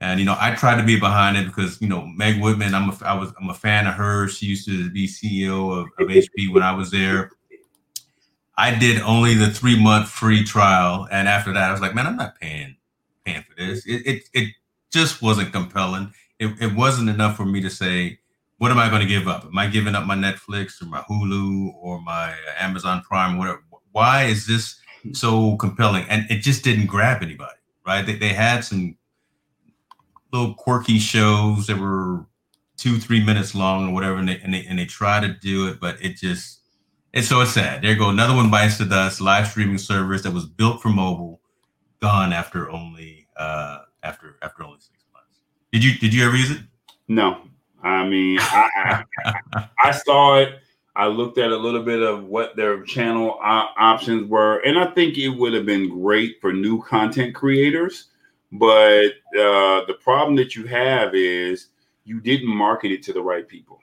And 0.00 0.20
you 0.20 0.26
know, 0.26 0.36
I 0.38 0.54
tried 0.54 0.76
to 0.76 0.86
be 0.86 1.00
behind 1.00 1.36
it 1.36 1.46
because 1.46 1.80
you 1.80 1.88
know 1.88 2.06
Meg 2.06 2.40
Whitman. 2.40 2.74
I'm 2.74 2.90
a 2.90 2.96
I 3.04 3.14
was 3.14 3.32
I'm 3.40 3.50
a 3.50 3.54
fan 3.54 3.86
of 3.86 3.94
her. 3.94 4.28
She 4.28 4.46
used 4.46 4.66
to 4.68 4.90
be 4.90 5.08
CEO 5.08 5.72
of, 5.72 5.88
of 5.98 6.08
HP 6.08 6.52
when 6.52 6.62
I 6.62 6.72
was 6.72 6.90
there. 6.90 7.32
I 8.58 8.74
did 8.74 9.00
only 9.02 9.34
the 9.34 9.50
three 9.50 9.80
month 9.80 10.08
free 10.08 10.42
trial, 10.42 11.06
and 11.12 11.28
after 11.28 11.52
that, 11.52 11.68
I 11.68 11.72
was 11.72 11.80
like, 11.80 11.94
man, 11.94 12.08
I'm 12.08 12.16
not 12.16 12.38
paying 12.40 12.76
paying 13.24 13.44
for 13.44 13.54
this. 13.56 13.86
It 13.86 14.04
it, 14.04 14.28
it 14.34 14.54
just 14.92 15.22
wasn't 15.22 15.52
compelling. 15.52 16.12
It, 16.40 16.60
it 16.60 16.74
wasn't 16.74 17.08
enough 17.08 17.36
for 17.36 17.46
me 17.46 17.60
to 17.60 17.70
say, 17.70 18.18
what 18.58 18.72
am 18.72 18.78
I 18.78 18.88
going 18.90 19.00
to 19.00 19.06
give 19.06 19.28
up? 19.28 19.44
Am 19.44 19.56
I 19.56 19.68
giving 19.68 19.94
up 19.94 20.06
my 20.06 20.16
Netflix 20.16 20.82
or 20.82 20.86
my 20.86 21.00
Hulu 21.02 21.72
or 21.80 22.00
my 22.00 22.32
uh, 22.32 22.34
Amazon 22.58 23.02
Prime? 23.02 23.38
Whatever. 23.38 23.62
Why 23.92 24.24
is 24.24 24.46
this 24.46 24.80
so 25.12 25.56
compelling? 25.56 26.04
And 26.08 26.28
it 26.28 26.40
just 26.40 26.64
didn't 26.64 26.86
grab 26.86 27.22
anybody, 27.22 27.58
right? 27.86 28.04
They, 28.04 28.16
they 28.16 28.32
had 28.32 28.64
some 28.64 28.96
little 30.32 30.54
quirky 30.54 30.98
shows 30.98 31.68
that 31.68 31.78
were 31.78 32.26
two, 32.76 32.98
three 32.98 33.24
minutes 33.24 33.54
long 33.54 33.88
or 33.88 33.94
whatever, 33.94 34.16
and 34.16 34.28
they, 34.28 34.38
and 34.40 34.52
they 34.52 34.64
and 34.66 34.78
they 34.78 34.84
try 34.84 35.20
to 35.20 35.28
do 35.28 35.68
it, 35.68 35.80
but 35.80 35.96
it 36.02 36.16
just 36.16 36.57
it's 37.18 37.28
so 37.28 37.40
it's 37.40 37.52
sad. 37.52 37.82
There 37.82 37.94
go 37.94 38.08
another 38.08 38.34
one 38.34 38.50
bites 38.50 38.78
the 38.78 38.84
dust. 38.84 39.20
Live 39.20 39.48
streaming 39.48 39.78
service 39.78 40.22
that 40.22 40.32
was 40.32 40.46
built 40.46 40.80
for 40.80 40.88
mobile, 40.88 41.40
gone 42.00 42.32
after 42.32 42.70
only 42.70 43.26
uh 43.36 43.80
after 44.02 44.36
after 44.42 44.62
only 44.62 44.78
six 44.78 45.04
months. 45.12 45.40
Did 45.72 45.84
you 45.84 45.98
did 45.98 46.14
you 46.14 46.24
ever 46.24 46.36
use 46.36 46.50
it? 46.50 46.60
No, 47.08 47.42
I 47.82 48.06
mean 48.06 48.38
I 48.40 49.04
I, 49.24 49.68
I 49.84 49.90
saw 49.90 50.36
it. 50.36 50.60
I 50.96 51.06
looked 51.06 51.38
at 51.38 51.52
a 51.52 51.56
little 51.56 51.82
bit 51.82 52.02
of 52.02 52.24
what 52.24 52.56
their 52.56 52.82
channel 52.82 53.38
uh, 53.40 53.66
options 53.76 54.28
were, 54.28 54.58
and 54.60 54.78
I 54.78 54.86
think 54.86 55.16
it 55.16 55.28
would 55.28 55.52
have 55.52 55.64
been 55.64 55.88
great 55.88 56.40
for 56.40 56.52
new 56.52 56.82
content 56.82 57.34
creators 57.34 58.08
but 58.52 59.08
uh, 59.38 59.84
the 59.86 59.96
problem 60.00 60.36
that 60.36 60.56
you 60.56 60.66
have 60.66 61.14
is 61.14 61.68
you 62.04 62.20
didn't 62.20 62.48
market 62.48 62.90
it 62.90 63.02
to 63.04 63.12
the 63.12 63.22
right 63.22 63.46
people. 63.46 63.77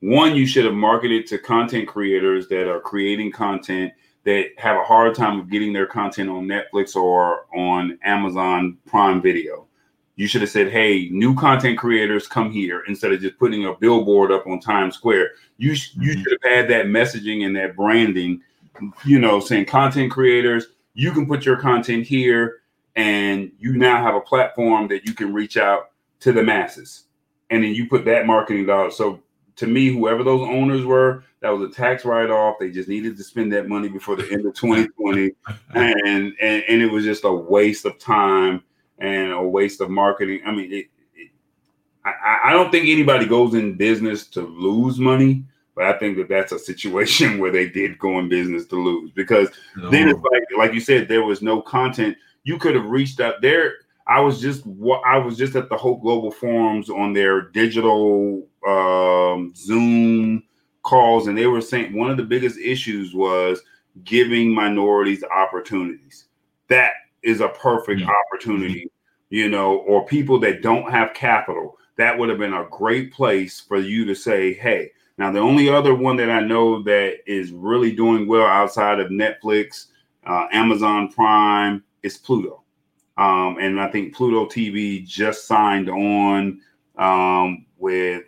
One, 0.00 0.36
you 0.36 0.46
should 0.46 0.64
have 0.64 0.74
marketed 0.74 1.26
to 1.28 1.38
content 1.38 1.88
creators 1.88 2.48
that 2.48 2.68
are 2.68 2.80
creating 2.80 3.32
content 3.32 3.92
that 4.24 4.50
have 4.58 4.76
a 4.76 4.84
hard 4.84 5.14
time 5.14 5.40
of 5.40 5.50
getting 5.50 5.72
their 5.72 5.86
content 5.86 6.28
on 6.28 6.46
Netflix 6.46 6.96
or 6.96 7.46
on 7.56 7.98
Amazon 8.02 8.76
Prime 8.86 9.22
Video. 9.22 9.66
You 10.16 10.26
should 10.26 10.40
have 10.40 10.50
said, 10.50 10.70
"Hey, 10.70 11.08
new 11.10 11.34
content 11.34 11.78
creators, 11.78 12.26
come 12.26 12.50
here," 12.50 12.82
instead 12.88 13.12
of 13.12 13.20
just 13.20 13.38
putting 13.38 13.66
a 13.66 13.74
billboard 13.74 14.32
up 14.32 14.46
on 14.46 14.60
Times 14.60 14.94
Square. 14.94 15.32
You 15.58 15.72
mm-hmm. 15.72 16.02
you 16.02 16.12
should 16.12 16.38
have 16.42 16.52
had 16.52 16.68
that 16.70 16.86
messaging 16.86 17.44
and 17.46 17.54
that 17.56 17.76
branding. 17.76 18.42
You 19.04 19.18
know, 19.18 19.40
saying 19.40 19.66
content 19.66 20.12
creators, 20.12 20.66
you 20.94 21.12
can 21.12 21.26
put 21.26 21.44
your 21.46 21.56
content 21.56 22.06
here 22.06 22.60
and 22.96 23.52
you 23.58 23.76
now 23.76 24.02
have 24.02 24.14
a 24.14 24.20
platform 24.20 24.88
that 24.88 25.06
you 25.06 25.14
can 25.14 25.32
reach 25.32 25.56
out 25.56 25.90
to 26.20 26.32
the 26.32 26.42
masses 26.42 27.04
and 27.50 27.62
then 27.62 27.74
you 27.74 27.88
put 27.88 28.04
that 28.04 28.26
marketing 28.26 28.66
dollar 28.66 28.90
so 28.90 29.20
to 29.56 29.66
me 29.66 29.88
whoever 29.88 30.22
those 30.22 30.46
owners 30.48 30.84
were 30.84 31.24
that 31.40 31.50
was 31.50 31.68
a 31.68 31.72
tax 31.72 32.04
write-off 32.04 32.56
they 32.58 32.70
just 32.70 32.88
needed 32.88 33.16
to 33.16 33.24
spend 33.24 33.52
that 33.52 33.68
money 33.68 33.88
before 33.88 34.16
the 34.16 34.30
end 34.30 34.46
of 34.46 34.54
2020 34.54 35.30
and, 35.74 36.34
and 36.40 36.62
and 36.68 36.82
it 36.82 36.90
was 36.90 37.04
just 37.04 37.24
a 37.24 37.32
waste 37.32 37.84
of 37.84 37.98
time 37.98 38.62
and 38.98 39.32
a 39.32 39.42
waste 39.42 39.80
of 39.80 39.90
marketing 39.90 40.40
i 40.46 40.50
mean 40.50 40.72
it, 40.72 40.86
it, 41.14 41.30
I, 42.04 42.40
I 42.44 42.52
don't 42.52 42.70
think 42.70 42.88
anybody 42.88 43.26
goes 43.26 43.54
in 43.54 43.76
business 43.76 44.26
to 44.28 44.42
lose 44.42 44.98
money 44.98 45.44
but 45.76 45.84
I 45.84 45.98
think 45.98 46.16
that 46.16 46.28
that's 46.28 46.52
a 46.52 46.58
situation 46.58 47.38
where 47.38 47.52
they 47.52 47.68
did 47.68 47.98
go 47.98 48.18
in 48.18 48.28
business 48.28 48.66
to 48.66 48.76
lose 48.76 49.12
because 49.12 49.50
no. 49.76 49.90
then 49.90 50.08
it's 50.08 50.20
like, 50.32 50.42
like 50.56 50.72
you 50.72 50.80
said, 50.80 51.06
there 51.06 51.22
was 51.22 51.42
no 51.42 51.60
content 51.60 52.16
you 52.42 52.58
could 52.58 52.74
have 52.74 52.86
reached 52.86 53.20
out 53.20 53.42
there. 53.42 53.74
I 54.08 54.20
was 54.20 54.40
just 54.40 54.64
I 55.04 55.18
was 55.18 55.36
just 55.36 55.56
at 55.56 55.68
the 55.68 55.76
Hope 55.76 56.00
Global 56.00 56.30
Forums 56.30 56.88
on 56.88 57.12
their 57.12 57.42
digital 57.42 58.46
um, 58.66 59.52
Zoom 59.54 60.42
calls, 60.82 61.26
and 61.26 61.36
they 61.36 61.46
were 61.46 61.60
saying 61.60 61.96
one 61.96 62.10
of 62.10 62.16
the 62.16 62.22
biggest 62.22 62.58
issues 62.58 63.14
was 63.14 63.60
giving 64.04 64.54
minorities 64.54 65.24
opportunities. 65.24 66.26
That 66.68 66.92
is 67.22 67.40
a 67.40 67.48
perfect 67.48 68.02
mm-hmm. 68.02 68.10
opportunity, 68.10 68.90
you 69.30 69.48
know, 69.48 69.78
or 69.78 70.06
people 70.06 70.38
that 70.40 70.62
don't 70.62 70.90
have 70.90 71.14
capital. 71.14 71.76
That 71.96 72.18
would 72.18 72.28
have 72.28 72.38
been 72.38 72.54
a 72.54 72.68
great 72.70 73.12
place 73.12 73.60
for 73.60 73.78
you 73.78 74.04
to 74.04 74.14
say, 74.14 74.54
hey. 74.54 74.90
Now, 75.18 75.32
the 75.32 75.38
only 75.38 75.70
other 75.70 75.94
one 75.94 76.16
that 76.18 76.30
I 76.30 76.40
know 76.40 76.82
that 76.82 77.20
is 77.26 77.50
really 77.50 77.90
doing 77.90 78.28
well 78.28 78.46
outside 78.46 79.00
of 79.00 79.10
Netflix, 79.10 79.86
uh, 80.26 80.46
Amazon 80.52 81.10
Prime, 81.10 81.82
is 82.02 82.18
Pluto. 82.18 82.62
Um, 83.16 83.56
and 83.58 83.80
I 83.80 83.90
think 83.90 84.14
Pluto 84.14 84.44
TV 84.44 85.06
just 85.06 85.46
signed 85.46 85.88
on 85.88 86.60
um, 86.98 87.64
with 87.78 88.24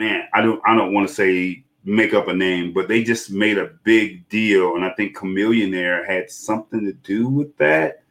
man, 0.00 0.26
I 0.32 0.40
don't 0.40 0.60
I 0.64 0.74
don't 0.74 0.92
want 0.92 1.06
to 1.06 1.14
say 1.14 1.62
make 1.84 2.14
up 2.14 2.28
a 2.28 2.34
name, 2.34 2.72
but 2.72 2.88
they 2.88 3.04
just 3.04 3.30
made 3.30 3.58
a 3.58 3.70
big 3.84 4.28
deal, 4.28 4.74
and 4.74 4.84
I 4.84 4.90
think 4.94 5.16
Chamillionaire 5.16 6.06
had 6.06 6.30
something 6.30 6.84
to 6.84 6.92
do 6.92 7.28
with 7.28 7.56
that. 7.58 8.02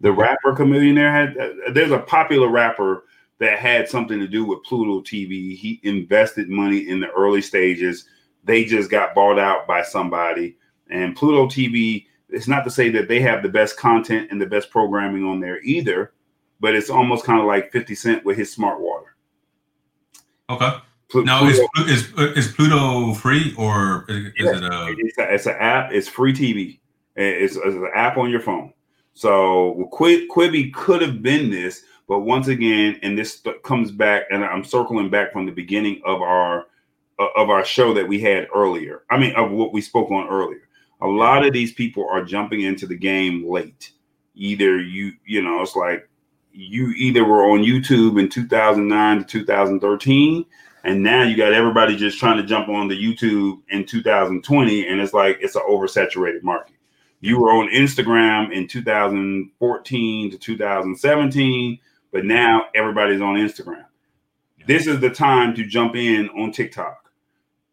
The 0.00 0.10
rapper 0.10 0.54
Chamillionaire 0.54 1.12
had 1.12 1.38
uh, 1.38 1.72
there's 1.72 1.92
a 1.92 2.00
popular 2.00 2.48
rapper 2.48 3.04
that 3.38 3.58
had 3.58 3.88
something 3.88 4.18
to 4.18 4.26
do 4.26 4.44
with 4.44 4.64
Pluto 4.64 5.00
TV. 5.00 5.56
He 5.56 5.80
invested 5.82 6.48
money 6.48 6.88
in 6.88 6.98
the 6.98 7.10
early 7.10 7.42
stages. 7.42 8.06
They 8.42 8.64
just 8.64 8.90
got 8.90 9.14
bought 9.14 9.38
out 9.38 9.66
by 9.66 9.82
somebody, 9.82 10.56
and 10.90 11.14
Pluto 11.14 11.46
TV 11.46 12.06
it's 12.30 12.48
not 12.48 12.64
to 12.64 12.70
say 12.70 12.88
that 12.88 13.06
they 13.06 13.20
have 13.20 13.42
the 13.42 13.48
best 13.48 13.76
content 13.76 14.28
and 14.30 14.40
the 14.40 14.46
best 14.46 14.70
programming 14.70 15.24
on 15.24 15.40
there 15.40 15.62
either, 15.62 16.14
but 16.58 16.74
it's 16.74 16.90
almost 16.90 17.24
kind 17.24 17.38
of 17.38 17.46
like 17.46 17.70
50 17.70 17.94
Cent 17.94 18.24
with 18.24 18.36
his 18.36 18.52
smart 18.52 18.80
water. 18.80 19.14
Okay. 20.50 20.78
Pl- 21.14 21.24
now, 21.24 21.40
Pluto, 21.40 21.90
is, 21.90 22.12
is 22.12 22.46
is 22.46 22.52
Pluto 22.52 23.14
free 23.14 23.54
or 23.56 24.04
is, 24.08 24.32
yes, 24.38 24.56
it 24.56 24.64
a... 24.64 24.94
It's, 24.98 25.18
a, 25.18 25.34
it's 25.34 25.46
an 25.46 25.56
app. 25.58 25.92
It's 25.92 26.08
free 26.08 26.32
TV. 26.32 26.78
It's, 27.16 27.56
it's 27.56 27.64
an 27.64 27.90
app 27.94 28.16
on 28.16 28.30
your 28.30 28.40
phone. 28.40 28.72
So 29.14 29.88
Qu- 29.92 30.28
Quibi 30.28 30.72
could 30.72 31.00
have 31.00 31.22
been 31.22 31.50
this, 31.50 31.84
but 32.08 32.20
once 32.20 32.48
again, 32.48 32.98
and 33.02 33.16
this 33.16 33.42
comes 33.62 33.90
back, 33.92 34.24
and 34.30 34.44
I'm 34.44 34.64
circling 34.64 35.08
back 35.08 35.32
from 35.32 35.46
the 35.46 35.52
beginning 35.52 36.02
of 36.04 36.20
our 36.20 36.66
of 37.36 37.48
our 37.48 37.64
show 37.64 37.94
that 37.94 38.08
we 38.08 38.20
had 38.20 38.48
earlier. 38.52 39.04
I 39.08 39.18
mean, 39.18 39.36
of 39.36 39.52
what 39.52 39.72
we 39.72 39.80
spoke 39.80 40.10
on 40.10 40.26
earlier 40.28 40.64
a 41.04 41.06
lot 41.06 41.44
of 41.44 41.52
these 41.52 41.72
people 41.72 42.08
are 42.08 42.24
jumping 42.24 42.62
into 42.62 42.86
the 42.86 42.96
game 42.96 43.48
late. 43.48 43.90
Either 44.34 44.80
you, 44.80 45.12
you 45.26 45.42
know, 45.42 45.60
it's 45.60 45.76
like 45.76 46.08
you 46.50 46.88
either 46.96 47.24
were 47.24 47.44
on 47.44 47.62
YouTube 47.62 48.18
in 48.18 48.28
2009 48.28 49.18
to 49.18 49.24
2013, 49.24 50.44
and 50.84 51.02
now 51.02 51.22
you 51.22 51.36
got 51.36 51.52
everybody 51.52 51.96
just 51.96 52.18
trying 52.18 52.36
to 52.36 52.44
jump 52.44 52.68
on 52.68 52.88
the 52.88 52.94
YouTube 52.94 53.60
in 53.68 53.84
2020, 53.84 54.86
and 54.86 55.00
it's 55.00 55.12
like 55.12 55.38
it's 55.40 55.56
an 55.56 55.62
oversaturated 55.68 56.42
market. 56.42 56.76
You 57.20 57.40
were 57.40 57.50
on 57.50 57.68
Instagram 57.68 58.52
in 58.52 58.68
2014 58.68 60.30
to 60.30 60.38
2017, 60.38 61.78
but 62.12 62.24
now 62.24 62.66
everybody's 62.74 63.20
on 63.20 63.36
Instagram. 63.36 63.86
This 64.66 64.86
is 64.86 65.00
the 65.00 65.10
time 65.10 65.54
to 65.54 65.66
jump 65.66 65.96
in 65.96 66.28
on 66.30 66.52
TikTok. 66.52 67.10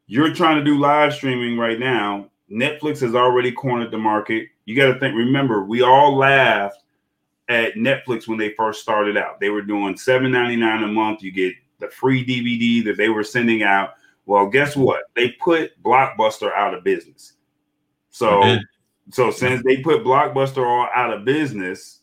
You're 0.07 0.33
trying 0.33 0.57
to 0.57 0.63
do 0.63 0.79
live 0.79 1.13
streaming 1.13 1.57
right 1.57 1.79
now 1.79 2.31
Netflix 2.51 2.99
has 2.99 3.15
already 3.15 3.51
cornered 3.51 3.91
the 3.91 3.97
market. 3.97 4.49
You 4.65 4.75
got 4.75 4.93
to 4.93 4.99
think, 4.99 5.15
remember, 5.15 5.63
we 5.63 5.81
all 5.81 6.15
laughed 6.15 6.83
at 7.47 7.75
Netflix 7.75 8.27
when 8.27 8.37
they 8.37 8.53
first 8.53 8.81
started 8.81 9.17
out. 9.17 9.39
They 9.39 9.49
were 9.49 9.61
doing 9.61 9.95
$7.99 9.95 10.83
a 10.83 10.87
month. 10.87 11.23
You 11.23 11.31
get 11.31 11.53
the 11.81 11.89
free 11.89 12.25
DVD 12.25 12.83
that 12.85 12.97
they 12.97 13.09
were 13.09 13.23
sending 13.23 13.63
out. 13.63 13.95
Well, 14.25 14.47
guess 14.47 14.75
what? 14.75 15.03
They 15.15 15.31
put 15.31 15.81
Blockbuster 15.83 16.53
out 16.53 16.73
of 16.73 16.83
business. 16.83 17.33
So, 18.09 18.59
so 19.11 19.31
since 19.31 19.63
they 19.63 19.77
put 19.77 20.03
Blockbuster 20.03 20.65
all 20.65 20.87
out 20.93 21.13
of 21.13 21.25
business, 21.25 21.99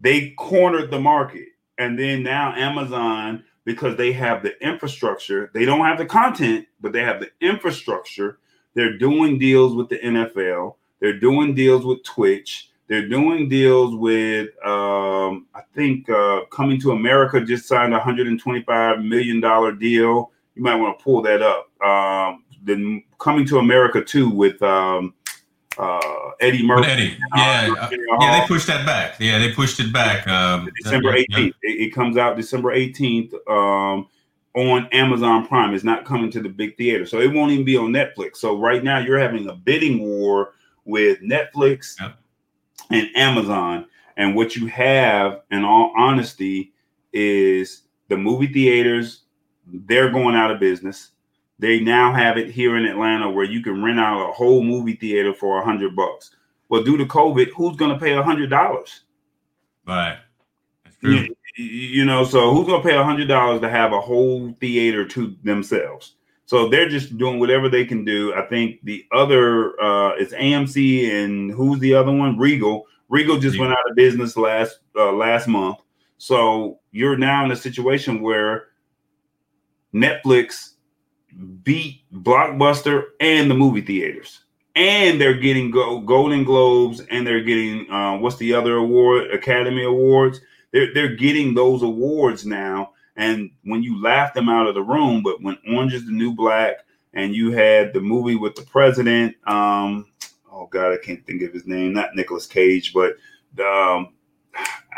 they 0.00 0.30
cornered 0.30 0.90
the 0.90 1.00
market. 1.00 1.48
And 1.78 1.98
then 1.98 2.22
now 2.22 2.54
Amazon, 2.54 3.44
because 3.64 3.96
they 3.96 4.12
have 4.12 4.42
the 4.42 4.60
infrastructure, 4.66 5.50
they 5.54 5.64
don't 5.64 5.84
have 5.84 5.98
the 5.98 6.06
content, 6.06 6.66
but 6.80 6.92
they 6.92 7.02
have 7.02 7.20
the 7.20 7.30
infrastructure 7.40 8.38
they're 8.74 8.98
doing 8.98 9.38
deals 9.38 9.74
with 9.74 9.88
the 9.88 9.98
NFL. 9.98 10.74
They're 11.00 11.18
doing 11.18 11.54
deals 11.54 11.86
with 11.86 12.02
Twitch. 12.02 12.70
They're 12.86 13.08
doing 13.08 13.48
deals 13.48 13.94
with, 13.94 14.48
um, 14.64 15.46
I 15.54 15.62
think, 15.74 16.08
uh, 16.10 16.40
Coming 16.50 16.80
to 16.82 16.92
America 16.92 17.40
just 17.40 17.66
signed 17.66 17.94
a 17.94 17.98
$125 17.98 19.04
million 19.06 19.40
deal 19.78 20.30
You 20.54 20.62
might 20.62 20.74
want 20.74 20.98
to 20.98 21.02
pull 21.02 21.22
that 21.22 21.40
up. 21.40 21.70
Um, 21.82 22.44
the 22.64 23.02
Coming 23.18 23.46
to 23.46 23.58
America 23.58 24.04
too 24.04 24.28
with 24.28 24.60
um, 24.62 25.14
uh, 25.78 26.00
Eddie 26.40 26.66
Murphy. 26.66 26.90
Eddie, 26.90 27.18
yeah, 27.36 27.74
uh, 27.78 27.88
yeah, 28.20 28.40
they 28.40 28.46
pushed 28.46 28.66
that 28.66 28.84
back. 28.86 29.16
Yeah, 29.18 29.38
they 29.38 29.52
pushed 29.52 29.80
it 29.80 29.92
back. 29.92 30.26
Um, 30.28 30.68
December 30.82 31.14
eighteenth. 31.14 31.54
Yeah. 31.62 31.70
It, 31.70 31.80
it, 31.88 31.94
comes 31.94 32.16
out 32.16 32.36
December 32.36 32.72
eighteenth 32.72 33.32
um, 33.48 34.08
on 34.54 34.86
Amazon 34.92 35.46
Prime. 35.46 35.74
It's 35.74 35.84
not 35.84 36.04
coming 36.04 36.30
to 36.32 36.42
the 36.42 36.48
big 36.48 36.76
theater, 36.76 37.06
so 37.06 37.20
it 37.20 37.32
won't 37.32 37.52
even 37.52 37.64
be 37.64 37.76
on 37.76 37.92
Netflix. 37.92 38.36
So 38.36 38.58
right 38.58 38.84
now, 38.84 38.98
you're 38.98 39.18
having 39.18 39.48
a 39.48 39.54
bidding 39.54 40.00
war 40.00 40.54
with 40.84 41.20
Netflix 41.20 41.98
yep. 42.00 42.18
And 42.90 43.08
Amazon. 43.16 43.86
And 44.16 44.34
what 44.34 44.56
you 44.56 44.66
have, 44.66 45.42
in 45.50 45.64
all 45.64 45.92
honesty, 45.96 46.72
is 47.12 47.82
the 48.08 48.16
movie 48.16 48.52
theaters. 48.52 49.22
They're 49.66 50.10
going 50.10 50.36
out 50.36 50.50
of 50.50 50.60
business 50.60 51.10
they 51.58 51.80
now 51.80 52.12
have 52.12 52.36
it 52.36 52.50
here 52.50 52.76
in 52.76 52.84
Atlanta 52.84 53.30
where 53.30 53.44
you 53.44 53.62
can 53.62 53.82
rent 53.82 54.00
out 54.00 54.28
a 54.28 54.32
whole 54.32 54.62
movie 54.62 54.96
theater 54.96 55.32
for 55.32 55.60
a 55.60 55.64
hundred 55.64 55.94
bucks. 55.94 56.30
Well, 56.68 56.82
due 56.82 56.96
to 56.96 57.04
COVID, 57.04 57.50
who's 57.56 57.76
going 57.76 57.92
to 57.92 57.98
pay 57.98 58.12
a 58.12 58.22
hundred 58.22 58.50
dollars? 58.50 59.02
Right. 59.86 60.18
You, 61.00 61.34
you, 61.56 62.04
know, 62.04 62.24
so 62.24 62.52
who's 62.52 62.66
going 62.66 62.82
to 62.82 62.88
pay 62.88 62.96
a 62.96 63.04
hundred 63.04 63.28
dollars 63.28 63.60
to 63.60 63.70
have 63.70 63.92
a 63.92 64.00
whole 64.00 64.52
theater 64.60 65.06
to 65.06 65.36
themselves? 65.44 66.14
So 66.46 66.68
they're 66.68 66.88
just 66.88 67.16
doing 67.16 67.38
whatever 67.38 67.68
they 67.68 67.84
can 67.84 68.04
do. 68.04 68.34
I 68.34 68.42
think 68.42 68.80
the 68.84 69.06
other 69.12 69.80
uh, 69.82 70.16
is 70.16 70.32
AMC 70.32 71.10
and 71.10 71.50
who's 71.50 71.78
the 71.80 71.94
other 71.94 72.12
one? 72.12 72.38
Regal. 72.38 72.86
Regal 73.08 73.38
just 73.38 73.58
went 73.58 73.72
out 73.72 73.90
of 73.90 73.96
business 73.96 74.36
last 74.36 74.80
uh, 74.96 75.12
last 75.12 75.46
month. 75.46 75.78
So 76.18 76.80
you're 76.90 77.16
now 77.16 77.44
in 77.44 77.50
a 77.50 77.56
situation 77.56 78.20
where 78.20 78.68
Netflix 79.94 80.72
beat 81.62 82.02
Blockbuster 82.12 83.04
and 83.20 83.50
the 83.50 83.54
movie 83.54 83.80
theaters. 83.80 84.40
And 84.76 85.20
they're 85.20 85.38
getting 85.38 85.70
go- 85.70 86.00
Golden 86.00 86.44
Globes 86.44 87.00
and 87.10 87.26
they're 87.26 87.42
getting 87.42 87.90
uh, 87.90 88.18
what's 88.18 88.36
the 88.36 88.52
other 88.54 88.76
award? 88.76 89.30
Academy 89.30 89.84
Awards. 89.84 90.40
They're 90.72 90.92
they're 90.92 91.14
getting 91.14 91.54
those 91.54 91.82
awards 91.82 92.44
now. 92.44 92.93
And 93.16 93.50
when 93.62 93.82
you 93.82 94.02
laugh 94.02 94.34
them 94.34 94.48
out 94.48 94.66
of 94.66 94.74
the 94.74 94.82
room, 94.82 95.22
but 95.22 95.42
when 95.42 95.58
Orange 95.68 95.94
is 95.94 96.06
the 96.06 96.12
New 96.12 96.32
Black 96.32 96.78
and 97.12 97.34
you 97.34 97.52
had 97.52 97.92
the 97.92 98.00
movie 98.00 98.36
with 98.36 98.56
the 98.56 98.62
president, 98.62 99.36
um, 99.46 100.06
oh 100.50 100.66
god, 100.66 100.92
I 100.92 100.96
can't 100.96 101.24
think 101.26 101.42
of 101.42 101.52
his 101.52 101.66
name, 101.66 101.92
not 101.92 102.16
Nicolas 102.16 102.46
Cage, 102.46 102.92
but 102.92 103.16
um, 103.64 104.14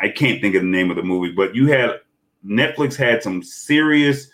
I 0.00 0.08
can't 0.08 0.40
think 0.40 0.54
of 0.54 0.62
the 0.62 0.68
name 0.68 0.90
of 0.90 0.96
the 0.96 1.02
movie. 1.02 1.32
But 1.32 1.54
you 1.54 1.66
had 1.66 2.00
Netflix 2.44 2.96
had 2.96 3.22
some 3.22 3.42
serious 3.42 4.28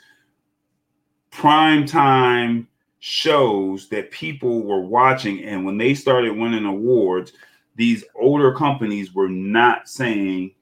prime 1.30 1.86
time 1.86 2.68
shows 3.00 3.88
that 3.88 4.12
people 4.12 4.62
were 4.62 4.80
watching 4.80 5.42
and 5.42 5.64
when 5.64 5.76
they 5.76 5.92
started 5.92 6.36
winning 6.36 6.66
awards 6.66 7.32
these 7.74 8.04
older 8.14 8.52
companies 8.54 9.12
were 9.12 9.28
not 9.28 9.88
saying 9.88 10.54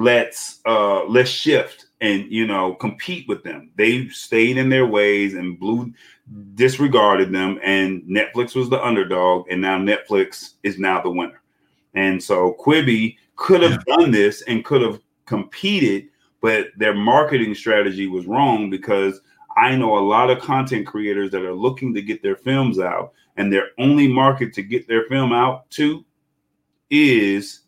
let's 0.00 0.60
uh 0.66 1.04
let's 1.04 1.30
shift 1.30 1.86
and 2.00 2.30
you 2.30 2.46
know 2.46 2.74
compete 2.74 3.26
with 3.28 3.42
them 3.42 3.70
they 3.76 4.08
stayed 4.08 4.56
in 4.56 4.68
their 4.68 4.86
ways 4.86 5.34
and 5.34 5.58
blew 5.58 5.92
disregarded 6.54 7.32
them 7.32 7.58
and 7.62 8.02
netflix 8.02 8.54
was 8.54 8.70
the 8.70 8.82
underdog 8.84 9.46
and 9.50 9.60
now 9.60 9.78
netflix 9.78 10.54
is 10.62 10.78
now 10.78 11.00
the 11.00 11.10
winner 11.10 11.42
and 11.94 12.22
so 12.22 12.56
quibi 12.60 13.16
could 13.36 13.62
have 13.62 13.82
yeah. 13.86 13.96
done 13.96 14.10
this 14.10 14.42
and 14.42 14.64
could 14.64 14.80
have 14.80 15.00
competed 15.26 16.08
but 16.40 16.68
their 16.76 16.94
marketing 16.94 17.54
strategy 17.54 18.06
was 18.06 18.26
wrong 18.26 18.70
because 18.70 19.20
I 19.56 19.76
know 19.76 19.98
a 19.98 20.00
lot 20.00 20.30
of 20.30 20.40
content 20.40 20.86
creators 20.86 21.30
that 21.30 21.42
are 21.42 21.54
looking 21.54 21.94
to 21.94 22.02
get 22.02 22.22
their 22.22 22.36
films 22.36 22.78
out, 22.78 23.12
and 23.36 23.52
their 23.52 23.68
only 23.78 24.08
market 24.08 24.52
to 24.54 24.62
get 24.62 24.88
their 24.88 25.04
film 25.04 25.32
out 25.32 25.70
to 25.72 26.04
is 26.90 27.60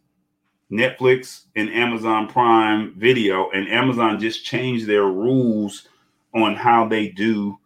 Netflix 0.71 1.45
and 1.57 1.71
Amazon 1.71 2.29
Prime 2.29 2.95
Video. 2.97 3.51
And 3.51 3.69
Amazon 3.69 4.19
just 4.19 4.45
changed 4.45 4.87
their 4.87 5.05
rules 5.05 5.89
on 6.35 6.57
how 6.57 6.89
they 6.89 7.09
do 7.09 7.59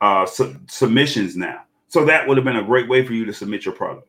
uh, 0.00 0.26
su- 0.26 0.56
submissions 0.68 1.36
now. 1.36 1.62
So 1.88 2.04
that 2.04 2.26
would 2.26 2.36
have 2.36 2.44
been 2.44 2.56
a 2.56 2.64
great 2.64 2.88
way 2.88 3.04
for 3.06 3.12
you 3.12 3.24
to 3.24 3.32
submit 3.32 3.64
your 3.64 3.74
product. 3.74 4.08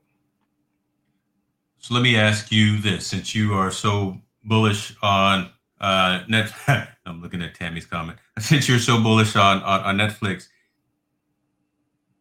So 1.80 1.94
let 1.94 2.04
me 2.04 2.18
ask 2.18 2.52
you 2.52 2.80
this: 2.80 3.06
since 3.06 3.36
you 3.36 3.54
are 3.54 3.72
so 3.72 4.18
bullish 4.44 4.96
on 5.02 5.50
uh, 5.80 6.22
I'm 7.06 7.22
looking 7.22 7.42
at 7.42 7.56
Tammy's 7.56 7.86
comment. 7.86 8.18
Since 8.40 8.68
you're 8.68 8.80
so 8.80 9.02
bullish 9.02 9.36
on, 9.36 9.62
on, 9.64 9.82
on 9.82 9.98
Netflix, 9.98 10.48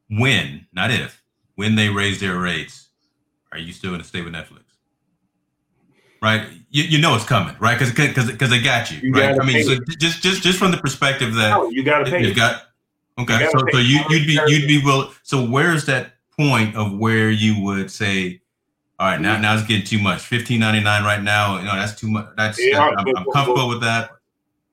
when, 0.09 0.66
not 0.73 0.90
if, 0.90 1.23
when 1.55 1.74
they 1.74 1.89
raise 1.89 2.20
their 2.20 2.39
rates, 2.39 2.89
are 3.53 3.59
you 3.59 3.73
still 3.73 3.90
going 3.90 4.03
to 4.03 4.07
stay 4.07 4.23
with 4.23 4.35
Netflix? 4.35 4.65
Right, 6.27 6.44
you, 6.70 6.82
you 6.82 6.98
know 6.98 7.15
it's 7.15 7.24
coming, 7.24 7.55
right? 7.61 7.78
Because 7.78 7.94
because 7.94 8.28
because 8.32 8.51
they 8.51 8.61
got 8.61 8.90
you, 8.90 8.98
you 8.98 9.12
right? 9.12 9.40
I 9.40 9.44
mean, 9.44 9.62
so 9.62 9.77
just 9.97 10.24
just 10.24 10.43
just 10.43 10.59
from 10.59 10.73
the 10.73 10.77
perspective 10.77 11.35
that 11.35 11.51
no, 11.51 11.70
you 11.70 11.85
got 11.85 12.01
to 12.01 12.11
pay. 12.11 12.27
You 12.27 12.35
got 12.35 12.65
okay. 13.16 13.44
You 13.44 13.51
so 13.53 13.65
so 13.70 13.78
you 13.78 14.01
you'd 14.11 14.27
be 14.27 14.36
you'd 14.48 14.66
be 14.66 14.82
will. 14.85 15.12
So 15.23 15.48
where's 15.48 15.85
that 15.85 16.15
point 16.36 16.74
of 16.74 16.98
where 16.98 17.31
you 17.31 17.62
would 17.62 17.93
say, 17.93 18.40
all 18.98 19.07
right, 19.07 19.20
now 19.20 19.39
now 19.39 19.55
it's 19.55 19.65
getting 19.69 19.86
too 19.86 20.01
much. 20.01 20.20
Fifteen 20.20 20.59
ninety 20.59 20.82
nine 20.82 21.05
right 21.05 21.23
now. 21.23 21.59
You 21.59 21.65
know 21.66 21.77
that's 21.77 21.94
too 21.94 22.11
much. 22.11 22.27
That's, 22.36 22.61
yeah, 22.61 22.81
I'm, 22.81 23.07
I'm, 23.16 23.24
comfortable 23.32 23.69
with 23.69 23.82
that. 23.82 24.11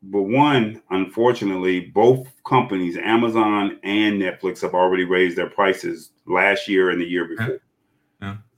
But 0.02 0.24
one, 0.24 0.82
unfortunately, 0.90 1.82
both 1.82 2.28
companies, 2.48 2.98
Amazon 2.98 3.80
and 3.84 4.20
Netflix, 4.20 4.62
have 4.62 4.74
already 4.74 5.04
raised 5.04 5.38
their 5.38 5.52
prices 5.52 6.10
last 6.26 6.68
year 6.68 6.90
and 6.90 7.00
the 7.00 7.06
year 7.06 7.26
before. 7.26 7.60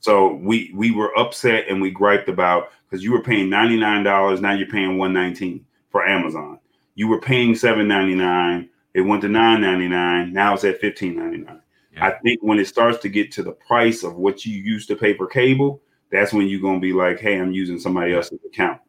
So 0.06 0.36
we 0.36 0.72
we 0.76 0.92
were 0.92 1.18
upset 1.18 1.66
and 1.68 1.82
we 1.82 1.90
griped 1.90 2.30
about 2.30 2.70
because 2.88 3.04
you 3.04 3.12
were 3.12 3.24
paying 3.24 3.50
ninety 3.50 3.76
nine 3.76 4.04
dollars, 4.04 4.40
now 4.40 4.54
you're 4.54 4.68
paying 4.68 5.00
one 5.00 5.14
nineteen 5.14 5.66
for 5.90 6.06
Amazon. 6.08 6.60
You 6.94 7.08
were 7.08 7.20
paying 7.20 7.56
seven 7.56 7.88
ninety 7.88 8.14
nine, 8.14 8.70
it 8.94 9.02
went 9.02 9.24
to 9.24 9.30
nine 9.30 9.62
ninety 9.62 9.88
nine, 9.88 10.32
now 10.32 10.54
it's 10.54 10.64
at 10.64 10.80
fifteen 10.80 11.16
ninety 11.18 11.40
nine. 11.40 11.60
I 12.00 12.12
think 12.12 12.44
when 12.44 12.60
it 12.60 12.68
starts 12.68 13.00
to 13.00 13.10
get 13.10 13.32
to 13.32 13.42
the 13.42 13.54
price 13.54 14.04
of 14.04 14.16
what 14.16 14.46
you 14.46 14.62
used 14.62 14.88
to 14.90 14.96
pay 14.96 15.18
for 15.18 15.26
cable, 15.26 15.82
that's 16.12 16.34
when 16.34 16.48
you're 16.48 16.62
gonna 16.62 16.80
be 16.80 16.94
like, 16.94 17.20
"Hey, 17.20 17.40
I'm 17.40 17.52
using 17.52 17.80
somebody 17.80 18.14
else's 18.14 18.38
account." 18.46 18.80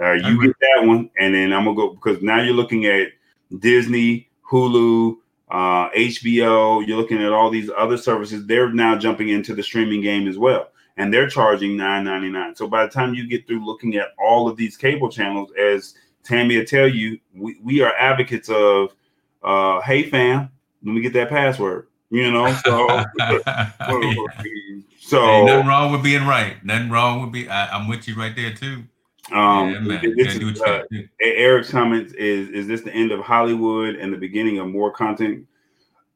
Uh, 0.00 0.12
you 0.12 0.40
get 0.40 0.54
that 0.60 0.86
one, 0.86 1.10
and 1.18 1.34
then 1.34 1.52
I'm 1.52 1.64
gonna 1.64 1.74
go 1.74 1.94
because 1.94 2.22
now 2.22 2.42
you're 2.42 2.54
looking 2.54 2.86
at 2.86 3.08
Disney, 3.58 4.30
Hulu, 4.48 5.16
uh, 5.50 5.90
HBO. 5.90 6.86
You're 6.86 6.96
looking 6.96 7.22
at 7.22 7.32
all 7.32 7.50
these 7.50 7.70
other 7.76 7.96
services. 7.96 8.46
They're 8.46 8.72
now 8.72 8.96
jumping 8.96 9.28
into 9.28 9.54
the 9.54 9.62
streaming 9.62 10.00
game 10.00 10.28
as 10.28 10.38
well, 10.38 10.70
and 10.96 11.12
they're 11.12 11.28
charging 11.28 11.76
nine 11.76 12.04
ninety 12.04 12.30
nine. 12.30 12.54
So 12.54 12.66
by 12.66 12.86
the 12.86 12.92
time 12.92 13.14
you 13.14 13.26
get 13.26 13.46
through 13.46 13.64
looking 13.64 13.96
at 13.96 14.08
all 14.18 14.48
of 14.48 14.56
these 14.56 14.76
cable 14.76 15.10
channels, 15.10 15.50
as 15.58 15.94
Tammy 16.22 16.58
will 16.58 16.64
tell 16.64 16.88
you, 16.88 17.18
we, 17.34 17.58
we 17.62 17.80
are 17.80 17.94
advocates 17.96 18.48
of, 18.48 18.94
uh, 19.42 19.80
hey 19.80 20.08
fam, 20.08 20.50
let 20.84 20.94
me 20.94 21.00
get 21.00 21.12
that 21.14 21.28
password. 21.28 21.88
You 22.10 22.30
know, 22.30 22.52
so 22.64 23.04
so 24.98 25.24
Ain't 25.24 25.46
nothing 25.46 25.66
wrong 25.66 25.92
with 25.92 26.02
being 26.02 26.26
right. 26.26 26.64
Nothing 26.64 26.90
wrong 26.90 27.22
with 27.22 27.32
be. 27.32 27.48
I, 27.48 27.76
I'm 27.76 27.88
with 27.88 28.06
you 28.06 28.14
right 28.14 28.34
there 28.34 28.52
too. 28.52 28.84
Um, 29.32 29.86
yeah, 29.86 30.00
this 30.16 30.36
is, 30.36 30.60
uh, 30.60 30.82
Eric's 31.20 31.70
comments 31.70 32.12
is 32.14 32.48
is 32.48 32.66
this 32.66 32.82
the 32.82 32.92
end 32.92 33.12
of 33.12 33.20
Hollywood 33.20 33.96
and 33.96 34.12
the 34.12 34.18
beginning 34.18 34.58
of 34.58 34.68
more 34.68 34.92
content? 34.92 35.46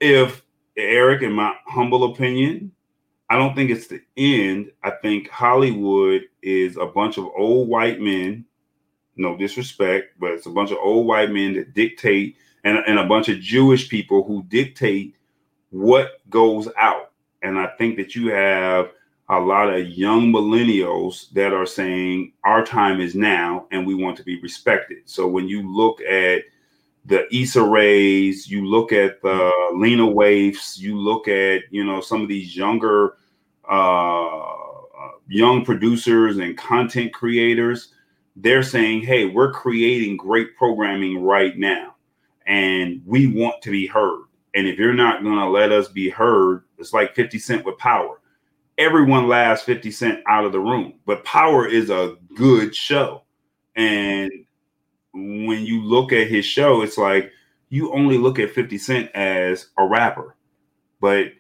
If 0.01 0.45
Eric, 0.77 1.23
in 1.23 1.33
my 1.33 1.55
humble 1.67 2.13
opinion, 2.13 2.73
I 3.31 3.37
don't 3.37 3.55
think 3.55 3.71
it's 3.71 3.87
the 3.87 4.03
end. 4.17 4.71
I 4.83 4.91
think 4.91 5.29
Hollywood 5.29 6.23
is 6.43 6.77
a 6.77 6.87
bunch 6.87 7.17
of 7.19 7.29
old 7.37 7.69
white 7.69 8.01
men. 8.01 8.45
No 9.17 9.37
disrespect, 9.37 10.15
but 10.19 10.33
it's 10.33 10.47
a 10.47 10.51
bunch 10.51 10.73
of 10.73 10.79
old 10.79 11.07
white 11.07 11.31
men 11.31 11.55
that 11.55 11.73
dictate, 11.75 12.37
and, 12.65 12.79
and 12.87 12.99
a 12.99 13.07
bunch 13.07 13.29
of 13.29 13.41
Jewish 13.41 13.89
people 13.89 14.25
who 14.25 14.43
dictate 14.49 15.17
what 15.71 16.21
goes 16.29 16.69
out. 16.77 17.13
And 17.43 17.59
I 17.59 17.69
think 17.79 17.97
that 17.97 18.15
you 18.15 18.33
have 18.33 18.91
a 19.31 19.41
lot 19.41 19.73
of 19.73 19.89
young 19.89 20.33
millennials 20.33 21.31
that 21.33 21.53
are 21.53 21.67
saying 21.67 22.33
our 22.45 22.65
time 22.65 23.01
is 23.01 23.15
now 23.15 23.67
and 23.71 23.87
we 23.87 23.95
want 23.95 24.17
to 24.19 24.23
be 24.23 24.41
respected. 24.43 24.99
So 25.07 25.27
when 25.27 25.49
you 25.49 25.71
look 25.71 26.01
at 26.03 26.43
the 27.07 27.27
Issa 27.35 27.63
Rays, 27.63 28.49
you 28.51 28.67
look 28.67 28.93
at 28.93 29.23
the 29.23 29.51
Lena 29.75 30.07
Waiths, 30.07 30.79
you 30.79 30.99
look 30.99 31.29
at 31.29 31.63
you 31.71 31.85
know 31.85 32.01
some 32.01 32.23
of 32.23 32.29
these 32.29 32.57
younger 32.57 33.17
uh, 33.69 34.41
young 35.29 35.65
producers 35.65 36.39
and 36.39 36.57
content 36.57 37.13
creators, 37.13 37.93
they're 38.37 38.63
saying, 38.63 39.03
"Hey, 39.03 39.27
we're 39.27 39.53
creating 39.53 40.17
great 40.17 40.57
programming 40.57 41.23
right 41.23 41.57
now, 41.59 41.95
and 42.47 43.03
we 43.07 43.27
want 43.27 43.61
to 43.63 43.71
be 43.71 43.87
heard. 43.87 44.25
And 44.55 44.67
if 44.67 44.79
you're 44.79 44.95
not 44.95 45.23
going 45.23 45.39
to 45.39 45.49
let 45.49 45.73
us 45.73 45.89
be 45.89 46.09
heard, 46.09 46.65
it's 46.79 46.93
like 46.93 47.15
50 47.15 47.39
Cent 47.39 47.65
with 47.65 47.77
Power 47.79 48.21
everyone 48.79 49.29
laughs 49.29 49.63
50 49.63 49.91
Cent 49.91 50.21
out 50.29 50.45
of 50.45 50.53
the 50.53 50.61
room. 50.61 50.95
But 51.07 51.25
Power 51.25 51.67
is 51.67 51.91
a 51.91 52.17
good 52.35 52.75
show. 52.75 53.23
And 53.77 54.31
when 55.13 55.65
you 55.65 55.83
look 55.83 56.13
at 56.13 56.29
his 56.29 56.45
show, 56.45 56.83
it's 56.83 56.99
like 56.99 57.31
you 57.69 57.93
only 57.93 58.19
look 58.19 58.39
at 58.39 58.51
50 58.51 58.79
Cent 58.79 59.11
as 59.15 59.69
a 59.79 59.87
rapper. 59.87 60.37
But 61.01 61.33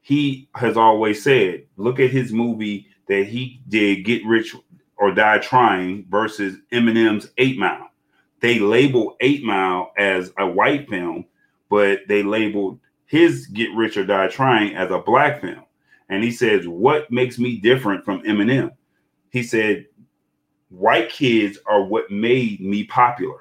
he 0.00 0.48
has 0.54 0.76
always 0.76 1.22
said, 1.22 1.66
look 1.76 2.00
at 2.00 2.10
his 2.10 2.32
movie 2.32 2.86
that 3.08 3.24
he 3.24 3.60
did, 3.68 4.04
Get 4.04 4.24
Rich 4.24 4.54
or 4.96 5.12
Die 5.12 5.38
Trying, 5.38 6.06
versus 6.08 6.56
Eminem's 6.72 7.30
Eight 7.38 7.58
Mile. 7.58 7.90
They 8.40 8.58
labeled 8.58 9.16
Eight 9.20 9.42
Mile 9.44 9.92
as 9.98 10.32
a 10.38 10.46
white 10.46 10.88
film, 10.88 11.26
but 11.68 12.00
they 12.08 12.22
labeled 12.22 12.78
his 13.06 13.46
Get 13.48 13.74
Rich 13.74 13.96
or 13.96 14.06
Die 14.06 14.28
Trying 14.28 14.74
as 14.74 14.90
a 14.90 14.98
black 14.98 15.40
film. 15.40 15.64
And 16.10 16.22
he 16.22 16.30
says, 16.30 16.68
What 16.68 17.10
makes 17.10 17.38
me 17.38 17.56
different 17.56 18.04
from 18.04 18.22
Eminem? 18.22 18.72
He 19.30 19.42
said, 19.42 19.86
White 20.68 21.08
kids 21.08 21.58
are 21.66 21.82
what 21.82 22.10
made 22.10 22.60
me 22.60 22.84
popular 22.84 23.40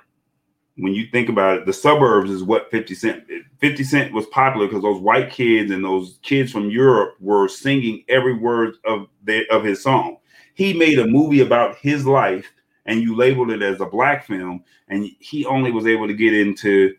when 0.79 0.93
you 0.93 1.07
think 1.07 1.29
about 1.29 1.57
it, 1.57 1.65
the 1.65 1.73
suburbs 1.73 2.29
is 2.29 2.43
what 2.43 2.71
50 2.71 2.95
Cent 2.95 3.23
50 3.59 3.83
Cent 3.83 4.13
was 4.13 4.25
popular 4.27 4.67
because 4.67 4.81
those 4.81 5.01
white 5.01 5.29
kids 5.29 5.71
and 5.71 5.83
those 5.83 6.19
kids 6.21 6.51
from 6.51 6.69
Europe 6.69 7.15
were 7.19 7.47
singing 7.47 8.03
every 8.07 8.33
word 8.33 8.75
of 8.85 9.07
of 9.51 9.63
his 9.63 9.83
song. 9.83 10.17
He 10.53 10.73
made 10.73 10.99
a 10.99 11.07
movie 11.07 11.41
about 11.41 11.77
his 11.77 12.05
life 12.05 12.51
and 12.85 13.01
you 13.01 13.15
labeled 13.15 13.51
it 13.51 13.61
as 13.61 13.81
a 13.81 13.85
black 13.85 14.25
film 14.25 14.63
and 14.87 15.09
he 15.19 15.45
only 15.45 15.71
was 15.71 15.85
able 15.85 16.07
to 16.07 16.13
get 16.13 16.33
into 16.33 16.95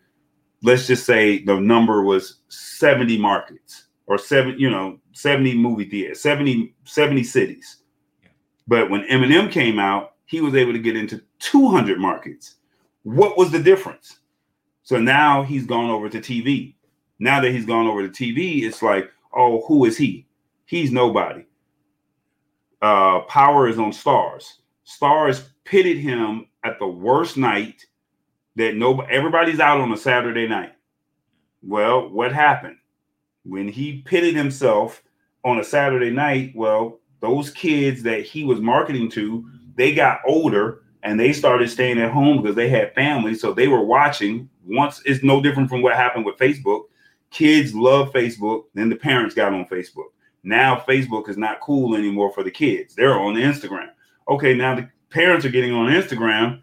let's 0.62 0.86
just 0.86 1.06
say 1.06 1.42
the 1.44 1.58
number 1.58 2.02
was 2.02 2.40
70 2.48 3.16
markets 3.18 3.86
or 4.06 4.18
seven, 4.18 4.58
you 4.58 4.68
know, 4.68 4.98
70 5.12 5.54
movie 5.54 5.88
theaters, 5.88 6.20
70 6.20 6.74
70 6.84 7.24
cities. 7.24 7.78
But 8.66 8.90
when 8.90 9.02
Eminem 9.08 9.50
came 9.50 9.78
out, 9.78 10.14
he 10.26 10.40
was 10.40 10.54
able 10.54 10.72
to 10.72 10.78
get 10.78 10.96
into 10.96 11.22
200 11.40 11.98
markets 11.98 12.56
what 13.02 13.38
was 13.38 13.50
the 13.50 13.62
difference? 13.62 14.18
So 14.82 14.98
now 14.98 15.42
he's 15.42 15.66
gone 15.66 15.90
over 15.90 16.08
to 16.08 16.20
TV. 16.20 16.74
Now 17.18 17.40
that 17.40 17.52
he's 17.52 17.66
gone 17.66 17.86
over 17.86 18.06
to 18.06 18.08
TV, 18.08 18.62
it's 18.62 18.82
like, 18.82 19.10
oh, 19.34 19.62
who 19.66 19.84
is 19.84 19.96
he? 19.96 20.26
He's 20.66 20.90
nobody. 20.90 21.44
Uh, 22.82 23.20
power 23.20 23.68
is 23.68 23.78
on 23.78 23.92
Starz. 23.92 24.54
Starz 24.86 25.48
pitted 25.64 25.98
him 25.98 26.46
at 26.64 26.78
the 26.78 26.86
worst 26.86 27.36
night 27.36 27.84
that 28.56 28.74
nobody 28.74 29.12
everybody's 29.12 29.60
out 29.60 29.80
on 29.80 29.92
a 29.92 29.96
Saturday 29.96 30.48
night. 30.48 30.72
Well, 31.62 32.08
what 32.08 32.32
happened? 32.32 32.76
When 33.44 33.68
he 33.68 34.02
pitted 34.02 34.34
himself 34.34 35.02
on 35.44 35.58
a 35.58 35.64
Saturday 35.64 36.10
night, 36.10 36.52
well, 36.54 37.00
those 37.20 37.50
kids 37.50 38.02
that 38.02 38.22
he 38.22 38.44
was 38.44 38.60
marketing 38.60 39.10
to, 39.12 39.48
they 39.76 39.94
got 39.94 40.20
older 40.26 40.82
and 41.02 41.18
they 41.18 41.32
started 41.32 41.70
staying 41.70 41.98
at 41.98 42.12
home 42.12 42.42
because 42.42 42.56
they 42.56 42.68
had 42.68 42.94
families. 42.94 43.40
So 43.40 43.52
they 43.52 43.68
were 43.68 43.84
watching. 43.84 44.48
Once 44.66 45.00
it's 45.04 45.24
no 45.24 45.40
different 45.40 45.70
from 45.70 45.82
what 45.82 45.96
happened 45.96 46.24
with 46.24 46.36
Facebook. 46.36 46.84
Kids 47.30 47.74
love 47.74 48.12
Facebook. 48.12 48.64
Then 48.74 48.88
the 48.88 48.96
parents 48.96 49.34
got 49.34 49.52
on 49.52 49.64
Facebook. 49.66 50.10
Now 50.42 50.76
Facebook 50.76 51.28
is 51.28 51.36
not 51.36 51.60
cool 51.60 51.94
anymore 51.94 52.32
for 52.32 52.42
the 52.42 52.50
kids. 52.50 52.94
They're 52.94 53.18
on 53.18 53.34
Instagram. 53.34 53.90
Okay, 54.28 54.54
now 54.54 54.74
the 54.74 54.88
parents 55.10 55.44
are 55.44 55.50
getting 55.50 55.72
on 55.72 55.90
Instagram. 55.90 56.62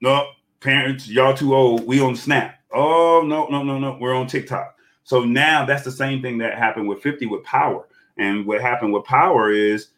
No, 0.00 0.26
parents, 0.60 1.08
y'all 1.08 1.34
too 1.34 1.54
old. 1.54 1.86
We 1.86 2.00
on 2.00 2.16
Snap. 2.16 2.58
Oh 2.72 3.22
no, 3.24 3.46
no, 3.46 3.62
no, 3.62 3.78
no. 3.78 3.96
We're 4.00 4.14
on 4.14 4.26
TikTok. 4.26 4.75
So 5.06 5.22
now 5.22 5.64
that's 5.64 5.84
the 5.84 5.92
same 5.92 6.20
thing 6.20 6.36
that 6.38 6.58
happened 6.58 6.88
with 6.88 7.00
50 7.00 7.26
with 7.26 7.44
power. 7.44 7.86
And 8.18 8.44
what 8.44 8.60
happened 8.60 8.92
with 8.92 9.04
power 9.04 9.52
is 9.52 9.90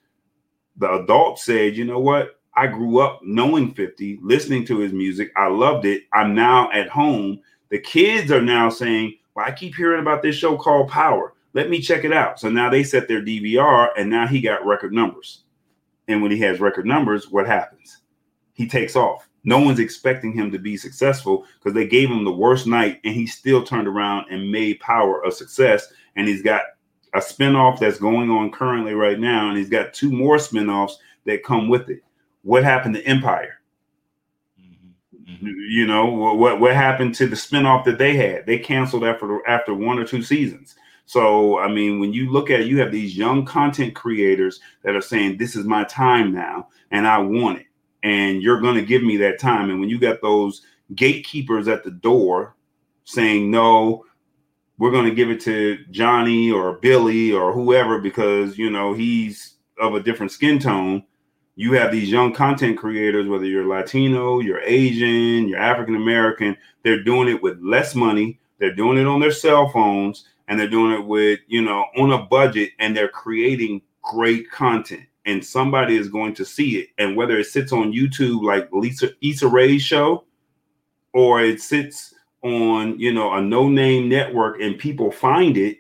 the 0.77 0.93
adult 0.93 1.39
said, 1.39 1.77
you 1.77 1.87
know 1.87 1.99
what? 1.99 2.39
I 2.55 2.67
grew 2.67 2.99
up 2.99 3.21
knowing 3.23 3.73
50, 3.73 4.19
listening 4.21 4.67
to 4.67 4.79
his 4.81 4.93
music. 4.93 5.33
I 5.35 5.47
loved 5.47 5.87
it. 5.87 6.03
I'm 6.13 6.35
now 6.35 6.71
at 6.73 6.91
home. 6.91 7.41
The 7.71 7.79
kids 7.79 8.31
are 8.31 8.43
now 8.43 8.69
saying, 8.69 9.17
Well, 9.35 9.47
I 9.47 9.53
keep 9.53 9.75
hearing 9.75 10.03
about 10.03 10.21
this 10.21 10.37
show 10.37 10.59
called 10.59 10.91
Power. 10.91 11.33
Let 11.55 11.71
me 11.71 11.81
check 11.81 12.05
it 12.05 12.13
out. 12.13 12.39
So 12.39 12.51
now 12.51 12.69
they 12.69 12.85
set 12.85 13.09
their 13.09 13.23
DVR 13.23 13.89
and 13.97 14.11
now 14.11 14.27
he 14.27 14.43
got 14.43 14.67
record 14.67 14.93
numbers. 14.93 15.45
And 16.09 16.21
when 16.21 16.31
he 16.31 16.39
has 16.41 16.61
record 16.61 16.85
numbers, 16.85 17.31
what 17.31 17.47
happens? 17.47 18.03
He 18.53 18.69
takes 18.69 18.95
off. 18.95 19.28
No 19.49 19.59
one's 19.61 19.79
expecting 19.79 20.33
him 20.33 20.51
to 20.53 20.59
be 20.59 20.77
successful 20.77 21.47
because 21.59 21.75
they 21.75 21.87
gave 21.87 22.11
him 22.11 22.25
the 22.25 22.33
worst 22.33 22.67
night 22.67 23.01
and 23.05 23.15
he 23.15 23.27
still 23.27 23.63
turned 23.63 23.89
around 23.89 24.27
and 24.31 24.53
made 24.53 24.81
Power 24.81 25.23
a 25.25 25.31
success. 25.31 25.93
And 26.17 26.29
he's 26.29 26.43
got 26.43 26.63
a 27.15 27.19
spinoff 27.19 27.79
that's 27.79 27.99
going 27.99 28.31
on 28.31 28.51
currently 28.51 28.95
right 28.95 29.19
now. 29.19 29.49
And 29.49 29.57
he's 29.57 29.71
got 29.71 29.95
two 29.95 30.13
more 30.13 30.37
spinoffs 30.37 30.93
that 31.25 31.45
come 31.45 31.69
with 31.69 31.89
it 31.89 32.03
what 32.49 32.65
happened 32.65 32.95
to 32.95 33.05
Empire? 33.05 33.61
Mm-hmm. 34.59 35.33
Mm-hmm. 35.33 35.47
You 35.69 35.87
know 35.87 36.07
what 36.07 36.61
what 36.61 36.75
happened 36.75 37.15
to 37.17 37.27
the 37.27 37.37
spinoff 37.37 37.85
that 37.85 37.99
they 37.99 38.17
had? 38.17 38.47
They 38.47 38.59
canceled 38.59 39.05
after 39.05 39.47
after 39.47 39.75
one 39.75 39.99
or 39.99 40.07
two 40.07 40.23
seasons. 40.23 40.75
So 41.05 41.59
I 41.59 41.69
mean, 41.69 42.01
when 42.01 42.13
you 42.13 42.31
look 42.31 42.51
at 42.51 42.61
it, 42.61 42.67
you 42.67 42.81
have 42.81 42.91
these 42.91 43.17
young 43.17 43.45
content 43.45 43.95
creators 43.95 44.61
that 44.83 44.97
are 44.97 45.03
saying, 45.03 45.37
"This 45.37 45.57
is 45.57 45.67
my 45.67 45.85
time 45.85 46.33
now, 46.33 46.69
and 46.91 47.07
I 47.07 47.19
want 47.19 47.61
it," 47.61 47.67
and 48.03 48.43
you're 48.43 48.61
going 48.61 48.77
to 48.77 48.85
give 48.85 49.03
me 49.03 49.17
that 49.19 49.39
time. 49.39 49.71
And 49.71 49.81
when 49.81 49.89
you 49.89 49.99
got 49.99 50.23
those 50.23 50.63
gatekeepers 50.95 51.69
at 51.69 51.85
the 51.85 51.91
door 51.91 52.55
saying, 53.05 53.51
"No, 53.51 54.05
we're 54.79 54.91
going 54.91 55.09
to 55.09 55.15
give 55.15 55.31
it 55.31 55.41
to 55.43 55.79
Johnny 55.91 56.51
or 56.51 56.75
Billy 56.75 57.33
or 57.33 57.53
whoever 57.53 57.99
because 58.01 58.59
you 58.59 58.71
know 58.71 58.93
he's 58.95 59.55
of 59.81 59.95
a 59.95 60.03
different 60.03 60.33
skin 60.33 60.59
tone," 60.59 61.03
you 61.59 61.73
have 61.73 61.91
these 61.91 62.09
young 62.09 62.33
content 62.33 62.79
creators, 62.79 63.27
whether 63.27 63.45
you're 63.45 63.67
Latino, 63.67 64.39
you're 64.39 64.61
Asian, 64.61 65.49
you're 65.49 65.59
African 65.59 65.97
American, 65.97 66.57
they're 66.85 67.03
doing 67.03 67.27
it 67.27 67.43
with 67.43 67.59
less 67.61 67.97
money, 67.97 68.39
they're 68.61 68.77
doing 68.77 68.97
it 68.97 69.09
on 69.09 69.19
their 69.19 69.33
cell 69.33 69.69
phones, 69.69 70.25
and 70.47 70.59
they're 70.59 70.71
doing 70.71 70.93
it 70.93 71.05
with, 71.05 71.41
you 71.49 71.61
know, 71.61 71.87
on 71.97 72.13
a 72.13 72.23
budget, 72.27 72.71
and 72.79 72.97
they're 72.97 73.09
creating 73.09 73.83
great 74.03 74.49
content. 74.53 75.08
And 75.29 75.45
somebody 75.45 75.97
is 75.97 76.09
going 76.09 76.35
to 76.35 76.45
see 76.45 76.79
it. 76.79 76.89
And 76.99 77.15
whether 77.15 77.39
it 77.39 77.45
sits 77.45 77.71
on 77.71 77.93
YouTube 77.93 78.43
like 78.43 78.69
Lisa 78.73 79.11
Issa 79.21 79.47
Rae's 79.47 79.83
show, 79.83 80.25
or 81.13 81.43
it 81.43 81.61
sits 81.61 82.15
on, 82.43 82.99
you 82.99 83.13
know, 83.13 83.35
a 83.35 83.41
no-name 83.41 84.09
network 84.09 84.61
and 84.61 84.79
people 84.79 85.11
find 85.13 85.57
it, 85.57 85.79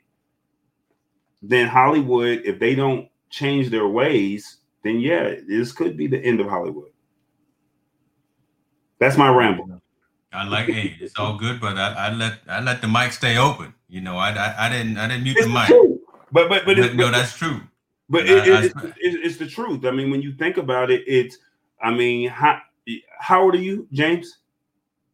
then 1.41 1.67
Hollywood, 1.67 2.43
if 2.45 2.59
they 2.59 2.75
don't 2.75 3.09
change 3.31 3.71
their 3.71 3.89
ways, 3.89 4.59
then 4.83 5.01
yeah, 5.01 5.35
this 5.47 5.73
could 5.73 5.97
be 5.97 6.07
the 6.07 6.19
end 6.19 6.41
of 6.41 6.49
Hollywood. 6.49 6.91
That's 8.99 9.17
my 9.17 9.29
ramble. 9.29 9.81
I 10.33 10.47
like, 10.47 10.67
hey, 10.67 10.97
it's 11.01 11.19
all 11.19 11.39
good, 11.39 11.61
but 11.61 11.79
I, 11.79 12.09
I 12.09 12.13
let 12.13 12.41
I 12.49 12.61
let 12.61 12.83
the 12.83 12.89
mic 12.89 13.13
stay 13.13 13.39
open. 13.39 13.73
You 13.89 14.03
know, 14.03 14.19
I 14.19 14.31
I, 14.33 14.67
I 14.67 14.69
didn't 14.69 14.99
I 14.99 15.09
didn't 15.09 15.25
mute 15.25 15.39
it's 15.39 15.47
the 15.47 15.53
mic. 15.53 15.69
True. 15.69 16.01
But 16.31 16.49
but 16.51 16.67
but, 16.67 16.77
but 16.77 16.95
no, 16.95 17.11
that's 17.11 17.35
true. 17.37 17.61
But 18.09 18.27
it, 18.29 18.49
I, 18.49 18.65
it, 18.65 18.73
I, 18.77 18.87
it, 18.87 18.95
it's 18.99 19.37
the 19.37 19.47
truth. 19.47 19.85
I 19.85 19.91
mean, 19.91 20.11
when 20.11 20.23
you 20.23 20.33
think 20.35 20.57
about 20.57 20.91
it, 20.91 21.03
it's. 21.07 21.39
I 21.81 21.93
mean, 21.93 22.29
how 22.29 22.61
how 23.21 23.43
old 23.43 23.55
are 23.55 23.59
you, 23.59 23.87
James? 23.93 24.39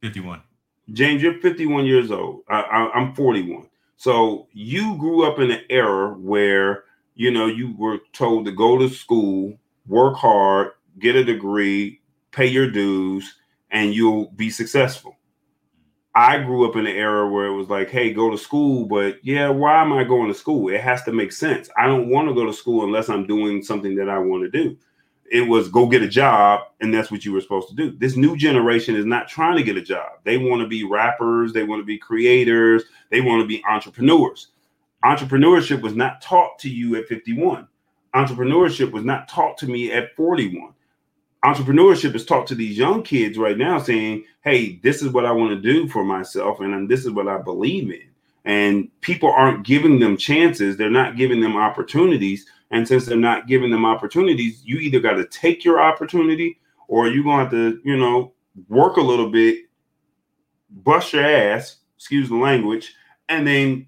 Fifty 0.00 0.20
one. 0.20 0.42
James, 0.92 1.22
you're 1.22 1.40
51 1.40 1.86
years 1.86 2.10
old. 2.10 2.42
I, 2.46 2.90
I'm 2.94 3.14
41. 3.14 3.70
So 3.96 4.48
you 4.52 4.98
grew 4.98 5.26
up 5.26 5.38
in 5.38 5.50
an 5.50 5.62
era 5.70 6.12
where 6.12 6.84
you 7.14 7.30
know, 7.30 7.46
you 7.46 7.74
were 7.76 7.98
told 8.12 8.44
to 8.44 8.52
go 8.52 8.76
to 8.78 8.88
school, 8.88 9.56
work 9.86 10.16
hard, 10.16 10.72
get 10.98 11.16
a 11.16 11.24
degree, 11.24 12.00
pay 12.32 12.46
your 12.46 12.70
dues, 12.70 13.36
and 13.70 13.94
you'll 13.94 14.30
be 14.32 14.50
successful. 14.50 15.13
I 16.16 16.38
grew 16.38 16.68
up 16.68 16.76
in 16.76 16.86
an 16.86 16.96
era 16.96 17.28
where 17.28 17.46
it 17.46 17.56
was 17.56 17.68
like, 17.68 17.90
hey, 17.90 18.12
go 18.12 18.30
to 18.30 18.38
school, 18.38 18.84
but 18.84 19.18
yeah, 19.24 19.48
why 19.48 19.82
am 19.82 19.92
I 19.92 20.04
going 20.04 20.28
to 20.28 20.34
school? 20.34 20.68
It 20.68 20.80
has 20.80 21.02
to 21.04 21.12
make 21.12 21.32
sense. 21.32 21.68
I 21.76 21.86
don't 21.86 22.08
want 22.08 22.28
to 22.28 22.34
go 22.34 22.46
to 22.46 22.52
school 22.52 22.84
unless 22.84 23.08
I'm 23.08 23.26
doing 23.26 23.62
something 23.62 23.96
that 23.96 24.08
I 24.08 24.18
want 24.18 24.44
to 24.44 24.50
do. 24.50 24.76
It 25.30 25.40
was 25.40 25.68
go 25.68 25.88
get 25.88 26.02
a 26.02 26.08
job, 26.08 26.60
and 26.80 26.94
that's 26.94 27.10
what 27.10 27.24
you 27.24 27.32
were 27.32 27.40
supposed 27.40 27.68
to 27.68 27.74
do. 27.74 27.96
This 27.98 28.16
new 28.16 28.36
generation 28.36 28.94
is 28.94 29.06
not 29.06 29.26
trying 29.26 29.56
to 29.56 29.64
get 29.64 29.76
a 29.76 29.82
job. 29.82 30.12
They 30.22 30.38
want 30.38 30.62
to 30.62 30.68
be 30.68 30.84
rappers, 30.84 31.52
they 31.52 31.64
want 31.64 31.80
to 31.80 31.84
be 31.84 31.98
creators, 31.98 32.84
they 33.10 33.20
want 33.20 33.42
to 33.42 33.46
be 33.48 33.64
entrepreneurs 33.68 34.48
entrepreneurship 35.04 35.82
was 35.82 35.94
not 35.94 36.20
taught 36.20 36.58
to 36.60 36.70
you 36.70 36.96
at 36.96 37.06
51. 37.06 37.68
Entrepreneurship 38.14 38.90
was 38.90 39.04
not 39.04 39.28
taught 39.28 39.58
to 39.58 39.66
me 39.66 39.92
at 39.92 40.14
41. 40.16 40.72
Entrepreneurship 41.44 42.14
is 42.14 42.24
taught 42.24 42.46
to 42.46 42.54
these 42.54 42.78
young 42.78 43.02
kids 43.02 43.36
right 43.36 43.58
now 43.58 43.78
saying, 43.78 44.24
hey, 44.42 44.80
this 44.82 45.02
is 45.02 45.10
what 45.10 45.26
I 45.26 45.32
want 45.32 45.50
to 45.50 45.60
do 45.60 45.86
for 45.88 46.02
myself 46.02 46.60
and 46.60 46.88
this 46.88 47.04
is 47.04 47.10
what 47.10 47.28
I 47.28 47.38
believe 47.38 47.90
in. 47.90 48.08
And 48.46 48.88
people 49.00 49.30
aren't 49.30 49.64
giving 49.64 49.98
them 49.98 50.16
chances, 50.16 50.76
they're 50.76 50.90
not 50.90 51.16
giving 51.16 51.40
them 51.40 51.56
opportunities. 51.56 52.46
And 52.70 52.88
since 52.88 53.06
they're 53.06 53.16
not 53.16 53.46
giving 53.46 53.70
them 53.70 53.84
opportunities, 53.84 54.62
you 54.64 54.78
either 54.78 55.00
got 55.00 55.14
to 55.14 55.26
take 55.26 55.64
your 55.64 55.80
opportunity 55.80 56.58
or 56.88 57.08
you're 57.08 57.24
going 57.24 57.50
to 57.50 57.80
you 57.84 57.96
know, 57.96 58.32
work 58.68 58.96
a 58.96 59.02
little 59.02 59.30
bit, 59.30 59.64
bust 60.70 61.12
your 61.12 61.24
ass, 61.24 61.76
excuse 61.96 62.28
the 62.28 62.36
language, 62.36 62.94
and 63.28 63.46
then 63.46 63.86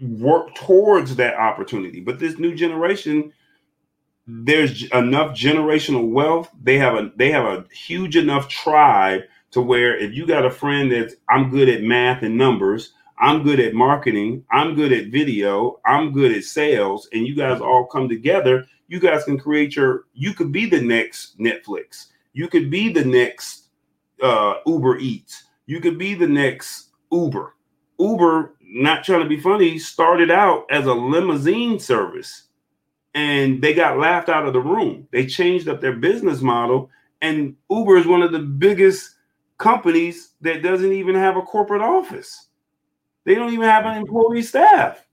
work 0.00 0.54
towards 0.54 1.16
that 1.16 1.34
opportunity. 1.34 2.00
But 2.00 2.18
this 2.18 2.38
new 2.38 2.54
generation, 2.54 3.32
there's 4.26 4.84
enough 4.92 5.36
generational 5.36 6.08
wealth. 6.08 6.50
They 6.62 6.78
have 6.78 6.94
a 6.94 7.10
they 7.16 7.30
have 7.30 7.44
a 7.44 7.64
huge 7.72 8.16
enough 8.16 8.48
tribe 8.48 9.22
to 9.50 9.60
where 9.60 9.96
if 9.96 10.14
you 10.14 10.26
got 10.26 10.46
a 10.46 10.50
friend 10.50 10.92
that's 10.92 11.14
I'm 11.28 11.50
good 11.50 11.68
at 11.68 11.82
math 11.82 12.22
and 12.22 12.36
numbers, 12.36 12.92
I'm 13.18 13.42
good 13.42 13.60
at 13.60 13.74
marketing, 13.74 14.44
I'm 14.50 14.74
good 14.74 14.92
at 14.92 15.08
video, 15.08 15.80
I'm 15.84 16.12
good 16.12 16.32
at 16.32 16.44
sales, 16.44 17.08
and 17.12 17.26
you 17.26 17.34
guys 17.34 17.60
all 17.60 17.86
come 17.86 18.08
together, 18.08 18.66
you 18.88 19.00
guys 19.00 19.24
can 19.24 19.38
create 19.38 19.76
your 19.76 20.04
you 20.14 20.32
could 20.34 20.52
be 20.52 20.66
the 20.66 20.80
next 20.80 21.38
Netflix. 21.38 22.06
You 22.32 22.46
could 22.48 22.70
be 22.70 22.92
the 22.92 23.04
next 23.04 23.70
uh, 24.22 24.54
Uber 24.66 24.98
Eats. 24.98 25.44
You 25.66 25.80
could 25.80 25.98
be 25.98 26.14
the 26.14 26.28
next 26.28 26.90
Uber. 27.10 27.56
Uber, 27.98 28.54
not 28.62 29.04
trying 29.04 29.22
to 29.22 29.28
be 29.28 29.40
funny, 29.40 29.78
started 29.78 30.30
out 30.30 30.64
as 30.70 30.86
a 30.86 30.94
limousine 30.94 31.78
service 31.78 32.44
and 33.14 33.60
they 33.62 33.74
got 33.74 33.98
laughed 33.98 34.28
out 34.28 34.46
of 34.46 34.52
the 34.52 34.60
room. 34.60 35.08
They 35.10 35.26
changed 35.26 35.68
up 35.68 35.80
their 35.80 35.96
business 35.96 36.40
model, 36.40 36.90
and 37.20 37.56
Uber 37.70 37.96
is 37.96 38.06
one 38.06 38.22
of 38.22 38.32
the 38.32 38.38
biggest 38.38 39.14
companies 39.58 40.32
that 40.40 40.62
doesn't 40.62 40.92
even 40.92 41.14
have 41.14 41.36
a 41.36 41.42
corporate 41.42 41.82
office. 41.82 42.48
They 43.24 43.34
don't 43.34 43.52
even 43.52 43.68
have 43.68 43.84
an 43.84 43.92
mm-hmm. 43.92 44.00
employee 44.00 44.42
staff. 44.42 45.06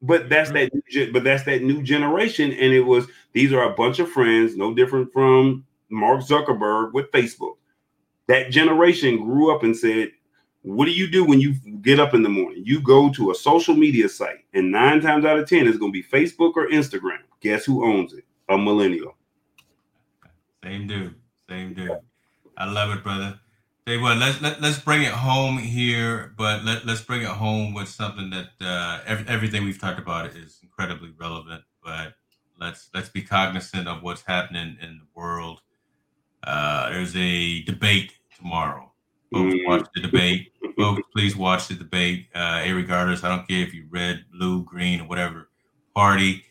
But 0.00 0.28
that's 0.28 0.50
mm-hmm. 0.50 0.98
that. 0.98 1.12
But 1.12 1.24
that's 1.24 1.44
that 1.44 1.62
new 1.62 1.82
generation, 1.82 2.50
and 2.52 2.72
it 2.72 2.80
was 2.80 3.06
these 3.32 3.52
are 3.52 3.62
a 3.62 3.74
bunch 3.74 3.98
of 4.00 4.10
friends, 4.10 4.56
no 4.56 4.74
different 4.74 5.12
from 5.12 5.64
Mark 5.90 6.22
Zuckerberg 6.22 6.92
with 6.92 7.10
Facebook. 7.12 7.56
That 8.26 8.50
generation 8.50 9.24
grew 9.24 9.54
up 9.54 9.62
and 9.62 9.76
said, 9.76 10.10
what 10.62 10.86
do 10.86 10.92
you 10.92 11.08
do 11.08 11.24
when 11.24 11.40
you 11.40 11.54
get 11.82 12.00
up 12.00 12.14
in 12.14 12.22
the 12.22 12.28
morning? 12.28 12.62
You 12.64 12.80
go 12.80 13.10
to 13.12 13.30
a 13.30 13.34
social 13.34 13.74
media 13.74 14.08
site, 14.08 14.44
and 14.54 14.70
nine 14.70 15.00
times 15.00 15.24
out 15.24 15.38
of 15.38 15.48
10, 15.48 15.66
it's 15.66 15.78
going 15.78 15.92
to 15.92 16.02
be 16.02 16.02
Facebook 16.02 16.52
or 16.56 16.68
Instagram. 16.68 17.18
Guess 17.42 17.64
who 17.64 17.84
owns 17.84 18.12
it? 18.12 18.24
A 18.48 18.56
millennial. 18.56 19.16
Same 20.62 20.86
dude. 20.86 21.14
Same 21.48 21.74
dude. 21.74 21.98
I 22.56 22.70
love 22.70 22.96
it, 22.96 23.02
brother. 23.02 23.38
Tell 23.84 23.96
you 23.96 24.00
what, 24.00 24.16
let's 24.18 24.40
let, 24.40 24.60
let's 24.60 24.78
bring 24.78 25.02
it 25.02 25.10
home 25.10 25.58
here, 25.58 26.34
but 26.38 26.64
let, 26.64 26.86
let's 26.86 27.00
bring 27.00 27.22
it 27.22 27.28
home 27.28 27.74
with 27.74 27.88
something 27.88 28.30
that 28.30 28.50
uh, 28.60 29.00
every, 29.04 29.26
everything 29.26 29.64
we've 29.64 29.80
talked 29.80 29.98
about 29.98 30.26
is 30.26 30.60
incredibly 30.62 31.10
relevant. 31.18 31.64
But 31.84 32.14
let's 32.60 32.90
let's 32.94 33.08
be 33.08 33.22
cognizant 33.22 33.88
of 33.88 34.02
what's 34.04 34.22
happening 34.22 34.76
in 34.80 34.98
the 34.98 35.06
world. 35.16 35.62
Uh, 36.44 36.90
there's 36.90 37.16
a 37.16 37.62
debate 37.64 38.12
tomorrow. 38.36 38.92
Folks, 39.32 39.54
mm. 39.54 39.66
watch 39.66 39.86
the 39.96 40.00
debate. 40.00 40.52
Folks, 40.76 41.02
please 41.12 41.34
watch 41.34 41.66
the 41.66 41.74
debate. 41.74 42.28
Uh, 42.36 42.62
regardless, 42.68 43.24
I 43.24 43.30
don't 43.30 43.48
care 43.48 43.62
if 43.62 43.74
you 43.74 43.86
red, 43.90 44.26
blue, 44.32 44.62
green, 44.62 45.00
or 45.00 45.08
whatever 45.08 45.48
party 45.92 46.44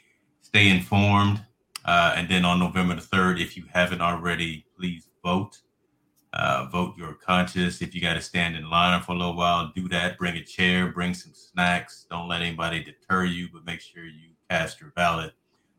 stay 0.53 0.69
informed. 0.69 1.43
Uh, 1.85 2.13
and 2.15 2.29
then 2.29 2.45
on 2.45 2.59
November 2.59 2.95
the 2.95 3.01
3rd, 3.01 3.41
if 3.41 3.57
you 3.57 3.63
haven't 3.73 4.01
already, 4.01 4.65
please 4.77 5.07
vote. 5.23 5.57
Uh, 6.33 6.67
vote 6.71 6.95
your 6.97 7.13
conscience. 7.13 7.81
If 7.81 7.95
you 7.95 8.01
got 8.01 8.13
to 8.13 8.21
stand 8.21 8.55
in 8.55 8.69
line 8.69 9.01
for 9.01 9.13
a 9.13 9.15
little 9.15 9.35
while, 9.35 9.71
do 9.75 9.87
that. 9.89 10.17
Bring 10.17 10.35
a 10.35 10.43
chair, 10.43 10.91
bring 10.91 11.13
some 11.13 11.33
snacks. 11.33 12.05
Don't 12.09 12.27
let 12.27 12.41
anybody 12.41 12.83
deter 12.83 13.25
you, 13.25 13.47
but 13.51 13.65
make 13.65 13.81
sure 13.81 14.03
you 14.03 14.29
cast 14.49 14.79
your 14.79 14.91
ballot 14.91 15.33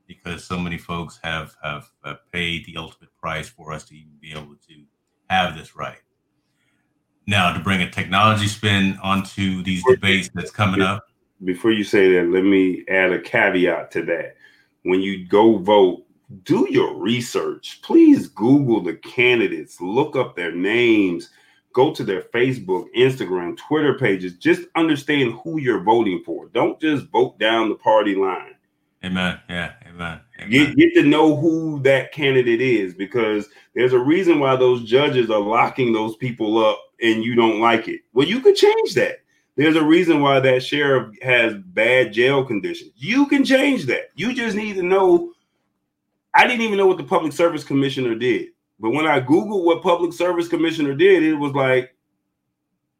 because 0.07 0.45
so 0.45 0.59
many 0.59 0.77
folks 0.77 1.19
have, 1.23 1.55
have, 1.63 1.91
have 2.05 2.19
paid 2.33 2.67
the 2.67 2.77
ultimate 2.77 3.15
price 3.17 3.49
for 3.49 3.73
us 3.73 3.85
to 3.85 3.95
even 3.95 4.13
be 4.21 4.33
able 4.33 4.57
to 4.69 4.83
have 5.31 5.57
this 5.57 5.77
right. 5.77 6.01
Now, 7.27 7.53
to 7.53 7.61
bring 7.61 7.83
a 7.83 7.91
technology 7.91 8.49
spin 8.49 8.99
onto 9.03 9.63
these 9.63 9.83
debates 9.85 10.29
that's 10.35 10.51
coming 10.51 10.83
up. 10.83 11.07
Before 11.45 11.73
you 11.73 11.85
say 11.85 12.13
that, 12.15 12.29
let 12.29 12.45
me 12.45 12.85
add 12.89 13.13
a 13.13 13.21
caveat 13.21 13.91
to 13.93 14.03
that 14.03 14.37
when 14.83 15.01
you 15.01 15.27
go 15.27 15.59
vote, 15.59 16.05
do 16.45 16.67
your 16.71 16.95
research. 16.95 17.81
Please 17.83 18.29
Google 18.29 18.83
the 18.83 18.95
candidates, 18.95 19.81
look 19.81 20.17
up 20.17 20.35
their 20.35 20.53
names, 20.53 21.31
go 21.73 21.93
to 21.93 22.05
their 22.05 22.23
Facebook, 22.23 22.87
Instagram, 22.97 23.57
Twitter 23.57 23.99
pages. 23.99 24.35
Just 24.35 24.63
understand 24.77 25.39
who 25.43 25.59
you're 25.59 25.83
voting 25.83 26.23
for. 26.25 26.49
Don't 26.49 26.81
just 26.81 27.07
vote 27.09 27.39
down 27.39 27.69
the 27.69 27.75
party 27.75 28.15
line. 28.15 28.55
Amen. 29.05 29.41
Yeah. 29.49 29.73
Amen. 29.89 30.21
Amen. 30.39 30.51
Get, 30.51 30.77
get 30.77 30.95
to 30.95 31.03
know 31.03 31.37
who 31.37 31.81
that 31.83 32.13
candidate 32.13 32.61
is 32.61 32.95
because 32.95 33.49
there's 33.75 33.93
a 33.93 33.99
reason 33.99 34.39
why 34.39 34.55
those 34.55 34.85
judges 34.85 35.29
are 35.29 35.41
locking 35.41 35.93
those 35.93 36.17
people 36.17 36.65
up 36.65 36.79
and 37.03 37.25
you 37.25 37.35
don't 37.35 37.61
like 37.61 37.89
it. 37.89 38.03
Well, 38.13 38.29
you 38.29 38.41
could 38.41 38.55
change 38.55 38.95
that. 38.95 39.22
There's 39.57 39.77
a 39.77 39.85
reason 39.85 40.23
why 40.23 40.41
that 40.41 40.63
sheriff 40.63 41.15
has 41.23 41.55
bad 41.55 42.13
jail 42.13 42.45
conditions. 42.45 42.93
You 42.97 43.27
can 43.27 43.45
change 43.45 43.85
that. 43.87 44.11
You 44.15 44.35
just 44.35 44.57
need 44.57 44.77
to 44.77 44.83
know. 44.83 45.33
I 46.35 46.47
didn't 46.47 46.63
even 46.63 46.79
know 46.79 46.87
what 46.87 46.97
the 46.97 47.05
public 47.05 47.33
service 47.33 47.63
commissioner 47.63 48.15
did. 48.15 48.49
But 48.81 48.91
when 48.91 49.07
I 49.07 49.21
Googled 49.21 49.65
what 49.65 49.83
public 49.83 50.13
service 50.13 50.49
commissioner 50.49 50.95
did, 50.95 51.23
it 51.23 51.35
was 51.35 51.53
like, 51.53 51.95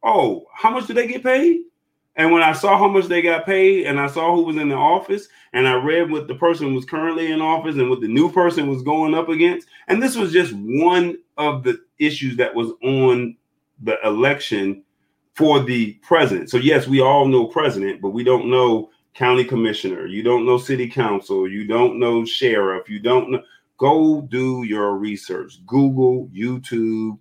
oh, 0.03 0.45
how 0.53 0.69
much 0.69 0.87
do 0.87 0.93
they 0.93 1.07
get 1.07 1.23
paid? 1.23 1.61
And 2.15 2.31
when 2.31 2.43
I 2.43 2.53
saw 2.53 2.77
how 2.77 2.87
much 2.87 3.05
they 3.05 3.23
got 3.23 3.45
paid 3.45 3.87
and 3.87 3.99
I 3.99 4.05
saw 4.05 4.35
who 4.35 4.43
was 4.43 4.57
in 4.57 4.69
the 4.69 4.75
office 4.75 5.27
and 5.53 5.67
I 5.67 5.73
read 5.73 6.11
what 6.11 6.27
the 6.27 6.35
person 6.35 6.75
was 6.75 6.85
currently 6.85 7.31
in 7.31 7.41
office 7.41 7.75
and 7.75 7.89
what 7.89 8.01
the 8.01 8.07
new 8.07 8.31
person 8.31 8.67
was 8.67 8.83
going 8.83 9.15
up 9.15 9.29
against, 9.29 9.67
and 9.87 10.01
this 10.01 10.15
was 10.15 10.31
just 10.31 10.53
one 10.53 11.17
of 11.37 11.63
the 11.63 11.79
issues 11.97 12.37
that 12.37 12.53
was 12.53 12.69
on 12.83 13.35
the 13.81 13.97
election 14.05 14.83
for 15.33 15.61
the 15.61 15.93
president. 16.01 16.49
So 16.49 16.57
yes, 16.57 16.87
we 16.87 17.01
all 17.01 17.27
know 17.27 17.45
president, 17.45 18.01
but 18.01 18.11
we 18.11 18.23
don't 18.23 18.49
know 18.49 18.89
county 19.13 19.43
commissioner. 19.43 20.05
You 20.05 20.23
don't 20.23 20.45
know 20.45 20.57
city 20.57 20.89
council. 20.89 21.47
You 21.47 21.65
don't 21.65 21.99
know 21.99 22.25
sheriff. 22.25 22.89
You 22.89 22.99
don't 22.99 23.31
know. 23.31 23.43
Go 23.77 24.21
do 24.21 24.63
your 24.63 24.97
research. 24.97 25.65
Google, 25.65 26.29
YouTube, 26.33 27.17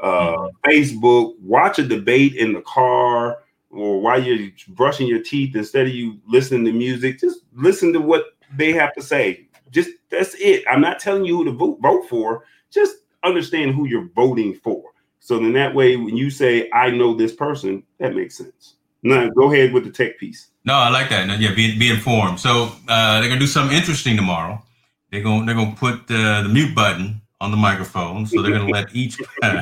uh, 0.00 0.36
mm-hmm. 0.36 0.70
Facebook. 0.70 1.34
Watch 1.40 1.78
a 1.78 1.82
debate 1.82 2.34
in 2.36 2.52
the 2.52 2.62
car 2.62 3.38
or 3.70 4.00
while 4.00 4.22
you're 4.22 4.50
brushing 4.68 5.06
your 5.06 5.22
teeth. 5.22 5.56
Instead 5.56 5.86
of 5.86 5.94
you 5.94 6.18
listening 6.26 6.64
to 6.64 6.72
music, 6.72 7.20
just 7.20 7.40
listen 7.54 7.92
to 7.92 8.00
what 8.00 8.24
they 8.54 8.72
have 8.72 8.94
to 8.94 9.02
say. 9.02 9.48
Just 9.70 9.90
that's 10.10 10.34
it. 10.36 10.64
I'm 10.70 10.80
not 10.80 11.00
telling 11.00 11.24
you 11.24 11.36
who 11.38 11.44
to 11.46 11.52
vote 11.52 11.78
vote 11.82 12.08
for. 12.08 12.44
Just 12.70 12.98
understand 13.24 13.74
who 13.74 13.86
you're 13.86 14.08
voting 14.14 14.54
for. 14.54 14.82
So 15.26 15.40
then 15.40 15.54
that 15.54 15.74
way, 15.74 15.96
when 15.96 16.16
you 16.16 16.30
say, 16.30 16.70
I 16.72 16.88
know 16.88 17.12
this 17.12 17.34
person, 17.34 17.82
that 17.98 18.14
makes 18.14 18.38
sense. 18.38 18.74
Now, 19.02 19.28
go 19.28 19.52
ahead 19.52 19.72
with 19.72 19.82
the 19.82 19.90
tech 19.90 20.20
piece. 20.20 20.50
No, 20.64 20.74
I 20.74 20.88
like 20.88 21.08
that. 21.08 21.26
No, 21.26 21.34
yeah, 21.34 21.52
be, 21.52 21.76
be 21.76 21.90
informed. 21.90 22.38
So 22.38 22.70
uh, 22.86 23.18
they're 23.18 23.28
gonna 23.28 23.40
do 23.40 23.48
something 23.48 23.76
interesting 23.76 24.14
tomorrow. 24.14 24.62
They're 25.10 25.24
gonna 25.24 25.44
they're 25.44 25.56
gonna 25.56 25.74
put 25.74 26.08
uh, 26.08 26.42
the 26.42 26.48
mute 26.48 26.76
button 26.76 27.22
on 27.40 27.50
the 27.50 27.56
microphone. 27.56 28.24
So 28.26 28.40
they're 28.40 28.52
gonna 28.52 28.70
let 28.70 28.94
each. 28.94 29.18
I 29.42 29.58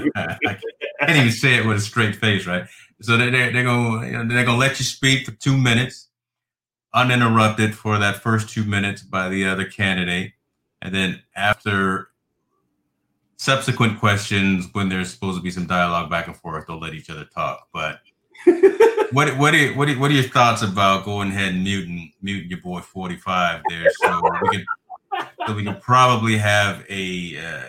can't 1.01 1.16
even 1.16 1.31
say 1.31 1.55
it 1.55 1.65
with 1.65 1.78
a 1.78 1.81
straight 1.81 2.16
face, 2.16 2.47
right? 2.47 2.66
So 3.01 3.16
they're 3.16 3.31
they're, 3.31 3.65
gonna 3.65 4.28
they're 4.28 4.45
gonna 4.45 4.59
let 4.59 4.78
you 4.78 4.85
speak 4.85 5.24
for 5.24 5.32
two 5.32 5.57
minutes, 5.57 6.09
uninterrupted 6.93 7.74
for 7.74 7.97
that 7.97 8.16
first 8.16 8.51
two 8.51 8.65
minutes 8.65 9.01
by 9.01 9.31
the 9.31 9.47
other 9.47 9.65
candidate, 9.65 10.35
and 10.82 10.95
then 10.95 11.23
after 11.35 12.11
subsequent 13.36 13.98
questions 13.98 14.69
when 14.73 14.89
there's 14.89 15.12
supposed 15.12 15.39
to 15.39 15.43
be 15.43 15.51
some 15.51 15.66
dialogue 15.66 16.11
back 16.11 16.27
and 16.27 16.36
forth, 16.36 16.66
they'll 16.66 16.81
let 16.81 16.94
each 16.94 17.11
other 17.11 17.24
talk. 17.24 17.69
But 17.73 18.01
what 19.12 19.36
what 19.36 19.55
are, 19.55 19.73
what 19.74 19.89
are, 19.89 19.98
what 19.98 20.11
are 20.11 20.15
your 20.15 20.24
thoughts 20.24 20.62
about 20.62 21.05
going 21.05 21.28
ahead 21.28 21.55
and 21.55 21.65
muting 21.65 22.12
muting 22.23 22.51
your 22.51 22.61
boy 22.61 22.81
45 22.81 23.62
there 23.69 23.90
so 24.02 24.20
we 24.43 24.48
can 24.51 24.66
so 25.47 25.55
we 25.55 25.65
can 25.65 25.77
probably 25.81 26.36
have 26.36 26.85
a 26.89 27.39
uh, 27.39 27.62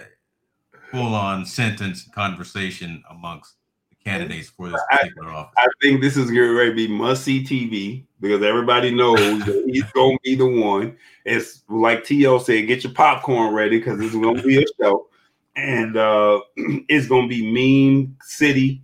full 0.92 1.14
on 1.14 1.46
sentence 1.46 2.08
conversation 2.14 3.04
amongst 3.10 3.56
the 3.90 3.96
candidates 4.04 4.50
for 4.50 4.70
this 4.70 4.82
particular 4.90 5.30
I, 5.30 5.36
office. 5.36 5.54
I 5.58 5.68
think 5.82 6.02
this 6.02 6.18
is 6.18 6.32
going 6.32 6.70
to 6.70 6.76
be 6.76 6.88
must 6.88 7.24
see 7.24 7.44
TV 7.44 8.06
because 8.22 8.42
everybody 8.42 8.92
knows 8.92 9.20
he's 9.66 9.84
going 9.92 10.18
to 10.18 10.20
be 10.24 10.36
the 10.36 10.48
one. 10.48 10.98
It's 11.26 11.64
like 11.70 12.06
T.O. 12.06 12.40
said, 12.40 12.68
get 12.68 12.84
your 12.84 12.94
popcorn 12.94 13.54
ready 13.54 13.78
because 13.78 14.00
it's 14.00 14.16
going 14.16 14.38
to 14.38 14.44
be 14.44 14.64
a 14.64 14.66
show 14.82 15.08
and 15.56 15.98
uh, 15.98 16.42
it's 16.56 17.08
going 17.08 17.30
to 17.30 17.36
be 17.36 17.90
meme 17.92 18.18
city. 18.22 18.82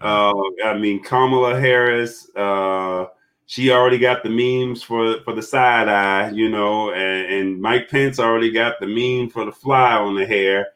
Uh, 0.00 0.32
I 0.64 0.78
mean, 0.78 1.02
Kamala 1.02 1.60
Harris. 1.60 2.28
Uh, 2.34 3.06
she 3.46 3.72
already 3.72 3.98
got 3.98 4.22
the 4.22 4.28
memes 4.30 4.80
for 4.80 5.20
for 5.22 5.34
the 5.34 5.42
side 5.42 5.88
eye, 5.88 6.30
you 6.30 6.48
know, 6.48 6.92
and, 6.92 7.32
and 7.32 7.60
Mike 7.60 7.90
Pence 7.90 8.20
already 8.20 8.52
got 8.52 8.78
the 8.78 8.86
meme 8.86 9.28
for 9.28 9.44
the 9.44 9.50
fly 9.50 9.94
on 9.94 10.14
the 10.14 10.24
hair. 10.24 10.68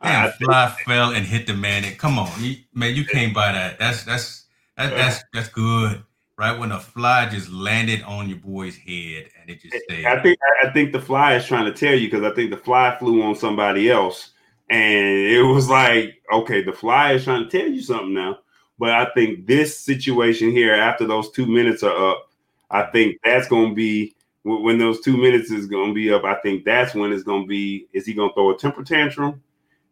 Damn, 0.00 0.28
uh, 0.28 0.30
fly 0.32 0.76
fell 0.86 1.10
and 1.10 1.26
hit 1.26 1.48
the 1.48 1.54
man. 1.54 1.84
And 1.84 1.98
come 1.98 2.18
on, 2.18 2.30
you, 2.38 2.56
man, 2.72 2.94
you 2.94 3.04
came 3.04 3.32
by 3.32 3.52
that. 3.52 3.80
That's 3.80 4.04
that's 4.04 4.44
that, 4.76 4.94
that's 4.94 5.24
that's 5.34 5.48
good, 5.48 6.04
right? 6.38 6.56
When 6.56 6.70
a 6.70 6.78
fly 6.78 7.28
just 7.28 7.50
landed 7.50 8.02
on 8.04 8.28
your 8.28 8.38
boy's 8.38 8.76
head 8.76 9.26
and 9.40 9.50
it 9.50 9.60
just 9.60 9.76
stayed. 9.84 10.06
I 10.06 10.22
think 10.22 10.38
I 10.62 10.70
think 10.70 10.92
the 10.92 11.00
fly 11.00 11.34
is 11.34 11.44
trying 11.44 11.66
to 11.66 11.72
tell 11.72 11.96
you 11.96 12.08
because 12.08 12.22
I 12.22 12.32
think 12.34 12.50
the 12.50 12.56
fly 12.56 12.96
flew 12.96 13.22
on 13.22 13.34
somebody 13.34 13.90
else 13.90 14.30
and 14.70 15.04
it 15.04 15.42
was 15.42 15.68
like, 15.68 16.22
okay, 16.32 16.62
the 16.62 16.72
fly 16.72 17.12
is 17.14 17.24
trying 17.24 17.48
to 17.48 17.50
tell 17.50 17.68
you 17.68 17.82
something 17.82 18.14
now. 18.14 18.38
But 18.78 18.90
I 18.90 19.06
think 19.14 19.46
this 19.46 19.78
situation 19.78 20.50
here, 20.52 20.74
after 20.74 21.06
those 21.06 21.30
two 21.32 21.44
minutes 21.46 21.82
are 21.82 22.10
up, 22.12 22.30
I 22.70 22.84
think 22.84 23.18
that's 23.24 23.48
going 23.48 23.70
to 23.70 23.74
be 23.74 24.14
when 24.44 24.78
those 24.78 25.00
two 25.00 25.16
minutes 25.18 25.50
is 25.50 25.66
going 25.66 25.88
to 25.88 25.94
be 25.94 26.10
up. 26.12 26.24
I 26.24 26.36
think 26.36 26.64
that's 26.64 26.94
when 26.94 27.12
it's 27.12 27.24
going 27.24 27.42
to 27.42 27.48
be. 27.48 27.88
Is 27.92 28.06
he 28.06 28.14
going 28.14 28.30
to 28.30 28.34
throw 28.34 28.50
a 28.52 28.56
temper 28.56 28.82
tantrum? 28.84 29.42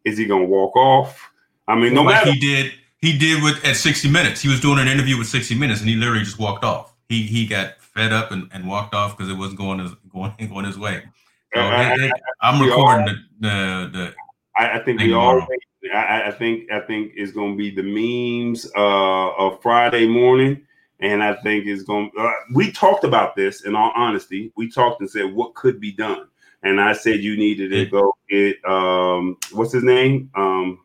Is 0.04 0.16
he 0.16 0.24
going 0.24 0.42
to 0.42 0.48
walk 0.48 0.74
off? 0.76 1.28
I 1.66 1.74
mean, 1.74 1.92
no 1.92 2.02
like 2.02 2.14
matter 2.24 2.32
he 2.32 2.38
did, 2.40 2.72
He 2.98 3.18
did 3.18 3.42
with 3.42 3.62
at 3.64 3.76
60 3.76 4.08
Minutes. 4.10 4.40
He 4.40 4.48
was 4.48 4.60
doing 4.60 4.78
an 4.78 4.88
interview 4.88 5.18
with 5.18 5.26
60 5.26 5.54
Minutes, 5.56 5.80
and 5.80 5.90
he 5.90 5.96
literally 5.96 6.24
just 6.24 6.38
walked 6.38 6.64
off. 6.64 6.94
He 7.08 7.24
he 7.24 7.46
got 7.46 7.78
fed 7.80 8.12
up 8.12 8.30
and, 8.30 8.48
and 8.52 8.66
walked 8.66 8.94
off 8.94 9.16
because 9.16 9.30
it 9.30 9.36
wasn't 9.36 9.58
going 9.58 9.80
his 9.80 9.92
going 10.12 10.32
going 10.48 10.64
his 10.64 10.78
way. 10.78 11.02
So 11.54 11.60
I- 11.60 11.92
it- 11.94 12.00
it- 12.00 12.12
I'm 12.40 12.58
we 12.60 12.68
recording 12.68 13.06
the 13.40 13.48
the, 13.48 13.90
the 13.92 14.14
I, 14.58 14.78
I 14.78 14.78
think 14.82 14.98
Thank 14.98 15.08
we 15.08 15.14
all. 15.14 15.46
I, 15.94 16.24
I 16.26 16.30
think 16.32 16.70
I 16.72 16.80
think 16.80 17.12
it's 17.14 17.32
going 17.32 17.52
to 17.52 17.56
be 17.56 17.70
the 17.70 17.82
memes 17.82 18.70
uh, 18.76 19.30
of 19.36 19.62
Friday 19.62 20.06
morning, 20.06 20.66
and 21.00 21.22
I 21.22 21.34
think 21.34 21.66
it's 21.66 21.82
going. 21.82 22.10
Uh, 22.18 22.32
we 22.52 22.72
talked 22.72 23.04
about 23.04 23.36
this. 23.36 23.64
In 23.64 23.74
all 23.76 23.92
honesty, 23.94 24.52
we 24.56 24.70
talked 24.70 25.00
and 25.00 25.10
said 25.10 25.32
what 25.32 25.54
could 25.54 25.80
be 25.80 25.92
done, 25.92 26.26
and 26.62 26.80
I 26.80 26.92
said 26.92 27.20
you 27.20 27.36
needed 27.36 27.70
to 27.70 27.86
go 27.86 28.14
get 28.28 28.62
um, 28.64 29.36
what's 29.52 29.72
his 29.72 29.84
name? 29.84 30.30
Um, 30.34 30.80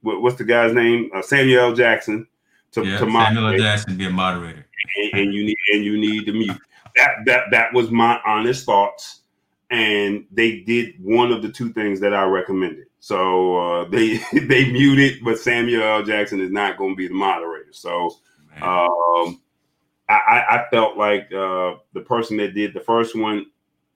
what, 0.00 0.22
what's 0.22 0.36
the 0.36 0.44
guy's 0.44 0.72
name? 0.72 1.10
Uh, 1.14 1.22
Samuel 1.22 1.66
L. 1.66 1.74
Jackson 1.74 2.26
to 2.72 2.84
yeah, 2.84 2.98
to 2.98 3.10
Samuel 3.10 3.58
Jackson 3.58 3.96
be 3.96 4.06
a 4.06 4.10
moderator. 4.10 4.66
and, 4.96 5.20
and 5.20 5.34
you 5.34 5.44
need 5.44 5.56
and 5.72 5.84
you 5.84 5.98
need 5.98 6.26
to 6.26 6.32
mute. 6.32 6.58
That 6.96 7.10
that 7.26 7.44
that 7.50 7.72
was 7.72 7.90
my 7.90 8.20
honest 8.24 8.64
thoughts, 8.66 9.22
and 9.70 10.26
they 10.30 10.60
did 10.60 10.94
one 11.02 11.32
of 11.32 11.42
the 11.42 11.50
two 11.50 11.72
things 11.72 12.00
that 12.00 12.14
I 12.14 12.24
recommended. 12.24 12.86
So 13.00 13.56
uh, 13.58 13.84
they 13.90 14.18
they 14.32 14.70
muted, 14.70 15.24
but 15.24 15.38
Samuel 15.38 15.82
L. 15.82 16.02
Jackson 16.02 16.40
is 16.40 16.50
not 16.50 16.76
going 16.78 16.92
to 16.92 16.96
be 16.96 17.08
the 17.08 17.14
moderator. 17.14 17.72
So 17.72 18.16
um, 18.62 19.40
I, 20.08 20.44
I 20.48 20.66
felt 20.70 20.96
like 20.96 21.32
uh, 21.32 21.76
the 21.92 22.02
person 22.06 22.36
that 22.38 22.54
did 22.54 22.74
the 22.74 22.80
first 22.80 23.16
one, 23.16 23.46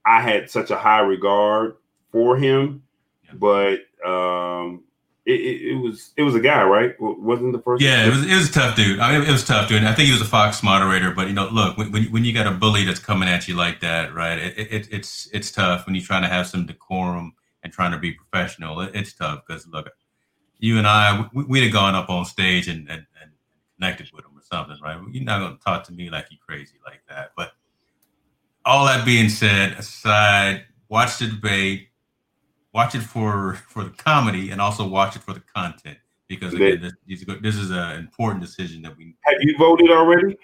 I 0.05 0.20
had 0.20 0.51
such 0.51 0.70
a 0.70 0.77
high 0.78 1.01
regard 1.01 1.77
for 2.12 2.36
him, 2.36 2.82
Yeah. 3.24 3.35
but 3.35 3.78
um, 4.05 4.85
it, 5.28 5.40
it, 5.40 5.70
it 5.72 5.74
was 5.74 6.12
it 6.16 6.22
was 6.22 6.34
a 6.34 6.40
guy, 6.40 6.64
right? 6.64 6.94
Wasn't 6.98 7.52
the 7.52 7.60
first? 7.60 7.82
Yeah, 7.82 8.06
it 8.06 8.10
was 8.10 8.24
it 8.24 8.34
was 8.34 8.48
a 8.48 8.52
tough 8.52 8.76
dude. 8.76 8.98
I 8.98 9.12
mean, 9.18 9.28
it 9.28 9.30
was 9.30 9.44
tough 9.44 9.68
dude. 9.68 9.84
I 9.84 9.92
think 9.92 10.06
he 10.06 10.12
was 10.12 10.22
a 10.22 10.26
Fox 10.26 10.62
moderator, 10.62 11.12
but 11.12 11.28
you 11.28 11.34
know, 11.34 11.48
look, 11.50 11.76
when 11.76 11.92
when, 11.92 12.05
when 12.05 12.24
you 12.24 12.32
got 12.32 12.46
a 12.46 12.50
bully 12.50 12.84
that's 12.84 12.98
coming 12.98 13.28
at 13.28 13.46
you 13.46 13.55
like 13.55 13.80
that, 13.80 14.14
right? 14.14 14.38
It, 14.38 14.59
it, 14.59 14.88
it's 14.90 15.28
it's 15.34 15.52
tough 15.52 15.84
when 15.84 15.94
you're 15.94 16.05
trying 16.05 16.22
to 16.22 16.28
have 16.28 16.46
some 16.46 16.64
decorum 16.64 17.34
and 17.62 17.70
trying 17.70 17.92
to 17.92 17.98
be 17.98 18.12
professional. 18.12 18.80
It, 18.80 18.92
it's 18.94 19.12
tough 19.12 19.42
because 19.46 19.66
look, 19.66 19.90
you 20.59 20.78
and 20.78 20.86
I, 20.86 21.28
we, 21.34 21.44
we'd 21.44 21.64
have 21.64 21.72
gone 21.74 21.94
up 21.94 22.09
on 22.09 22.24
stage 22.24 22.66
and, 22.66 22.88
and, 22.88 23.06
and 23.20 23.32
connected 23.76 24.10
with 24.14 24.24
him 24.24 24.32
or 24.34 24.42
something, 24.42 24.78
right? 24.82 24.98
You're 25.12 25.24
not 25.24 25.40
gonna 25.40 25.59
talk 25.62 25.84
to 25.88 25.92
me 25.92 26.09
like 26.09 26.28
you 26.30 26.38
crazy 26.38 26.78
like 26.86 27.02
that. 27.10 27.32
But 27.36 27.52
all 28.64 28.86
that 28.86 29.05
being 29.05 29.28
said, 29.28 29.72
aside, 29.72 30.64
watch 30.88 31.18
the 31.18 31.26
debate, 31.26 31.88
watch 32.78 32.94
it 32.94 33.00
for 33.00 33.55
for 33.68 33.82
the 33.82 33.90
comedy, 33.90 34.50
and 34.50 34.60
also 34.60 34.86
watch 34.86 35.16
it 35.16 35.22
for 35.22 35.34
the 35.34 35.42
content 35.52 35.98
because 36.28 36.55
again, 36.55 36.80
this, 37.06 37.24
this 37.42 37.56
is 37.56 37.70
an 37.72 37.98
important 37.98 38.40
decision 38.40 38.82
that 38.82 38.96
we. 38.96 39.16
Have 39.22 39.38
you 39.40 39.59
voted 39.59 39.90
already? 39.90 40.36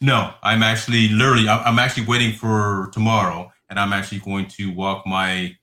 No, 0.00 0.32
I'm 0.42 0.62
actually 0.62 1.08
literally, 1.08 1.48
I'm 1.48 1.78
actually 1.78 2.06
waiting 2.06 2.32
for 2.32 2.90
tomorrow, 2.92 3.52
and 3.68 3.78
I'm 3.78 3.92
actually 3.92 4.20
going 4.20 4.46
to 4.58 4.72
walk 4.72 5.06
my 5.06 5.54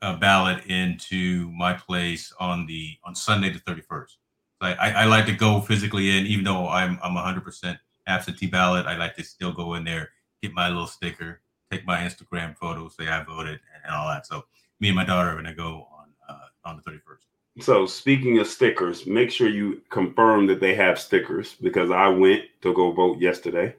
uh, 0.00 0.16
ballot 0.16 0.64
into 0.66 1.50
my 1.52 1.74
place 1.74 2.32
on 2.40 2.66
the 2.66 2.96
on 3.04 3.14
Sunday 3.14 3.50
the 3.50 3.60
31st. 3.60 4.16
I, 4.62 4.72
I, 4.72 4.90
I 5.02 5.04
like 5.04 5.26
to 5.26 5.34
go 5.34 5.60
physically 5.60 6.16
in, 6.16 6.26
even 6.26 6.44
though 6.44 6.68
I'm 6.68 6.98
I'm 7.02 7.14
100% 7.14 7.78
absentee 8.06 8.46
ballot. 8.46 8.86
I 8.86 8.96
like 8.96 9.14
to 9.16 9.22
still 9.22 9.52
go 9.52 9.74
in 9.74 9.84
there, 9.84 10.10
get 10.42 10.54
my 10.54 10.68
little 10.68 10.86
sticker, 10.86 11.42
take 11.70 11.86
my 11.86 11.98
Instagram 11.98 12.56
photo, 12.56 12.88
say 12.88 13.08
I 13.08 13.22
voted, 13.22 13.60
and 13.84 13.94
all 13.94 14.08
that. 14.08 14.26
So 14.26 14.44
me 14.84 14.90
and 14.90 14.96
my 14.96 15.04
daughter 15.04 15.30
are 15.30 15.34
gonna 15.34 15.54
go 15.54 15.88
on 15.98 16.06
uh, 16.28 16.68
on 16.68 16.76
the 16.84 16.90
31st. 16.90 17.62
So 17.64 17.86
speaking 17.86 18.38
of 18.38 18.46
stickers, 18.46 19.06
make 19.06 19.30
sure 19.30 19.48
you 19.48 19.80
confirm 19.88 20.46
that 20.48 20.60
they 20.60 20.74
have 20.74 20.98
stickers 21.00 21.54
because 21.54 21.90
I 21.90 22.08
went 22.08 22.42
to 22.60 22.74
go 22.74 22.92
vote 22.92 23.18
yesterday, 23.18 23.74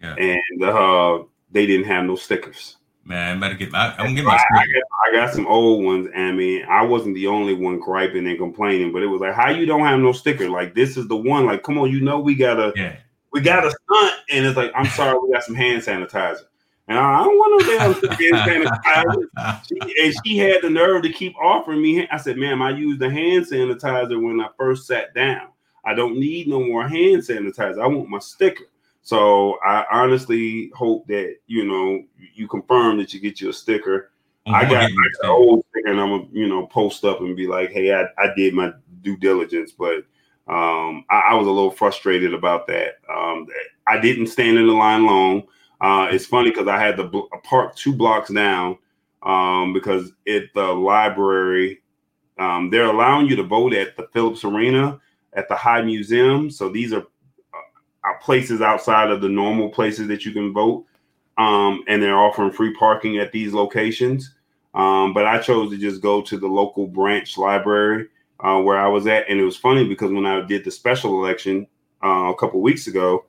Yeah. 0.00 0.14
and 0.14 0.62
uh, 0.62 1.24
they 1.50 1.66
didn't 1.66 1.86
have 1.86 2.04
no 2.04 2.14
stickers. 2.14 2.76
Man, 3.04 3.36
I 3.36 3.40
better 3.40 3.56
get 3.56 3.72
my. 3.72 3.90
I'm 3.96 3.96
gonna 3.96 4.14
get 4.14 4.26
I, 4.26 4.28
my 4.28 4.34
I 4.34 4.38
sticker. 4.38 4.72
got, 4.74 5.08
I 5.08 5.26
got 5.26 5.34
some 5.34 5.46
old 5.48 5.84
ones. 5.84 6.08
I 6.16 6.30
mean, 6.30 6.64
I 6.68 6.84
wasn't 6.84 7.16
the 7.16 7.26
only 7.26 7.54
one 7.54 7.80
griping 7.80 8.28
and 8.28 8.38
complaining, 8.38 8.92
but 8.92 9.02
it 9.02 9.06
was 9.08 9.20
like, 9.20 9.34
how 9.34 9.50
you 9.50 9.66
don't 9.66 9.84
have 9.84 9.98
no 9.98 10.12
sticker? 10.12 10.48
Like 10.48 10.74
this 10.76 10.96
is 10.96 11.08
the 11.08 11.16
one. 11.16 11.46
Like, 11.46 11.64
come 11.64 11.78
on, 11.78 11.90
you 11.90 12.00
know 12.00 12.20
we 12.20 12.36
gotta 12.36 12.72
Yeah. 12.76 12.94
we 13.32 13.40
got 13.40 13.66
a 13.66 13.70
stunt, 13.72 14.14
and 14.30 14.46
it's 14.46 14.56
like, 14.56 14.70
I'm 14.76 14.86
sorry, 14.86 15.18
we 15.18 15.32
got 15.32 15.42
some 15.42 15.56
hand 15.56 15.82
sanitizer, 15.82 16.44
and 16.88 16.98
I 16.98 17.24
don't 17.24 17.38
want 17.38 17.62
no 17.62 17.78
damn 17.78 18.10
hand 18.44 18.68
sanitizer. 18.76 19.62
She, 19.66 20.04
and 20.04 20.14
she 20.24 20.36
had 20.36 20.62
the 20.62 20.70
nerve 20.70 21.02
to 21.02 21.12
keep 21.12 21.34
offering 21.36 21.80
me. 21.80 22.06
I 22.08 22.16
said, 22.18 22.36
"Ma'am, 22.36 22.60
I 22.60 22.70
used 22.70 23.00
the 23.00 23.10
hand 23.10 23.46
sanitizer 23.46 24.22
when 24.22 24.40
I 24.40 24.48
first 24.58 24.86
sat 24.86 25.14
down. 25.14 25.48
I 25.84 25.94
don't 25.94 26.18
need 26.18 26.48
no 26.48 26.60
more 26.60 26.86
hand 26.86 27.22
sanitizer. 27.22 27.82
I 27.82 27.86
want 27.86 28.08
my 28.08 28.18
sticker." 28.18 28.64
So 29.02 29.58
I 29.64 29.84
honestly 29.90 30.70
hope 30.74 31.06
that 31.08 31.36
you 31.46 31.64
know 31.64 32.02
you 32.34 32.48
confirm 32.48 32.98
that 32.98 33.14
you 33.14 33.20
get 33.20 33.40
you 33.40 33.50
a 33.50 33.52
sticker. 33.52 34.10
I'm 34.46 34.54
I 34.54 34.62
got 34.62 34.70
get 34.70 34.90
me 34.90 34.96
a 34.96 35.00
like, 35.00 35.14
sticker. 35.14 35.28
old 35.28 35.64
sticker, 35.70 35.90
and 35.90 36.00
I'm 36.00 36.10
gonna 36.10 36.28
you 36.32 36.48
know 36.48 36.66
post 36.66 37.04
up 37.04 37.20
and 37.20 37.36
be 37.36 37.46
like, 37.46 37.70
"Hey, 37.70 37.94
I, 37.94 38.04
I 38.18 38.34
did 38.36 38.52
my 38.52 38.72
due 39.02 39.16
diligence," 39.16 39.72
but 39.72 40.04
um, 40.48 41.06
I, 41.10 41.22
I 41.30 41.34
was 41.34 41.46
a 41.46 41.50
little 41.50 41.70
frustrated 41.70 42.34
about 42.34 42.66
that. 42.66 42.96
Um, 43.10 43.46
I 43.86 43.98
didn't 43.98 44.26
stand 44.26 44.58
in 44.58 44.66
the 44.66 44.72
line 44.74 45.06
long. 45.06 45.44
Uh, 45.84 46.08
it's 46.10 46.24
funny 46.24 46.48
because 46.48 46.66
I 46.66 46.78
had 46.78 46.96
to 46.96 47.04
bl- 47.04 47.26
park 47.42 47.76
two 47.76 47.92
blocks 47.92 48.32
down 48.32 48.78
um, 49.22 49.74
because 49.74 50.12
at 50.26 50.44
the 50.54 50.64
library, 50.64 51.82
um, 52.38 52.70
they're 52.70 52.86
allowing 52.86 53.26
you 53.26 53.36
to 53.36 53.42
vote 53.42 53.74
at 53.74 53.94
the 53.94 54.08
Phillips 54.14 54.44
Arena, 54.44 54.98
at 55.34 55.46
the 55.46 55.54
High 55.54 55.82
Museum. 55.82 56.50
So 56.50 56.70
these 56.70 56.94
are, 56.94 57.02
uh, 57.02 58.02
are 58.02 58.18
places 58.20 58.62
outside 58.62 59.10
of 59.10 59.20
the 59.20 59.28
normal 59.28 59.68
places 59.68 60.08
that 60.08 60.24
you 60.24 60.32
can 60.32 60.54
vote, 60.54 60.86
um, 61.36 61.84
and 61.86 62.02
they're 62.02 62.16
offering 62.16 62.50
free 62.50 62.72
parking 62.72 63.18
at 63.18 63.30
these 63.30 63.52
locations. 63.52 64.34
Um, 64.72 65.12
but 65.12 65.26
I 65.26 65.38
chose 65.38 65.70
to 65.70 65.76
just 65.76 66.00
go 66.00 66.22
to 66.22 66.38
the 66.38 66.48
local 66.48 66.86
branch 66.86 67.36
library 67.36 68.08
uh, 68.40 68.58
where 68.58 68.78
I 68.78 68.88
was 68.88 69.06
at, 69.06 69.28
and 69.28 69.38
it 69.38 69.44
was 69.44 69.58
funny 69.58 69.86
because 69.86 70.12
when 70.12 70.24
I 70.24 70.40
did 70.40 70.64
the 70.64 70.70
special 70.70 71.22
election 71.22 71.66
uh, 72.02 72.32
a 72.32 72.36
couple 72.36 72.62
weeks 72.62 72.86
ago, 72.86 73.26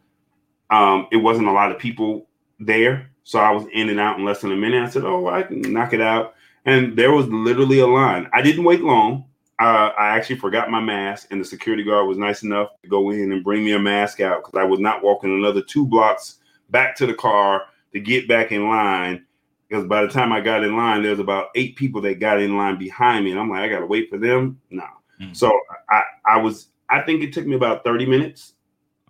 um, 0.70 1.10
it 1.12 1.18
wasn't 1.18 1.50
a 1.50 1.52
lot 1.52 1.70
of 1.70 1.80
people 1.80 2.28
there. 2.60 3.10
So 3.24 3.40
I 3.40 3.52
was 3.52 3.66
in 3.74 3.90
and 3.90 4.00
out 4.00 4.20
in 4.20 4.26
less 4.26 4.42
than 4.42 4.52
a 4.52 4.56
minute. 4.56 4.84
I 4.84 4.90
said, 4.90 5.04
"Oh, 5.04 5.28
I 5.28 5.44
can 5.44 5.62
knock 5.62 5.94
it 5.94 6.02
out," 6.02 6.36
and 6.66 6.96
there 6.96 7.12
was 7.12 7.28
literally 7.28 7.80
a 7.80 7.88
line. 7.88 8.30
I 8.34 8.42
didn't 8.42 8.64
wait 8.64 8.82
long. 8.82 9.26
Uh, 9.60 9.92
I 9.98 10.10
actually 10.10 10.36
forgot 10.36 10.70
my 10.70 10.82
mask, 10.82 11.28
and 11.32 11.40
the 11.40 11.46
security 11.46 11.84
guard 11.84 12.08
was 12.08 12.18
nice 12.18 12.44
enough 12.44 12.70
to 12.84 12.90
go 12.90 13.10
in 13.12 13.32
and 13.32 13.44
bring 13.44 13.64
me 13.64 13.72
a 13.72 13.80
mask 13.80 14.20
out 14.20 14.44
because 14.44 14.60
I 14.60 14.66
was 14.66 14.80
not 14.80 15.02
walking 15.02 15.34
another 15.34 15.62
two 15.62 15.88
blocks 15.88 16.40
back 16.72 16.96
to 16.98 17.06
the 17.06 17.14
car 17.14 17.64
to 17.94 18.00
get 18.00 18.28
back 18.28 18.52
in 18.52 18.68
line. 18.68 19.26
Because 19.70 19.86
by 19.88 20.02
the 20.02 20.10
time 20.10 20.32
I 20.34 20.42
got 20.42 20.64
in 20.64 20.76
line, 20.76 21.02
there's 21.04 21.20
about 21.20 21.48
eight 21.56 21.76
people 21.78 22.02
that 22.02 22.20
got 22.20 22.40
in 22.42 22.58
line 22.58 22.78
behind 22.78 23.24
me, 23.26 23.32
and 23.32 23.40
I'm 23.40 23.50
like, 23.50 23.62
I 23.62 23.70
gotta 23.70 23.86
wait 23.86 24.10
for 24.10 24.18
them. 24.18 24.60
No, 24.70 24.84
Mm. 25.22 25.36
so 25.36 25.58
I 25.90 26.02
I 26.26 26.38
was 26.38 26.68
I 26.90 27.02
think 27.02 27.24
it 27.24 27.32
took 27.34 27.48
me 27.48 27.56
about 27.56 27.84
30 27.86 28.06
minutes 28.06 28.55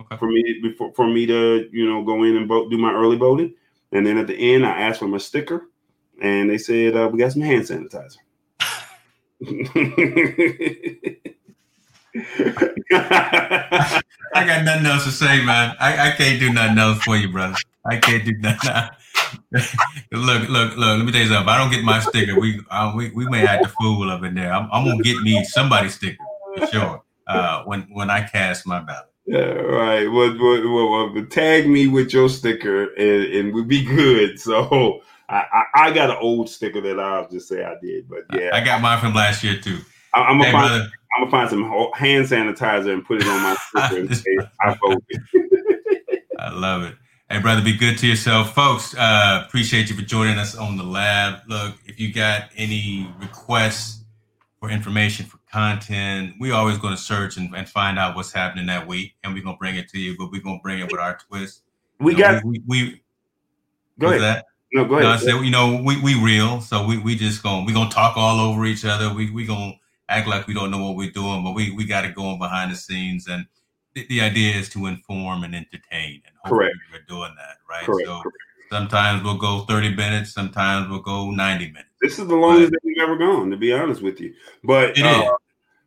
Okay. 0.02 0.18
for 0.18 0.28
me 0.28 0.60
before 0.62 0.94
for 0.94 1.08
me 1.08 1.26
to 1.26 1.70
you 1.72 1.90
know 1.90 2.04
go 2.04 2.24
in 2.24 2.36
and 2.36 2.48
vote 2.48 2.70
do 2.70 2.78
my 2.78 2.92
early 2.92 3.16
voting 3.16 3.54
and 3.94 4.06
then 4.06 4.18
at 4.18 4.28
the 4.28 4.36
end 4.36 4.66
i 4.66 4.82
asked 4.82 5.00
for 5.00 5.08
my 5.08 5.18
sticker 5.18 5.70
and 6.22 6.50
they 6.50 6.58
said 6.58 6.96
uh, 6.96 7.10
we 7.12 7.18
got 7.18 7.32
some 7.32 7.42
hand 7.42 7.64
sanitizer 7.64 8.18
I 12.98 14.46
got 14.46 14.64
nothing 14.64 14.86
else 14.86 15.04
to 15.06 15.12
say, 15.12 15.44
man. 15.44 15.76
I, 15.80 16.10
I 16.10 16.12
can't 16.12 16.40
do 16.40 16.52
nothing 16.52 16.78
else 16.78 17.04
for 17.04 17.18
you, 17.18 17.30
brother. 17.30 17.56
I 17.86 17.98
can't 17.98 18.24
do 18.26 18.34
nothing. 18.38 18.72
look, 20.12 20.50
look, 20.50 20.78
look. 20.78 20.98
Let 20.98 21.06
me 21.06 21.12
tell 21.12 21.22
you 21.22 21.28
something. 21.28 21.44
If 21.44 21.48
I 21.48 21.58
don't 21.58 21.72
get 21.72 21.84
my 21.84 22.00
sticker, 22.00 22.40
we 22.40 22.62
uh, 22.70 22.94
we, 22.96 23.12
we 23.12 23.28
may 23.28 23.46
act 23.46 23.66
a 23.66 23.70
fool 23.70 24.10
up 24.10 24.24
in 24.24 24.34
there. 24.34 24.54
I'm, 24.54 24.70
I'm 24.72 24.86
gonna 24.86 25.04
get 25.04 25.18
me 25.22 25.44
somebody's 25.44 25.96
sticker 25.96 26.24
for 26.58 26.68
sure. 26.68 27.04
Uh, 27.28 27.64
when 27.64 27.82
when 27.92 28.10
I 28.10 28.26
cast 28.26 28.66
my 28.66 28.80
ballot. 28.80 29.12
Yeah, 29.26 29.40
right 29.40 30.08
well, 30.08 30.38
well, 30.38 31.12
well, 31.12 31.26
tag 31.26 31.68
me 31.68 31.88
with 31.88 32.14
your 32.14 32.30
sticker 32.30 32.94
and, 32.94 33.34
and 33.34 33.54
we'll 33.54 33.64
be 33.64 33.84
good 33.84 34.40
so 34.40 35.02
I, 35.28 35.44
I, 35.52 35.64
I 35.76 35.92
got 35.92 36.12
an 36.12 36.18
old 36.20 36.50
sticker 36.50 36.82
that 36.82 37.00
I'll 37.00 37.28
just 37.28 37.48
say 37.48 37.64
I 37.64 37.76
did, 37.82 38.08
but 38.08 38.26
yeah, 38.34 38.52
I 38.54 38.64
got 38.64 38.82
mine 38.82 39.00
from 39.00 39.14
last 39.14 39.44
year 39.44 39.60
too. 39.60 39.80
I, 40.14 40.32
am 40.32 40.38
gonna 40.38 40.46
Hey, 40.46 40.52
find 40.52 40.68
brother. 40.70 40.92
I'm 41.16 41.30
gonna 41.30 41.32
find 41.32 41.50
some 41.50 41.92
hand 41.94 42.26
sanitizer 42.28 42.94
and 42.94 43.06
put 43.06 43.22
it 43.22 43.28
on 43.28 43.42
my 43.42 43.56
sticker 43.68 44.02
and 44.02 44.18
say 44.18 44.38
I. 44.62 44.76
I 46.38 46.52
love 46.52 46.84
it. 46.84 46.96
Hey, 47.30 47.40
brother, 47.40 47.64
be 47.64 47.76
good 47.76 47.98
to 47.98 48.08
yourself. 48.08 48.54
Folks, 48.54 48.96
uh, 48.96 49.44
appreciate 49.48 49.90
you 49.90 49.96
for 49.96 50.04
joining 50.04 50.38
us 50.38 50.56
on 50.56 50.78
the 50.78 50.84
lab. 50.84 51.40
Look, 51.48 51.76
if 51.88 52.00
you 52.00 52.14
got 52.14 52.50
any 52.56 53.10
requests 53.20 54.04
for 54.60 54.70
information, 54.70 55.26
for 55.26 55.40
content, 55.52 56.34
we 56.40 56.52
always 56.52 56.78
going 56.78 56.96
to 56.96 57.02
search 57.02 57.38
and, 57.38 57.56
and 57.56 57.68
find 57.68 57.98
out 58.00 58.16
what's 58.16 58.32
happening 58.32 58.66
that 58.68 58.88
week, 58.88 59.16
and 59.24 59.34
we're 59.34 59.44
going 59.44 59.56
to 59.56 59.60
bring 59.60 59.76
it 59.76 59.90
to 59.90 60.00
you, 60.00 60.16
but 60.18 60.32
we're 60.32 60.42
going 60.42 60.60
to 60.60 60.64
bring 60.64 60.80
it 60.80 60.92
with 60.92 61.00
our 61.00 61.18
twist. 61.18 61.64
We 62.00 62.14
You 62.14 62.18
know, 62.18 62.34
got 62.34 62.44
we, 62.44 62.62
we, 62.68 62.84
we 62.84 63.02
go 64.00 64.08
ahead. 64.10 64.22
that? 64.22 64.46
No, 64.74 64.86
go 64.86 65.00
No, 65.00 65.10
I 65.10 65.18
said, 65.18 65.42
you 65.42 65.52
know, 65.52 65.82
we, 65.82 66.02
we 66.02 66.22
real, 66.22 66.60
so 66.60 66.86
we, 66.86 66.98
we 66.98 67.16
just 67.16 67.42
going 67.42 67.66
we 67.66 67.72
gonna 67.72 67.90
talk 67.90 68.18
all 68.18 68.40
over 68.42 68.66
each 68.66 68.84
other. 68.84 69.14
We 69.14 69.32
we 69.32 69.46
gonna 69.46 69.74
act 70.10 70.28
like 70.28 70.48
we 70.48 70.54
don't 70.54 70.70
know 70.70 70.84
what 70.84 70.98
we're 70.98 71.12
doing, 71.12 71.44
but 71.46 71.54
we 71.54 71.72
we 71.72 71.86
got 71.86 72.02
to 72.02 72.12
go 72.12 72.24
on 72.26 72.40
behind 72.40 72.72
the 72.72 72.76
scenes. 72.76 73.28
And 73.28 73.46
the, 73.94 74.06
the 74.08 74.20
idea 74.20 74.54
is 74.54 74.68
to 74.70 74.88
inform 74.88 75.46
and 75.46 75.56
entertain, 75.56 76.22
and 76.26 76.36
Correct. 76.46 76.76
we're 76.92 77.06
doing 77.08 77.34
that, 77.38 77.58
right? 77.70 77.86
Correct. 77.86 78.06
So 78.06 78.20
correct. 78.22 78.38
Sometimes 78.76 79.24
we'll 79.24 79.38
go 79.38 79.60
30 79.62 79.96
minutes, 79.96 80.34
sometimes 80.34 80.90
we'll 80.90 81.00
go 81.00 81.32
90 81.32 81.68
minutes. 81.68 81.90
This 82.02 82.20
is 82.20 82.28
the 82.28 82.36
longest 82.36 82.72
that 82.72 82.82
we've 82.84 83.02
ever 83.02 83.18
gone, 83.18 83.50
to 83.52 83.58
be 83.58 83.72
honest 83.72 84.02
with 84.02 84.20
you. 84.20 84.34
But 84.64 85.00
uh, 85.02 85.32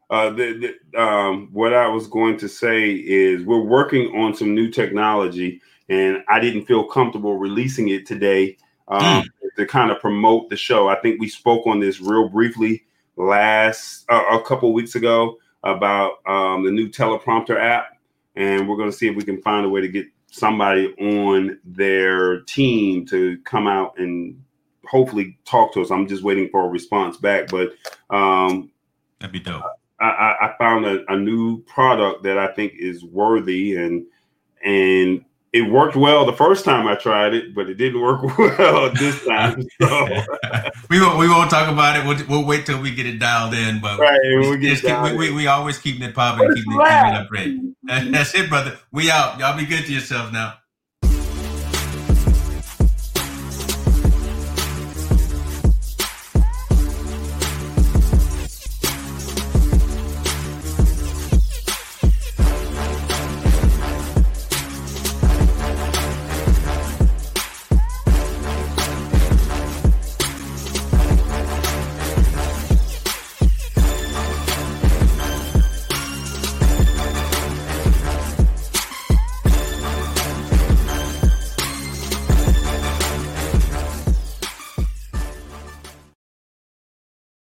uh, 0.09 0.31
the, 0.31 0.75
the, 0.93 1.01
um, 1.01 1.51
what 1.53 1.75
I 1.75 1.89
was 1.89 2.07
going 2.07 2.39
to 2.39 2.49
say 2.49 2.93
is 2.93 3.45
we're 3.45 3.61
working 3.61 4.17
on 4.17 4.35
some 4.35 4.55
new 4.55 4.71
technology, 4.71 5.61
and 5.91 6.25
I 6.29 6.41
didn't 6.41 6.65
feel 6.65 6.85
comfortable 6.85 7.37
releasing 7.37 7.89
it 7.89 8.07
today 8.07 8.57
um, 8.89 9.25
to 9.59 9.67
kind 9.67 9.91
of 9.91 10.01
promote 10.01 10.49
the 10.49 10.57
show. 10.57 10.89
I 10.89 10.99
think 11.01 11.21
we 11.21 11.29
spoke 11.29 11.67
on 11.67 11.81
this 11.81 12.01
real 12.01 12.31
briefly 12.31 12.85
last 13.17 14.07
uh, 14.09 14.25
a 14.33 14.43
couple 14.43 14.73
weeks 14.73 14.95
ago 14.95 15.37
about 15.63 16.27
um, 16.27 16.65
the 16.65 16.71
new 16.71 16.89
teleprompter 16.89 17.61
app, 17.61 17.99
and 18.35 18.67
we're 18.67 18.77
going 18.77 18.91
to 18.91 18.97
see 18.97 19.09
if 19.09 19.15
we 19.15 19.25
can 19.25 19.43
find 19.43 19.67
a 19.67 19.69
way 19.69 19.83
to 19.83 19.89
get 19.89 20.07
somebody 20.31 20.95
on 21.01 21.59
their 21.65 22.41
team 22.43 23.07
to 23.07 23.39
come 23.45 23.67
out 23.67 23.99
and 23.99 24.43
hopefully 24.87 25.39
talk 25.45 25.73
to 25.75 25.81
us. 25.81 25.91
I'm 25.91 26.07
just 26.07 26.23
waiting 26.23 26.49
for 26.51 26.65
a 26.65 26.69
response 26.69 27.17
back, 27.17 27.49
but 27.49 27.73
um, 28.11 28.71
That'd 29.21 29.33
be 29.33 29.41
dope. 29.41 29.65
I, 30.01 30.37
I, 30.41 30.55
found 30.59 30.87
a, 30.87 31.05
a 31.13 31.17
new 31.17 31.61
product 31.65 32.23
that 32.23 32.39
I 32.39 32.53
think 32.53 32.75
is 32.79 33.03
worthy 33.05 33.75
and 33.75 34.07
and 34.65 35.25
it 35.53 35.63
worked 35.63 35.97
well 35.97 36.27
the 36.27 36.33
first 36.33 36.65
time 36.65 36.87
I 36.87 36.95
tried 36.95 37.35
it, 37.35 37.55
but 37.55 37.69
it 37.69 37.75
didn't 37.75 38.01
work 38.01 38.23
well 38.39 38.91
this 38.93 39.25
time. 39.25 39.63
So, 39.81 40.07
we 40.91 41.01
won't 41.01 41.19
we 41.19 41.29
won't 41.29 41.51
talk 41.51 41.69
about 41.69 41.97
it. 41.97 42.07
We'll, 42.07 42.27
we'll 42.29 42.47
wait 42.47 42.67
till 42.67 42.81
we 42.81 42.95
get 42.95 43.07
it 43.07 43.19
dialed 43.19 43.55
in. 43.55 43.81
But 43.81 43.99
right, 43.99 44.19
we, 44.23 44.39
we'll 44.39 44.61
just 44.61 44.83
keep- 44.83 45.03
we, 45.03 45.17
we, 45.17 45.33
we 45.33 45.47
always 45.47 45.79
keeping 45.79 46.03
it 46.03 46.15
popping, 46.15 46.49
keeping 46.55 46.73
it, 46.73 46.85
keeping 46.85 47.15
it 47.15 47.21
upgrade. 47.21 47.59
That's 48.13 48.35
it, 48.35 48.49
brother. 48.49 48.79
We 48.93 49.11
out. 49.11 49.39
Y'all 49.39 49.57
be 49.57 49.67
good 49.67 49.85
to 49.87 49.93
yourselves 49.93 50.33
now. 50.33 50.55